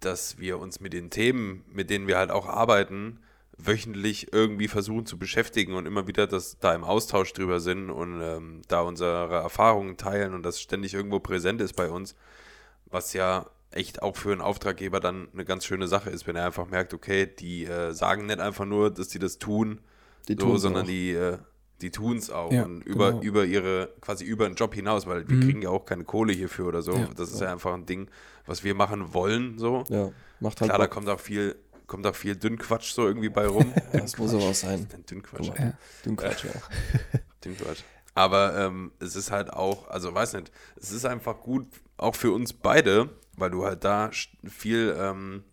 dass 0.00 0.38
wir 0.38 0.58
uns 0.58 0.80
mit 0.80 0.92
den 0.92 1.10
Themen, 1.10 1.64
mit 1.68 1.90
denen 1.90 2.06
wir 2.06 2.18
halt 2.18 2.30
auch 2.30 2.46
arbeiten, 2.46 3.20
wöchentlich 3.58 4.32
irgendwie 4.32 4.68
versuchen 4.68 5.04
zu 5.04 5.18
beschäftigen 5.18 5.74
und 5.74 5.86
immer 5.86 6.06
wieder 6.06 6.26
das 6.26 6.58
da 6.58 6.74
im 6.74 6.84
Austausch 6.84 7.32
drüber 7.32 7.60
sind 7.60 7.90
und 7.90 8.20
ähm, 8.22 8.62
da 8.68 8.82
unsere 8.82 9.34
Erfahrungen 9.34 9.96
teilen 9.96 10.32
und 10.32 10.44
das 10.44 10.60
ständig 10.60 10.94
irgendwo 10.94 11.18
präsent 11.18 11.60
ist 11.60 11.74
bei 11.74 11.90
uns, 11.90 12.14
was 12.90 13.12
ja 13.12 13.46
echt 13.70 14.02
auch 14.02 14.16
für 14.16 14.32
einen 14.32 14.40
Auftraggeber 14.40 14.98
dann 15.00 15.28
eine 15.32 15.44
ganz 15.44 15.64
schöne 15.64 15.88
Sache 15.88 16.10
ist, 16.10 16.26
wenn 16.26 16.36
er 16.36 16.46
einfach 16.46 16.66
merkt, 16.68 16.94
okay, 16.94 17.26
die 17.26 17.64
äh, 17.66 17.92
sagen 17.92 18.26
nicht 18.26 18.40
einfach 18.40 18.64
nur, 18.64 18.90
dass 18.90 19.08
die 19.08 19.18
das 19.18 19.38
tun, 19.38 19.80
Die 20.28 20.32
so, 20.34 20.38
tun's 20.46 20.62
sondern 20.62 20.84
auch. 20.84 20.88
die, 20.88 21.12
äh, 21.12 21.38
die 21.82 21.90
tun 21.90 22.16
es 22.16 22.30
auch 22.30 22.50
Ja, 22.50 22.64
und 22.64 22.82
über, 22.84 23.10
genau. 23.12 23.22
über 23.22 23.44
ihre, 23.44 23.90
quasi 24.00 24.24
über 24.24 24.48
den 24.48 24.54
Job 24.56 24.74
hinaus, 24.74 25.06
weil 25.06 25.28
wir 25.28 25.36
Mhm. 25.36 25.40
kriegen 25.42 25.62
ja 25.62 25.68
auch 25.68 25.84
keine 25.84 26.04
Kohle 26.04 26.32
hierfür 26.32 26.66
oder 26.66 26.82
so. 26.82 26.92
Ja. 26.94 27.08
das 27.14 27.30
ist 27.32 27.40
ja 27.40 27.52
einfach 27.52 27.74
ein 27.74 27.84
Ding, 27.86 28.10
was 28.46 28.64
wir 28.64 28.74
machen 28.74 29.12
wollen, 29.12 29.58
so. 29.58 29.84
Ja, 29.88 30.10
macht 30.40 30.60
halt 30.60 30.70
Klar, 30.70 30.78
da 30.78 30.84
Bock. 30.84 30.90
kommt 30.94 31.08
auch 31.10 31.20
viel, 31.20 31.54
kommt 31.86 32.06
auch 32.06 32.16
viel 32.16 32.36
Dünnquatsch 32.36 32.92
so 32.94 33.06
irgendwie 33.06 33.28
bei 33.28 33.46
rum. 33.46 33.70
Das 33.92 34.16
muss 34.18 34.32
aber 34.32 34.44
auch 34.44 34.54
sein. 34.54 34.88
Dünnquatsch. 35.10 35.46
Guck 35.48 35.58
mal. 35.58 35.76
Du 36.04 36.16
Quatsch, 36.16 36.44
ja. 36.44 36.50
Dünnquatsch. 37.44 37.82
Aber 38.18 38.58
ähm, 38.58 38.90
es 38.98 39.14
ist 39.14 39.30
halt 39.30 39.52
auch, 39.52 39.86
also 39.86 40.12
weiß 40.12 40.32
nicht, 40.32 40.50
es 40.74 40.90
ist 40.90 41.04
einfach 41.04 41.38
gut, 41.38 41.68
auch 41.98 42.16
für 42.16 42.32
uns 42.32 42.52
beide, 42.52 43.10
weil 43.36 43.50
du 43.50 43.64
halt 43.64 43.84
da 43.84 44.10
viel, 44.44 44.96
ähm, 44.98 45.44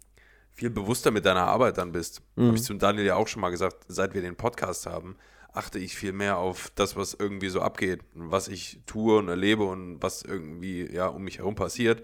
viel 0.51 0.71
bewusster 0.71 1.11
mit 1.11 1.27
deiner 1.27 1.45
Arbeit 1.45 1.77
dann 1.77 1.91
bist. 1.91 2.23
Mhm. 2.35 2.47
Habe 2.47 2.57
ich 2.57 2.63
zu 2.63 2.73
Daniel 2.73 3.05
ja 3.05 3.17
auch 3.17 3.27
schon 3.27 3.41
mal 3.41 3.51
gesagt, 3.51 3.85
seit 3.87 4.15
wir 4.15 4.23
den 4.23 4.35
Podcast 4.35 4.87
haben, 4.87 5.15
achte 5.53 5.77
ich 5.77 5.95
viel 5.95 6.11
mehr 6.11 6.39
auf 6.39 6.71
das, 6.73 6.95
was 6.95 7.13
irgendwie 7.13 7.49
so 7.49 7.61
abgeht, 7.61 7.99
und 8.15 8.31
was 8.31 8.47
ich 8.47 8.79
tue 8.87 9.19
und 9.19 9.29
erlebe 9.29 9.63
und 9.65 10.01
was 10.01 10.23
irgendwie 10.23 10.91
ja 10.91 11.05
um 11.05 11.23
mich 11.23 11.37
herum 11.37 11.53
passiert. 11.53 12.01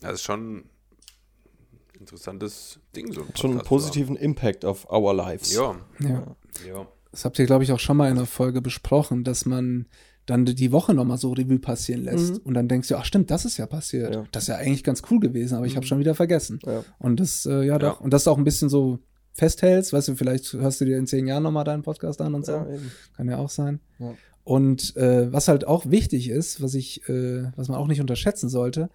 Das 0.00 0.14
ist 0.14 0.22
schon 0.24 0.56
ein 0.56 0.70
interessantes 2.00 2.80
Ding, 2.96 3.12
so 3.12 3.20
ein 3.20 3.36
Schon 3.36 3.52
einen 3.52 3.60
positiven 3.60 4.16
Impact 4.16 4.64
auf 4.64 4.90
our 4.90 5.14
lives. 5.14 5.54
Ja. 5.54 5.76
Ja, 6.00 6.34
ja. 6.66 6.86
Das 7.12 7.24
habt 7.24 7.38
ihr, 7.38 7.46
glaube 7.46 7.64
ich, 7.64 7.72
auch 7.72 7.78
schon 7.78 7.96
mal 7.96 8.10
in 8.10 8.16
einer 8.16 8.26
Folge 8.26 8.60
besprochen, 8.60 9.22
dass 9.22 9.46
man 9.46 9.86
dann 10.26 10.44
die 10.44 10.72
Woche 10.72 10.94
nochmal 10.94 11.18
so 11.18 11.32
Revue 11.32 11.58
passieren 11.58 12.04
lässt. 12.04 12.34
Mhm. 12.34 12.40
Und 12.44 12.54
dann 12.54 12.68
denkst 12.68 12.88
du, 12.88 12.96
ach 12.96 13.04
stimmt, 13.04 13.30
das 13.30 13.44
ist 13.44 13.56
ja 13.56 13.66
passiert. 13.66 14.14
Ja. 14.14 14.24
Das 14.32 14.44
ist 14.44 14.48
ja 14.48 14.56
eigentlich 14.56 14.84
ganz 14.84 15.02
cool 15.10 15.20
gewesen, 15.20 15.56
aber 15.56 15.66
ich 15.66 15.76
habe 15.76 15.86
schon 15.86 15.98
wieder 15.98 16.14
vergessen. 16.14 16.60
Ja. 16.64 16.84
Und 16.98 17.20
das, 17.20 17.46
äh, 17.46 17.64
ja 17.64 17.78
doch. 17.78 17.98
Ja. 17.98 18.04
Und 18.04 18.12
das 18.12 18.26
auch 18.28 18.38
ein 18.38 18.44
bisschen 18.44 18.68
so 18.68 19.00
festhältst, 19.34 19.92
weißt 19.92 20.08
du, 20.08 20.14
vielleicht 20.14 20.52
hörst 20.52 20.80
du 20.80 20.84
dir 20.84 20.98
in 20.98 21.06
zehn 21.06 21.26
Jahren 21.26 21.42
nochmal 21.42 21.64
deinen 21.64 21.82
Podcast 21.82 22.20
an 22.20 22.34
und 22.34 22.46
so. 22.46 22.66
Kann 23.16 23.28
ja 23.28 23.38
auch 23.38 23.50
sein. 23.50 23.80
Und 24.44 24.96
äh, 24.96 25.32
was 25.32 25.48
halt 25.48 25.66
auch 25.66 25.90
wichtig 25.90 26.28
ist, 26.28 26.62
was 26.62 26.74
ich, 26.74 27.08
äh, 27.08 27.44
was 27.56 27.68
man 27.68 27.78
auch 27.78 27.86
nicht 27.86 28.00
unterschätzen 28.00 28.48
sollte, 28.48 28.90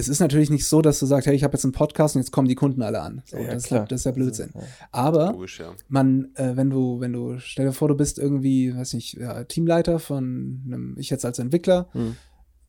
es 0.00 0.08
ist 0.08 0.20
natürlich 0.20 0.50
nicht 0.50 0.66
so, 0.66 0.82
dass 0.82 0.98
du 0.98 1.06
sagst, 1.06 1.26
hey, 1.26 1.34
ich 1.34 1.44
habe 1.44 1.54
jetzt 1.54 1.64
einen 1.64 1.72
Podcast 1.72 2.16
und 2.16 2.22
jetzt 2.22 2.32
kommen 2.32 2.48
die 2.48 2.54
Kunden 2.54 2.82
alle 2.82 3.00
an. 3.00 3.22
So, 3.26 3.36
Ja, 3.36 3.52
das, 3.54 3.64
klar. 3.64 3.82
Ist, 3.84 3.92
das 3.92 4.00
ist 4.00 4.04
ja 4.04 4.10
Blödsinn. 4.12 4.50
Ja. 4.54 4.60
Aber 4.90 5.32
Logisch, 5.32 5.60
ja. 5.60 5.72
man, 5.88 6.34
äh, 6.34 6.56
wenn 6.56 6.70
du, 6.70 7.00
wenn 7.00 7.12
du, 7.12 7.38
stell 7.38 7.66
dir 7.66 7.72
vor, 7.72 7.88
du 7.88 7.94
bist 7.94 8.18
irgendwie, 8.18 8.74
weiß 8.76 8.94
nicht, 8.94 9.14
ja, 9.14 9.44
Teamleiter 9.44 9.98
von 9.98 10.62
einem, 10.66 10.96
ich 10.98 11.10
jetzt 11.10 11.24
als 11.24 11.38
Entwickler, 11.38 11.88
Mhm. 11.94 12.16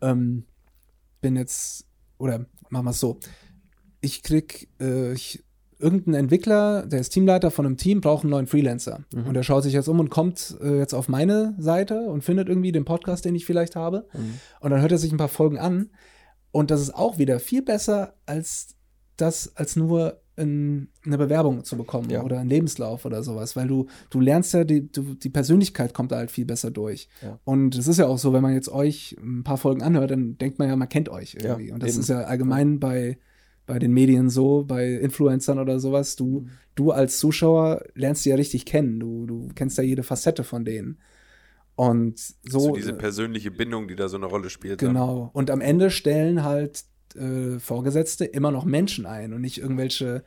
ähm, 0.02 0.44
bin 1.22 1.36
jetzt, 1.36 1.86
oder 2.18 2.46
machen 2.70 2.86
wir 2.86 2.92
es 2.92 3.00
so, 3.00 3.20
ich 4.02 4.24
krieg, 4.24 4.70
äh, 4.80 5.14
ich, 5.14 5.44
irgendein 5.78 6.14
Entwickler, 6.16 6.86
der 6.86 7.00
ist 7.00 7.10
Teamleiter 7.10 7.50
von 7.52 7.66
einem 7.66 7.78
Team, 7.78 8.02
braucht 8.02 8.24
einen 8.24 8.32
neuen 8.32 8.48
Freelancer. 8.48 9.04
Mhm. 9.14 9.26
Und 9.28 9.34
der 9.34 9.44
schaut 9.44 9.64
sich 9.64 9.74
jetzt 9.74 9.88
um 9.88 10.00
und 10.00 10.10
kommt 10.10 10.56
äh, 10.62 10.78
jetzt 10.78 10.94
auf 10.94 11.08
meine 11.10 11.56
Seite 11.58 12.02
und 12.02 12.24
findet 12.24 12.50
irgendwie 12.50 12.72
den 12.72 12.86
Podcast, 12.86 13.26
den 13.26 13.36
ich 13.36 13.46
vielleicht 13.46 13.76
habe. 13.76 14.08
Mhm. 14.14 14.40
Und 14.60 14.72
dann 14.72 14.82
hört 14.82 14.92
er 14.92 14.98
sich 15.00 15.12
ein 15.12 15.18
paar 15.18 15.28
Folgen 15.28 15.58
an. 15.58 15.90
Und 16.52 16.72
das 16.72 16.82
ist 16.82 16.94
auch 16.96 17.18
wieder 17.18 17.40
viel 17.40 17.62
besser, 17.62 18.16
als 18.26 18.76
das, 19.18 19.56
als 19.56 19.76
nur 19.76 20.20
ein, 20.38 20.90
eine 21.06 21.18
Bewerbung 21.18 21.64
zu 21.64 21.78
bekommen 21.78 22.10
Ja. 22.10 22.24
oder 22.24 22.40
einen 22.40 22.50
Lebenslauf 22.50 23.06
oder 23.06 23.22
sowas, 23.22 23.56
weil 23.56 23.68
du, 23.68 23.88
du 24.10 24.20
lernst 24.20 24.54
ja, 24.54 24.64
die, 24.64 24.92
du, 24.92 25.14
die 25.14 25.30
Persönlichkeit 25.30 25.94
kommt 25.94 26.12
da 26.12 26.18
halt 26.18 26.32
viel 26.32 26.46
besser 26.46 26.72
durch. 26.72 27.08
Ja. 27.22 27.38
Und 27.44 27.76
es 27.76 27.88
ist 27.88 27.98
ja 28.00 28.08
auch 28.08 28.18
so, 28.18 28.34
wenn 28.34 28.42
man 28.42 28.54
jetzt 28.54 28.70
euch 28.70 29.16
ein 29.22 29.44
paar 29.44 29.58
Folgen 29.58 29.84
anhört, 29.84 30.12
dann 30.12 30.38
denkt 30.38 30.58
man 30.58 30.68
ja, 30.70 30.76
man 30.76 30.90
kennt 30.90 31.10
euch 31.10 31.36
irgendwie. 31.40 31.68
Ja, 31.68 31.74
Und 31.74 31.84
das 31.84 31.92
eben. 31.92 32.00
ist 32.00 32.08
ja 32.10 32.22
allgemein 32.22 32.80
bei, 32.80 33.18
bei 33.68 33.78
den 33.78 33.94
Medien 33.94 34.30
so, 34.30 34.64
bei 34.66 34.94
Influencern 34.94 35.60
oder 35.60 35.80
sowas. 35.80 36.16
Du, 36.16 36.42
Mhm. 36.42 36.50
du 36.76 36.92
als 36.92 37.20
Zuschauer 37.20 37.84
lernst 37.94 38.24
sie 38.24 38.30
ja 38.30 38.36
richtig 38.36 38.66
kennen. 38.66 39.00
Du, 39.00 39.26
du 39.28 39.50
kennst 39.54 39.78
ja 39.78 39.84
jede 39.84 40.04
Facette 40.04 40.44
von 40.44 40.66
denen. 40.66 40.98
Und 41.76 42.20
so. 42.44 42.60
So, 42.60 42.72
diese 42.76 42.94
persönliche 42.94 43.50
Bindung, 43.52 43.88
die 43.88 43.96
da 43.96 44.08
so 44.10 44.18
eine 44.18 44.26
Rolle 44.28 44.50
spielt. 44.50 44.80
Genau. 44.80 45.30
Und 45.34 45.50
am 45.50 45.62
Ende 45.62 45.90
stellen 45.90 46.44
halt 46.44 46.84
äh, 47.16 47.60
Vorgesetzte 47.60 48.26
immer 48.26 48.52
noch 48.52 48.66
Menschen 48.66 49.06
ein 49.06 49.34
und 49.34 49.42
nicht 49.42 49.58
irgendwelche, 49.58 50.24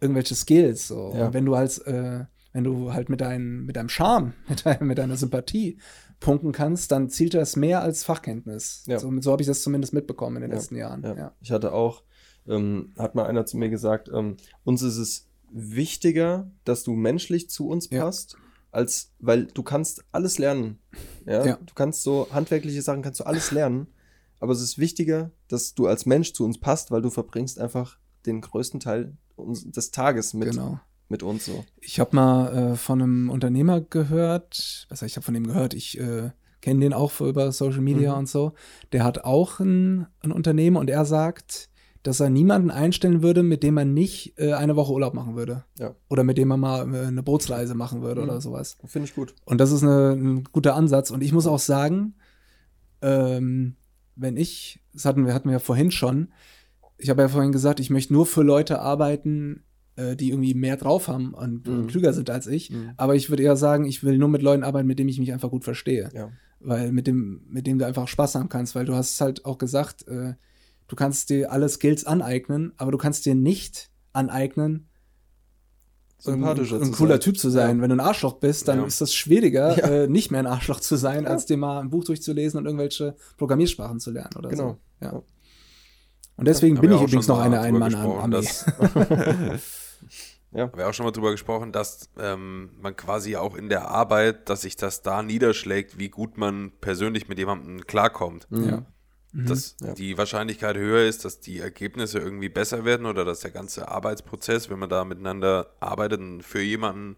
irgendwelche 0.00 0.34
Skills. 0.34 0.88
So. 0.88 1.12
Ja. 1.14 1.26
Und 1.26 1.34
wenn 1.34 1.44
du 1.46 1.56
halt, 1.56 1.84
äh, 1.86 2.24
wenn 2.52 2.64
du 2.64 2.92
halt 2.92 3.08
mit, 3.08 3.20
dein, 3.20 3.64
mit 3.64 3.76
deinem 3.76 3.88
Charme, 3.88 4.34
mit, 4.48 4.66
dein, 4.66 4.86
mit 4.86 4.98
deiner 4.98 5.16
Sympathie 5.16 5.78
punkten 6.20 6.50
kannst, 6.52 6.90
dann 6.90 7.08
zielt 7.08 7.34
das 7.34 7.54
mehr 7.56 7.80
als 7.80 8.02
Fachkenntnis. 8.04 8.82
Ja. 8.86 8.98
So, 8.98 9.10
so 9.20 9.30
habe 9.32 9.40
ich 9.42 9.46
das 9.48 9.62
zumindest 9.62 9.94
mitbekommen 9.94 10.36
in 10.36 10.42
den 10.42 10.50
Ja. 10.50 10.56
letzten 10.56 10.76
Jahren. 10.76 11.02
Ja. 11.04 11.16
Ja. 11.16 11.32
Ich 11.40 11.52
hatte 11.52 11.72
auch, 11.72 12.02
ähm, 12.48 12.92
hat 12.98 13.14
mal 13.14 13.26
einer 13.26 13.46
zu 13.46 13.56
mir 13.56 13.68
gesagt, 13.68 14.10
ähm, 14.12 14.36
uns 14.64 14.82
ist 14.82 14.96
es 14.98 15.28
wichtiger, 15.50 16.50
dass 16.64 16.82
du 16.82 16.92
menschlich 16.94 17.48
zu 17.50 17.68
uns 17.68 17.88
Ja. 17.90 18.04
passt, 18.04 18.36
als, 18.70 19.12
weil 19.18 19.46
du 19.46 19.62
kannst 19.62 20.04
alles 20.12 20.38
lernen. 20.38 20.78
Ja? 21.26 21.44
Ja. 21.44 21.58
Du 21.64 21.74
kannst 21.74 22.02
so 22.02 22.28
handwerkliche 22.32 22.82
Sachen, 22.82 23.02
kannst 23.02 23.20
du 23.20 23.24
alles 23.24 23.50
lernen, 23.50 23.86
aber 24.40 24.52
es 24.52 24.60
ist 24.60 24.78
wichtiger, 24.78 25.30
dass 25.48 25.74
du 25.74 25.86
als 25.86 26.06
Mensch 26.06 26.32
zu 26.32 26.44
uns 26.44 26.58
passt, 26.58 26.90
weil 26.90 27.02
du 27.02 27.10
verbringst 27.10 27.58
einfach 27.58 27.98
den 28.26 28.40
größten 28.40 28.80
Teil 28.80 29.16
des 29.38 29.90
Tages 29.90 30.34
mit, 30.34 30.50
Genau. 30.50 30.80
mit 31.08 31.22
uns 31.22 31.46
so. 31.46 31.64
Ich 31.80 31.98
habe 32.00 32.14
mal 32.14 32.72
äh, 32.72 32.76
von 32.76 33.00
einem 33.00 33.30
Unternehmer 33.30 33.80
gehört, 33.80 34.86
was 34.88 35.02
heißt, 35.02 35.10
ich 35.12 35.16
habe 35.16 35.24
von 35.24 35.34
dem 35.34 35.46
gehört, 35.46 35.74
ich 35.74 35.98
äh, 35.98 36.30
kenne 36.60 36.80
den 36.80 36.92
auch 36.92 37.20
über 37.20 37.52
Social 37.52 37.80
Media 37.80 38.12
Mhm. 38.12 38.18
und 38.18 38.28
so. 38.28 38.52
Der 38.92 39.04
hat 39.04 39.24
auch 39.24 39.60
ein, 39.60 40.06
ein 40.20 40.32
Unternehmen 40.32 40.76
und 40.76 40.90
er 40.90 41.04
sagt, 41.04 41.70
dass 42.08 42.20
er 42.20 42.30
niemanden 42.30 42.70
einstellen 42.70 43.22
würde, 43.22 43.42
mit 43.42 43.62
dem 43.62 43.76
er 43.76 43.84
nicht 43.84 44.32
äh, 44.38 44.54
eine 44.54 44.76
Woche 44.76 44.92
Urlaub 44.92 45.12
machen 45.12 45.36
würde. 45.36 45.64
Ja. 45.78 45.94
Oder 46.08 46.24
mit 46.24 46.38
dem 46.38 46.50
er 46.50 46.56
mal 46.56 46.94
äh, 46.94 47.06
eine 47.06 47.22
Bootsreise 47.22 47.74
machen 47.74 48.00
würde 48.02 48.22
Mhm. 48.22 48.28
oder 48.28 48.40
sowas. 48.40 48.78
Finde 48.86 49.06
ich 49.08 49.14
gut. 49.14 49.34
Und 49.44 49.58
das 49.60 49.70
ist 49.72 49.82
eine, 49.82 50.12
ein 50.12 50.44
guter 50.44 50.74
Ansatz. 50.74 51.10
Und 51.10 51.22
ich 51.22 51.32
muss 51.32 51.46
auch 51.46 51.58
sagen, 51.58 52.14
ähm, 53.02 53.76
wenn 54.16 54.36
ich, 54.36 54.80
das 54.92 55.04
hatten 55.04 55.26
wir, 55.26 55.34
hatten 55.34 55.48
wir 55.48 55.52
ja 55.54 55.58
vorhin 55.58 55.90
schon, 55.90 56.28
ich 56.96 57.10
habe 57.10 57.22
ja 57.22 57.28
vorhin 57.28 57.52
gesagt, 57.52 57.78
ich 57.78 57.90
möchte 57.90 58.12
nur 58.12 58.26
für 58.26 58.42
Leute 58.42 58.80
arbeiten, 58.80 59.62
äh, 59.96 60.16
die 60.16 60.30
irgendwie 60.30 60.54
mehr 60.54 60.76
drauf 60.76 61.08
haben 61.08 61.34
und 61.34 61.66
Mhm. 61.68 61.86
klüger 61.86 62.12
sind 62.12 62.30
als 62.30 62.46
ich. 62.46 62.70
Mhm. 62.70 62.90
Aber 62.96 63.14
ich 63.14 63.30
würde 63.30 63.42
eher 63.42 63.56
sagen, 63.56 63.84
ich 63.84 64.02
will 64.02 64.18
nur 64.18 64.28
mit 64.28 64.42
Leuten 64.42 64.64
arbeiten, 64.64 64.88
mit 64.88 64.98
denen 64.98 65.08
ich 65.10 65.20
mich 65.20 65.32
einfach 65.32 65.50
gut 65.50 65.64
verstehe. 65.64 66.08
Ja. 66.14 66.30
Weil 66.60 66.90
mit 66.90 67.06
dem, 67.06 67.42
mit 67.48 67.66
dem 67.66 67.78
du 67.78 67.86
einfach 67.86 68.08
Spaß 68.08 68.34
haben 68.34 68.48
kannst, 68.48 68.74
weil 68.74 68.84
du 68.84 68.94
hast 68.94 69.20
halt 69.20 69.44
auch 69.44 69.58
gesagt, 69.58 70.08
äh, 70.08 70.34
du 70.88 70.96
kannst 70.96 71.30
dir 71.30 71.52
alle 71.52 71.68
Skills 71.68 72.04
aneignen, 72.04 72.72
aber 72.76 72.90
du 72.90 72.98
kannst 72.98 73.24
dir 73.26 73.34
nicht 73.34 73.90
aneignen, 74.12 74.88
Sympathischer 76.20 76.76
ein, 76.76 76.82
ein 76.82 76.92
zu 76.92 76.98
cooler 76.98 77.14
sein. 77.14 77.20
Typ 77.20 77.38
zu 77.38 77.48
sein. 77.50 77.76
Ja. 77.76 77.82
Wenn 77.82 77.90
du 77.90 77.96
ein 77.96 78.00
Arschloch 78.00 78.34
bist, 78.40 78.66
dann 78.66 78.80
Ja. 78.80 78.86
ist 78.86 79.00
das 79.00 79.14
schwieriger, 79.14 79.78
Ja. 79.78 79.86
äh, 79.86 80.08
nicht 80.08 80.32
mehr 80.32 80.40
ein 80.40 80.46
Arschloch 80.48 80.80
zu 80.80 80.96
sein, 80.96 81.26
als 81.28 81.46
dir 81.46 81.56
mal 81.56 81.78
ein 81.80 81.90
Buch 81.90 82.02
durchzulesen 82.02 82.58
und 82.58 82.66
irgendwelche 82.66 83.14
Programmiersprachen 83.36 84.00
zu 84.00 84.10
lernen 84.10 84.34
oder 84.36 84.48
Genau. 84.48 84.78
so. 85.00 85.06
Ja. 85.06 85.12
Ja. 85.12 85.22
Und 86.36 86.46
deswegen 86.48 86.80
bin 86.80 86.90
ich 86.92 87.00
übrigens 87.00 87.28
noch 87.28 87.38
eine 87.38 87.60
Ein-Mann-Armee. 87.60 88.46
Ja. 90.50 90.62
Haben 90.62 90.78
wir 90.78 90.88
auch 90.88 90.94
schon 90.94 91.04
mal 91.04 91.12
drüber 91.12 91.30
gesprochen, 91.30 91.72
dass 91.72 92.08
ähm, 92.18 92.70
man 92.80 92.96
quasi 92.96 93.36
auch 93.36 93.54
in 93.54 93.68
der 93.68 93.88
Arbeit, 93.90 94.48
dass 94.48 94.62
sich 94.62 94.76
das 94.76 95.02
da 95.02 95.22
niederschlägt, 95.22 95.98
wie 95.98 96.08
gut 96.08 96.38
man 96.38 96.72
persönlich 96.80 97.28
mit 97.28 97.38
jemandem 97.38 97.86
klarkommt. 97.86 98.48
Ja. 98.50 98.86
Mhm. 99.32 99.46
Dass 99.46 99.76
Ja. 99.82 99.92
die 99.94 100.16
Wahrscheinlichkeit 100.16 100.76
höher 100.76 101.06
ist, 101.06 101.24
dass 101.24 101.40
die 101.40 101.58
Ergebnisse 101.58 102.18
irgendwie 102.18 102.48
besser 102.48 102.84
werden 102.84 103.04
oder 103.06 103.24
dass 103.24 103.40
der 103.40 103.50
ganze 103.50 103.88
Arbeitsprozess, 103.88 104.70
wenn 104.70 104.78
man 104.78 104.88
da 104.88 105.04
miteinander 105.04 105.74
arbeitet 105.80 106.20
und 106.20 106.42
für 106.42 106.62
jemanden, 106.62 107.16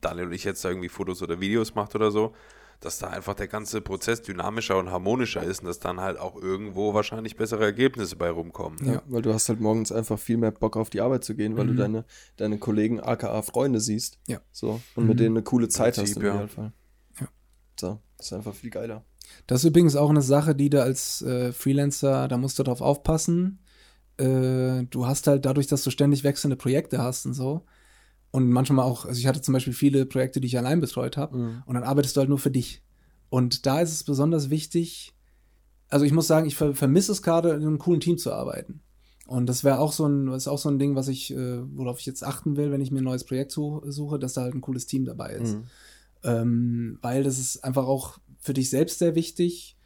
Daniel 0.00 0.26
und 0.28 0.32
ich 0.32 0.44
jetzt 0.44 0.64
da 0.64 0.70
irgendwie 0.70 0.88
Fotos 0.88 1.22
oder 1.22 1.40
Videos 1.40 1.74
macht 1.74 1.94
oder 1.94 2.10
so, 2.10 2.34
dass 2.80 2.98
da 2.98 3.08
einfach 3.08 3.34
der 3.34 3.46
ganze 3.46 3.82
Prozess 3.82 4.22
dynamischer 4.22 4.78
und 4.78 4.90
harmonischer 4.90 5.42
ist 5.42 5.60
und 5.60 5.66
dass 5.66 5.80
dann 5.80 6.00
halt 6.00 6.18
auch 6.18 6.34
irgendwo 6.40 6.94
wahrscheinlich 6.94 7.36
bessere 7.36 7.62
Ergebnisse 7.62 8.16
bei 8.16 8.30
rumkommen. 8.30 8.78
Ja, 8.90 9.02
weil 9.06 9.20
du 9.20 9.34
hast 9.34 9.50
halt 9.50 9.60
morgens 9.60 9.92
einfach 9.92 10.18
viel 10.18 10.38
mehr 10.38 10.50
Bock 10.52 10.78
auf 10.78 10.88
die 10.88 11.02
Arbeit 11.02 11.22
zu 11.24 11.34
gehen, 11.34 11.58
weil 11.58 11.64
Mhm. 11.66 11.68
du 11.68 11.74
deine, 11.74 12.04
deine 12.38 12.56
Kollegen 12.56 12.98
aka 13.00 13.42
Freunde 13.42 13.80
siehst. 13.80 14.18
Ja. 14.26 14.40
So. 14.50 14.80
Und 14.94 15.02
Mhm. 15.02 15.08
mit 15.10 15.20
denen 15.20 15.36
eine 15.36 15.42
coole 15.44 15.68
Zeit 15.68 15.96
Prinzip, 15.96 16.16
hast 16.16 16.22
im 16.22 16.26
ja. 16.26 16.34
Idealfall. 16.36 16.72
So, 17.78 18.00
das 18.16 18.26
ist 18.26 18.32
einfach 18.32 18.54
viel 18.54 18.70
geiler. 18.70 19.04
Das 19.46 19.64
ist 19.64 19.70
übrigens 19.70 19.96
auch 19.96 20.10
eine 20.10 20.22
Sache, 20.22 20.54
die 20.54 20.70
du 20.70 20.82
als 20.82 21.22
äh, 21.22 21.52
Freelancer, 21.52 22.28
da 22.28 22.36
musst 22.36 22.58
du 22.58 22.62
drauf 22.62 22.80
aufpassen. 22.80 23.58
Äh, 24.16 24.84
du 24.90 25.06
hast 25.06 25.26
halt 25.26 25.44
dadurch, 25.44 25.66
dass 25.66 25.82
du 25.82 25.90
ständig 25.90 26.24
wechselnde 26.24 26.56
Projekte 26.56 26.98
hast 26.98 27.26
und 27.26 27.34
so. 27.34 27.64
Und 28.30 28.48
manchmal 28.48 28.84
auch, 28.84 29.06
also 29.06 29.18
ich 29.18 29.26
hatte 29.26 29.42
zum 29.42 29.54
Beispiel 29.54 29.72
viele 29.72 30.06
Projekte, 30.06 30.40
die 30.40 30.46
ich 30.46 30.58
allein 30.58 30.80
betreut 30.80 31.16
habe. 31.16 31.36
Mhm. 31.36 31.62
Und 31.66 31.74
dann 31.74 31.84
arbeitest 31.84 32.16
du 32.16 32.20
halt 32.20 32.28
nur 32.28 32.38
für 32.38 32.50
dich. 32.50 32.82
Und 33.28 33.66
da 33.66 33.80
ist 33.80 33.92
es 33.92 34.04
besonders 34.04 34.50
wichtig, 34.50 35.14
also 35.88 36.04
ich 36.04 36.12
muss 36.12 36.26
sagen, 36.26 36.46
ich 36.46 36.56
ver 36.56 36.74
vermisse 36.74 37.12
es 37.12 37.22
gerade, 37.22 37.50
in 37.50 37.62
einem 37.62 37.78
coolen 37.78 38.00
Team 38.00 38.18
zu 38.18 38.32
arbeiten. 38.32 38.82
Und 39.26 39.46
das 39.46 39.62
wäre 39.62 39.78
auch 39.78 39.92
so 39.92 40.06
ein, 40.06 40.28
ist 40.28 40.48
auch 40.48 40.58
so 40.58 40.68
ein 40.68 40.78
Ding, 40.78 40.96
was 40.96 41.08
ich, 41.08 41.32
äh, 41.32 41.60
worauf 41.76 42.00
ich 42.00 42.06
jetzt 42.06 42.24
achten 42.24 42.56
will, 42.56 42.72
wenn 42.72 42.80
ich 42.80 42.90
mir 42.90 43.00
ein 43.00 43.04
neues 43.04 43.24
Projekt 43.24 43.52
su 43.52 43.80
suche, 43.84 44.18
dass 44.18 44.34
da 44.34 44.42
halt 44.42 44.54
ein 44.54 44.60
cooles 44.60 44.86
Team 44.86 45.04
dabei 45.04 45.34
ist. 45.34 45.54
Mhm. 45.54 45.64
Ähm, 46.22 46.98
weil 47.00 47.22
das 47.22 47.38
ist 47.38 47.62
einfach 47.62 47.86
auch 47.86 48.18
für 48.40 48.54
dich 48.54 48.70
selbst 48.70 48.98
sehr 48.98 49.14
wichtig. 49.14 49.76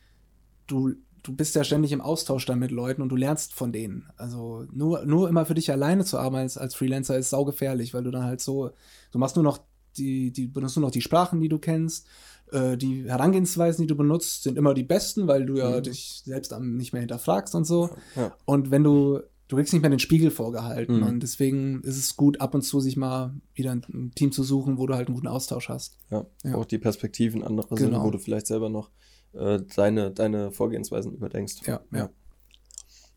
Du, 0.67 0.95
du 1.23 1.35
bist 1.35 1.55
ja 1.55 1.65
ständig 1.65 1.93
im 1.93 2.01
Austausch 2.01 2.47
dann 2.47 2.59
mit 2.59 2.71
Leuten 2.71 3.03
und 3.03 3.09
du 3.09 3.17
lernst 3.17 3.53
von 3.55 3.73
denen. 3.73 4.09
Also 4.17 4.67
nur, 4.73 5.05
nur 5.05 5.29
immer 5.29 5.45
für 5.47 5.55
dich 5.55 5.71
alleine 5.71 6.05
zu 6.05 6.19
arbeiten 6.19 6.43
als, 6.45 6.59
als 6.59 6.75
Freelancer 6.75 7.19
ist 7.19 7.31
saugefährlich, 7.31 7.93
weil 7.95 8.05
du 8.05 8.11
dann 8.11 8.25
halt 8.25 8.41
so, 8.41 8.71
du 9.13 9.19
machst 9.19 9.37
nur 9.37 9.43
noch 9.43 9.59
die, 9.97 10.33
die 10.33 10.47
benutzt 10.49 10.77
nur 10.77 10.87
noch 10.87 10.91
die 10.93 11.03
Sprachen, 11.03 11.41
die 11.41 11.49
du 11.49 11.59
kennst. 11.59 12.07
Äh, 12.51 12.77
die 12.77 13.05
Herangehensweisen, 13.05 13.83
die 13.83 13.87
du 13.87 13.97
benutzt, 13.97 14.43
sind 14.43 14.59
immer 14.59 14.75
die 14.75 14.83
besten, 14.83 15.27
weil 15.29 15.47
du 15.47 15.57
ja 15.57 15.71
Mhm. 15.79 15.83
dich 15.85 16.23
selbst 16.25 16.53
nicht 16.61 16.93
mehr 16.93 17.01
hinterfragst 17.01 17.55
und 17.55 17.65
so. 17.65 17.91
Ja. 18.17 18.35
Und 18.45 18.71
wenn 18.71 18.83
du, 18.85 19.21
du 19.49 19.57
kriegst 19.57 19.73
nicht 19.73 19.83
mehr 19.83 19.91
den 19.91 19.99
Spiegel 19.99 20.31
vorgehalten. 20.31 20.99
Mhm. 20.99 21.03
Und 21.07 21.21
deswegen 21.23 21.83
ist 21.83 21.97
es 21.99 22.17
gut, 22.17 22.41
ab 22.41 22.55
und 22.55 22.63
zu 22.63 22.81
sich 22.81 22.97
mal 22.97 23.35
wieder 23.55 23.73
ein, 23.73 24.13
Team 24.15 24.33
zu 24.33 24.43
suchen, 24.43 24.79
wo 24.79 24.87
du 24.87 24.95
halt 24.95 25.09
einen 25.09 25.15
guten 25.15 25.29
Austausch 25.29 25.69
hast. 25.69 25.99
Ja, 26.11 26.27
Ja. 26.43 26.55
auch 26.57 26.65
die 26.65 26.79
Perspektiven 26.79 27.43
anderer 27.43 27.77
sind, 27.77 27.91
Genau. 27.91 28.05
wo 28.05 28.11
du 28.11 28.19
vielleicht 28.19 28.47
selber 28.47 28.69
noch 28.69 28.91
äh, 29.35 29.61
deine, 29.75 30.11
deine 30.13 30.53
Vorgehensweisen 30.53 31.13
überdenkst. 31.13 31.67
Ja, 31.67 31.81
ja. 31.93 32.09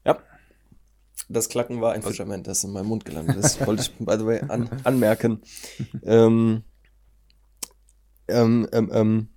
Ja. 0.05 0.17
Das 1.29 1.49
Klacken 1.49 1.81
war 1.81 1.93
ein 1.93 2.01
Fischament, 2.01 2.47
das 2.47 2.63
in 2.63 2.71
meinem 2.71 2.87
Mund 2.87 3.05
gelandet 3.05 3.35
ist. 3.37 3.59
Wollte 3.67 3.83
ich, 3.83 3.93
by 3.97 4.15
the 4.17 4.25
way, 4.25 4.39
an, 4.47 4.69
anmerken. 4.83 5.41
ähm, 6.03 6.63
ähm, 8.27 8.67
ähm, 8.71 8.89
ähm, 8.93 9.27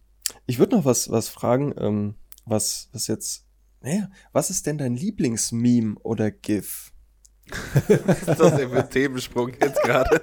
ich 0.47 0.59
würde 0.59 0.77
noch 0.77 0.85
was, 0.85 1.11
was 1.11 1.29
fragen, 1.29 1.75
ähm, 1.79 2.15
was, 2.47 2.89
was 2.93 3.07
jetzt, 3.07 3.45
naja, 3.83 4.11
was 4.33 4.51
ist 4.51 4.67
denn 4.67 4.79
dein 4.79 4.95
Lieblingsmeme 4.95 5.97
oder 6.03 6.31
GIF? 6.31 6.93
Was 8.07 8.19
ist 8.19 8.29
das 8.29 8.57
denn 8.57 8.71
für 8.71 8.85
ein 8.85 8.91
Themensprung 8.91 9.51
jetzt 9.61 9.83
gerade? 9.83 10.23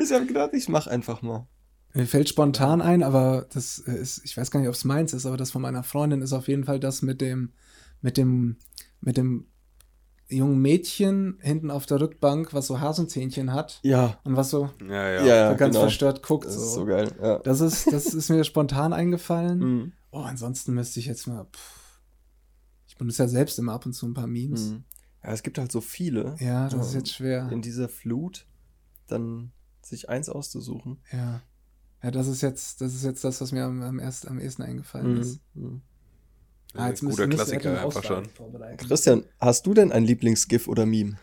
Ich 0.00 0.12
habe 0.12 0.26
gedacht, 0.26 0.50
ich 0.52 0.68
mach 0.68 0.86
einfach 0.86 1.22
mal. 1.22 1.46
Mir 1.94 2.06
fällt 2.06 2.28
spontan 2.28 2.82
ein, 2.82 3.02
aber 3.02 3.46
das 3.52 3.78
äh, 3.86 3.92
ist, 3.92 4.22
ich 4.24 4.36
weiß 4.36 4.50
gar 4.50 4.60
nicht, 4.60 4.68
ob 4.68 4.74
es 4.74 4.84
meins 4.84 5.12
ist, 5.14 5.26
aber 5.26 5.36
das 5.36 5.50
von 5.52 5.62
meiner 5.62 5.84
Freundin 5.84 6.22
ist 6.22 6.32
auf 6.32 6.48
jeden 6.48 6.64
Fall 6.64 6.80
das 6.80 7.02
mit 7.02 7.20
dem, 7.20 7.52
mit 8.00 8.16
dem, 8.16 8.56
mit 9.00 9.16
dem 9.16 9.46
jungen 10.28 10.60
Mädchen 10.60 11.38
hinten 11.40 11.70
auf 11.70 11.86
der 11.86 12.00
Rückbank, 12.00 12.52
was 12.52 12.66
so 12.66 12.80
Hasenzähnchen 12.80 13.52
hat 13.52 13.78
Ja, 13.82 14.18
und 14.24 14.36
was 14.36 14.50
so 14.50 14.70
Ja, 14.86 15.08
ja. 15.08 15.20
ja, 15.20 15.26
ja 15.26 15.50
so 15.52 15.56
ganz 15.56 15.72
genau. 15.74 15.80
verstört 15.84 16.22
guckt. 16.22 16.46
Das 16.46 16.54
so. 16.54 16.60
ist 16.62 16.74
so 16.74 16.84
geil. 16.86 17.12
Ja. 17.22 17.38
Das 17.38 17.60
ist, 17.60 17.92
das 17.92 18.06
ist 18.06 18.28
mir 18.28 18.44
spontan 18.44 18.92
eingefallen. 18.92 19.58
Mhm. 19.64 19.92
Oh, 20.10 20.20
ansonsten 20.20 20.74
müsste 20.74 21.00
ich 21.00 21.06
jetzt 21.06 21.26
mal. 21.26 21.46
Pff, 21.52 21.83
ich 22.94 22.98
benutze 22.98 23.24
ja 23.24 23.28
selbst 23.28 23.58
immer 23.58 23.72
ab 23.72 23.86
und 23.86 23.92
zu 23.92 24.06
ein 24.06 24.14
paar 24.14 24.26
Memes. 24.28 24.70
Mhm. 24.70 24.84
Ja, 25.22 25.32
es 25.32 25.42
gibt 25.42 25.58
halt 25.58 25.72
so 25.72 25.80
viele. 25.80 26.36
Ja, 26.38 26.68
das 26.68 26.88
ist 26.88 26.92
Ähm, 26.94 27.00
jetzt 27.00 27.12
schwer. 27.12 27.50
In 27.50 27.60
dieser 27.60 27.88
Flut 27.88 28.46
dann 29.08 29.52
sich 29.82 30.08
eins 30.08 30.28
auszusuchen. 30.28 30.98
Ja. 31.12 31.42
Ja, 32.02 32.10
das 32.10 32.26
ist 32.28 32.42
jetzt, 32.42 32.80
das 32.80 32.94
ist 32.94 33.04
jetzt 33.04 33.24
das, 33.24 33.40
was 33.40 33.50
mir 33.52 33.64
am, 33.64 33.82
am, 33.82 33.98
erst, 33.98 34.28
am 34.28 34.38
ehesten 34.38 34.62
eingefallen 34.62 35.16
ist. 35.16 35.40
Mhm. 35.54 35.80
Ah, 36.74 36.88
jetzt 36.88 37.00
guter 37.00 37.26
müsst 37.26 37.50
ihr 37.52 37.58
Klassiker 37.58 37.82
einfach 37.82 38.04
schon. 38.04 38.28
Christian, 38.76 39.24
hast 39.40 39.64
du 39.66 39.74
denn 39.74 39.92
ein 39.92 40.04
Lieblingsgif 40.04 40.68
oder 40.68 40.86
Meme? 40.86 41.16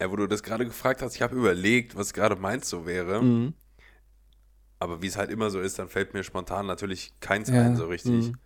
Ja, 0.00 0.10
wo 0.10 0.16
du 0.16 0.26
das 0.26 0.42
gerade 0.42 0.64
gefragt 0.64 1.00
hast, 1.02 1.14
ich 1.14 1.22
habe 1.22 1.36
überlegt, 1.36 1.96
was 1.96 2.12
gerade 2.12 2.36
meins 2.36 2.68
so 2.68 2.86
wäre. 2.86 3.22
Mhm. 3.22 3.54
Aber 4.80 5.00
wie 5.02 5.06
es 5.06 5.16
halt 5.16 5.30
immer 5.30 5.50
so 5.50 5.60
ist, 5.60 5.78
dann 5.78 5.88
fällt 5.88 6.12
mir 6.14 6.24
spontan 6.24 6.66
natürlich 6.66 7.12
keins 7.20 7.48
Ja. 7.48 7.62
ein 7.62 7.76
so 7.76 7.86
richtig. 7.86 8.28
Mhm. 8.28 8.36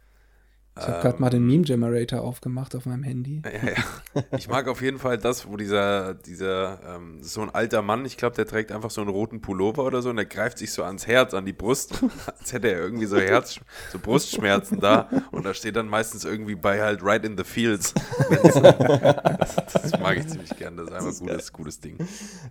Ich 0.81 0.87
habe 0.87 1.03
gerade 1.03 1.21
mal 1.21 1.31
den 1.31 1.47
Meme-Generator 1.47 2.21
aufgemacht 2.21 2.75
auf 2.77 2.87
meinem 2.87 3.03
Handy. 3.03 3.43
Ja, 3.45 3.71
ja. 3.71 4.23
Ich 4.37 4.49
mag 4.49 4.69
auf 4.69 4.81
jeden 4.83 4.99
Fall 4.99 5.19
das, 5.19 5.47
wo 5.49 5.57
dieser, 5.57 6.15
dieser, 6.15 6.81
ähm, 6.97 7.19
so 7.23 7.41
ein 7.43 7.51
alter 7.51 7.83
Mann, 7.83 8.05
ich 8.05 8.17
glaube, 8.17 8.37
der 8.37 8.47
trägt 8.47 8.73
einfach 8.73 8.91
so 8.91 9.01
einen 9.01 9.11
roten 9.11 9.41
Pullover 9.41 9.85
oder 9.85 10.03
so 10.03 10.11
und 10.11 10.17
der 10.17 10.27
greift 10.27 10.59
sich 10.59 10.73
so 10.73 10.83
ans 10.85 11.07
Herz, 11.07 11.35
an 11.35 11.47
die 11.47 11.53
Brust, 11.53 12.03
als 12.39 12.53
hätte 12.53 12.71
er 12.71 12.81
irgendwie 12.81 13.07
so 13.07 13.19
Herz, 13.19 13.61
so 13.93 13.99
Brustschmerzen 13.99 14.81
da 14.81 15.09
und 15.33 15.45
da 15.45 15.55
steht 15.55 15.77
dann 15.77 15.89
meistens 15.89 16.25
irgendwie 16.25 16.55
bei 16.55 16.81
halt 16.81 17.03
right 17.03 17.25
in 17.25 17.37
the 17.37 17.45
fields. 17.45 17.95
Das, 18.31 18.55
das 19.83 20.01
mag 20.01 20.19
ich 20.19 20.29
ziemlich 20.29 20.57
gern, 20.57 20.77
das 20.77 20.89
ist 20.89 20.95
einfach 20.95 21.21
ein 21.21 21.27
gutes, 21.27 21.53
gutes 21.53 21.81
Ding. 21.81 21.99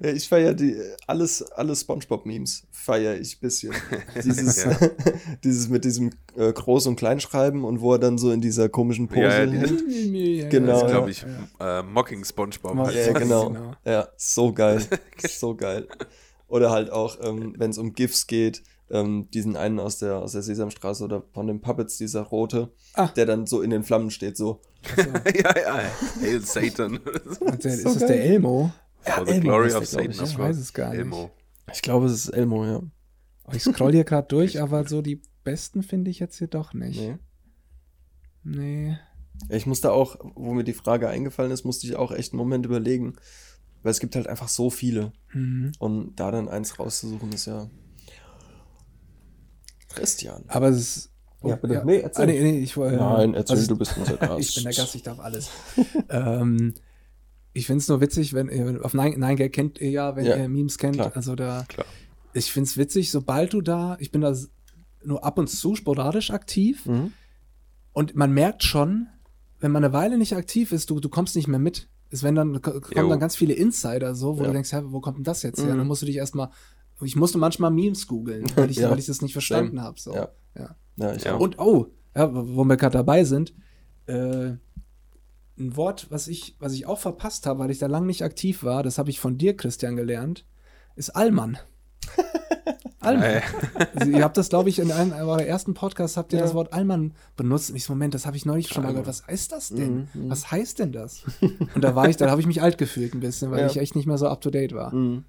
Ja, 0.02 0.10
ich 0.10 0.28
feiere 0.28 0.54
die 0.54 0.76
alles, 1.08 1.44
alle 1.52 1.76
SpongeBob-Memes 1.76 2.64
feiere 2.72 3.16
ich 3.18 3.38
ein 3.38 3.40
bisschen. 3.42 3.74
Dieses, 4.24 4.64
Ja. 4.64 4.76
dieses 5.44 5.70
mit 5.70 5.86
diesem 5.86 6.12
äh, 6.36 6.50
Groß- 6.50 6.88
und 6.88 6.96
Kleinschreiben 6.96 7.64
und 7.64 7.82
wo 7.82 7.94
er 7.94 8.00
dann 8.00 8.17
so 8.18 8.32
in 8.32 8.42
dieser 8.42 8.70
komischen 8.70 9.08
Pose 9.08 9.22
Ja, 9.22 9.44
ja. 9.44 10.50
Genau. 10.50 10.50
Genau, 10.50 10.72
Das 10.74 10.78
ist, 10.78 10.82
ja. 10.84 10.88
glaube 10.90 11.12
ich, 11.12 11.26
äh, 11.60 11.84
Mocking 11.84 12.24
SpongeBob. 12.26 12.78
Heißt 12.78 13.08
Ja, 13.08 13.14
genau. 13.14 13.50
Genau. 13.50 13.72
Ja, 13.86 14.08
so 14.18 14.54
geil. 14.54 14.82
so 15.28 15.56
geil. 15.56 15.88
Oder 16.48 16.72
halt 16.72 16.92
auch, 16.92 17.18
ähm, 17.22 17.56
wenn 17.58 17.72
es 17.72 17.78
um 17.78 17.94
GIFs 17.94 18.28
geht, 18.28 18.64
ähm, 18.90 19.28
diesen 19.34 19.58
einen 19.58 19.80
aus 19.80 19.98
der, 20.00 20.16
aus 20.20 20.32
der 20.32 20.42
Sesamstraße 20.44 21.04
oder 21.04 21.24
von 21.34 21.46
den 21.48 21.60
Puppets, 21.60 21.98
dieser 21.98 22.22
rote, 22.22 22.72
Ah. 22.94 23.08
der 23.08 23.26
dann 23.26 23.46
so 23.46 23.62
in 23.62 23.70
den 23.70 23.84
Flammen 23.84 24.12
steht, 24.12 24.38
so. 24.38 24.62
ja, 24.98 25.60
ja. 25.60 25.82
Hail 26.22 26.40
Satan. 26.42 27.00
So 27.26 27.46
ist 27.48 27.86
das 27.86 28.00
geil. 28.00 28.08
der 28.08 28.24
Elmo? 28.24 28.72
For 29.02 29.26
the 29.26 29.32
Elmo 29.34 29.44
glory 29.44 29.74
of 29.74 29.86
Satan. 29.86 30.12
ich. 30.12 30.22
Ich 30.22 30.38
weiß 30.40 30.58
es 30.58 30.74
gar 30.74 30.92
nicht. 30.92 31.00
Elmo. 31.00 31.32
Ich 31.74 31.82
glaube, 31.82 32.06
es 32.06 32.14
ist 32.14 32.30
Elmo, 32.30 32.66
ja. 32.66 32.78
Oh, 33.46 33.52
Ich 33.54 33.64
scroll 33.64 33.92
hier 33.92 34.06
gerade 34.06 34.28
durch, 34.30 34.62
aber 34.62 34.88
so 34.88 35.02
die 35.02 35.22
besten 35.44 35.84
finde 35.84 36.10
ich 36.10 36.20
jetzt 36.20 36.38
hier 36.38 36.48
doch 36.48 36.74
nicht. 36.74 37.00
Nee. 37.00 37.18
Nee. 38.50 38.98
Ja, 39.50 39.56
Ich 39.56 39.66
musste 39.66 39.92
auch, 39.92 40.18
wo 40.36 40.54
mir 40.54 40.64
die 40.64 40.74
Frage 40.74 41.10
eingefallen 41.10 41.52
ist, 41.52 41.64
musste 41.66 41.86
ich 41.88 41.96
auch 41.96 42.12
echt 42.12 42.34
einen 42.34 42.38
Moment 42.40 42.66
überlegen. 42.66 43.16
Weil 43.84 43.92
es 43.92 44.00
gibt 44.00 44.16
halt 44.16 44.28
einfach 44.28 44.48
so 44.48 44.70
viele. 44.70 45.12
Mhm. 45.34 45.72
Und 45.80 46.16
da 46.16 46.32
dann 46.32 46.48
eins 46.50 46.80
rauszusuchen, 46.80 47.32
ist 47.32 47.46
ja. 47.46 47.70
Christian. 49.90 50.44
Aber 50.48 50.70
es 50.70 50.78
ist. 50.98 51.12
Ja, 51.44 51.56
bitte. 51.56 51.84
Nee, 51.86 52.00
erzähl. 52.00 52.24
Ah, 52.24 52.26
nee, 52.28 52.42
nee, 52.42 52.60
ich, 52.60 52.76
äh, 52.78 52.96
Nein, 52.96 53.34
erzähl, 53.36 53.58
also- 53.58 53.68
du 53.70 53.78
bist 53.78 53.96
unser 53.98 54.18
Gast. 54.18 54.40
ich 54.50 54.56
bin 54.56 54.64
der 54.64 54.74
Gast, 54.74 54.96
ich 54.96 55.04
darf 55.04 55.20
alles. 55.20 55.50
ähm, 56.10 56.74
ich 57.54 57.68
finde 57.68 57.82
es 57.82 57.88
nur 57.88 58.02
witzig, 58.02 58.34
wenn 58.34 58.50
ihr 58.50 58.84
auf 58.84 58.94
Nine, 58.94 59.18
Nine 59.18 59.36
Gag 59.36 59.54
kennt 59.54 59.80
ihr 59.80 59.90
ja, 59.92 60.16
wenn 60.16 60.26
Ja, 60.26 60.36
ihr 60.36 60.50
Memes 60.50 60.78
kennt. 60.78 60.96
klar. 60.96 61.12
Also 61.16 61.36
da, 61.36 61.64
Klar. 61.68 61.86
ich 62.34 62.52
finde 62.52 62.68
es 62.68 62.78
witzig, 62.78 63.12
sobald 63.12 63.54
du 63.54 63.62
da, 63.62 63.98
ich 64.00 64.12
bin 64.12 64.22
da 64.22 64.36
nur 65.04 65.24
ab 65.24 65.38
und 65.38 65.48
zu 65.48 65.76
sporadisch 65.76 66.32
aktiv 66.32 66.86
Mhm. 66.88 67.14
Und 67.98 68.16
man 68.16 68.32
merkt 68.32 68.64
schon, 68.64 69.08
wenn 69.60 69.72
man 69.72 69.84
eine 69.84 69.92
Weile 69.94 70.18
nicht 70.18 70.36
aktiv 70.36 70.72
ist, 70.72 70.90
du, 70.90 71.00
du 71.00 71.10
kommst 71.10 71.36
nicht 71.36 71.48
mehr 71.48 71.60
mit. 71.60 71.90
Es 72.12 72.22
wenn 72.24 72.36
dann 72.36 72.62
ko- 72.62 72.80
kommen 72.80 73.06
Jo. 73.06 73.10
dann 73.10 73.20
ganz 73.20 73.36
viele 73.36 73.54
Insider 73.54 74.14
so, 74.16 74.38
wo 74.38 74.42
Ja. 74.42 74.48
du 74.48 74.54
denkst, 74.54 74.72
hä, 74.72 74.82
wo 74.86 75.00
kommt 75.02 75.18
denn 75.18 75.24
das 75.24 75.42
jetzt 75.44 75.60
her? 75.60 75.74
Mhm. 75.74 75.80
Dann 75.80 75.88
musst 75.88 76.04
du 76.04 76.06
dich 76.06 76.16
erstmal, 76.18 76.50
ich 77.02 77.16
musste 77.16 77.38
manchmal 77.40 77.72
Memes 77.72 78.06
googeln, 78.08 78.46
weil 78.56 78.70
ich, 78.70 78.78
Ja. 78.84 78.92
weil 78.92 79.00
ich 79.00 79.08
das 79.08 79.22
nicht 79.22 79.34
verstanden 79.34 79.82
habe. 79.82 80.00
So. 80.00 80.14
Ja. 80.14 80.30
ja. 80.56 81.36
Und 81.36 81.58
oh, 81.60 81.88
ja, 82.16 82.30
wo 82.34 82.64
wir 82.64 82.78
gerade 82.78 82.98
dabei 82.98 83.24
sind, 83.24 83.54
äh, 84.06 84.52
ein 85.60 85.76
Wort, 85.76 86.08
was 86.12 86.28
ich, 86.28 86.56
was 86.60 86.74
ich 86.74 86.86
auch 86.86 87.00
verpasst 87.00 87.46
habe, 87.48 87.60
weil 87.60 87.72
ich 87.72 87.80
da 87.80 87.88
lang 87.88 88.06
nicht 88.06 88.24
aktiv 88.24 88.64
war, 88.64 88.84
das 88.84 88.98
habe 89.00 89.10
ich 89.10 89.20
von 89.20 89.38
dir, 89.40 89.56
Christian, 89.58 89.96
gelernt, 89.96 90.46
ist 90.96 91.10
Allmann. 91.16 91.58
Allmann. 93.00 93.24
Äh, 93.24 93.42
Also, 93.96 94.12
ihr 94.12 94.24
habt 94.24 94.38
das, 94.38 94.50
glaube 94.50 94.70
ich, 94.70 94.80
in 94.80 94.92
einem 94.92 95.14
eurer 95.14 95.44
ersten 95.44 95.74
Podcasts 95.74 96.18
habt 96.18 96.34
ihr 96.34 96.40
Ja. 96.40 96.46
das 96.46 96.54
Wort 96.54 96.74
Allmann 96.74 97.14
benutzt. 97.36 97.70
Und 97.70 97.76
ich 97.76 97.84
so, 97.86 97.94
Moment, 97.94 98.14
das 98.14 98.26
habe 98.26 98.36
ich 98.38 98.46
neulich 98.46 98.68
schon 98.70 98.84
mal 98.84 98.90
gehört. 98.92 99.08
Was 99.08 99.26
heißt 99.28 99.52
das 99.52 99.70
denn? 99.70 100.08
Mhm, 100.14 100.24
mhm. 100.26 100.30
Was 100.30 100.52
heißt 100.52 100.80
denn 100.80 100.92
das? 100.92 101.24
Und 101.42 101.84
da 101.84 101.96
war 101.96 102.10
ich, 102.10 102.18
da 102.18 102.30
habe 102.30 102.42
ich 102.42 102.48
mich 102.48 102.62
alt 102.62 102.78
gefühlt 102.78 103.14
ein 103.14 103.20
bisschen, 103.20 103.52
weil 103.52 103.60
Ja. 103.62 103.66
ich 103.68 103.78
echt 103.78 103.96
nicht 103.96 104.08
mehr 104.08 104.18
so 104.18 104.28
up 104.28 104.42
to 104.42 104.50
date 104.50 104.74
war. 104.74 104.94
Mhm. 104.94 105.24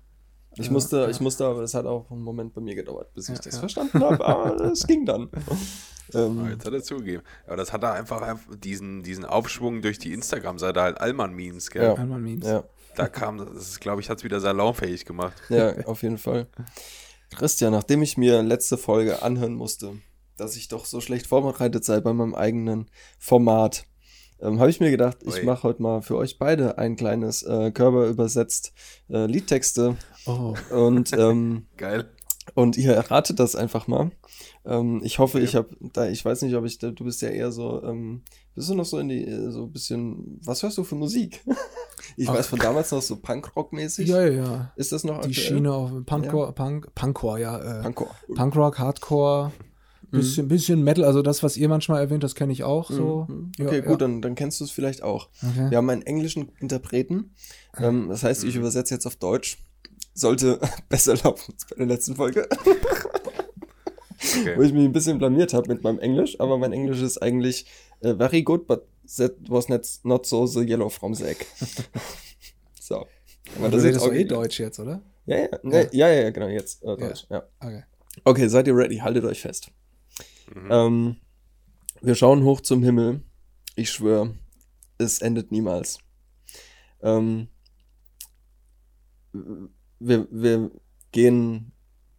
Ich 0.57 0.71
musste, 0.71 0.97
ja. 1.03 1.09
ich 1.09 1.21
musste, 1.21 1.45
aber 1.47 1.61
das 1.61 1.75
hat 1.75 1.87
auch 1.87 2.11
einen 2.11 2.23
Moment 2.23 2.53
bei 2.55 2.61
mir 2.61 2.75
gedauert, 2.75 3.13
bis 3.15 3.29
ich 3.29 3.37
Ja, 3.37 3.43
das 3.45 3.55
ja. 3.55 3.61
verstanden 3.61 4.01
habe, 4.03 4.25
aber 4.27 4.61
es 4.73 4.87
ging 4.87 5.05
dann. 5.07 5.29
Oh, 5.47 5.55
ähm, 6.19 6.49
Jetzt 6.51 6.67
hat 6.67 6.73
er 6.73 6.83
zugegeben. 6.83 7.23
Aber 7.47 7.57
das 7.57 7.73
hat 7.73 7.83
er 7.85 7.93
einfach, 7.93 8.23
einfach 8.23 8.57
diesen, 8.57 9.03
diesen 9.05 9.25
Aufschwung 9.25 9.83
durch 9.83 9.99
die 10.01 10.13
Instagram-Seite 10.13 10.81
halt 10.81 11.01
Allmann-Memes, 11.01 11.71
gell? 11.71 11.85
Ja. 11.85 11.95
Allmann-Memes. 11.95 12.45
ja, 12.47 12.65
Da 12.99 13.09
kam, 13.09 13.39
das 13.39 13.51
ist, 13.57 13.81
glaube 13.81 14.01
ich, 14.01 14.11
hat 14.11 14.19
es 14.19 14.25
wieder 14.25 14.41
salonfähig 14.41 15.05
gemacht. 15.05 15.35
ja, 15.49 15.73
auf 15.87 16.03
jeden 16.03 16.19
Fall. 16.19 16.49
Christian, 17.37 17.73
nachdem 17.73 18.03
ich 18.03 18.17
mir 18.17 18.43
letzte 18.43 18.77
Folge 18.77 19.23
anhören 19.23 19.55
musste, 19.55 19.95
dass 20.37 20.57
ich 20.57 20.67
doch 20.69 20.85
so 20.85 21.01
schlecht 21.01 21.27
vorbereitet 21.29 21.85
sei 21.85 22.01
bei 22.01 22.13
meinem 22.13 22.35
eigenen 22.35 22.91
Format, 23.19 23.85
ähm, 24.41 24.59
habe 24.61 24.71
ich 24.71 24.81
mir 24.81 24.91
gedacht, 24.91 25.19
ich 25.25 25.43
mache 25.45 25.63
heute 25.65 25.83
mal 25.83 26.03
für 26.03 26.17
euch 26.17 26.39
beide 26.39 26.79
ein 26.79 26.97
kleines 26.97 27.43
äh, 27.43 27.71
Körper 27.71 28.07
übersetzt 28.07 28.73
äh, 29.09 29.27
Liedtexte 29.27 29.97
Oh. 30.27 30.55
und 30.71 31.13
ähm, 31.13 31.67
Geil. 31.77 32.11
Und 32.55 32.77
ihr 32.77 32.95
erratet 32.95 33.39
das 33.39 33.55
einfach 33.57 33.87
mal. 33.87 34.11
Ähm, 34.65 35.01
ich 35.05 35.19
hoffe, 35.19 35.39
ich 35.41 35.55
habe 35.55 35.69
da, 35.81 36.09
ich 36.09 36.25
weiß 36.25 36.43
nicht, 36.43 36.55
ob 36.55 36.65
ich, 36.65 36.79
da, 36.79 36.91
du 36.91 37.05
bist 37.05 37.23
ja 37.23 37.29
eher 37.29 37.53
so, 37.53 37.83
ähm, 37.83 38.23
bist 38.55 38.69
du 38.71 38.75
noch 38.75 38.85
so 38.85 38.99
in 38.99 39.09
die, 39.09 39.25
äh, 39.25 39.51
so 39.51 39.65
ein 39.65 39.73
bisschen, 39.73 40.41
was 40.45 40.63
hörst 40.63 40.79
du 40.79 40.85
für 40.85 40.95
Musik? 40.97 41.45
ich 42.19 42.29
Ach. 42.29 42.35
weiß 42.35 42.49
von 42.49 42.59
damals 42.59 42.91
noch 42.91 43.01
so 43.03 43.17
Punkrock-mäßig. 43.17 44.07
Ja, 44.09 44.23
ja, 44.27 44.43
ja. 44.45 44.73
Ist 44.77 44.93
das 44.93 45.05
noch 45.05 45.21
Die 45.23 45.29
aktuell? 45.29 45.35
Schiene 45.35 45.73
auf 45.73 45.91
Punkcore, 46.05 46.53
Punk, 46.53 46.95
Punkcore, 46.95 47.41
ja. 47.41 47.59
Äh, 47.81 47.83
Punkrock. 47.83 48.15
Punkrock, 48.35 48.79
Hardcore, 48.79 49.53
bisschen, 50.11 50.49
bisschen 50.49 50.83
Metal, 50.83 51.05
also 51.05 51.23
das, 51.23 51.43
was 51.43 51.57
ihr 51.57 51.69
manchmal 51.69 52.01
erwähnt, 52.01 52.25
das 52.25 52.35
kenne 52.35 52.53
ich 52.53 52.65
auch 52.65 52.91
so. 52.91 53.27
Mhm. 53.29 53.53
Ja, 53.59 53.67
Okay, 53.67 53.77
ja. 53.81 53.85
gut, 53.85 54.01
Dann, 54.01 54.21
dann 54.21 54.35
kennst 54.35 54.59
du 54.61 54.65
es 54.65 54.71
vielleicht 54.71 55.03
auch. 55.03 55.29
Okay. 55.43 55.71
Wir 55.71 55.79
haben 55.79 55.89
einen 55.91 56.03
englischen 56.03 56.51
Interpreten. 56.61 57.35
Ähm, 57.79 58.09
das 58.09 58.25
heißt, 58.25 58.43
ich 58.45 58.55
Mhm. 58.55 58.61
übersetze 58.63 58.95
jetzt 58.95 59.07
auf 59.07 59.17
Deutsch. 59.17 59.59
Sollte 60.15 60.59
besser 60.89 61.15
laufen 61.23 61.53
als 61.53 61.67
bei 61.67 61.77
der 61.77 61.87
letzten 61.87 62.17
Folge. 62.17 62.49
Wo 64.21 64.41
Okay. 64.41 64.65
ich 64.67 64.73
mich 64.73 64.85
ein 64.85 64.93
bisschen 64.93 65.19
blamiert 65.19 65.55
habe 65.55 65.69
mit 65.73 65.85
meinem 65.85 66.01
Englisch. 66.01 66.41
Aber 66.41 66.59
mein 66.59 66.73
Englisch 66.73 67.01
ist 67.01 67.19
eigentlich 67.23 67.67
äh, 68.01 68.15
very 68.17 68.43
good, 68.43 68.67
but 68.67 68.87
that 69.17 69.33
was 69.49 69.69
not, 69.69 69.87
not 70.05 70.27
so 70.27 70.47
the 70.47 70.65
yellow 70.65 70.89
from 70.89 71.15
the 71.15 71.29
egg. 71.31 71.47
so. 72.81 73.07
Aber 73.57 73.71
du 73.71 73.79
redest 73.79 74.05
doch 74.05 74.13
eh 74.13 74.25
Deutsch 74.25 74.61
jetzt, 74.61 74.79
oder? 74.79 75.03
Ja, 75.27 75.39
ja, 75.39 75.49
ne, 75.63 75.89
ja, 75.93 76.09
ja, 76.09 76.23
ja, 76.23 76.31
genau, 76.31 76.49
jetzt 76.49 76.83
äh, 76.83 76.97
Deutsch. 76.97 77.27
Ja. 77.31 77.43
Okay. 77.61 77.83
Okay, 78.25 78.49
seid 78.49 78.67
ihr 78.67 78.77
ready? 78.77 78.97
Haltet 78.99 79.25
euch 79.25 79.41
fest. 79.41 79.71
Mhm. 80.55 80.69
Ähm, 80.71 81.17
wir 82.01 82.15
schauen 82.15 82.45
hoch 82.45 82.61
zum 82.61 82.83
Himmel. 82.83 83.23
Ich 83.77 83.91
schwöre, 83.91 84.35
es 84.99 85.21
endet 85.21 85.53
niemals. 85.53 85.99
Ähm, 87.03 87.49
wir, 89.33 90.27
wir 90.31 90.71
gehen 91.13 91.73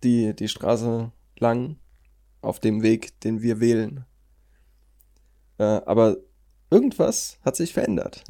die, 0.04 0.34
die 0.36 0.48
Straße 0.48 1.12
lang 1.38 1.78
auf 2.42 2.60
dem 2.60 2.82
Weg, 2.82 3.20
den 3.22 3.42
wir 3.42 3.60
wählen. 3.60 4.06
Äh, 5.58 5.64
aber 5.64 6.18
irgendwas 6.70 7.39
hat 7.41 7.55
sich 7.55 7.74
verändert. 7.74 8.24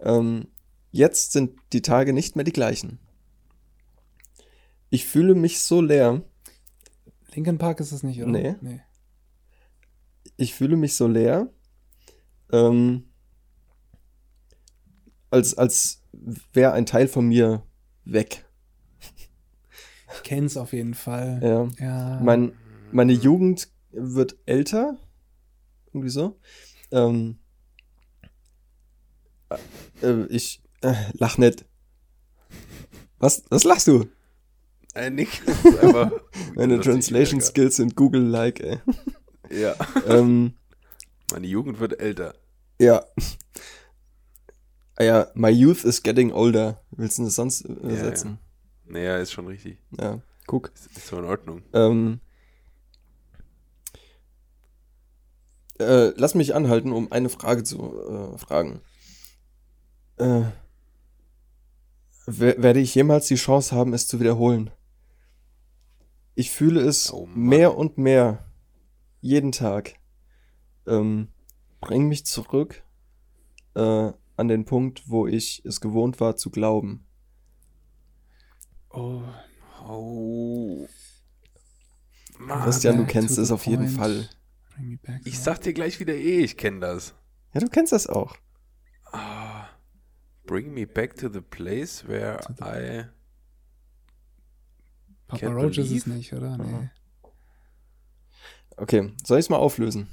Ähm, 0.00 0.48
jetzt 0.90 1.32
sind 1.32 1.58
die 1.72 1.82
Tage 1.82 2.12
nicht 2.12 2.36
mehr 2.36 2.44
die 2.44 2.52
gleichen. 2.52 2.98
Ich 4.90 5.04
fühle 5.06 5.34
mich 5.34 5.60
so 5.60 5.80
leer, 5.80 6.22
Linkin 7.34 7.58
Park 7.58 7.80
ist 7.80 7.92
es 7.92 8.02
nicht, 8.02 8.22
oder? 8.22 8.30
Nee. 8.30 8.54
nee. 8.60 8.80
ich 10.36 10.54
fühle 10.54 10.76
mich 10.76 10.94
so 10.94 11.08
leer, 11.08 11.48
ähm, 12.52 13.04
als, 15.30 15.58
als 15.58 16.02
wäre 16.52 16.72
ein 16.72 16.86
Teil 16.86 17.08
von 17.08 17.26
mir 17.26 17.66
weg. 18.04 18.46
Ich 20.14 20.22
kenn's 20.22 20.56
auf 20.56 20.72
jeden 20.72 20.94
Fall. 20.94 21.40
Ja. 21.42 21.68
Ja. 21.84 22.20
Mein, 22.22 22.52
meine 22.92 23.12
Jugend 23.12 23.68
wird 23.90 24.36
älter, 24.46 24.96
irgendwie 25.88 26.10
so. 26.10 26.38
Ähm, 26.94 27.38
äh, 30.00 30.26
ich 30.28 30.62
äh, 30.80 30.94
lach 31.12 31.38
nicht. 31.38 31.64
Was, 33.18 33.42
was 33.50 33.64
lachst 33.64 33.88
du? 33.88 34.06
Äh, 34.94 35.10
einfach 35.80 36.12
Meine 36.54 36.80
Translation 36.80 37.40
Skills 37.40 37.76
sind 37.76 37.96
Google-like, 37.96 38.60
ey. 38.60 38.78
Ja. 39.50 39.74
ähm, 40.06 40.54
Meine 41.32 41.46
Jugend 41.48 41.80
wird 41.80 42.00
älter. 42.00 42.34
Ja. 42.78 43.04
Ah 44.96 45.02
ja, 45.02 45.26
my 45.34 45.50
youth 45.50 45.84
is 45.84 46.02
getting 46.02 46.32
older. 46.32 46.80
Willst 46.92 47.18
du 47.18 47.24
das 47.24 47.34
sonst 47.34 47.64
äh, 47.64 47.72
übersetzen? 47.72 48.38
Naja, 48.84 49.18
ist 49.18 49.32
schon 49.32 49.48
richtig. 49.48 49.78
Ja, 49.98 50.20
guck. 50.46 50.70
Ist, 50.72 50.96
ist 50.96 51.08
so 51.08 51.18
in 51.18 51.24
Ordnung. 51.24 51.62
Ähm, 51.72 52.20
äh, 55.78 56.08
lass 56.16 56.34
mich 56.34 56.54
anhalten, 56.54 56.92
um 56.92 57.10
eine 57.12 57.28
Frage 57.28 57.62
zu 57.64 57.78
äh, 58.34 58.38
fragen. 58.38 58.80
Äh, 60.16 60.42
wer- 62.26 62.62
werde 62.62 62.80
ich 62.80 62.94
jemals 62.94 63.26
die 63.28 63.34
Chance 63.36 63.74
haben, 63.74 63.92
es 63.92 64.06
zu 64.06 64.20
wiederholen? 64.20 64.70
Ich 66.34 66.50
fühle 66.50 66.80
es 66.80 67.12
Oh 67.12 67.26
mehr 67.26 67.76
und 67.76 67.96
mehr 67.98 68.44
jeden 69.20 69.52
Tag. 69.52 69.94
Ähm, 70.86 71.28
bring 71.80 72.08
mich 72.08 72.26
zurück 72.26 72.82
äh, 73.74 74.12
an 74.36 74.48
den 74.48 74.64
Punkt, 74.64 75.04
wo 75.08 75.26
ich 75.26 75.62
es 75.64 75.80
gewohnt 75.80 76.20
war 76.20 76.36
zu 76.36 76.50
glauben. 76.50 77.06
oh, 78.90 79.22
Oh. 79.86 80.86
Mann. 82.38 82.62
Christian, 82.62 82.96
du 82.96 83.04
kennst 83.06 83.36
es 83.38 83.50
auf 83.52 83.66
jeden 83.66 83.84
point. 83.84 83.96
Fall. 83.96 84.28
Bring 84.74 84.88
me 84.90 84.98
back 85.02 85.20
Ich 85.24 85.36
to- 85.36 85.42
sag 85.42 85.60
dir 85.62 85.72
gleich 85.72 86.00
wieder 86.00 86.14
eh, 86.14 86.40
ich 86.44 86.56
kenne 86.56 86.80
das. 86.80 87.14
Ja, 87.52 87.60
du 87.60 87.68
kennst 87.68 87.92
das 87.92 88.06
auch. 88.06 88.36
Ah, 89.12 89.68
bring 90.46 90.72
me 90.74 90.86
back 90.86 91.16
to 91.16 91.28
the 91.32 91.40
place 91.40 92.06
where 92.08 92.38
To 92.40 92.52
the- 92.58 92.64
I. 92.64 93.04
Papa 95.28 95.46
Roach 95.46 95.78
ist 95.78 95.90
es 95.90 96.06
nicht, 96.06 96.32
oder? 96.32 96.58
Nee. 96.58 96.90
Okay, 98.76 99.12
soll 99.24 99.38
ich 99.38 99.46
es 99.46 99.50
mal 99.50 99.56
auflösen? 99.56 100.08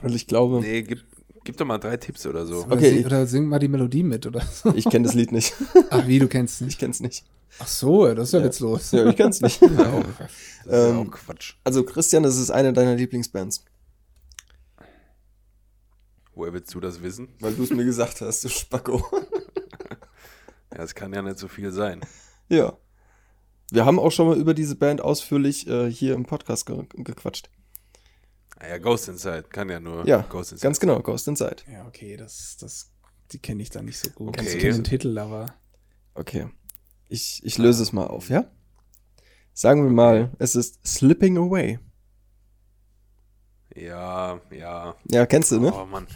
Weil 0.00 0.14
ich 0.14 0.26
glaube, 0.26 0.60
Nee, 0.60 0.82
gib, 0.82 1.04
gib 1.44 1.56
doch 1.58 1.66
mal 1.66 1.78
drei 1.78 1.96
Tipps 1.98 2.26
oder 2.26 2.46
so. 2.46 2.64
Oder, 2.64 2.76
Okay, 2.76 2.88
sing, 2.90 2.98
ich- 3.00 3.06
oder 3.06 3.26
sing 3.26 3.46
mal 3.46 3.58
die 3.58 3.68
Melodie 3.68 4.02
mit 4.02 4.26
oder 4.26 4.40
so. 4.40 4.74
ich 4.74 4.86
kenne 4.88 5.04
das 5.06 5.14
Lied 5.14 5.32
nicht. 5.32 5.54
Ach, 5.90 6.06
wie, 6.06 6.18
du 6.18 6.28
kennst 6.28 6.54
es 6.56 6.60
Ich 6.62 6.66
nicht? 6.66 6.78
kenn's 6.78 7.00
nicht. 7.00 7.24
Ach 7.58 7.66
so, 7.66 8.12
das 8.14 8.28
ist 8.28 8.32
ja, 8.32 8.38
Ja. 8.40 8.44
witzlos. 8.46 8.90
Ja, 8.92 9.06
ich 9.06 9.16
kenn's 9.16 9.40
nicht. 9.40 9.60
Das 9.62 9.70
ist 9.70 9.78
ja 9.78 10.00
das 10.02 10.10
ist 10.20 10.66
ja 10.72 10.88
Ähm, 10.88 11.06
auch 11.08 11.10
Quatsch. 11.12 11.54
Also 11.64 11.84
Christian, 11.84 12.22
das 12.22 12.36
ist 12.38 12.50
eine 12.50 12.72
deiner 12.72 12.94
Lieblingsbands, 12.94 13.64
Woher 16.34 16.52
willst 16.54 16.74
du 16.74 16.80
das 16.80 17.02
wissen? 17.02 17.28
weil 17.40 17.52
du 17.54 17.62
es 17.62 17.70
mir 17.70 17.84
gesagt 17.84 18.20
hast, 18.20 18.44
du 18.44 18.48
Spacko. 18.48 19.04
Ja, 20.74 20.82
es 20.84 20.94
kann 20.94 21.12
ja 21.12 21.20
nicht 21.20 21.38
so 21.38 21.48
viel 21.48 21.70
sein. 21.70 22.00
ja. 22.48 22.76
Wir 23.70 23.84
haben 23.86 23.98
auch 23.98 24.10
schon 24.10 24.26
mal 24.28 24.38
über 24.38 24.54
diese 24.54 24.74
Band 24.76 25.00
ausführlich 25.02 25.66
äh, 25.66 25.90
hier 25.90 26.14
im 26.14 26.24
Podcast 26.24 26.64
ge 26.66 26.84
gequatscht. 26.94 27.50
Naja, 28.58 28.78
Ghost 28.78 29.08
Inside 29.08 29.44
kann 29.50 29.68
ja 29.68 29.80
nur 29.80 30.06
Ja, 30.06 30.22
Ghost 30.22 30.52
Inside. 30.52 30.66
Ganz 30.66 30.80
genau, 30.80 31.00
Ghost 31.00 31.28
Inside. 31.28 31.56
Ja, 31.70 31.86
okay, 31.86 32.16
das, 32.16 32.56
das, 32.58 32.90
die 33.32 33.38
kenne 33.38 33.62
ich 33.62 33.68
da 33.68 33.82
nicht 33.82 33.98
so 33.98 34.08
gut. 34.10 34.28
Okay. 34.28 34.46
Ich 34.48 34.58
kenne 34.60 34.74
den 34.74 34.84
Titel, 34.84 35.18
aber 35.18 35.54
Okay. 36.14 36.48
Ich, 37.12 37.42
ich 37.44 37.58
löse 37.58 37.82
es 37.82 37.92
mal 37.92 38.06
auf, 38.06 38.30
ja? 38.30 38.46
Sagen 39.52 39.82
wir 39.84 39.90
mal, 39.90 40.30
es 40.38 40.54
ist 40.54 40.78
Slipping 40.86 41.36
Away. 41.36 41.78
Ja, 43.76 44.40
ja. 44.50 44.94
Ja, 45.10 45.26
kennst 45.26 45.52
du, 45.52 45.60
ne? 45.60 45.72
Oh 45.74 45.84
Mann. 45.84 46.06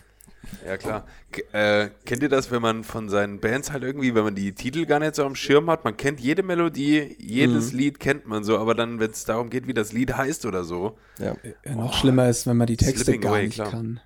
Ja, 0.65 0.79
klar. 0.79 1.07
K 1.33 1.43
äh, 1.53 1.91
kennt 2.05 2.23
ihr 2.23 2.29
das, 2.31 2.51
wenn 2.51 2.63
man 2.63 2.83
von 2.83 3.11
seinen 3.11 3.41
Bands 3.41 3.73
halt 3.73 3.83
irgendwie, 3.83 4.15
wenn 4.15 4.25
man 4.25 4.35
die 4.35 4.55
Titel 4.55 4.87
gar 4.87 5.01
nicht 5.01 5.17
so 5.17 5.25
am 5.27 5.35
Schirm 5.35 5.69
hat? 5.69 5.85
Man 5.85 5.99
kennt 5.99 6.19
jede 6.21 6.43
Melodie, 6.43 7.15
jedes 7.19 7.73
Mhm. 7.73 7.79
Lied 7.79 8.01
kennt 8.01 8.27
man 8.27 8.43
so, 8.43 8.57
aber 8.59 8.75
dann, 8.75 8.99
wenn 8.99 9.11
es 9.11 9.25
darum 9.27 9.51
geht, 9.51 9.67
wie 9.67 9.75
das 9.75 9.93
Lied 9.93 10.17
heißt 10.17 10.47
oder 10.47 10.65
so, 10.65 10.97
Ja. 11.19 11.35
äh, 11.63 11.75
noch 11.75 11.93
schlimmer 11.95 12.29
ist, 12.29 12.47
wenn 12.47 12.57
man 12.57 12.69
die 12.69 12.77
Texte 12.79 13.05
Slipping 13.05 13.21
gar 13.23 13.33
away, 13.33 13.45
nicht 13.47 13.55
klar. 13.57 13.71
kann. 13.71 14.01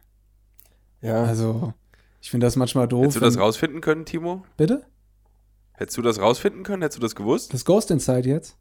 Ja. 1.02 1.22
Also, 1.24 1.72
ich 2.20 2.30
finde 2.30 2.46
das 2.48 2.56
manchmal 2.56 2.88
doof. 2.88 3.02
hättest 3.02 3.16
du 3.16 3.20
das 3.20 3.38
rausfinden 3.38 3.80
können, 3.80 4.06
Timo? 4.06 4.44
Bitte? 4.56 4.86
Hättest 5.80 5.96
du 5.96 6.02
das 6.02 6.20
rausfinden 6.20 6.62
können? 6.62 6.82
Hättest 6.82 6.98
du 6.98 7.02
das 7.02 7.14
gewusst? 7.14 7.54
Das 7.54 7.64
Ghost 7.64 7.90
Inside 7.90 8.28
jetzt? 8.28 8.56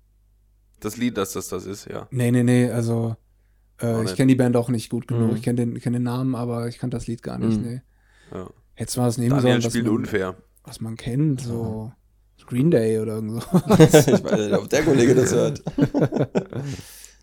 Das 0.80 0.96
Lied, 0.96 1.18
dass 1.18 1.34
das 1.34 1.50
das 1.50 1.66
ist, 1.66 1.86
ja. 1.90 2.08
Nee, 2.12 2.32
nee, 2.32 2.44
nee, 2.44 2.72
also 2.72 3.18
äh, 3.82 4.06
ich 4.06 4.16
kenne 4.16 4.30
die 4.30 4.36
Band 4.36 4.56
auch 4.56 4.70
nicht 4.70 4.90
gut 4.90 5.08
genug. 5.10 5.32
Mhm. 5.32 5.36
Ich 5.36 5.42
kenne 5.44 5.56
den, 5.58 5.80
kenn 5.82 5.92
den 5.94 6.04
Namen, 6.04 6.34
aber 6.36 6.68
ich 6.70 6.78
kannte 6.80 6.96
das 6.96 7.08
Lied 7.08 7.22
gar 7.22 7.38
nicht, 7.38 7.58
Mhm. 7.60 7.68
nee. 7.68 7.82
ja. 8.34 8.50
Hättest 8.76 8.96
du 8.96 9.02
mal 9.02 9.08
was 9.08 9.18
nehmen 9.18 9.32
Daniel 9.32 9.42
sollen, 9.52 9.64
was 9.66 9.72
spielt 9.74 9.86
man, 9.88 9.96
unfair. 9.96 10.36
was 10.64 10.80
man 10.80 10.96
kennt, 10.96 11.42
so 11.42 11.92
Green 12.48 12.72
Day 12.72 12.98
oder 13.00 13.16
irgend 13.16 13.34
so. 13.34 13.40
ich 13.54 13.70
weiß 13.70 14.08
nicht, 14.40 14.54
ob 14.54 14.70
der 14.70 14.84
Kollege 14.84 15.14
das 15.16 15.34
hört. 15.34 15.62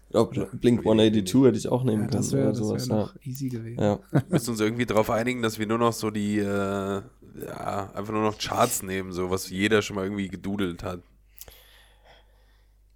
Ich 0.09 0.12
glaube, 0.12 0.48
Blink 0.52 0.78
182 0.81 1.44
hätte 1.44 1.59
ich 1.59 1.68
auch 1.68 1.82
nehmen 1.82 2.02
Ja, 2.05 2.09
können. 2.09 2.23
das 2.23 2.32
wäre 2.32 2.43
oder 2.44 2.52
das 2.52 2.59
sowas. 2.60 2.89
wär 2.89 2.97
noch 2.97 3.16
easy 3.23 3.48
gewesen. 3.48 3.81
ja. 3.82 3.98
Wir 4.12 4.23
müssen 4.28 4.51
uns 4.51 4.60
irgendwie 4.60 4.86
darauf 4.86 5.10
einigen, 5.10 5.43
dass 5.43 5.59
wir 5.59 5.66
nur 5.66 5.78
noch 5.78 5.93
so 5.93 6.10
die, 6.10 6.39
äh, 6.39 7.02
ja, 7.41 7.93
einfach 7.95 8.13
nur 8.13 8.23
noch 8.23 8.39
Charts 8.39 8.83
nehmen, 8.83 9.13
so 9.13 9.31
was 9.31 9.51
jeder 9.51 9.83
schon 9.83 9.97
mal 9.97 10.05
irgendwie 10.05 10.29
gedudelt 10.29 10.83
hat. 10.83 11.01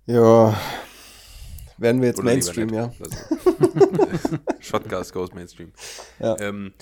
ja. 0.07 0.59
Werden 1.79 2.03
wir 2.03 2.09
jetzt 2.09 2.19
Oder 2.19 2.27
Mainstream, 2.27 2.69
ja? 2.75 2.93
Also, 3.01 4.37
Shotcast 4.61 5.15
goes 5.15 5.33
Mainstream. 5.33 5.73
Ja. 6.19 6.39
Ähm, 6.39 6.75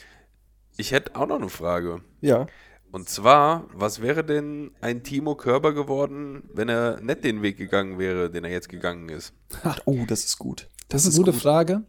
ich 0.77 0.91
hätte 0.91 1.15
auch 1.15 1.29
noch 1.29 1.37
eine 1.37 1.49
Frage. 1.49 2.03
Ja. 2.21 2.49
Und 2.91 3.09
zwar, 3.09 3.69
was 3.73 4.03
wäre 4.03 4.25
denn 4.25 4.73
ein 4.81 5.05
Timo 5.05 5.37
Körber 5.37 5.73
geworden, 5.73 6.43
wenn 6.53 6.69
er 6.69 7.01
nicht 7.01 7.23
den 7.23 7.43
Weg 7.43 7.59
gegangen 7.59 8.01
wäre, 8.01 8.29
den 8.29 8.43
er 8.43 8.51
jetzt 8.51 8.69
gegangen 8.69 9.09
ist? 9.09 9.35
Oh, 9.85 10.05
das 10.07 10.25
ist 10.25 10.39
gut. 10.39 10.69
Das 10.89 11.05
ist 11.05 11.15
eine 11.15 11.25
gute 11.25 11.39
Frage. 11.39 11.85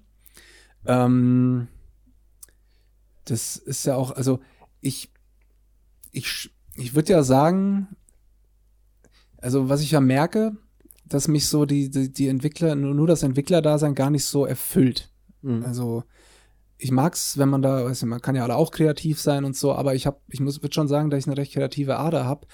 Ähm, 0.85 1.67
das 3.25 3.55
ist 3.55 3.85
ja 3.85 3.95
auch, 3.95 4.11
also 4.11 4.39
ich, 4.81 5.11
ich, 6.11 6.51
ich 6.75 6.95
würde 6.95 7.13
ja 7.13 7.23
sagen, 7.23 7.87
also 9.37 9.69
was 9.69 9.81
ich 9.81 9.91
ja 9.91 9.99
merke, 10.01 10.57
dass 11.05 11.27
mich 11.27 11.47
so 11.47 11.65
die, 11.65 11.89
die, 11.89 12.11
die 12.11 12.27
Entwickler, 12.27 12.75
nur, 12.75 13.07
das 13.07 13.23
Entwicklerdasein 13.23 13.95
gar 13.95 14.09
nicht 14.09 14.25
so 14.25 14.45
erfüllt. 14.45 15.11
Mhm. 15.41 15.63
Also 15.65 16.03
ich 16.77 16.91
mag's, 16.91 17.37
wenn 17.37 17.49
man 17.49 17.61
da, 17.61 17.83
weiß 17.85 18.01
nicht, 18.01 18.09
man 18.09 18.21
kann 18.21 18.35
ja 18.35 18.43
alle 18.43 18.55
auch 18.55 18.71
kreativ 18.71 19.19
sein 19.19 19.43
und 19.43 19.55
so, 19.55 19.73
aber 19.73 19.95
ich 19.95 20.05
habe, 20.05 20.19
ich 20.27 20.39
muss 20.39 20.61
würde 20.61 20.73
schon 20.73 20.87
sagen, 20.87 21.09
dass 21.09 21.19
ich 21.19 21.27
eine 21.27 21.37
recht 21.37 21.53
kreative 21.53 21.97
Ader 21.97 22.25
habe. 22.25 22.47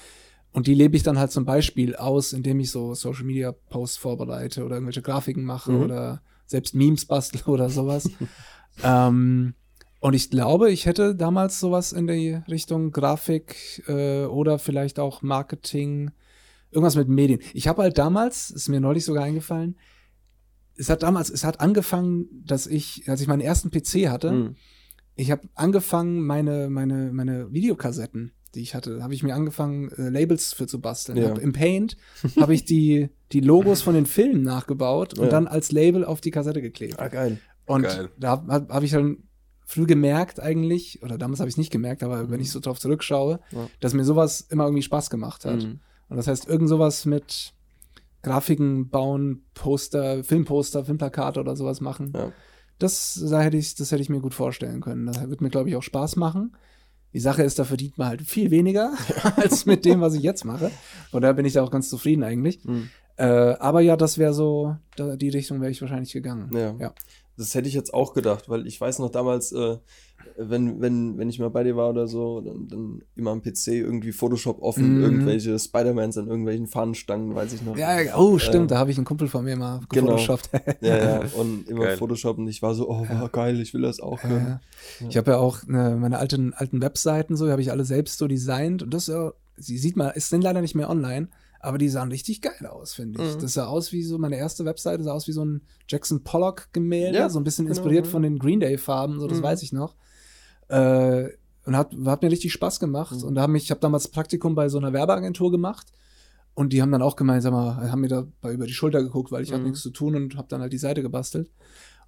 Und 0.52 0.68
die 0.68 0.73
lebe 0.73 0.95
ich 0.95 1.03
dann 1.03 1.19
halt 1.19 1.32
zum 1.32 1.44
Beispiel 1.44 1.95
aus, 1.98 2.32
indem 2.32 2.61
ich 2.61 2.72
so 2.72 2.94
Social 2.94 3.26
Media 3.26 3.52
Posts 3.52 3.98
vorbereite 3.98 4.64
oder 4.64 4.76
irgendwelche 4.77 5.02
Grafiken 5.02 5.44
mache 5.44 5.72
Mhm. 5.73 5.82
oder 5.84 6.22
selbst 6.45 6.73
Memes 6.76 7.06
bastle 7.06 7.41
oder 7.45 7.69
sowas. 7.69 8.10
ähm, 8.84 9.53
und 10.06 10.14
ich 10.14 10.30
glaube, 10.30 10.72
ich 10.72 10.86
hätte 10.86 11.15
damals 11.15 11.60
sowas 11.60 11.91
in 11.91 12.06
die 12.06 12.38
Richtung 12.48 12.91
Grafik 12.91 13.84
äh, 13.88 14.26
oder 14.26 14.60
vielleicht 14.60 14.99
auch 14.99 15.22
Marketing, 15.23 16.11
irgendwas 16.69 16.95
mit 16.95 17.07
Medien. 17.10 17.40
Ich 17.53 17.68
habe 17.68 17.82
halt 17.82 17.98
damals, 17.98 18.52
ist 18.52 18.69
mir 18.69 18.80
neulich 18.80 19.03
sogar 19.03 19.23
eingefallen, 19.23 19.77
es 20.77 20.90
hat 20.90 21.02
damals, 21.03 21.30
es 21.30 21.44
hat 21.44 21.60
angefangen, 21.60 22.27
dass 22.45 22.68
ich, 22.68 23.03
als 23.07 23.22
ich 23.22 23.27
meinen 23.27 23.41
ersten 23.41 23.72
PC 23.72 24.10
hatte, 24.10 24.32
Mhm. 24.32 24.56
ich 25.15 25.32
habe 25.32 25.48
angefangen, 25.56 26.22
meine, 26.22 26.69
meine, 26.69 27.11
meine 27.11 27.52
Videokassetten, 27.52 28.34
die 28.53 28.61
ich 28.61 28.76
hatte, 28.76 29.02
habe 29.02 29.14
ich 29.15 29.23
mir 29.23 29.34
angefangen, 29.34 29.90
äh, 29.98 30.10
Labels 30.10 30.53
für 30.53 30.68
zu 30.68 30.80
basteln. 30.82 31.18
Ja. 31.18 31.30
Hab 31.30 31.40
Im 31.40 31.52
Paint 31.53 31.98
habe 32.40 32.53
ich 32.53 32.64
die, 32.65 33.10
die 33.32 33.40
Logos 33.40 33.82
von 33.82 33.95
den 33.95 34.06
Filmen 34.06 34.44
nachgebaut 34.44 35.18
und 35.18 35.26
Ja. 35.26 35.32
dann 35.32 35.48
als 35.48 35.72
Label 35.72 36.06
auf 36.06 36.22
die 36.22 36.32
Kassette 36.32 36.61
geklebt. 36.61 36.99
Ah, 36.99 37.07
geil. 37.07 37.40
Und 37.65 37.82
Geil. 37.84 38.10
da 38.19 38.30
habe 38.48 38.68
hab, 38.72 38.84
ich 38.84 38.91
dann 38.91 39.23
früh 39.66 39.86
gemerkt 39.86 40.40
eigentlich, 40.40 41.02
oder 41.04 41.18
damals 41.18 41.40
habe 41.40 41.50
ich 41.50 41.56
es 41.56 41.58
nicht 41.58 41.72
gemerkt, 41.72 42.04
aber 42.04 42.30
wenn 42.30 42.40
ich 42.40 42.52
so 42.52 42.60
drauf 42.60 42.80
zurückschaue, 42.80 43.40
Ja. 43.52 43.68
dass 43.80 43.94
mir 43.94 44.04
sowas 44.06 44.42
immer 44.42 44.66
irgendwie 44.66 44.84
Spaß 44.84 45.10
gemacht 45.10 45.44
hat. 45.46 45.64
Mhm. 45.64 45.80
Und 46.10 46.18
das 46.18 46.28
heißt, 46.28 46.48
irgend 46.48 46.70
sowas 46.70 47.06
mit 47.06 47.54
Grafiken 48.22 48.90
bauen, 48.90 49.44
Poster, 49.54 50.24
Filmposter, 50.24 50.86
Filmplakate 50.86 51.40
oder 51.40 51.56
sowas 51.56 51.82
machen. 51.82 52.14
Ja. 52.16 52.32
Das, 52.80 53.24
da 53.30 53.42
hätte 53.42 53.58
ich, 53.58 53.76
das 53.76 53.92
hätte 53.92 54.02
ich 54.02 54.10
mir 54.10 54.20
gut 54.20 54.34
vorstellen 54.34 54.82
können. 54.82 55.06
Das 55.06 55.28
wird 55.30 55.42
mir, 55.42 55.50
glaube 55.50 55.70
ich, 55.70 55.76
auch 55.76 55.84
Spaß 55.84 56.16
machen. 56.16 56.56
Die 57.14 57.20
Sache 57.20 57.44
ist, 57.44 57.58
da 57.60 57.64
verdient 57.64 57.98
man 57.98 58.08
halt 58.10 58.22
viel 58.22 58.52
weniger 58.52 58.94
als 59.38 59.66
mit 59.66 59.86
dem, 59.86 60.02
was 60.02 60.14
ich 60.16 60.22
jetzt 60.24 60.44
mache. 60.44 60.72
Von 61.12 61.22
daher 61.22 61.34
bin 61.34 61.46
ich 61.46 61.54
da 61.54 61.64
auch 61.64 61.72
ganz 61.72 61.90
zufrieden 61.90 62.24
eigentlich. 62.24 62.64
Mhm. 62.66 62.90
Äh, 63.18 63.26
aber 63.26 63.80
ja, 63.82 63.96
das 63.96 64.18
wäre 64.18 64.34
so, 64.34 64.76
da, 64.98 65.16
die 65.16 65.30
Richtung 65.30 65.62
wäre 65.62 65.72
ich 65.72 65.82
wahrscheinlich 65.82 66.12
gegangen. 66.12 66.50
Ja. 66.54 66.76
ja. 66.78 66.94
Das 67.38 67.53
hätte 67.53 67.68
ich 67.68 67.74
jetzt 67.74 67.94
auch 67.94 68.14
gedacht, 68.14 68.49
weil 68.49 68.66
ich 68.68 68.80
weiß 68.80 68.99
noch 68.99 69.10
damals, 69.12 69.52
äh, 69.52 69.78
wenn, 70.38 70.82
wenn, 70.82 71.18
wenn 71.18 71.30
ich 71.30 71.40
mal 71.40 71.49
bei 71.49 71.64
dir 71.64 71.76
war 71.76 71.90
oder 71.90 72.07
so, 72.07 72.41
dann, 72.41 72.68
dann 72.68 73.02
immer 73.16 73.32
am 73.32 73.41
PC 73.41 73.68
irgendwie 73.68 74.12
Photoshop 74.12 74.62
offen, 74.62 74.98
Mhm. 74.98 75.03
irgendwelche 75.03 75.57
Spider-Mans 75.60 76.18
an 76.18 76.28
irgendwelchen 76.28 76.68
Fahnenstangen, 76.68 77.36
weiß 77.36 77.53
ich 77.53 77.62
noch. 77.62 77.78
Ja, 77.78 77.99
ja, 78.02 78.18
oh, 78.18 78.38
stimmt, 78.40 78.66
Äh, 78.72 78.74
da 78.74 78.80
habe 78.80 78.91
ich 78.91 78.98
einen 78.98 79.06
Kumpel 79.06 79.28
von 79.28 79.44
mir 79.44 79.56
mal 79.56 79.82
genau. 79.90 80.07
gefotoshoppt. 80.16 80.49
ja, 80.82 80.98
ja. 80.98 81.20
Und 81.36 81.68
immer 81.70 81.86
Geil. 81.86 81.98
Photoshop 81.98 82.38
und 82.38 82.48
ich 82.48 82.62
war 82.62 82.74
so, 82.74 82.90
oh, 82.90 83.06
wow, 83.07 83.32
geil, 83.32 83.60
ich 83.62 83.74
will 83.74 83.82
das 83.82 83.99
auch 83.99 84.24
Ja, 84.24 84.30
ja. 84.38 84.60
Ich 85.10 85.18
habe 85.18 85.32
ja 85.32 85.38
auch 85.38 85.60
eine, 85.68 85.95
meine 85.98 86.18
alten, 86.20 86.53
alten 86.53 86.82
Webseiten 86.82 87.36
so, 87.36 87.45
die 87.45 87.52
habe 87.52 87.62
ich 87.62 87.72
alle 87.72 87.86
selbst 87.86 88.18
so 88.18 88.28
designt 88.28 88.82
und 88.84 88.94
das 88.94 89.07
ja, 89.07 89.34
sie 89.57 89.78
sieht 89.78 89.95
man, 89.98 90.12
es 90.16 90.30
sind 90.30 90.41
leider 90.44 90.62
nicht 90.62 90.76
mehr 90.76 90.90
online, 90.90 91.28
aber 91.66 91.78
die 91.78 91.90
sahen 91.90 92.10
richtig 92.10 92.42
geil 92.42 92.66
aus, 92.68 92.94
finde 92.94 93.22
ich. 93.24 93.36
Mhm. 93.36 93.40
Das 93.42 93.54
sah 93.54 93.66
aus 93.68 93.92
wie 93.92 94.04
so, 94.04 94.18
meine 94.18 94.38
erste 94.38 94.66
Webseite 94.66 95.04
sah 95.04 95.14
aus 95.14 95.28
wie 95.28 95.32
so 95.34 95.44
ein 95.44 95.62
Jackson 95.90 96.24
Pollock 96.24 96.70
Gemälde, 96.74 97.18
Ja, 97.18 97.30
so 97.30 97.40
ein 97.40 97.44
bisschen 97.44 97.66
genau, 97.66 97.76
inspiriert 97.78 98.06
ja. 98.06 98.12
von 98.12 98.22
den 98.24 98.40
Green 98.40 98.60
Day 98.60 98.78
Farben, 98.78 99.20
so 99.20 99.28
das 99.28 99.40
Mhm. 99.40 99.44
weiß 99.44 99.64
ich 99.64 99.74
noch. 99.74 99.96
Äh, 100.68 101.30
und 101.66 101.76
hat, 101.76 101.94
hat 102.06 102.22
mir 102.22 102.32
richtig 102.32 102.54
Spaß 102.54 102.80
gemacht 102.80 103.16
Mhm. 103.16 103.24
und 103.24 103.36
da 103.36 103.42
hab 103.42 103.54
ich 103.56 103.72
habe 103.72 103.80
damals 103.82 104.08
Praktikum 104.08 104.56
bei 104.56 104.70
so 104.70 104.78
einer 104.78 104.94
Werbeagentur 104.94 105.52
gemacht 105.52 105.88
und 106.54 106.74
die 106.74 106.82
haben 106.82 106.92
dann 106.92 107.02
auch 107.02 107.20
mal, 107.20 107.44
haben 107.44 108.02
mir 108.02 108.08
dabei 108.08 108.54
über 108.54 108.66
die 108.68 108.74
Schulter 108.74 109.02
geguckt, 109.04 109.32
weil 109.32 109.44
ich 109.44 109.52
hatte 109.52 109.62
Mhm. 109.62 109.68
nichts 109.70 109.82
zu 109.82 109.90
tun 109.90 110.16
und 110.16 110.38
habe 110.38 110.48
dann 110.48 110.62
halt 110.62 110.74
die 110.74 110.78
Seite 110.78 111.02
gebastelt. 111.02 111.52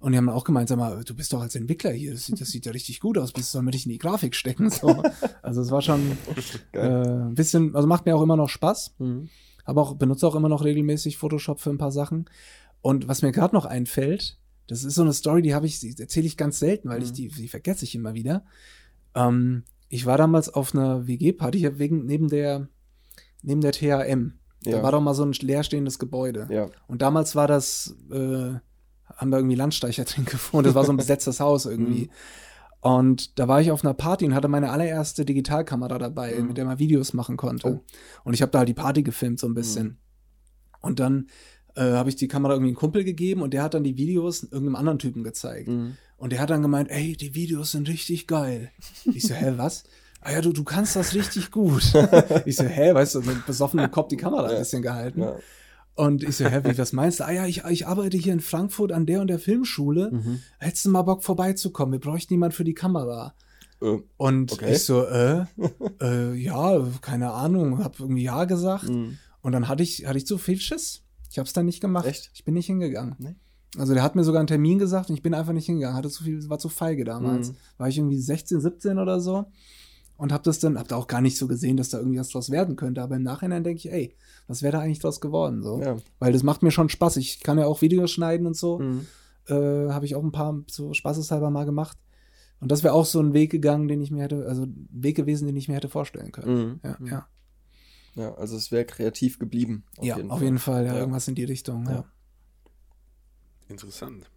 Und 0.00 0.12
die 0.12 0.18
haben 0.18 0.26
dann 0.26 0.34
auch 0.36 0.44
gemeint, 0.44 0.68
sag 0.68 0.78
mal, 0.78 1.02
du 1.02 1.14
bist 1.14 1.32
doch 1.32 1.40
als 1.40 1.56
Entwickler 1.56 1.90
hier, 1.90 2.12
das 2.12 2.26
sieht, 2.26 2.40
das 2.40 2.48
sieht 2.50 2.66
ja 2.66 2.72
richtig 2.72 3.00
gut 3.00 3.18
aus, 3.18 3.32
bist 3.32 3.50
sollen 3.50 3.64
wir 3.64 3.72
dich 3.72 3.84
in 3.84 3.90
die 3.92 3.98
Grafik 3.98 4.36
stecken? 4.36 4.70
So. 4.70 5.02
Also 5.42 5.60
es 5.60 5.70
war 5.72 5.82
schon 5.82 6.16
äh, 6.72 6.78
ein 6.78 7.34
bisschen, 7.34 7.74
also 7.74 7.88
macht 7.88 8.06
mir 8.06 8.14
auch 8.16 8.22
immer 8.22 8.36
noch 8.36 8.48
Spaß, 8.48 8.94
Mhm. 8.98 9.28
aber 9.64 9.82
auch 9.82 9.94
benutze 9.96 10.26
auch 10.28 10.36
immer 10.36 10.48
noch 10.48 10.62
regelmäßig 10.64 11.16
Photoshop 11.18 11.60
für 11.60 11.70
ein 11.70 11.78
paar 11.78 11.90
Sachen. 11.92 12.26
Und 12.80 13.08
was 13.08 13.22
mir 13.22 13.32
gerade 13.32 13.54
noch 13.56 13.64
einfällt, 13.64 14.38
das 14.68 14.84
ist 14.84 14.94
so 14.94 15.02
eine 15.02 15.12
Story, 15.12 15.42
die 15.42 15.54
habe 15.54 15.66
ich, 15.66 15.80
die 15.80 15.96
erzähle 15.98 16.26
ich 16.26 16.36
ganz 16.36 16.58
selten, 16.60 16.88
weil 16.90 17.02
ich 17.02 17.10
Mhm. 17.10 17.14
die, 17.14 17.28
die 17.28 17.48
vergesse 17.48 17.84
ich 17.84 17.94
immer 17.96 18.14
wieder. 18.14 18.44
Ähm, 19.16 19.64
ich 19.88 20.06
war 20.06 20.16
damals 20.18 20.48
auf 20.48 20.74
einer 20.74 21.06
WG-Party 21.08 21.58
hier 21.58 21.78
wegen 21.78 22.04
neben 22.06 22.28
der 22.28 22.68
neben 23.42 23.60
der 23.62 23.72
THM. 23.72 24.34
Da 24.62 24.70
Ja. 24.70 24.82
war 24.82 24.92
doch 24.92 25.00
mal 25.00 25.14
so 25.14 25.24
ein 25.24 25.32
leerstehendes 25.32 25.98
Gebäude. 25.98 26.46
Ja. 26.50 26.68
Und 26.88 27.02
damals 27.02 27.34
war 27.36 27.46
das, 27.46 27.94
äh, 28.12 28.54
haben 29.16 29.30
wir 29.30 29.38
irgendwie 29.38 29.56
Landstreicher 29.56 30.04
drin 30.06 30.24
gefunden. 30.24 30.66
Das 30.66 30.74
war 30.74 30.84
so 30.84 30.92
ein 30.92 30.96
besetztes 30.96 31.40
Haus 31.40 31.66
irgendwie. 31.66 32.04
Mhm. 32.06 32.10
Und 32.80 33.38
da 33.40 33.48
war 33.48 33.60
ich 33.60 33.72
auf 33.72 33.84
einer 33.84 33.94
Party 33.94 34.24
und 34.24 34.34
hatte 34.34 34.46
meine 34.48 34.70
allererste 34.70 35.24
Digitalkamera 35.24 35.98
dabei, 35.98 36.34
Mhm. 36.38 36.46
mit 36.48 36.56
der 36.58 36.64
man 36.64 36.78
Videos 36.78 37.12
machen 37.12 37.36
konnte. 37.36 37.68
Oh. 37.68 37.80
Und 38.24 38.34
ich 38.34 38.42
habe 38.42 38.52
da 38.52 38.58
halt 38.58 38.68
die 38.68 38.74
Party 38.74 39.02
gefilmt 39.02 39.40
so 39.40 39.48
ein 39.48 39.54
bisschen. 39.54 39.98
Und 40.80 41.00
dann 41.00 41.26
äh, 41.74 41.82
habe 41.92 42.08
ich 42.08 42.16
die 42.16 42.28
Kamera 42.28 42.52
irgendwie 42.52 42.70
einen 42.70 42.76
Kumpel 42.76 43.02
gegeben 43.04 43.42
und 43.42 43.52
der 43.52 43.62
hat 43.64 43.74
dann 43.74 43.82
die 43.84 43.96
Videos 43.96 44.42
irgendeinem 44.44 44.76
anderen 44.76 44.98
Typen 45.00 45.24
gezeigt. 45.24 45.68
Mhm. 45.68 45.96
Und 46.16 46.30
der 46.32 46.40
hat 46.40 46.50
dann 46.50 46.62
gemeint, 46.62 46.90
ey, 46.90 47.16
die 47.16 47.34
Videos 47.34 47.72
sind 47.72 47.88
richtig 47.88 48.26
geil. 48.26 48.70
Ich 49.12 49.26
so, 49.26 49.34
hä, 49.34 49.54
was? 49.56 49.84
Ah 50.20 50.32
ja, 50.32 50.40
du, 50.40 50.52
du 50.52 50.64
kannst 50.64 50.96
das 50.96 51.14
richtig 51.14 51.50
gut. 51.52 51.92
Ich 52.44 52.56
so, 52.56 52.64
hä, 52.64 52.94
weißt 52.94 53.16
du, 53.16 53.20
mit 53.22 53.46
besoffenem 53.46 53.90
Kopf 53.90 54.08
die 54.08 54.16
Kamera 54.16 54.46
ein 54.46 54.52
Ja. 54.52 54.58
bisschen 54.58 54.82
gehalten. 54.82 55.20
Ja. 55.22 55.36
Und 55.98 56.22
ich 56.22 56.36
so, 56.36 56.44
hä, 56.44 56.60
wie, 56.64 56.78
was 56.78 56.92
meinst 56.92 57.18
du? 57.20 57.24
Ah 57.26 57.32
ja, 57.32 57.46
ich, 57.46 57.64
ich 57.64 57.86
arbeite 57.88 58.16
hier 58.16 58.32
in 58.32 58.40
Frankfurt 58.40 58.92
an 58.92 59.04
der 59.04 59.20
und 59.20 59.26
der 59.26 59.40
Filmschule. 59.40 60.10
Mhm. 60.12 60.40
Hättest 60.60 60.84
du 60.84 60.90
mal 60.90 61.02
Bock 61.02 61.24
vorbeizukommen? 61.24 61.92
Wir 61.92 62.00
bräuchten 62.00 62.32
jemand 62.34 62.54
für 62.54 62.62
die 62.64 62.74
Kamera. 62.74 63.34
Äh, 63.82 63.98
Und 64.16 64.52
Okay. 64.52 64.74
ich 64.74 64.84
so, 64.84 65.04
äh, 65.04 65.44
äh, 66.00 66.34
ja, 66.34 66.86
keine 67.00 67.32
Ahnung, 67.32 67.82
hab 67.82 67.98
irgendwie 67.98 68.22
ja 68.22 68.44
gesagt. 68.44 68.88
mhm. 68.88 69.18
Und 69.40 69.52
dann 69.52 69.66
hatte 69.68 69.82
ich, 69.82 70.06
hatte 70.06 70.18
ich 70.18 70.26
zu 70.26 70.38
viel 70.38 70.58
Schiss. 70.60 71.02
Ich 71.30 71.38
hab's 71.38 71.52
dann 71.52 71.66
nicht 71.66 71.80
gemacht. 71.80 72.06
Echt? 72.06 72.30
Ich 72.34 72.44
bin 72.44 72.54
nicht 72.54 72.66
hingegangen. 72.66 73.16
Nee? 73.18 73.34
Also 73.76 73.92
der 73.94 74.02
hat 74.02 74.14
mir 74.16 74.24
sogar 74.24 74.38
einen 74.40 74.46
Termin 74.46 74.78
gesagt 74.78 75.10
und 75.10 75.16
ich 75.16 75.22
bin 75.22 75.34
einfach 75.34 75.52
nicht 75.52 75.66
hingegangen. 75.66 75.96
Hatte 75.96 76.10
zu 76.10 76.22
viel, 76.24 76.48
war 76.48 76.58
zu 76.60 76.68
feige 76.68 77.04
damals. 77.04 77.50
Mhm. 77.50 77.56
War 77.76 77.88
ich 77.88 77.98
irgendwie 77.98 78.18
16, 78.18 78.60
17 78.60 78.98
oder 78.98 79.20
so. 79.20 79.46
Und 80.18 80.32
hab 80.32 80.42
das 80.42 80.58
dann, 80.58 80.76
hab 80.78 80.88
da 80.88 80.96
auch 80.96 81.06
gar 81.06 81.20
nicht 81.22 81.38
so 81.38 81.46
gesehen, 81.48 81.76
dass 81.76 81.88
da 81.90 81.98
irgendwie 81.98 82.18
was 82.18 82.28
draus 82.28 82.50
werden 82.50 82.74
könnte. 82.76 83.00
Aber 83.02 83.16
im 83.16 83.22
Nachhinein 83.22 83.62
denke 83.64 83.78
ich, 83.78 83.90
ey, 83.92 84.14
was 84.48 84.62
wäre 84.62 84.72
da 84.72 84.80
eigentlich 84.80 84.98
draus 84.98 85.20
geworden? 85.20 85.62
So? 85.62 85.80
Ja. 85.80 85.96
Weil 86.18 86.32
das 86.32 86.42
macht 86.42 86.62
mir 86.62 86.72
schon 86.72 86.88
Spaß. 86.88 87.16
Ich 87.18 87.40
kann 87.40 87.56
ja 87.56 87.64
auch 87.66 87.80
Videos 87.82 88.10
schneiden 88.10 88.46
und 88.46 88.56
so. 88.56 88.80
Mhm. 88.80 89.06
Äh, 89.46 89.54
habe 89.90 90.04
ich 90.04 90.14
auch 90.16 90.22
ein 90.24 90.32
paar 90.32 90.60
so 90.68 90.92
spaßeshalber 90.92 91.50
mal 91.50 91.64
gemacht. 91.64 91.96
Und 92.60 92.72
das 92.72 92.82
wäre 92.82 92.94
auch 92.94 93.06
so 93.06 93.20
ein 93.20 93.32
Weg 93.32 93.50
gegangen, 93.52 93.86
den 93.86 94.00
ich 94.02 94.10
mir 94.10 94.24
hätte, 94.24 94.44
also 94.48 94.64
ein 94.64 94.88
Weg 94.90 95.16
gewesen, 95.16 95.46
den 95.46 95.56
ich 95.56 95.68
mir 95.68 95.74
hätte 95.76 95.88
vorstellen 95.88 96.32
können. 96.32 96.58
Mhm. 96.58 96.80
Ja, 96.82 96.96
Mhm. 96.98 97.06
ja. 97.06 97.28
Ja, 98.16 98.34
also 98.34 98.56
es 98.56 98.72
wäre 98.72 98.84
kreativ 98.84 99.38
geblieben. 99.38 99.84
ja, 100.00 100.16
auf 100.28 100.42
jeden 100.42 100.58
Fall, 100.58 100.84
ja, 100.84 100.94
Ja. 100.94 100.98
irgendwas 100.98 101.28
in 101.28 101.36
die 101.36 101.44
Richtung. 101.44 101.84
Ja. 101.86 101.92
Ja. 101.92 102.04
Interessant. 103.68 104.28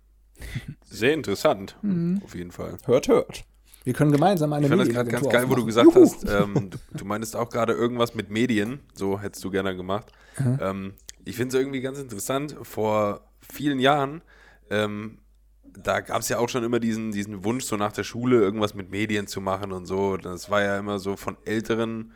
Sehr 0.85 1.13
interessant, 1.15 1.75
Mhm. 1.81 2.21
auf 2.23 2.35
jeden 2.35 2.51
Fall. 2.51 2.77
Hört, 2.85 3.07
hört. 3.07 3.45
Wir 3.83 3.93
können 3.93 4.11
gemeinsam 4.11 4.53
eine 4.53 4.65
Ich 4.65 4.69
fand 4.69 4.81
das 4.81 4.89
gerade 4.89 5.09
ganz 5.09 5.23
Medienagentur 5.23 5.31
geil, 5.31 5.49
wo 5.49 5.55
du 5.55 5.65
gesagt 5.65 5.95
hast, 5.95 6.29
ähm, 6.29 6.69
du, 6.69 6.77
du 6.97 7.05
meintest 7.05 7.35
auch 7.35 7.49
gerade 7.49 7.73
irgendwas 7.73 8.13
mit 8.13 8.29
Medien, 8.29 8.79
so 8.93 9.19
hättest 9.19 9.43
du 9.43 9.49
gerne 9.49 9.75
gemacht. 9.75 10.11
Mhm. 10.37 10.59
Ähm, 10.61 10.93
ich 11.25 11.35
finde 11.35 11.55
es 11.55 11.61
irgendwie 11.61 11.81
ganz 11.81 11.99
interessant, 11.99 12.55
vor 12.61 13.21
vielen 13.39 13.79
Jahren, 13.79 14.21
ähm, 14.69 15.19
da 15.63 16.01
gab 16.01 16.21
es 16.21 16.29
ja 16.29 16.37
auch 16.37 16.49
schon 16.49 16.63
immer 16.63 16.79
diesen, 16.79 17.11
diesen 17.11 17.43
Wunsch, 17.43 17.63
so 17.63 17.77
nach 17.77 17.91
der 17.91 18.03
Schule 18.03 18.39
irgendwas 18.39 18.73
mit 18.73 18.91
Medien 18.91 19.27
zu 19.27 19.41
machen 19.41 19.71
und 19.71 19.85
so. 19.85 20.17
Das 20.17 20.49
war 20.49 20.61
ja 20.61 20.77
immer 20.77 20.99
so 20.99 21.15
von 21.15 21.37
Älteren 21.45 22.11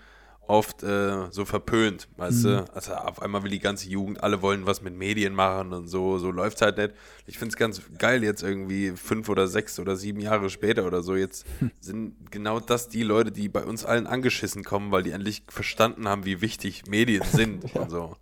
oft 0.47 0.84
äh, 0.84 1.31
so 1.31 1.45
verpönt, 1.45 2.07
weißt 2.17 2.43
Mhm. 2.43 2.47
du? 2.49 2.65
Also 2.73 2.93
auf 2.93 3.22
einmal 3.22 3.43
will 3.43 3.51
die 3.51 3.59
ganze 3.59 3.89
Jugend, 3.89 4.23
alle 4.23 4.41
wollen 4.41 4.65
was 4.65 4.81
mit 4.81 4.93
Medien 4.95 5.34
machen 5.34 5.73
und 5.73 5.88
so, 5.88 6.17
so 6.17 6.31
läuft 6.31 6.61
halt 6.61 6.77
nicht. 6.77 6.93
Ich 7.26 7.38
finde 7.38 7.53
es 7.53 7.57
ganz 7.57 7.81
geil 7.97 8.23
jetzt 8.23 8.43
irgendwie 8.43 8.91
fünf 8.95 9.30
oder 9.30 9.47
sechs 9.47 9.80
oder 9.80 9.95
sieben 9.95 10.19
Jahre 10.19 10.49
später 10.49 10.85
oder 10.85 11.01
so, 11.03 11.15
jetzt 11.15 11.45
sind 11.80 12.31
genau 12.31 12.59
das 12.59 12.89
die 12.89 13.03
Leute, 13.03 13.31
die 13.31 13.49
bei 13.49 13.63
uns 13.63 13.85
allen 13.85 14.07
angeschissen 14.07 14.63
kommen, 14.63 14.91
weil 14.91 15.03
die 15.03 15.11
endlich 15.11 15.43
verstanden 15.49 16.07
haben, 16.07 16.26
wie 16.26 16.41
wichtig 16.41 16.84
Medien 16.88 17.23
sind 17.23 17.63
und 17.76 17.89
so. 17.89 18.15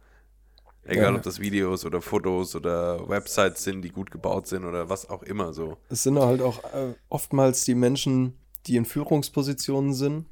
Egal, 0.86 1.12
Ja. 1.14 1.16
ob 1.18 1.24
das 1.24 1.40
Videos 1.40 1.86
oder 1.86 2.02
Fotos 2.02 2.56
oder 2.58 3.08
Websites 3.08 3.64
sind, 3.64 3.84
die 3.84 3.90
gut 3.90 4.12
gebaut 4.12 4.48
sind 4.48 4.66
oder 4.66 4.90
was 4.90 5.10
auch 5.10 5.24
immer 5.24 5.54
so. 5.54 5.78
Es 5.90 6.04
sind 6.04 6.20
halt 6.20 6.42
auch 6.42 6.62
äh, 6.74 6.94
oftmals 7.08 7.64
die 7.64 7.74
Menschen, 7.76 8.34
die 8.68 8.76
in 8.76 8.84
Führungspositionen 8.84 9.94
sind, 9.94 10.26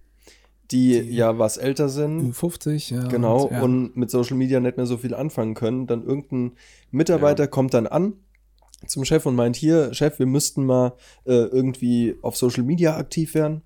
die, 0.72 1.02
Die- 1.02 1.16
ja 1.16 1.38
was 1.38 1.58
älter 1.58 1.90
sind. 1.90 2.34
50, 2.34 2.90
ja. 2.92 3.08
Genau, 3.08 3.50
ja. 3.52 3.62
und 3.62 3.96
mit 3.96 4.10
Social 4.10 4.38
Media 4.38 4.60
nicht 4.60 4.78
mehr 4.78 4.86
so 4.86 4.98
viel 4.98 5.14
anfangen 5.14 5.54
können. 5.54 5.88
Dann 5.88 6.04
irgendein 6.06 6.54
Mitarbeiter 6.92 7.48
kommt 7.48 7.74
dann 7.74 7.88
an 7.88 8.14
zum 8.88 9.06
Chef 9.06 9.26
und 9.26 9.36
meint, 9.36 9.56
hier, 9.56 9.94
Chef, 9.94 10.18
wir 10.20 10.26
müssten 10.26 10.66
mal 10.66 10.94
äh, 11.26 11.34
irgendwie 11.34 12.16
auf 12.22 12.36
Social 12.36 12.64
Media 12.64 12.98
aktiv 12.98 13.36
werden. 13.36 13.62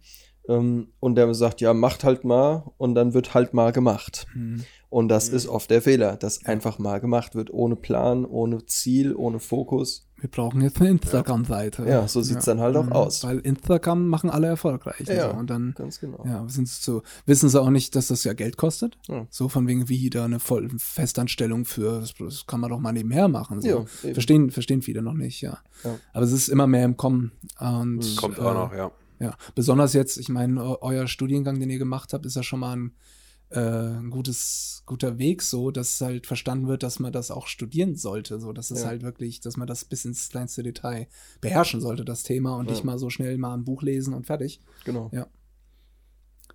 Ähm, 0.48 0.90
und 0.99 1.15
der 1.15 1.34
sagt, 1.34 1.61
ja, 1.61 1.73
macht 1.73 2.03
halt 2.03 2.23
mal 2.23 2.72
und 2.77 2.95
dann 2.95 3.14
wird 3.14 3.34
halt 3.34 3.53
mal 3.53 3.72
gemacht. 3.72 4.27
Mhm. 4.36 4.64
Und 4.90 5.10
das 5.10 5.28
ist 5.30 5.48
oft 5.48 5.70
der 5.72 5.82
Fehler, 5.82 6.16
dass 6.16 6.45
einfach 6.45 6.80
mal 6.80 6.99
gemacht 6.99 7.36
wird, 7.36 7.52
ohne 7.52 7.76
Plan, 7.76 8.24
ohne 8.26 8.66
Ziel, 8.66 9.14
ohne 9.16 9.40
Fokus. 9.40 10.07
Wir 10.18 10.30
brauchen 10.30 10.62
jetzt 10.62 10.80
eine 10.80 10.90
Instagram-Seite. 10.91 11.86
Ja, 11.88 12.07
so 12.07 12.22
sieht's 12.22 12.45
dann 12.45 12.60
halt 12.62 12.78
auch 12.78 12.86
Mhm. 12.86 12.94
aus. 12.94 13.24
Weil 13.26 13.40
Instagram 13.40 14.07
machen 14.07 14.30
alle 14.30 14.48
erfolgreich. 14.48 15.06
Ja. 15.07 15.32
so. 15.32 15.38
Und 15.38 15.49
dann 15.49 15.74
Ganz 15.76 15.99
genau. 15.99 16.24
ja, 16.26 16.48
sind 16.48 16.70
so, 16.70 17.03
wissen 17.26 17.49
sie 17.49 17.62
auch 17.62 17.70
nicht, 17.70 17.95
dass 17.95 18.07
das 18.07 18.24
ja 18.24 18.34
Geld 18.34 18.56
kostet. 18.57 18.98
Ja. 19.07 19.28
So 19.30 19.49
von 19.49 19.68
wegen 19.68 19.90
wie 19.90 20.10
da 20.10 20.24
eine 20.26 20.40
voll 20.40 20.70
Festanstellung 20.78 21.66
für, 21.66 21.99
das, 21.99 22.14
das 22.18 22.48
kann 22.48 22.62
man 22.62 22.70
doch 22.70 22.80
mal 22.80 22.94
nebenher 22.94 23.28
machen. 23.28 23.62
So. 23.62 23.68
Ja, 23.68 23.86
eben. 24.03 24.14
verstehen, 24.14 24.52
verstehen 24.52 24.82
viele 24.82 25.02
noch 25.02 25.14
nicht, 25.14 25.41
ja. 25.41 25.57
Ja. 25.84 25.95
Aber 26.14 26.24
es 26.24 26.32
ist 26.32 26.48
immer 26.48 26.68
mehr 26.68 26.86
im 26.86 26.95
Kommen. 26.95 27.34
Und, 27.60 28.16
Kommt 28.16 28.38
äh, 28.38 28.41
auch 28.41 28.53
noch, 28.53 28.74
ja. 28.74 28.91
Ja, 29.20 29.34
besonders 29.53 29.94
jetzt, 29.94 30.18
ich 30.18 30.30
meine, 30.30 30.62
eu- 30.62 30.78
euer 30.82 31.07
Studiengang, 31.07 31.60
den 31.60 31.70
ihr 31.70 31.78
gemacht 31.80 32.14
habt, 32.14 32.26
ist 32.26 32.36
ja 32.36 32.44
schon 32.44 32.60
mal 32.62 32.76
ein, 32.76 32.91
äh, 33.56 33.98
ein 33.99 34.10
gutes, 34.10 34.84
guter 34.86 35.18
Weg, 35.18 35.41
so, 35.41 35.72
dass 35.72 35.99
halt 36.02 36.27
verstanden 36.27 36.68
wird, 36.68 36.84
dass 36.84 36.99
man 36.99 37.11
das 37.14 37.32
auch 37.32 37.48
studieren 37.48 37.95
sollte, 37.95 38.40
so, 38.40 38.52
dass 38.53 38.69
es 38.72 38.82
Ja. 38.82 38.88
halt 38.88 39.02
wirklich, 39.03 39.40
dass 39.40 39.57
man 39.57 39.68
das 39.68 39.86
bis 39.86 40.06
ins 40.06 40.30
kleinste 40.30 40.61
Detail 40.64 41.07
beherrschen 41.41 41.80
sollte, 41.82 42.03
das 42.06 42.23
Thema, 42.23 42.56
und 42.57 42.65
Ja. 42.65 42.72
nicht 42.73 42.84
mal 42.84 42.99
so 42.99 43.10
schnell 43.10 43.38
mal 43.38 43.53
ein 43.53 43.64
Buch 43.64 43.82
lesen 43.82 44.14
und 44.14 44.26
fertig. 44.27 44.60
Genau. 44.84 45.10
Ja. 45.14 45.27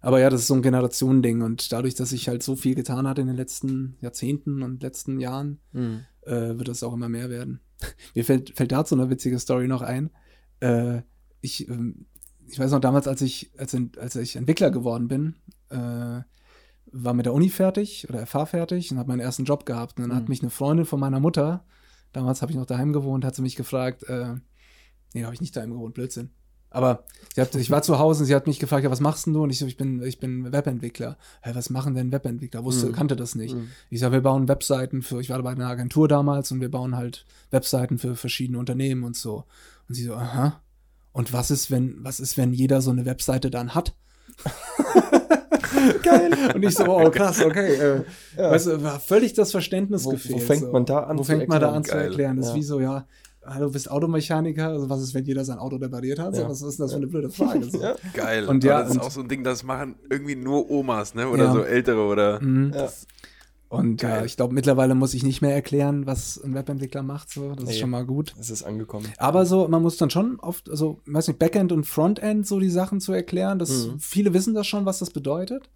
Aber 0.02 0.20
ja, 0.20 0.30
das 0.30 0.42
ist 0.42 0.46
so 0.46 0.54
ein 0.54 0.62
Generationending 0.62 1.42
und 1.42 1.72
dadurch, 1.72 1.94
dass 1.94 2.10
sich 2.10 2.28
halt 2.28 2.42
so 2.42 2.56
viel 2.56 2.74
getan 2.74 3.06
hat 3.06 3.18
in 3.18 3.26
den 3.26 3.36
letzten 3.36 3.96
Jahrzehnten 4.00 4.62
und 4.62 4.82
letzten 4.82 5.20
Jahren, 5.20 5.58
Mhm. 5.72 6.00
äh, 6.22 6.56
wird 6.58 6.68
das 6.68 6.82
auch 6.82 6.94
immer 6.94 7.08
mehr 7.08 7.28
werden. 7.28 7.60
Mir 8.14 8.24
fällt, 8.24 8.56
fällt 8.56 8.72
dazu 8.72 8.94
eine 8.94 9.10
witzige 9.10 9.38
Story 9.38 9.68
noch 9.68 9.82
ein. 9.82 10.10
Äh, 10.60 11.02
ich, 11.42 11.68
ähm, 11.68 12.06
ich 12.46 12.58
weiß 12.58 12.70
noch 12.72 12.80
damals, 12.80 13.06
als 13.08 13.20
ich, 13.22 13.50
als, 13.58 13.76
als 13.98 14.16
ich 14.16 14.36
Entwickler 14.36 14.70
geworden 14.70 15.08
bin, 15.08 15.36
äh, 15.70 16.20
war 16.92 17.14
mit 17.14 17.26
der 17.26 17.34
Uni 17.34 17.48
fertig 17.48 18.06
oder 18.08 18.26
FH 18.26 18.46
fertig 18.46 18.90
und 18.90 18.98
habe 18.98 19.08
meinen 19.08 19.20
ersten 19.20 19.44
Job 19.44 19.66
gehabt. 19.66 19.98
Und 19.98 20.08
dann 20.08 20.16
hat 20.16 20.24
Mhm. 20.24 20.28
mich 20.30 20.42
eine 20.42 20.50
Freundin 20.50 20.86
von 20.86 21.00
meiner 21.00 21.20
Mutter, 21.20 21.64
damals 22.12 22.42
habe 22.42 22.52
ich 22.52 22.58
noch 22.58 22.66
daheim 22.66 22.92
gewohnt, 22.92 23.24
hat 23.24 23.34
sie 23.34 23.42
mich 23.42 23.56
gefragt, 23.56 24.02
äh, 24.04 24.34
nee, 25.14 25.24
habe 25.24 25.34
ich 25.34 25.40
nicht 25.40 25.54
daheim 25.56 25.70
gewohnt, 25.72 25.94
Blödsinn. 25.94 26.30
Aber 26.72 27.02
sie 27.34 27.40
hat, 27.40 27.52
ich 27.56 27.70
war 27.72 27.82
zu 27.82 27.98
Hause 27.98 28.20
und 28.20 28.26
sie 28.26 28.34
hat 28.34 28.46
mich 28.46 28.60
gefragt, 28.60 28.84
ja, 28.84 28.90
was 28.92 29.00
machst 29.00 29.26
denn 29.26 29.32
du? 29.34 29.42
Und 29.42 29.50
ich 29.50 29.58
so, 29.58 29.66
ich 29.66 29.76
bin, 29.76 30.00
ich 30.04 30.20
bin 30.20 30.52
Webentwickler. 30.52 31.16
Hä, 31.42 31.50
was 31.54 31.68
machen 31.68 31.94
denn 31.96 32.12
Webentwickler? 32.12 32.62
Wusste, 32.64 32.86
Mhm. 32.86 32.92
kannte 32.92 33.16
das 33.16 33.34
nicht. 33.34 33.56
Mhm. 33.56 33.70
Ich 33.88 33.98
sage, 33.98 34.12
wir 34.12 34.20
bauen 34.20 34.46
Webseiten 34.46 35.02
für, 35.02 35.20
ich 35.20 35.30
war 35.30 35.42
bei 35.42 35.50
einer 35.50 35.66
Agentur 35.66 36.06
damals 36.06 36.52
und 36.52 36.60
wir 36.60 36.70
bauen 36.70 36.94
halt 36.96 37.26
Webseiten 37.50 37.98
für 37.98 38.14
verschiedene 38.14 38.58
Unternehmen 38.58 39.02
und 39.02 39.16
so. 39.16 39.44
Und 39.88 39.96
sie 39.96 40.04
so, 40.04 40.14
aha. 40.14 40.60
Und 41.12 41.32
was 41.32 41.50
ist, 41.50 41.72
wenn, 41.72 41.96
was 42.04 42.20
ist, 42.20 42.36
wenn 42.36 42.52
jeder 42.52 42.82
so 42.82 42.92
eine 42.92 43.04
Webseite 43.04 43.50
dann 43.50 43.74
hat? 43.74 43.96
Geil. 46.02 46.30
Und 46.54 46.62
ich 46.64 46.74
so, 46.74 46.84
oh 46.86 47.10
krass, 47.10 47.42
okay. 47.44 47.74
Äh, 47.74 48.02
Ja. 48.36 48.50
Weißt 48.50 48.66
du, 48.66 48.82
war 48.82 48.98
völlig 49.00 49.32
das 49.34 49.50
Verständnis 49.50 50.04
Wo- 50.04 50.08
wo 50.10 50.12
gefehlt. 50.12 50.42
fängt 50.42 50.60
so. 50.62 50.72
man 50.72 50.84
da 50.84 51.00
an 51.04 51.18
Wo 51.18 51.22
zu 51.22 51.32
fängt 51.32 51.48
man 51.48 51.60
da 51.60 51.66
erklären? 51.66 51.76
an 51.76 51.84
zu 51.84 51.96
erklären? 51.96 52.36
Das 52.38 52.48
ist 52.48 52.54
wie 52.54 52.62
so, 52.62 52.80
ja, 52.80 53.06
hallo, 53.44 53.66
du 53.66 53.72
bist 53.72 53.90
Automechaniker, 53.90 54.68
also 54.68 54.88
was 54.90 55.02
ist, 55.02 55.14
wenn 55.14 55.24
jeder 55.24 55.44
sein 55.44 55.58
Auto 55.58 55.76
repariert 55.76 56.18
hat? 56.18 56.34
So, 56.34 56.42
Ja. 56.42 56.48
was 56.48 56.62
ist 56.62 56.78
denn 56.78 56.84
das 56.84 56.92
für 56.92 56.98
eine 56.98 57.06
blöde 57.06 57.30
Frage? 57.30 57.64
So. 57.64 57.80
Ja. 57.82 57.94
Geil. 58.14 58.46
Und 58.46 58.64
ja, 58.64 58.80
das 58.80 58.90
ist 58.90 58.96
und- 58.96 59.02
auch 59.02 59.10
so 59.10 59.20
ein 59.20 59.28
Ding, 59.28 59.44
das 59.44 59.62
machen 59.64 59.96
irgendwie 60.10 60.36
nur 60.36 60.70
Omas, 60.70 61.14
ne? 61.14 61.28
Oder 61.28 61.44
Ja. 61.44 61.52
so 61.52 61.62
ältere 61.62 62.00
oder. 62.06 62.40
Mhm. 62.42 62.72
Ja. 62.74 62.88
Und 63.70 64.02
ja, 64.02 64.16
Geil. 64.16 64.26
ich 64.26 64.36
glaube, 64.36 64.52
mittlerweile 64.52 64.94
muss 64.96 65.14
ich 65.14 65.22
nicht 65.22 65.42
mehr 65.42 65.54
erklären, 65.54 66.04
was 66.04 66.38
ein 66.42 66.54
Webentwickler 66.54 67.02
macht. 67.04 67.30
So. 67.30 67.54
Das 67.54 67.62
ist 67.64 67.70
Nee. 67.70 67.78
schon 67.78 67.90
mal 67.90 68.04
gut. 68.04 68.34
Es 68.38 68.50
ist 68.50 68.64
angekommen. 68.64 69.06
Aber 69.16 69.46
so, 69.46 69.68
man 69.68 69.80
muss 69.80 69.96
dann 69.96 70.10
schon 70.10 70.40
oft, 70.40 70.68
also, 70.68 71.00
weiß 71.06 71.28
nicht, 71.28 71.38
Backend 71.38 71.70
und 71.70 71.84
Frontend 71.86 72.46
so 72.48 72.58
die 72.58 72.68
Sachen 72.68 73.00
zu 73.00 73.12
erklären. 73.12 73.58
Das, 73.60 73.86
Mhm. 73.86 74.00
Viele 74.00 74.34
wissen 74.34 74.54
das 74.54 74.66
schon, 74.66 74.86
was 74.86 74.98
das 74.98 75.10
bedeutet. 75.10 75.70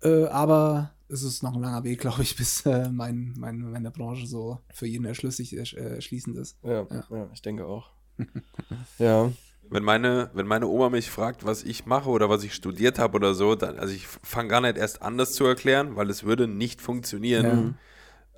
Äh, 0.00 0.26
aber 0.26 0.92
es 1.08 1.24
ist 1.24 1.42
noch 1.42 1.54
ein 1.56 1.60
langer 1.60 1.82
Weg, 1.82 1.98
glaube 2.02 2.22
ich, 2.22 2.36
bis 2.36 2.64
äh, 2.66 2.88
mein, 2.88 3.34
mein, 3.36 3.62
meine 3.72 3.90
Branche 3.90 4.28
so 4.28 4.60
für 4.72 4.86
jeden 4.86 5.04
erschlüssig, 5.04 5.54
ersch- 5.54 5.76
äh, 5.76 5.96
erschließend 5.96 6.36
ist. 6.38 6.56
Ja, 6.62 6.86
Ja. 6.88 7.04
ja. 7.10 7.28
ich 7.34 7.42
denke 7.42 7.66
auch. 7.66 7.90
ja. 9.00 9.32
Wenn 9.70 9.82
meine, 9.82 10.30
wenn 10.34 10.46
meine 10.46 10.66
Oma 10.66 10.88
mich 10.90 11.10
fragt, 11.10 11.44
was 11.44 11.62
ich 11.62 11.86
mache 11.86 12.08
oder 12.08 12.30
was 12.30 12.42
ich 12.42 12.54
studiert 12.54 12.98
habe 12.98 13.16
oder 13.16 13.34
so, 13.34 13.54
dann, 13.54 13.78
also 13.78 13.94
ich 13.94 14.06
fange 14.06 14.48
gar 14.48 14.60
nicht 14.60 14.76
erst 14.76 15.02
an, 15.02 15.18
das 15.18 15.32
zu 15.32 15.44
erklären, 15.44 15.96
weil 15.96 16.08
es 16.10 16.24
würde 16.24 16.48
nicht 16.48 16.80
funktionieren. 16.80 17.78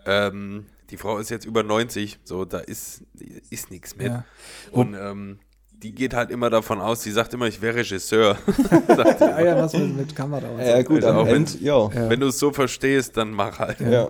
Ähm, 0.06 0.66
die 0.90 0.96
Frau 0.96 1.18
ist 1.18 1.30
jetzt 1.30 1.44
über 1.44 1.62
90, 1.62 2.18
so 2.24 2.44
da 2.44 2.58
ist, 2.58 3.04
ist 3.50 3.70
nichts 3.70 3.96
mit. 3.96 4.08
Ja. 4.08 4.24
Und 4.72 4.94
ähm, 4.94 5.38
die 5.82 5.94
geht 5.94 6.14
halt 6.14 6.30
immer 6.30 6.50
davon 6.50 6.80
aus, 6.80 7.02
die 7.02 7.10
sagt 7.10 7.32
immer, 7.34 7.46
ich 7.46 7.60
wäre 7.62 7.76
Regisseur. 7.76 8.36
Ah 9.20 9.42
ja, 9.42 9.56
was 9.56 9.72
mit, 9.72 9.96
mit 9.96 10.16
Kamera 10.16 10.46
und 10.48 10.58
so. 10.58 10.64
Ja, 10.64 10.82
gut, 10.82 10.96
Also 11.04 11.08
am 11.08 11.16
auch 11.18 11.26
wenn- 11.26 11.36
Ende, 11.46 11.52
ja. 11.60 11.88
Ja. 11.92 12.10
Wenn 12.10 12.20
du 12.20 12.26
es 12.28 12.38
so 12.38 12.52
verstehst, 12.52 13.16
dann 13.16 13.30
mach 13.32 13.58
halt. 13.58 13.80
Ja. 13.80 14.08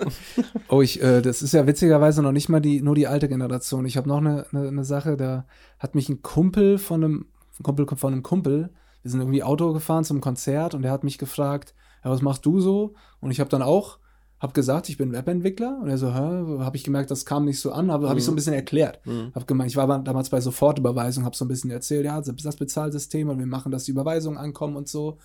Oh, 0.69 0.81
ich, 0.83 1.03
äh, 1.03 1.21
das 1.23 1.43
ist 1.43 1.53
ja 1.55 1.67
witzigerweise 1.67 2.23
noch 2.23 2.33
nicht 2.33 2.49
mal 2.49 2.61
die, 2.61 2.81
nur 2.83 2.95
die 2.95 3.07
alte 3.07 3.29
Generation. 3.29 3.85
Ich 3.87 3.97
habe 3.97 4.09
noch 4.09 4.19
eine, 4.19 4.47
eine, 4.53 4.69
eine 4.69 4.85
Sache, 4.85 5.17
da 5.17 5.47
hat 5.79 5.95
mich 5.95 6.09
ein 6.09 6.23
Kumpel 6.23 6.79
von 6.79 7.05
einem 7.05 7.27
ein 7.59 7.63
Kumpel 7.63 7.87
von 7.97 8.13
einem 8.15 8.23
Kumpel, 8.23 8.71
wir 9.03 9.11
sind 9.11 9.21
irgendwie 9.21 9.43
Auto 9.43 9.73
gefahren 9.75 10.03
zum 10.05 10.21
Konzert 10.23 10.75
und 10.75 10.83
der 10.83 10.91
hat 10.93 11.05
mich 11.05 11.19
gefragt, 11.19 11.75
ja, 12.03 12.11
was 12.11 12.23
machst 12.23 12.47
du 12.47 12.59
so? 12.61 12.95
Und 13.21 13.31
ich 13.31 13.39
habe 13.41 13.51
dann 13.51 13.61
auch, 13.63 13.99
habe 14.41 14.55
gesagt, 14.55 14.89
ich 14.89 14.97
bin 14.97 15.13
Webentwickler 15.13 15.79
und 15.83 15.91
er 15.91 15.99
so, 15.99 16.15
habe 16.15 16.77
ich 16.77 16.83
gemerkt, 16.83 17.11
das 17.11 17.27
kam 17.27 17.45
nicht 17.45 17.61
so 17.61 17.73
an, 17.73 17.91
aber 17.91 18.09
habe 18.09 18.19
ich 18.19 18.25
so 18.25 18.33
ein 18.33 18.37
bisschen 18.37 18.55
erklärt. 18.55 18.99
Mhm. 19.05 19.33
Hab 19.35 19.47
gemeint, 19.47 19.71
ich 19.71 19.77
war 19.77 20.03
damals 20.03 20.31
bei 20.31 20.41
Sofortüberweisung, 20.41 21.27
habe 21.27 21.37
so 21.37 21.45
ein 21.45 21.49
bisschen 21.49 21.71
erzählt, 21.71 22.07
ja, 22.07 22.19
das 22.19 22.29
ist 22.29 22.47
das 22.47 22.57
Bezahlsystem 22.57 23.29
und 23.29 23.39
wir 23.39 23.47
machen, 23.47 23.71
dass 23.71 23.85
die 23.85 23.91
Überweisungen 23.91 24.39
ankommen 24.39 24.77
und 24.77 24.89
so. 24.89 25.19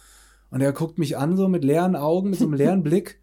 Und 0.51 0.59
er 0.61 0.73
guckt 0.73 0.99
mich 0.99 1.17
an, 1.17 1.37
so 1.37 1.47
mit 1.47 1.63
leeren 1.63 1.95
Augen, 1.95 2.29
mit 2.29 2.39
so 2.39 2.45
einem 2.45 2.55
leeren 2.55 2.83
Blick. 2.89 3.21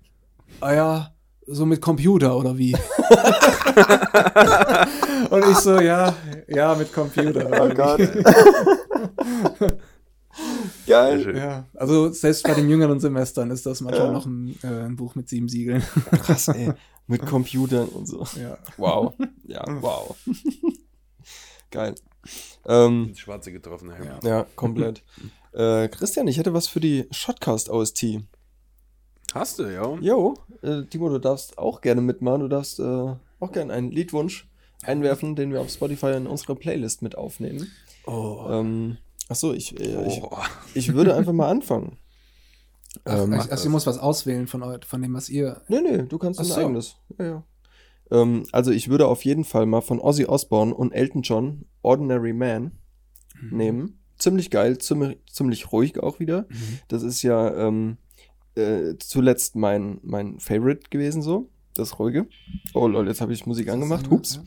Ah 0.61 0.73
ja, 0.73 1.13
so 1.47 1.67
mit 1.67 1.83
Computer 1.83 2.37
oder 2.39 2.57
wie? 2.57 2.75
und 5.31 5.45
ich 5.51 5.59
so, 5.59 5.79
ja, 5.79 6.15
ja, 6.49 6.75
mit 6.75 6.91
Computer. 6.93 7.49
Oh 7.61 7.69
Gott. 7.75 8.01
Geil. 10.87 11.37
Ja, 11.37 11.67
also 11.75 12.11
selbst 12.13 12.45
bei 12.45 12.55
den 12.55 12.69
jüngeren 12.69 12.99
Semestern 13.01 13.51
ist 13.51 13.67
das 13.67 13.81
manchmal 13.81 14.07
Ja. 14.09 14.13
noch 14.13 14.27
ein, 14.27 14.59
äh, 14.63 14.67
ein 14.87 14.97
Buch 14.97 15.15
mit 15.15 15.29
sieben 15.29 15.49
Siegeln. 15.49 15.83
Krass, 16.11 16.49
ey. 16.49 16.73
Mit 17.09 17.27
Computern 17.27 17.89
und 17.89 18.07
so. 18.07 18.25
ja. 18.41 18.57
Wow. 18.77 19.13
Ja, 19.45 19.65
wow. 19.83 20.17
Geil. 21.71 21.95
Ähm, 22.67 23.09
Ins 23.09 23.19
Schwarze 23.19 23.51
getroffen, 23.53 23.91
ja. 23.91 24.05
Ja. 24.23 24.29
ja, 24.39 24.47
komplett. 24.55 25.03
äh, 25.53 25.89
Christian, 25.89 26.29
ich 26.29 26.39
hätte 26.39 26.55
was 26.55 26.69
für 26.69 26.79
die 26.81 27.09
Shotcast 27.11 27.71
OST. 27.71 28.21
Hast 29.35 29.59
du, 29.59 29.65
ja. 29.65 29.95
Jo, 30.01 30.35
äh, 30.63 30.85
Timo, 30.85 31.09
du 31.09 31.19
darfst 31.19 31.59
auch 31.59 31.81
gerne 31.81 32.01
mitmachen. 32.03 32.41
Du 32.43 32.49
darfst 32.49 32.79
äh, 32.79 32.83
auch 33.41 33.53
gerne 33.53 33.73
einen 33.73 33.91
Liedwunsch 33.91 34.49
einwerfen, 34.85 35.35
den 35.35 35.53
wir 35.53 35.61
auf 35.61 35.71
Spotify 35.71 36.13
in 36.13 36.27
unsere 36.29 36.55
Playlist 36.55 37.03
mit 37.03 37.17
aufnehmen. 37.19 37.71
Oh. 38.07 38.47
Ähm, 38.49 38.99
achso, 39.33 39.53
ich, 39.53 39.79
äh, 39.81 40.07
ich, 40.07 40.23
Oh. 40.23 40.31
ich 40.75 40.95
würde 40.95 41.15
einfach 41.15 41.33
mal 41.33 41.49
anfangen. 41.51 41.99
Ach, 43.05 43.25
Ähm, 43.25 43.33
also, 43.33 43.51
also 43.51 43.65
ihr 43.65 43.71
muss 43.71 43.87
was 43.87 43.99
auswählen 43.99 44.47
von, 44.47 44.63
von 44.87 45.03
dem, 45.03 45.15
was 45.15 45.29
ihr. 45.29 45.63
Nee, 45.69 45.81
nee, 45.81 46.03
du 46.05 46.19
kannst 46.19 46.39
Ach 46.41 46.45
ein 46.45 46.49
so. 46.51 46.55
eigenes. 46.61 46.97
Ja, 47.19 47.25
ja. 47.25 47.45
Ähm, 48.11 48.45
also 48.53 48.71
ich 48.71 48.89
würde 48.89 49.07
auf 49.07 49.25
jeden 49.25 49.45
Fall 49.45 49.67
mal 49.67 49.81
von 49.81 49.99
Ozzy 49.99 50.27
Osbourne 50.27 50.75
und 50.75 50.93
Elton 50.93 51.23
John 51.23 51.65
Ordinary 51.83 52.33
Man 52.33 52.73
Mhm. 53.41 53.57
nehmen. 53.57 53.99
Ziemlich 54.19 54.51
geil, 54.51 54.79
ziemlich, 54.79 55.19
ziemlich 55.33 55.73
ruhig 55.73 55.99
auch 56.01 56.21
wieder. 56.21 56.43
Mhm. 56.49 56.79
Das 56.89 57.03
ist 57.03 57.23
ja 57.23 57.53
ähm, 57.67 57.97
äh, 58.55 58.95
zuletzt 58.99 59.57
mein, 59.57 59.99
mein 60.03 60.39
Favorite 60.39 60.91
gewesen 60.91 61.23
so. 61.23 61.49
Das 61.75 61.99
ruhige. 61.99 62.27
Oh 62.75 62.87
lol, 62.87 63.09
jetzt 63.09 63.23
habe 63.23 63.33
ich 63.33 63.47
Musik 63.47 63.71
angemacht. 63.71 64.11
Hups. 64.11 64.41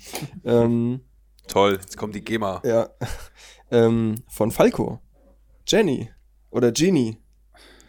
Ähm, 0.45 1.01
Toll, 1.47 1.73
jetzt 1.81 1.97
kommt 1.97 2.13
die 2.15 2.21
GEMA. 2.23 2.61
ja. 2.63 2.89
Ähm, 3.71 4.15
von 4.27 4.51
Falco. 4.51 4.99
Jenny. 5.67 6.09
Oder 6.51 6.71
Genie. 6.71 7.17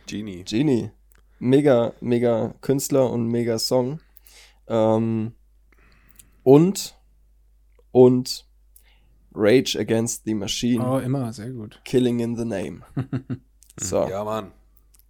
Genie. 0.07 0.45
Genie. 0.45 0.91
Mega, 1.39 1.93
mega 2.01 2.55
Künstler 2.61 3.11
und 3.11 3.27
mega 3.27 3.59
Song. 3.59 4.01
Ähm, 4.69 5.35
und, 6.43 6.97
und 7.93 8.47
Rage 9.35 9.79
Against 9.79 10.23
the 10.25 10.35
Machine. 10.35 10.83
Oh, 10.85 10.99
immer, 10.99 11.33
sehr 11.33 11.51
gut. 11.51 11.81
Killing 11.85 12.21
in 12.21 12.37
the 12.37 12.45
Name. 12.45 12.81
So, 13.79 14.09
Ja, 14.09 14.25
Mann. 14.25 14.53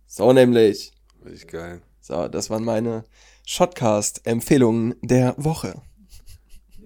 so 0.09 0.32
nämlich. 0.32 0.90
Richtig 1.24 1.47
geil. 1.52 1.82
So, 2.01 2.26
das 2.26 2.51
waren 2.51 2.64
meine 2.64 3.05
Shotcast-Empfehlungen 3.47 4.97
der 5.02 5.36
Woche. 5.38 5.82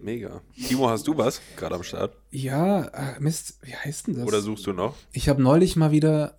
Mega. 0.02 0.40
Timo, 0.66 0.88
hast 0.88 1.06
du 1.06 1.16
was 1.16 1.40
gerade 1.56 1.74
am 1.74 1.82
Start? 1.82 2.16
Ja, 2.30 2.84
äh, 2.84 3.20
Mist, 3.20 3.58
wie 3.62 3.74
heißt 3.74 4.06
denn 4.06 4.14
das? 4.14 4.26
Oder 4.26 4.40
suchst 4.40 4.66
du 4.66 4.72
noch? 4.72 4.94
Ich 5.12 5.28
habe 5.28 5.42
neulich 5.42 5.76
mal 5.76 5.90
wieder 5.90 6.38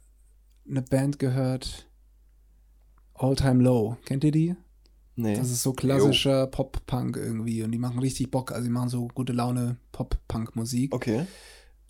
eine 0.70 0.82
Band 0.82 1.20
gehört. 1.20 1.88
All 3.14 3.36
Time 3.36 3.64
Low. 3.64 3.98
Kennt 4.06 4.24
ihr 4.24 4.32
die? 4.32 4.56
Nee. 5.16 5.36
Das 5.36 5.52
ist 5.52 5.62
so 5.62 5.74
klassischer 5.74 6.48
Pop-Punk 6.48 7.18
irgendwie. 7.18 7.62
Und 7.64 7.72
die 7.72 7.78
machen 7.78 8.00
richtig 8.00 8.32
Bock. 8.32 8.52
Also 8.52 8.64
die 8.66 8.72
machen 8.72 8.90
so 8.90 9.08
gute 9.10 9.34
Laune 9.34 9.78
Pop-Punk-Musik. 9.92 10.94
Okay. 10.96 11.26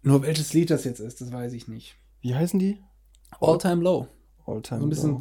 Nur 0.03 0.23
welches 0.23 0.53
Lied 0.53 0.71
das 0.71 0.83
jetzt 0.83 0.99
ist, 0.99 1.21
das 1.21 1.31
weiß 1.31 1.53
ich 1.53 1.67
nicht. 1.67 1.95
Wie 2.21 2.35
heißen 2.35 2.59
die? 2.59 2.79
All 3.39 3.57
Time 3.59 3.81
Low. 3.83 4.07
All 4.45 4.61
time 4.61 4.81
So 4.81 4.87
ein 4.87 4.89
bisschen, 4.89 5.11
low. 5.11 5.19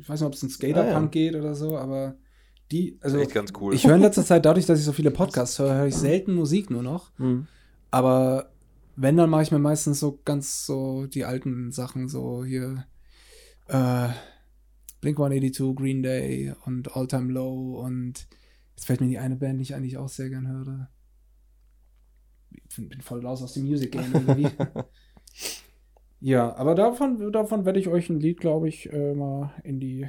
ich 0.00 0.08
weiß 0.08 0.20
nicht, 0.20 0.26
ob 0.26 0.32
es 0.34 0.42
in 0.42 0.48
Skaterpunk 0.48 0.94
Ah, 0.94 1.00
ja. 1.00 1.06
geht 1.06 1.34
oder 1.34 1.54
so, 1.54 1.76
aber 1.76 2.14
die, 2.72 2.98
also 3.00 3.18
Echt 3.18 3.34
ganz 3.34 3.52
cool. 3.60 3.74
ich 3.74 3.86
höre 3.86 3.96
in 3.96 4.00
letzter 4.00 4.24
Zeit, 4.24 4.44
dadurch, 4.44 4.66
dass 4.66 4.78
ich 4.78 4.84
so 4.84 4.92
viele 4.92 5.10
Podcasts 5.10 5.58
höre, 5.58 5.74
höre 5.74 5.86
ich 5.86 5.94
selten 5.94 6.34
Musik 6.34 6.70
nur 6.70 6.82
noch. 6.82 7.16
Mhm. 7.18 7.46
Aber 7.90 8.50
wenn, 8.96 9.16
dann 9.16 9.30
mache 9.30 9.42
ich 9.42 9.52
mir 9.52 9.58
meistens 9.58 10.00
so 10.00 10.20
ganz 10.24 10.66
so 10.66 11.06
die 11.06 11.24
alten 11.24 11.70
Sachen, 11.70 12.08
so 12.08 12.44
hier 12.44 12.86
äh, 13.68 14.08
Blink 15.00 15.18
182, 15.18 15.74
Green 15.76 16.02
Day 16.02 16.54
und 16.64 16.96
All 16.96 17.06
Time 17.06 17.32
Low 17.32 17.80
und 17.80 18.26
jetzt 18.74 18.86
fällt 18.86 19.00
mir 19.00 19.08
die 19.08 19.18
eine 19.18 19.36
Band, 19.36 19.58
die 19.58 19.62
ich 19.62 19.74
eigentlich 19.74 19.98
auch 19.98 20.08
sehr 20.08 20.30
gern 20.30 20.48
höre. 20.48 20.88
Ich 22.50 22.76
bin, 22.76 23.00
voll 23.00 23.24
raus 23.24 23.42
aus 23.42 23.54
dem 23.54 23.64
Music 23.64 23.92
Game 23.92 24.12
irgendwie. 24.12 24.48
ja, 26.20 26.54
aber 26.56 26.74
davon, 26.74 27.32
davon 27.32 27.64
werde 27.64 27.80
ich 27.80 27.88
euch 27.88 28.08
ein 28.10 28.20
Lied, 28.20 28.40
glaube 28.40 28.68
ich, 28.68 28.92
äh, 28.92 29.14
mal 29.14 29.52
in 29.64 29.80
die 29.80 30.08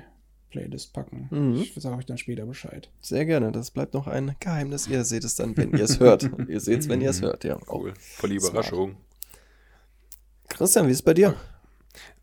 Playlist 0.54 0.94
packen. 0.94 1.28
Mhm. 1.32 1.56
Ich 1.56 1.74
sage 1.76 1.98
euch 1.98 2.06
dann 2.06 2.20
später 2.20 2.46
Bescheid. 2.46 2.90
Sehr 3.02 3.26
gerne. 3.26 3.52
Das 3.52 3.72
bleibt 3.72 3.96
noch 3.96 4.06
ein 4.08 4.36
Geheimnis. 4.40 4.88
Ihr 4.88 5.04
seht 5.04 5.24
es 5.24 5.34
dann, 5.36 5.58
wenn 5.58 5.72
ihr 5.72 5.84
es 5.84 6.00
hört. 6.00 6.30
ihr 6.48 6.60
seht 6.60 6.82
es, 6.82 6.90
wenn 6.90 7.02
ihr 7.02 7.10
es 7.10 7.22
hört, 7.22 7.44
ja. 7.44 7.58
Cool. 7.68 7.94
Voll. 8.00 8.32
Überraschung. 8.32 8.98
Christian, 10.50 10.86
wie 10.88 10.92
ist 10.92 10.98
es 10.98 11.02
bei 11.02 11.16
dir? 11.16 11.36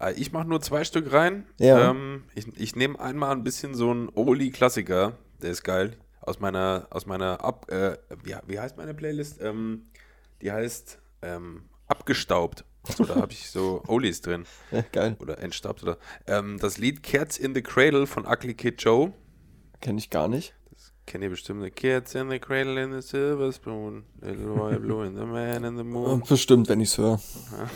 Äh, 0.00 0.12
Ich 0.12 0.30
mache 0.30 0.46
nur 0.46 0.60
zwei 0.60 0.84
Stück 0.84 1.12
rein. 1.12 1.44
Ja. 1.58 1.90
Ähm, 1.90 2.22
ich 2.36 2.46
ich 2.56 2.76
nehme 2.76 3.00
einmal 3.00 3.32
ein 3.32 3.42
bisschen 3.42 3.74
so 3.74 3.90
einen 3.90 4.08
Oli-Klassiker, 4.14 5.18
der 5.42 5.50
ist 5.50 5.64
geil. 5.64 5.96
Aus 6.20 6.38
meiner, 6.38 6.86
aus 6.90 7.06
meiner 7.06 7.42
Ab, 7.44 7.68
äh, 7.72 7.96
wie, 8.22 8.36
wie 8.46 8.60
heißt 8.60 8.76
meine 8.76 8.94
Playlist? 8.94 9.40
Ähm, 9.42 9.86
die 10.40 10.52
heißt 10.52 10.98
ähm, 11.22 11.64
Abgestaubt. 11.88 12.64
So, 12.96 13.04
da 13.04 13.16
habe 13.16 13.32
ich 13.32 13.48
so 13.50 13.82
Olis 13.86 14.20
drin. 14.20 14.44
Ja, 14.70 14.82
geil. 14.92 15.16
Oder 15.20 15.38
entstaubt 15.38 15.82
oder. 15.82 15.98
Ähm, 16.26 16.58
das 16.60 16.78
Lied 16.78 17.02
Cats 17.02 17.38
in 17.38 17.54
the 17.54 17.62
Cradle 17.62 18.06
von 18.06 18.26
Ugly 18.26 18.54
Kid 18.54 18.82
Joe. 18.82 19.12
Kenne 19.80 19.98
ich 19.98 20.10
gar 20.10 20.28
nicht. 20.28 20.54
Kennt 21.06 21.24
ihr 21.24 21.30
bestimmt. 21.30 21.62
The 21.64 21.70
Cats 21.70 22.14
in 22.14 22.30
the 22.30 22.38
Cradle 22.38 22.80
in 22.80 22.92
the 22.92 23.00
Silver 23.06 23.52
Spoon. 23.52 24.04
Little 24.20 24.54
boy 24.54 24.78
blue 24.78 25.02
and 25.04 25.16
the 25.16 25.24
man 25.24 25.64
in 25.64 25.76
the 25.76 25.82
moon. 25.82 26.22
Bestimmt, 26.28 26.68
wenn 26.68 26.80
ich 26.80 26.90
es 26.90 26.98
höre. 26.98 27.20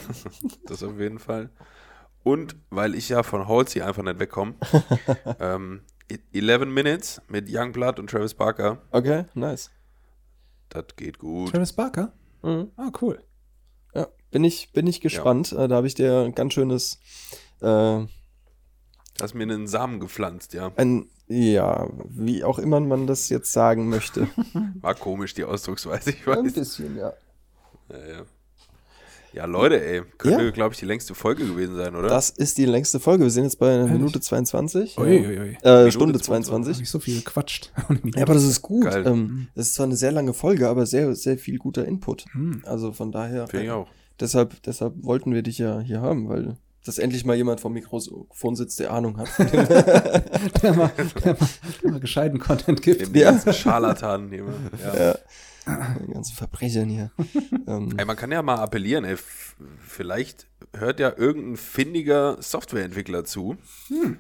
Das 0.67 0.83
auf 0.83 0.99
jeden 1.01 1.19
Fall. 1.19 1.51
Und 2.23 2.55
weil 2.71 2.95
ich 2.95 3.09
ja 3.09 3.23
von 3.23 3.49
Halsey 3.49 3.83
einfach 3.83 4.03
nicht 4.03 4.19
wegkomme, 4.19 4.55
ähm, 5.41 5.83
11 6.33 6.65
Minutes 6.67 7.21
mit 7.29 7.49
Youngblood 7.51 7.99
und 7.99 8.09
Travis 8.09 8.35
Barker, 8.35 8.81
Okay, 8.93 9.25
nice. 9.35 9.71
das 10.71 10.85
geht 10.97 11.19
gut. 11.19 11.51
Travis 11.51 11.73
Barker? 11.73 12.13
Mhm. 12.43 12.71
Ah, 12.77 12.91
cool. 13.03 13.23
Ja, 14.35 14.39
bin 14.39 14.45
ich, 14.45 14.71
bin 14.73 14.87
ich 14.89 15.01
gespannt. 15.01 15.53
Äh, 15.53 15.69
Da 15.69 15.77
habe 15.77 15.87
ich 15.87 15.95
dir 15.95 16.23
ein 16.25 16.35
ganz 16.35 16.55
schönes, 16.55 16.99
äh, 17.63 18.01
Hast 19.21 19.35
mir 19.35 19.45
einen 19.45 19.69
Samen 19.69 20.01
gepflanzt, 20.01 20.55
ja. 20.55 20.73
ein, 20.77 21.07
ja, 21.29 21.89
wie 22.09 22.43
auch 22.43 22.59
immer 22.59 22.81
man 22.81 23.07
das 23.07 23.29
jetzt 23.29 23.53
sagen 23.53 23.89
möchte. 23.89 24.27
War 24.81 24.97
komisch, 24.97 25.35
die 25.35 25.45
Ausdrucksweise, 25.45 26.11
ich 26.11 26.27
ein 26.27 26.45
weiß. 26.47 26.53
bisschen, 26.53 26.97
ja. 26.97 27.13
Ja, 27.91 28.07
ja. 28.09 28.23
ja 29.33 29.45
Leute, 29.45 29.81
ey, 29.81 30.03
könnte, 30.19 30.43
Ja. 30.47 30.51
glaube 30.51 30.75
ich, 30.75 30.81
die 30.81 30.87
längste 30.87 31.15
Folge 31.15 31.47
gewesen 31.47 31.77
sein, 31.77 31.95
oder? 31.95 32.09
Das 32.09 32.31
ist 32.31 32.59
die 32.59 32.65
längste 32.65 32.99
Folge. 32.99 33.23
Wir 33.23 33.31
sind 33.31 33.45
jetzt 33.45 33.61
bei 33.61 33.73
einer 33.73 33.87
Minute 33.87 34.21
22. 34.21 34.99
Uiuiui. 34.99 35.59
Äh, 35.63 35.77
Minute 35.79 35.93
Stunde 35.93 36.19
22. 36.21 36.25
22. 36.75 36.79
Nicht 36.81 36.91
so 36.91 36.99
viel 36.99 37.19
gequatscht. 37.21 37.73
Ja, 38.17 38.23
aber 38.23 38.35
das 38.35 38.43
ist 38.45 38.63
gut. 38.63 38.87
Ähm, 38.93 39.47
das 39.55 39.69
ist 39.69 39.75
zwar 39.75 39.87
eine 39.87 39.95
sehr 39.97 40.11
lange 40.11 40.35
Folge, 40.35 40.69
aber 40.69 40.87
sehr, 40.87 41.15
sehr 41.15 41.39
viel 41.39 41.59
guter 41.59 41.85
Input. 41.85 42.25
Hm. 42.33 42.63
Also 42.67 42.93
von 42.93 43.13
daher. 43.13 43.47
Finde 43.47 43.67
ich 43.67 43.71
auch. 43.71 43.87
Deshalb, 44.21 44.63
deshalb 44.63 44.95
wollten 45.03 45.33
wir 45.35 45.43
dich 45.43 45.59
ja 45.59 45.81
hier 45.81 46.01
haben, 46.01 46.29
weil 46.29 46.57
dass 46.85 46.99
endlich 46.99 47.25
mal 47.25 47.35
jemand 47.35 47.61
vom 47.61 47.73
Mikrofon 47.73 48.57
sitzt, 48.57 48.79
der 48.79 48.93
Ahnung 48.93 49.17
hat. 49.17 49.29
der, 50.63 50.75
mal, 50.75 50.91
der, 51.25 51.35
mal, 51.35 51.49
der 51.83 51.91
mal 51.91 52.01
gescheiten 52.01 52.39
Content 52.39 52.83
gibt. 52.83 53.01
Dem 53.01 53.13
die 53.15 53.21
Ja. 53.21 53.31
ganzen 53.31 53.55
Scharlatanen 53.55 54.29
hier. 54.31 54.45
Ja. 54.95 55.15
Die 56.07 56.13
ganzen 56.13 56.35
Verbrechern 56.37 56.91
hier. 56.91 57.11
ähm, 57.67 57.95
Ey, 57.97 58.05
man 58.05 58.17
kann 58.17 58.31
ja 58.31 58.43
mal 58.43 58.57
appellieren, 58.57 59.05
ey, 59.07 59.17
vielleicht 59.81 60.47
hört 60.77 61.01
ja 61.01 61.11
irgendein 61.17 61.57
findiger 61.57 62.37
Softwareentwickler 62.43 63.25
zu, 63.25 63.57
Hm. 63.89 64.19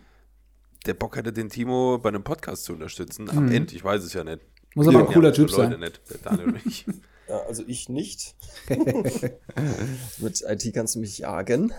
der 0.86 0.94
Bock 0.94 1.16
hätte, 1.16 1.34
den 1.34 1.50
Timo 1.50 1.98
bei 1.98 2.08
einem 2.08 2.24
Podcast 2.24 2.64
zu 2.64 2.72
unterstützen. 2.72 3.28
Am 3.28 3.52
Ende, 3.52 3.74
ich 3.74 3.84
weiß 3.84 4.02
es 4.02 4.14
ja 4.14 4.24
nicht. 4.24 4.40
Muss 4.74 4.88
aber 4.88 5.00
ein 5.00 5.04
Ja, 5.04 5.12
cooler 5.12 5.28
unsere 5.28 5.46
Typ 5.46 5.56
Leute 5.58 5.70
sein. 5.72 5.80
Nicht, 5.80 6.00
der 6.10 6.16
Daniel 6.18 6.46
und 6.48 6.64
ich. 6.66 6.86
ja, 7.28 7.40
also 7.48 7.62
ich 7.66 7.88
nicht. 7.88 8.34
Mit 10.18 10.42
IT 10.46 10.74
kannst 10.74 10.94
du 10.94 11.00
mich 11.00 11.18
jagen. 11.18 11.72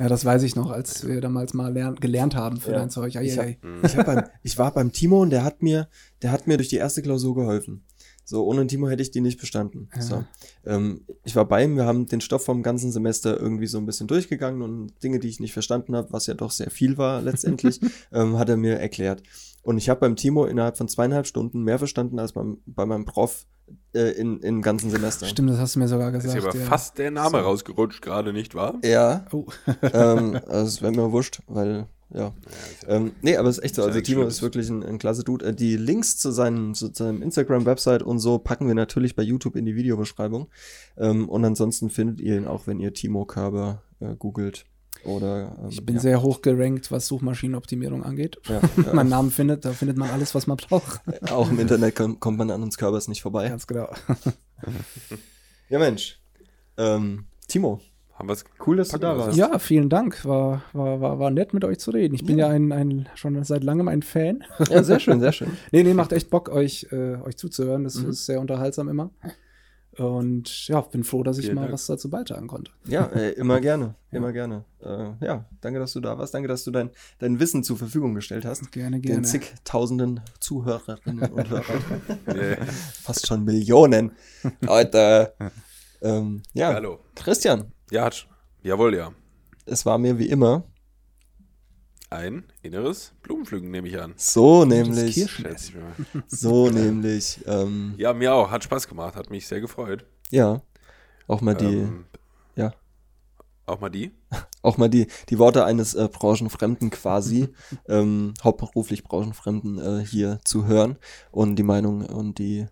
Ja, 0.00 0.08
das 0.08 0.24
weiß 0.24 0.42
ich 0.42 0.56
noch, 0.56 0.70
als 0.70 1.06
wir 1.06 1.20
damals 1.20 1.54
mal 1.54 1.72
lern, 1.72 1.94
gelernt 1.96 2.34
haben 2.34 2.56
für 2.60 2.72
Ja. 2.72 2.78
dein 2.78 2.90
Zeug. 2.90 3.16
Eieiei. 3.16 3.58
ich, 3.84 3.96
hab 3.96 4.30
ich 4.42 4.58
war 4.58 4.74
beim 4.74 4.92
Timo 4.92 5.22
und 5.22 5.30
der 5.30 5.44
hat 5.44 5.62
mir, 5.62 5.88
der 6.22 6.32
hat 6.32 6.46
mir 6.48 6.56
durch 6.56 6.68
die 6.68 6.76
erste 6.76 7.02
Klausur 7.02 7.34
geholfen. 7.36 7.84
So, 8.28 8.44
ohne 8.44 8.66
Timo 8.66 8.88
hätte 8.88 9.02
ich 9.02 9.12
die 9.12 9.20
nicht 9.20 9.38
bestanden. 9.40 9.88
Ja. 9.94 10.02
So, 10.02 10.24
ähm, 10.64 11.02
ich 11.24 11.36
war 11.36 11.44
bei 11.44 11.62
ihm, 11.62 11.76
wir 11.76 11.86
haben 11.86 12.06
den 12.06 12.20
Stoff 12.20 12.44
vom 12.44 12.64
ganzen 12.64 12.90
Semester 12.90 13.38
irgendwie 13.40 13.68
so 13.68 13.78
ein 13.78 13.86
bisschen 13.86 14.08
durchgegangen 14.08 14.62
und 14.62 15.00
Dinge, 15.04 15.20
die 15.20 15.28
ich 15.28 15.38
nicht 15.38 15.52
verstanden 15.52 15.94
habe, 15.94 16.12
was 16.12 16.26
ja 16.26 16.34
doch 16.34 16.50
sehr 16.50 16.70
viel 16.70 16.98
war 16.98 17.22
letztendlich, 17.22 17.80
ähm, 18.12 18.36
hat 18.36 18.48
er 18.48 18.56
mir 18.56 18.80
erklärt. 18.80 19.22
Und 19.62 19.78
ich 19.78 19.88
habe 19.88 20.00
beim 20.00 20.16
Timo 20.16 20.44
innerhalb 20.44 20.76
von 20.76 20.88
zweieinhalb 20.88 21.26
Stunden 21.28 21.62
mehr 21.62 21.78
verstanden 21.78 22.18
als 22.18 22.32
beim, 22.32 22.58
bei 22.66 22.84
meinem 22.84 23.04
Prof 23.04 23.46
äh, 23.94 24.10
in, 24.12 24.40
im 24.40 24.60
ganzen 24.60 24.90
Semester. 24.90 25.26
Stimmt, 25.26 25.50
das 25.50 25.58
hast 25.58 25.76
du 25.76 25.78
mir 25.80 25.88
sogar 25.88 26.12
Ist 26.12 26.22
gesagt. 26.24 26.40
hier 26.42 26.50
aber 26.50 26.58
ja. 26.58 26.64
fast 26.66 26.98
der 26.98 27.12
Name 27.12 27.38
rausgerutscht, 27.38 28.02
gerade 28.02 28.32
nicht 28.32 28.56
wahr? 28.56 28.74
Ja, 28.84 29.24
Oh. 29.32 29.46
ähm, 29.82 30.40
also 30.46 30.66
es 30.66 30.82
wäre 30.82 30.92
mir 30.92 31.12
wurscht, 31.12 31.42
weil, 31.46 31.86
ja. 32.14 32.32
Ähm, 32.86 33.12
nee, 33.22 33.36
aber 33.36 33.48
es 33.48 33.58
ist 33.58 33.64
echt 33.64 33.74
so. 33.74 33.82
Ja 33.82 33.88
Also 33.88 34.00
Timo 34.00 34.22
ist 34.22 34.42
wirklich 34.42 34.68
ein, 34.68 34.82
ein 34.82 34.98
klasse 34.98 35.24
Dude. 35.24 35.46
Äh, 35.46 35.54
Die 35.54 35.76
Links 35.76 36.16
zu 36.18 36.30
seinem, 36.30 36.74
zu 36.74 36.92
seinem 36.92 37.22
Instagram-Website 37.22 38.02
und 38.02 38.18
so 38.18 38.38
packen 38.38 38.66
wir 38.68 38.74
natürlich 38.74 39.16
bei 39.16 39.22
YouTube 39.22 39.56
in 39.56 39.64
die 39.64 39.74
Videobeschreibung. 39.74 40.48
Ähm, 40.96 41.28
und 41.28 41.44
ansonsten 41.44 41.90
findet 41.90 42.20
ihr 42.20 42.36
ihn 42.36 42.46
auch, 42.46 42.66
wenn 42.66 42.80
ihr 42.80 42.94
Timo 42.94 43.24
Körber 43.24 43.82
äh, 44.00 44.14
googelt. 44.16 44.66
Oder 45.04 45.56
ähm, 45.62 45.68
Ich 45.70 45.84
bin 45.84 45.96
ja, 45.96 46.00
sehr 46.00 46.22
hoch 46.22 46.42
gerankt, 46.42 46.90
was 46.90 47.06
Suchmaschinenoptimierung 47.06 48.02
angeht. 48.02 48.38
ja, 48.48 48.60
Mein 48.92 49.08
Name 49.08 49.30
findet, 49.30 49.64
da 49.64 49.72
findet 49.72 49.96
man 49.96 50.10
alles, 50.10 50.34
was 50.34 50.46
man 50.46 50.56
braucht. 50.56 51.00
ja, 51.06 51.32
auch 51.34 51.50
im 51.50 51.58
Internet 51.60 51.94
kommt, 51.96 52.20
kommt 52.20 52.38
man 52.38 52.50
an 52.50 52.62
uns 52.62 52.76
Körbers 52.78 53.08
nicht 53.08 53.22
vorbei. 53.22 53.48
Ganz 53.48 53.66
genau. 53.66 53.88
Ja, 55.68 55.80
Mensch. 55.80 56.20
Ähm, 56.76 57.24
Timo, 57.48 57.80
Haben 58.18 58.28
wir's? 58.28 58.44
cool, 58.66 58.76
dass 58.78 58.88
du 58.88 58.98
da 58.98 59.14
wir 59.14 59.26
warst. 59.26 59.36
Ja, 59.38 59.58
vielen 59.58 59.88
Dank. 59.90 60.24
War, 60.24 60.62
war, 60.72 61.00
war, 61.00 61.18
war 61.18 61.30
nett 61.30 61.52
mit 61.54 61.64
euch 61.64 61.78
zu 61.78 61.90
reden. 61.90 62.14
Ich 62.14 62.24
bin 62.24 62.38
ja, 62.38 62.48
ein, 62.48 62.72
ein 62.72 63.08
schon 63.14 63.42
seit 63.44 63.62
langem 63.62 63.88
ein 63.88 64.02
Fan. 64.02 64.42
Ja, 64.70 64.82
sehr 64.82 65.00
schön, 65.00 65.20
sehr 65.20 65.32
schön. 65.32 65.50
Nee, 65.72 65.82
nee, 65.82 65.92
macht 65.94 66.12
echt 66.12 66.30
Bock, 66.30 66.48
euch, 66.48 66.86
äh, 66.92 67.16
euch 67.16 67.36
zuzuhören. 67.36 67.84
Das 67.84 67.96
Mhm. 67.96 68.10
ist 68.10 68.24
sehr 68.26 68.40
unterhaltsam 68.40 68.88
immer. 68.88 69.10
Und 69.98 70.68
ja, 70.68 70.82
bin 70.82 71.04
froh, 71.04 71.22
dass 71.22 71.38
ich 71.38 71.46
Vielen 71.46 71.54
mal 71.54 71.62
Dank. 71.62 71.72
was 71.72 71.86
dazu 71.86 72.10
beitragen 72.10 72.48
konnte. 72.48 72.70
Ja, 72.86 73.06
äh, 73.06 73.30
immer 73.32 73.60
gerne, 73.62 73.94
immer 74.10 74.30
gerne. 74.32 74.64
Äh, 74.82 75.24
ja, 75.24 75.46
danke, 75.62 75.78
dass 75.78 75.94
du 75.94 76.00
da 76.00 76.18
warst. 76.18 76.34
Danke, 76.34 76.48
dass 76.48 76.64
du 76.64 76.70
dein, 76.70 76.90
dein 77.18 77.40
Wissen 77.40 77.64
zur 77.64 77.78
Verfügung 77.78 78.14
gestellt 78.14 78.44
hast. 78.44 78.70
Gerne, 78.72 78.96
Den 79.00 79.02
gerne. 79.02 79.22
zigtausenden 79.22 80.20
Zuhörerinnen 80.38 81.30
und 81.32 81.48
Hörern. 81.50 81.82
Yeah. 82.28 82.58
Fast 83.02 83.26
schon 83.26 83.44
Millionen. 83.44 84.12
Leute. 84.60 85.32
ähm, 86.02 86.42
ja, 86.52 86.74
Hallo. 86.74 86.98
Christian, 87.14 87.72
Ja, 87.90 88.04
hat- 88.06 88.26
jawohl, 88.62 88.94
ja. 88.96 89.12
es 89.66 89.86
war 89.86 89.98
mir 89.98 90.18
wie 90.18 90.28
immer 90.28 90.64
Ein 92.10 92.44
inneres 92.62 93.12
Blumenpflücken 93.22 93.70
nehme 93.70 93.88
ich 93.88 94.00
an. 94.00 94.14
so 94.16 94.60
Das 94.64 94.68
nämlich, 94.68 95.28
so 96.28 96.70
nämlich, 96.70 97.40
ähm, 97.46 97.94
Ja, 97.98 98.12
mir 98.12 98.32
auch. 98.34 98.50
Hat 98.50 98.62
Spaß 98.64 98.86
gemacht. 98.88 99.16
Hat 99.16 99.30
mich 99.30 99.46
sehr 99.46 99.60
gefreut. 99.60 100.04
ja, 100.30 100.62
auch 101.26 101.40
mal 101.40 101.54
die, 101.54 101.64
Ähm, 101.78 102.04
ja. 102.54 102.72
Auch 103.66 103.80
mal 103.80 103.88
die? 103.90 104.12
auch 104.62 104.78
mal 104.78 104.88
die, 104.88 105.08
die 105.28 105.38
Worte 105.40 105.64
eines 105.64 105.94
äh, 105.94 106.08
Branchenfremden 106.08 106.90
quasi, 106.90 107.48
ähm, 107.88 108.34
hauptberuflich 108.44 109.02
Branchenfremden 109.02 109.78
äh, 109.80 110.06
hier 110.06 110.38
zu 110.44 110.66
hören 110.66 110.98
und 111.32 111.56
die 111.56 111.64
Meinung 111.64 112.06
und 112.06 112.38
die 112.38 112.66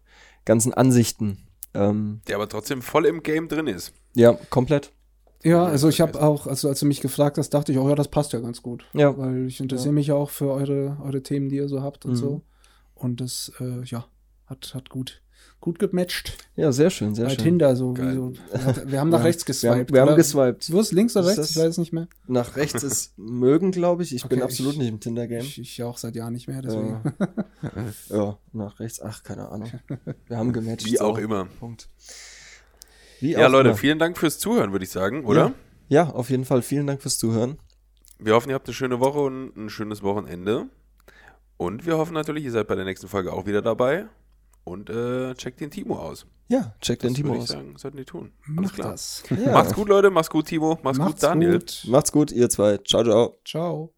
ganzen 0.44 0.72
Ansichten. 0.74 1.48
Ähm, 1.74 2.20
Der 2.28 2.36
aber 2.36 2.48
trotzdem 2.48 2.82
voll 2.82 3.06
im 3.06 3.24
Game 3.24 3.48
drin 3.48 3.66
ist. 3.66 3.92
ja, 4.14 4.34
komplett. 4.50 4.92
Ja, 5.44 5.64
also 5.64 5.88
ich 5.88 6.00
habe 6.00 6.20
auch, 6.22 6.46
also 6.46 6.68
als 6.68 6.80
du 6.80 6.86
mich 6.86 7.00
gefragt 7.00 7.36
hast, 7.38 7.50
dachte 7.50 7.70
ich, 7.72 7.78
oh 7.78 7.88
ja, 7.88 7.94
das 7.94 8.08
passt 8.08 8.32
ja 8.32 8.40
ganz 8.40 8.62
gut. 8.62 8.86
Ja. 8.94 9.16
Weil 9.16 9.46
ich 9.46 9.60
interessiere 9.60 9.90
Ja. 9.90 9.94
mich 9.94 10.06
ja 10.08 10.14
auch 10.14 10.30
für 10.30 10.50
eure, 10.50 10.96
eure 11.04 11.22
Themen, 11.22 11.48
die 11.50 11.56
ihr 11.56 11.68
so 11.68 11.82
habt 11.82 12.04
und 12.06 12.12
Mhm. 12.12 12.16
so. 12.16 12.42
Und 12.94 13.20
das, 13.20 13.52
äh, 13.60 13.82
ja, 13.84 14.06
hat, 14.46 14.72
hat 14.74 14.88
gut, 14.88 15.20
gut 15.60 15.78
gematcht. 15.78 16.38
Ja, 16.56 16.72
sehr 16.72 16.88
schön, 16.90 17.14
sehr 17.14 17.26
Bei 17.26 17.32
schön. 17.32 17.44
Tinder 17.44 17.76
so. 17.76 17.94
Wie 17.96 18.14
so. 18.14 18.32
Wir 18.86 19.00
haben 19.00 19.10
nach 19.10 19.18
Ja. 19.18 19.24
rechts 19.24 19.46
Wir 19.62 19.70
haben, 19.70 19.78
geswiped. 19.80 19.92
wir 19.92 20.00
haben 20.00 20.08
oder? 20.08 20.16
geswiped. 20.16 20.72
Wo 20.72 20.80
ist 20.80 20.92
links 20.92 21.14
oder 21.16 21.30
Ist 21.30 21.38
rechts? 21.38 21.50
Ich 21.50 21.56
weiß 21.58 21.68
es 21.68 21.78
nicht 21.78 21.92
mehr. 21.92 22.08
Nach 22.26 22.56
rechts 22.56 22.82
ist 22.82 23.18
mögen, 23.18 23.70
glaube 23.70 24.02
ich. 24.02 24.14
Ich 24.14 24.22
bin 24.26 24.38
Okay, 24.38 24.44
absolut 24.44 24.72
ich- 24.74 24.78
nicht 24.78 24.88
im 24.88 25.00
Tinder-Game. 25.00 25.40
Ich, 25.42 25.58
ich 25.58 25.82
auch 25.82 25.98
seit 25.98 26.16
Jahren 26.16 26.32
nicht 26.32 26.48
mehr, 26.48 26.62
deswegen. 26.62 27.00
Ja, 28.08 28.38
nach 28.52 28.80
rechts. 28.80 29.02
Ach, 29.02 29.22
keine 29.22 29.48
Ahnung. 29.50 29.70
Wir 30.26 30.36
haben 30.38 30.52
gematcht. 30.54 30.86
Wie 30.86 30.96
so. 30.96 31.04
auch 31.04 31.18
immer. 31.18 31.46
Punkt. 31.60 31.88
Wie 33.24 33.32
Ja, 33.32 33.46
Leute, 33.46 33.70
immer. 33.70 33.78
vielen 33.78 33.98
Dank 33.98 34.18
fürs 34.18 34.38
Zuhören, 34.38 34.72
würde 34.72 34.84
ich 34.84 34.90
sagen, 34.90 35.24
oder? 35.24 35.52
Ja, 35.88 36.10
auf 36.10 36.28
jeden 36.30 36.44
Fall. 36.44 36.60
Vielen 36.62 36.86
Dank 36.86 37.00
fürs 37.00 37.16
Zuhören. 37.18 37.58
wir 38.18 38.34
hoffen, 38.34 38.50
ihr 38.50 38.54
habt 38.54 38.66
eine 38.68 38.74
schöne 38.74 39.00
Woche 39.00 39.20
und 39.20 39.56
ein 39.56 39.70
schönes 39.70 40.02
Wochenende. 40.02 40.66
Und 41.56 41.86
wir 41.86 41.96
hoffen 41.96 42.12
natürlich, 42.14 42.44
ihr 42.44 42.50
seid 42.52 42.66
bei 42.68 42.74
der 42.74 42.84
nächsten 42.84 43.08
Folge 43.08 43.32
auch 43.32 43.46
wieder 43.46 43.62
dabei. 43.62 44.06
Und 44.64 44.90
äh, 44.90 45.34
checkt 45.34 45.60
den 45.60 45.70
Timo 45.70 45.96
aus. 45.98 46.26
Ja, 46.48 46.74
check 46.80 46.98
den 47.00 47.10
Das 47.10 47.16
Timo 47.16 47.28
würde 47.30 47.38
ich 47.38 47.42
aus. 47.44 47.48
sagen, 47.48 47.74
sollten 47.76 47.96
die 47.96 48.04
tun. 48.04 48.32
Alles 48.46 48.60
Macht 48.60 48.74
klar. 48.74 48.90
das. 48.92 49.22
Ja. 49.30 49.52
Macht's 49.52 49.74
gut, 49.74 49.88
Leute. 49.88 50.10
Macht's 50.10 50.30
gut, 50.30 50.46
Timo. 50.46 50.78
Macht's, 50.82 50.98
Macht's 50.98 51.12
gut, 51.14 51.22
Daniel. 51.22 51.52
gut. 51.58 51.84
Macht's 51.88 52.12
gut, 52.12 52.30
ihr 52.32 52.48
zwei. 52.50 52.78
Ciao, 52.78 53.02
ciao. 53.04 53.38
Ciao. 53.44 53.94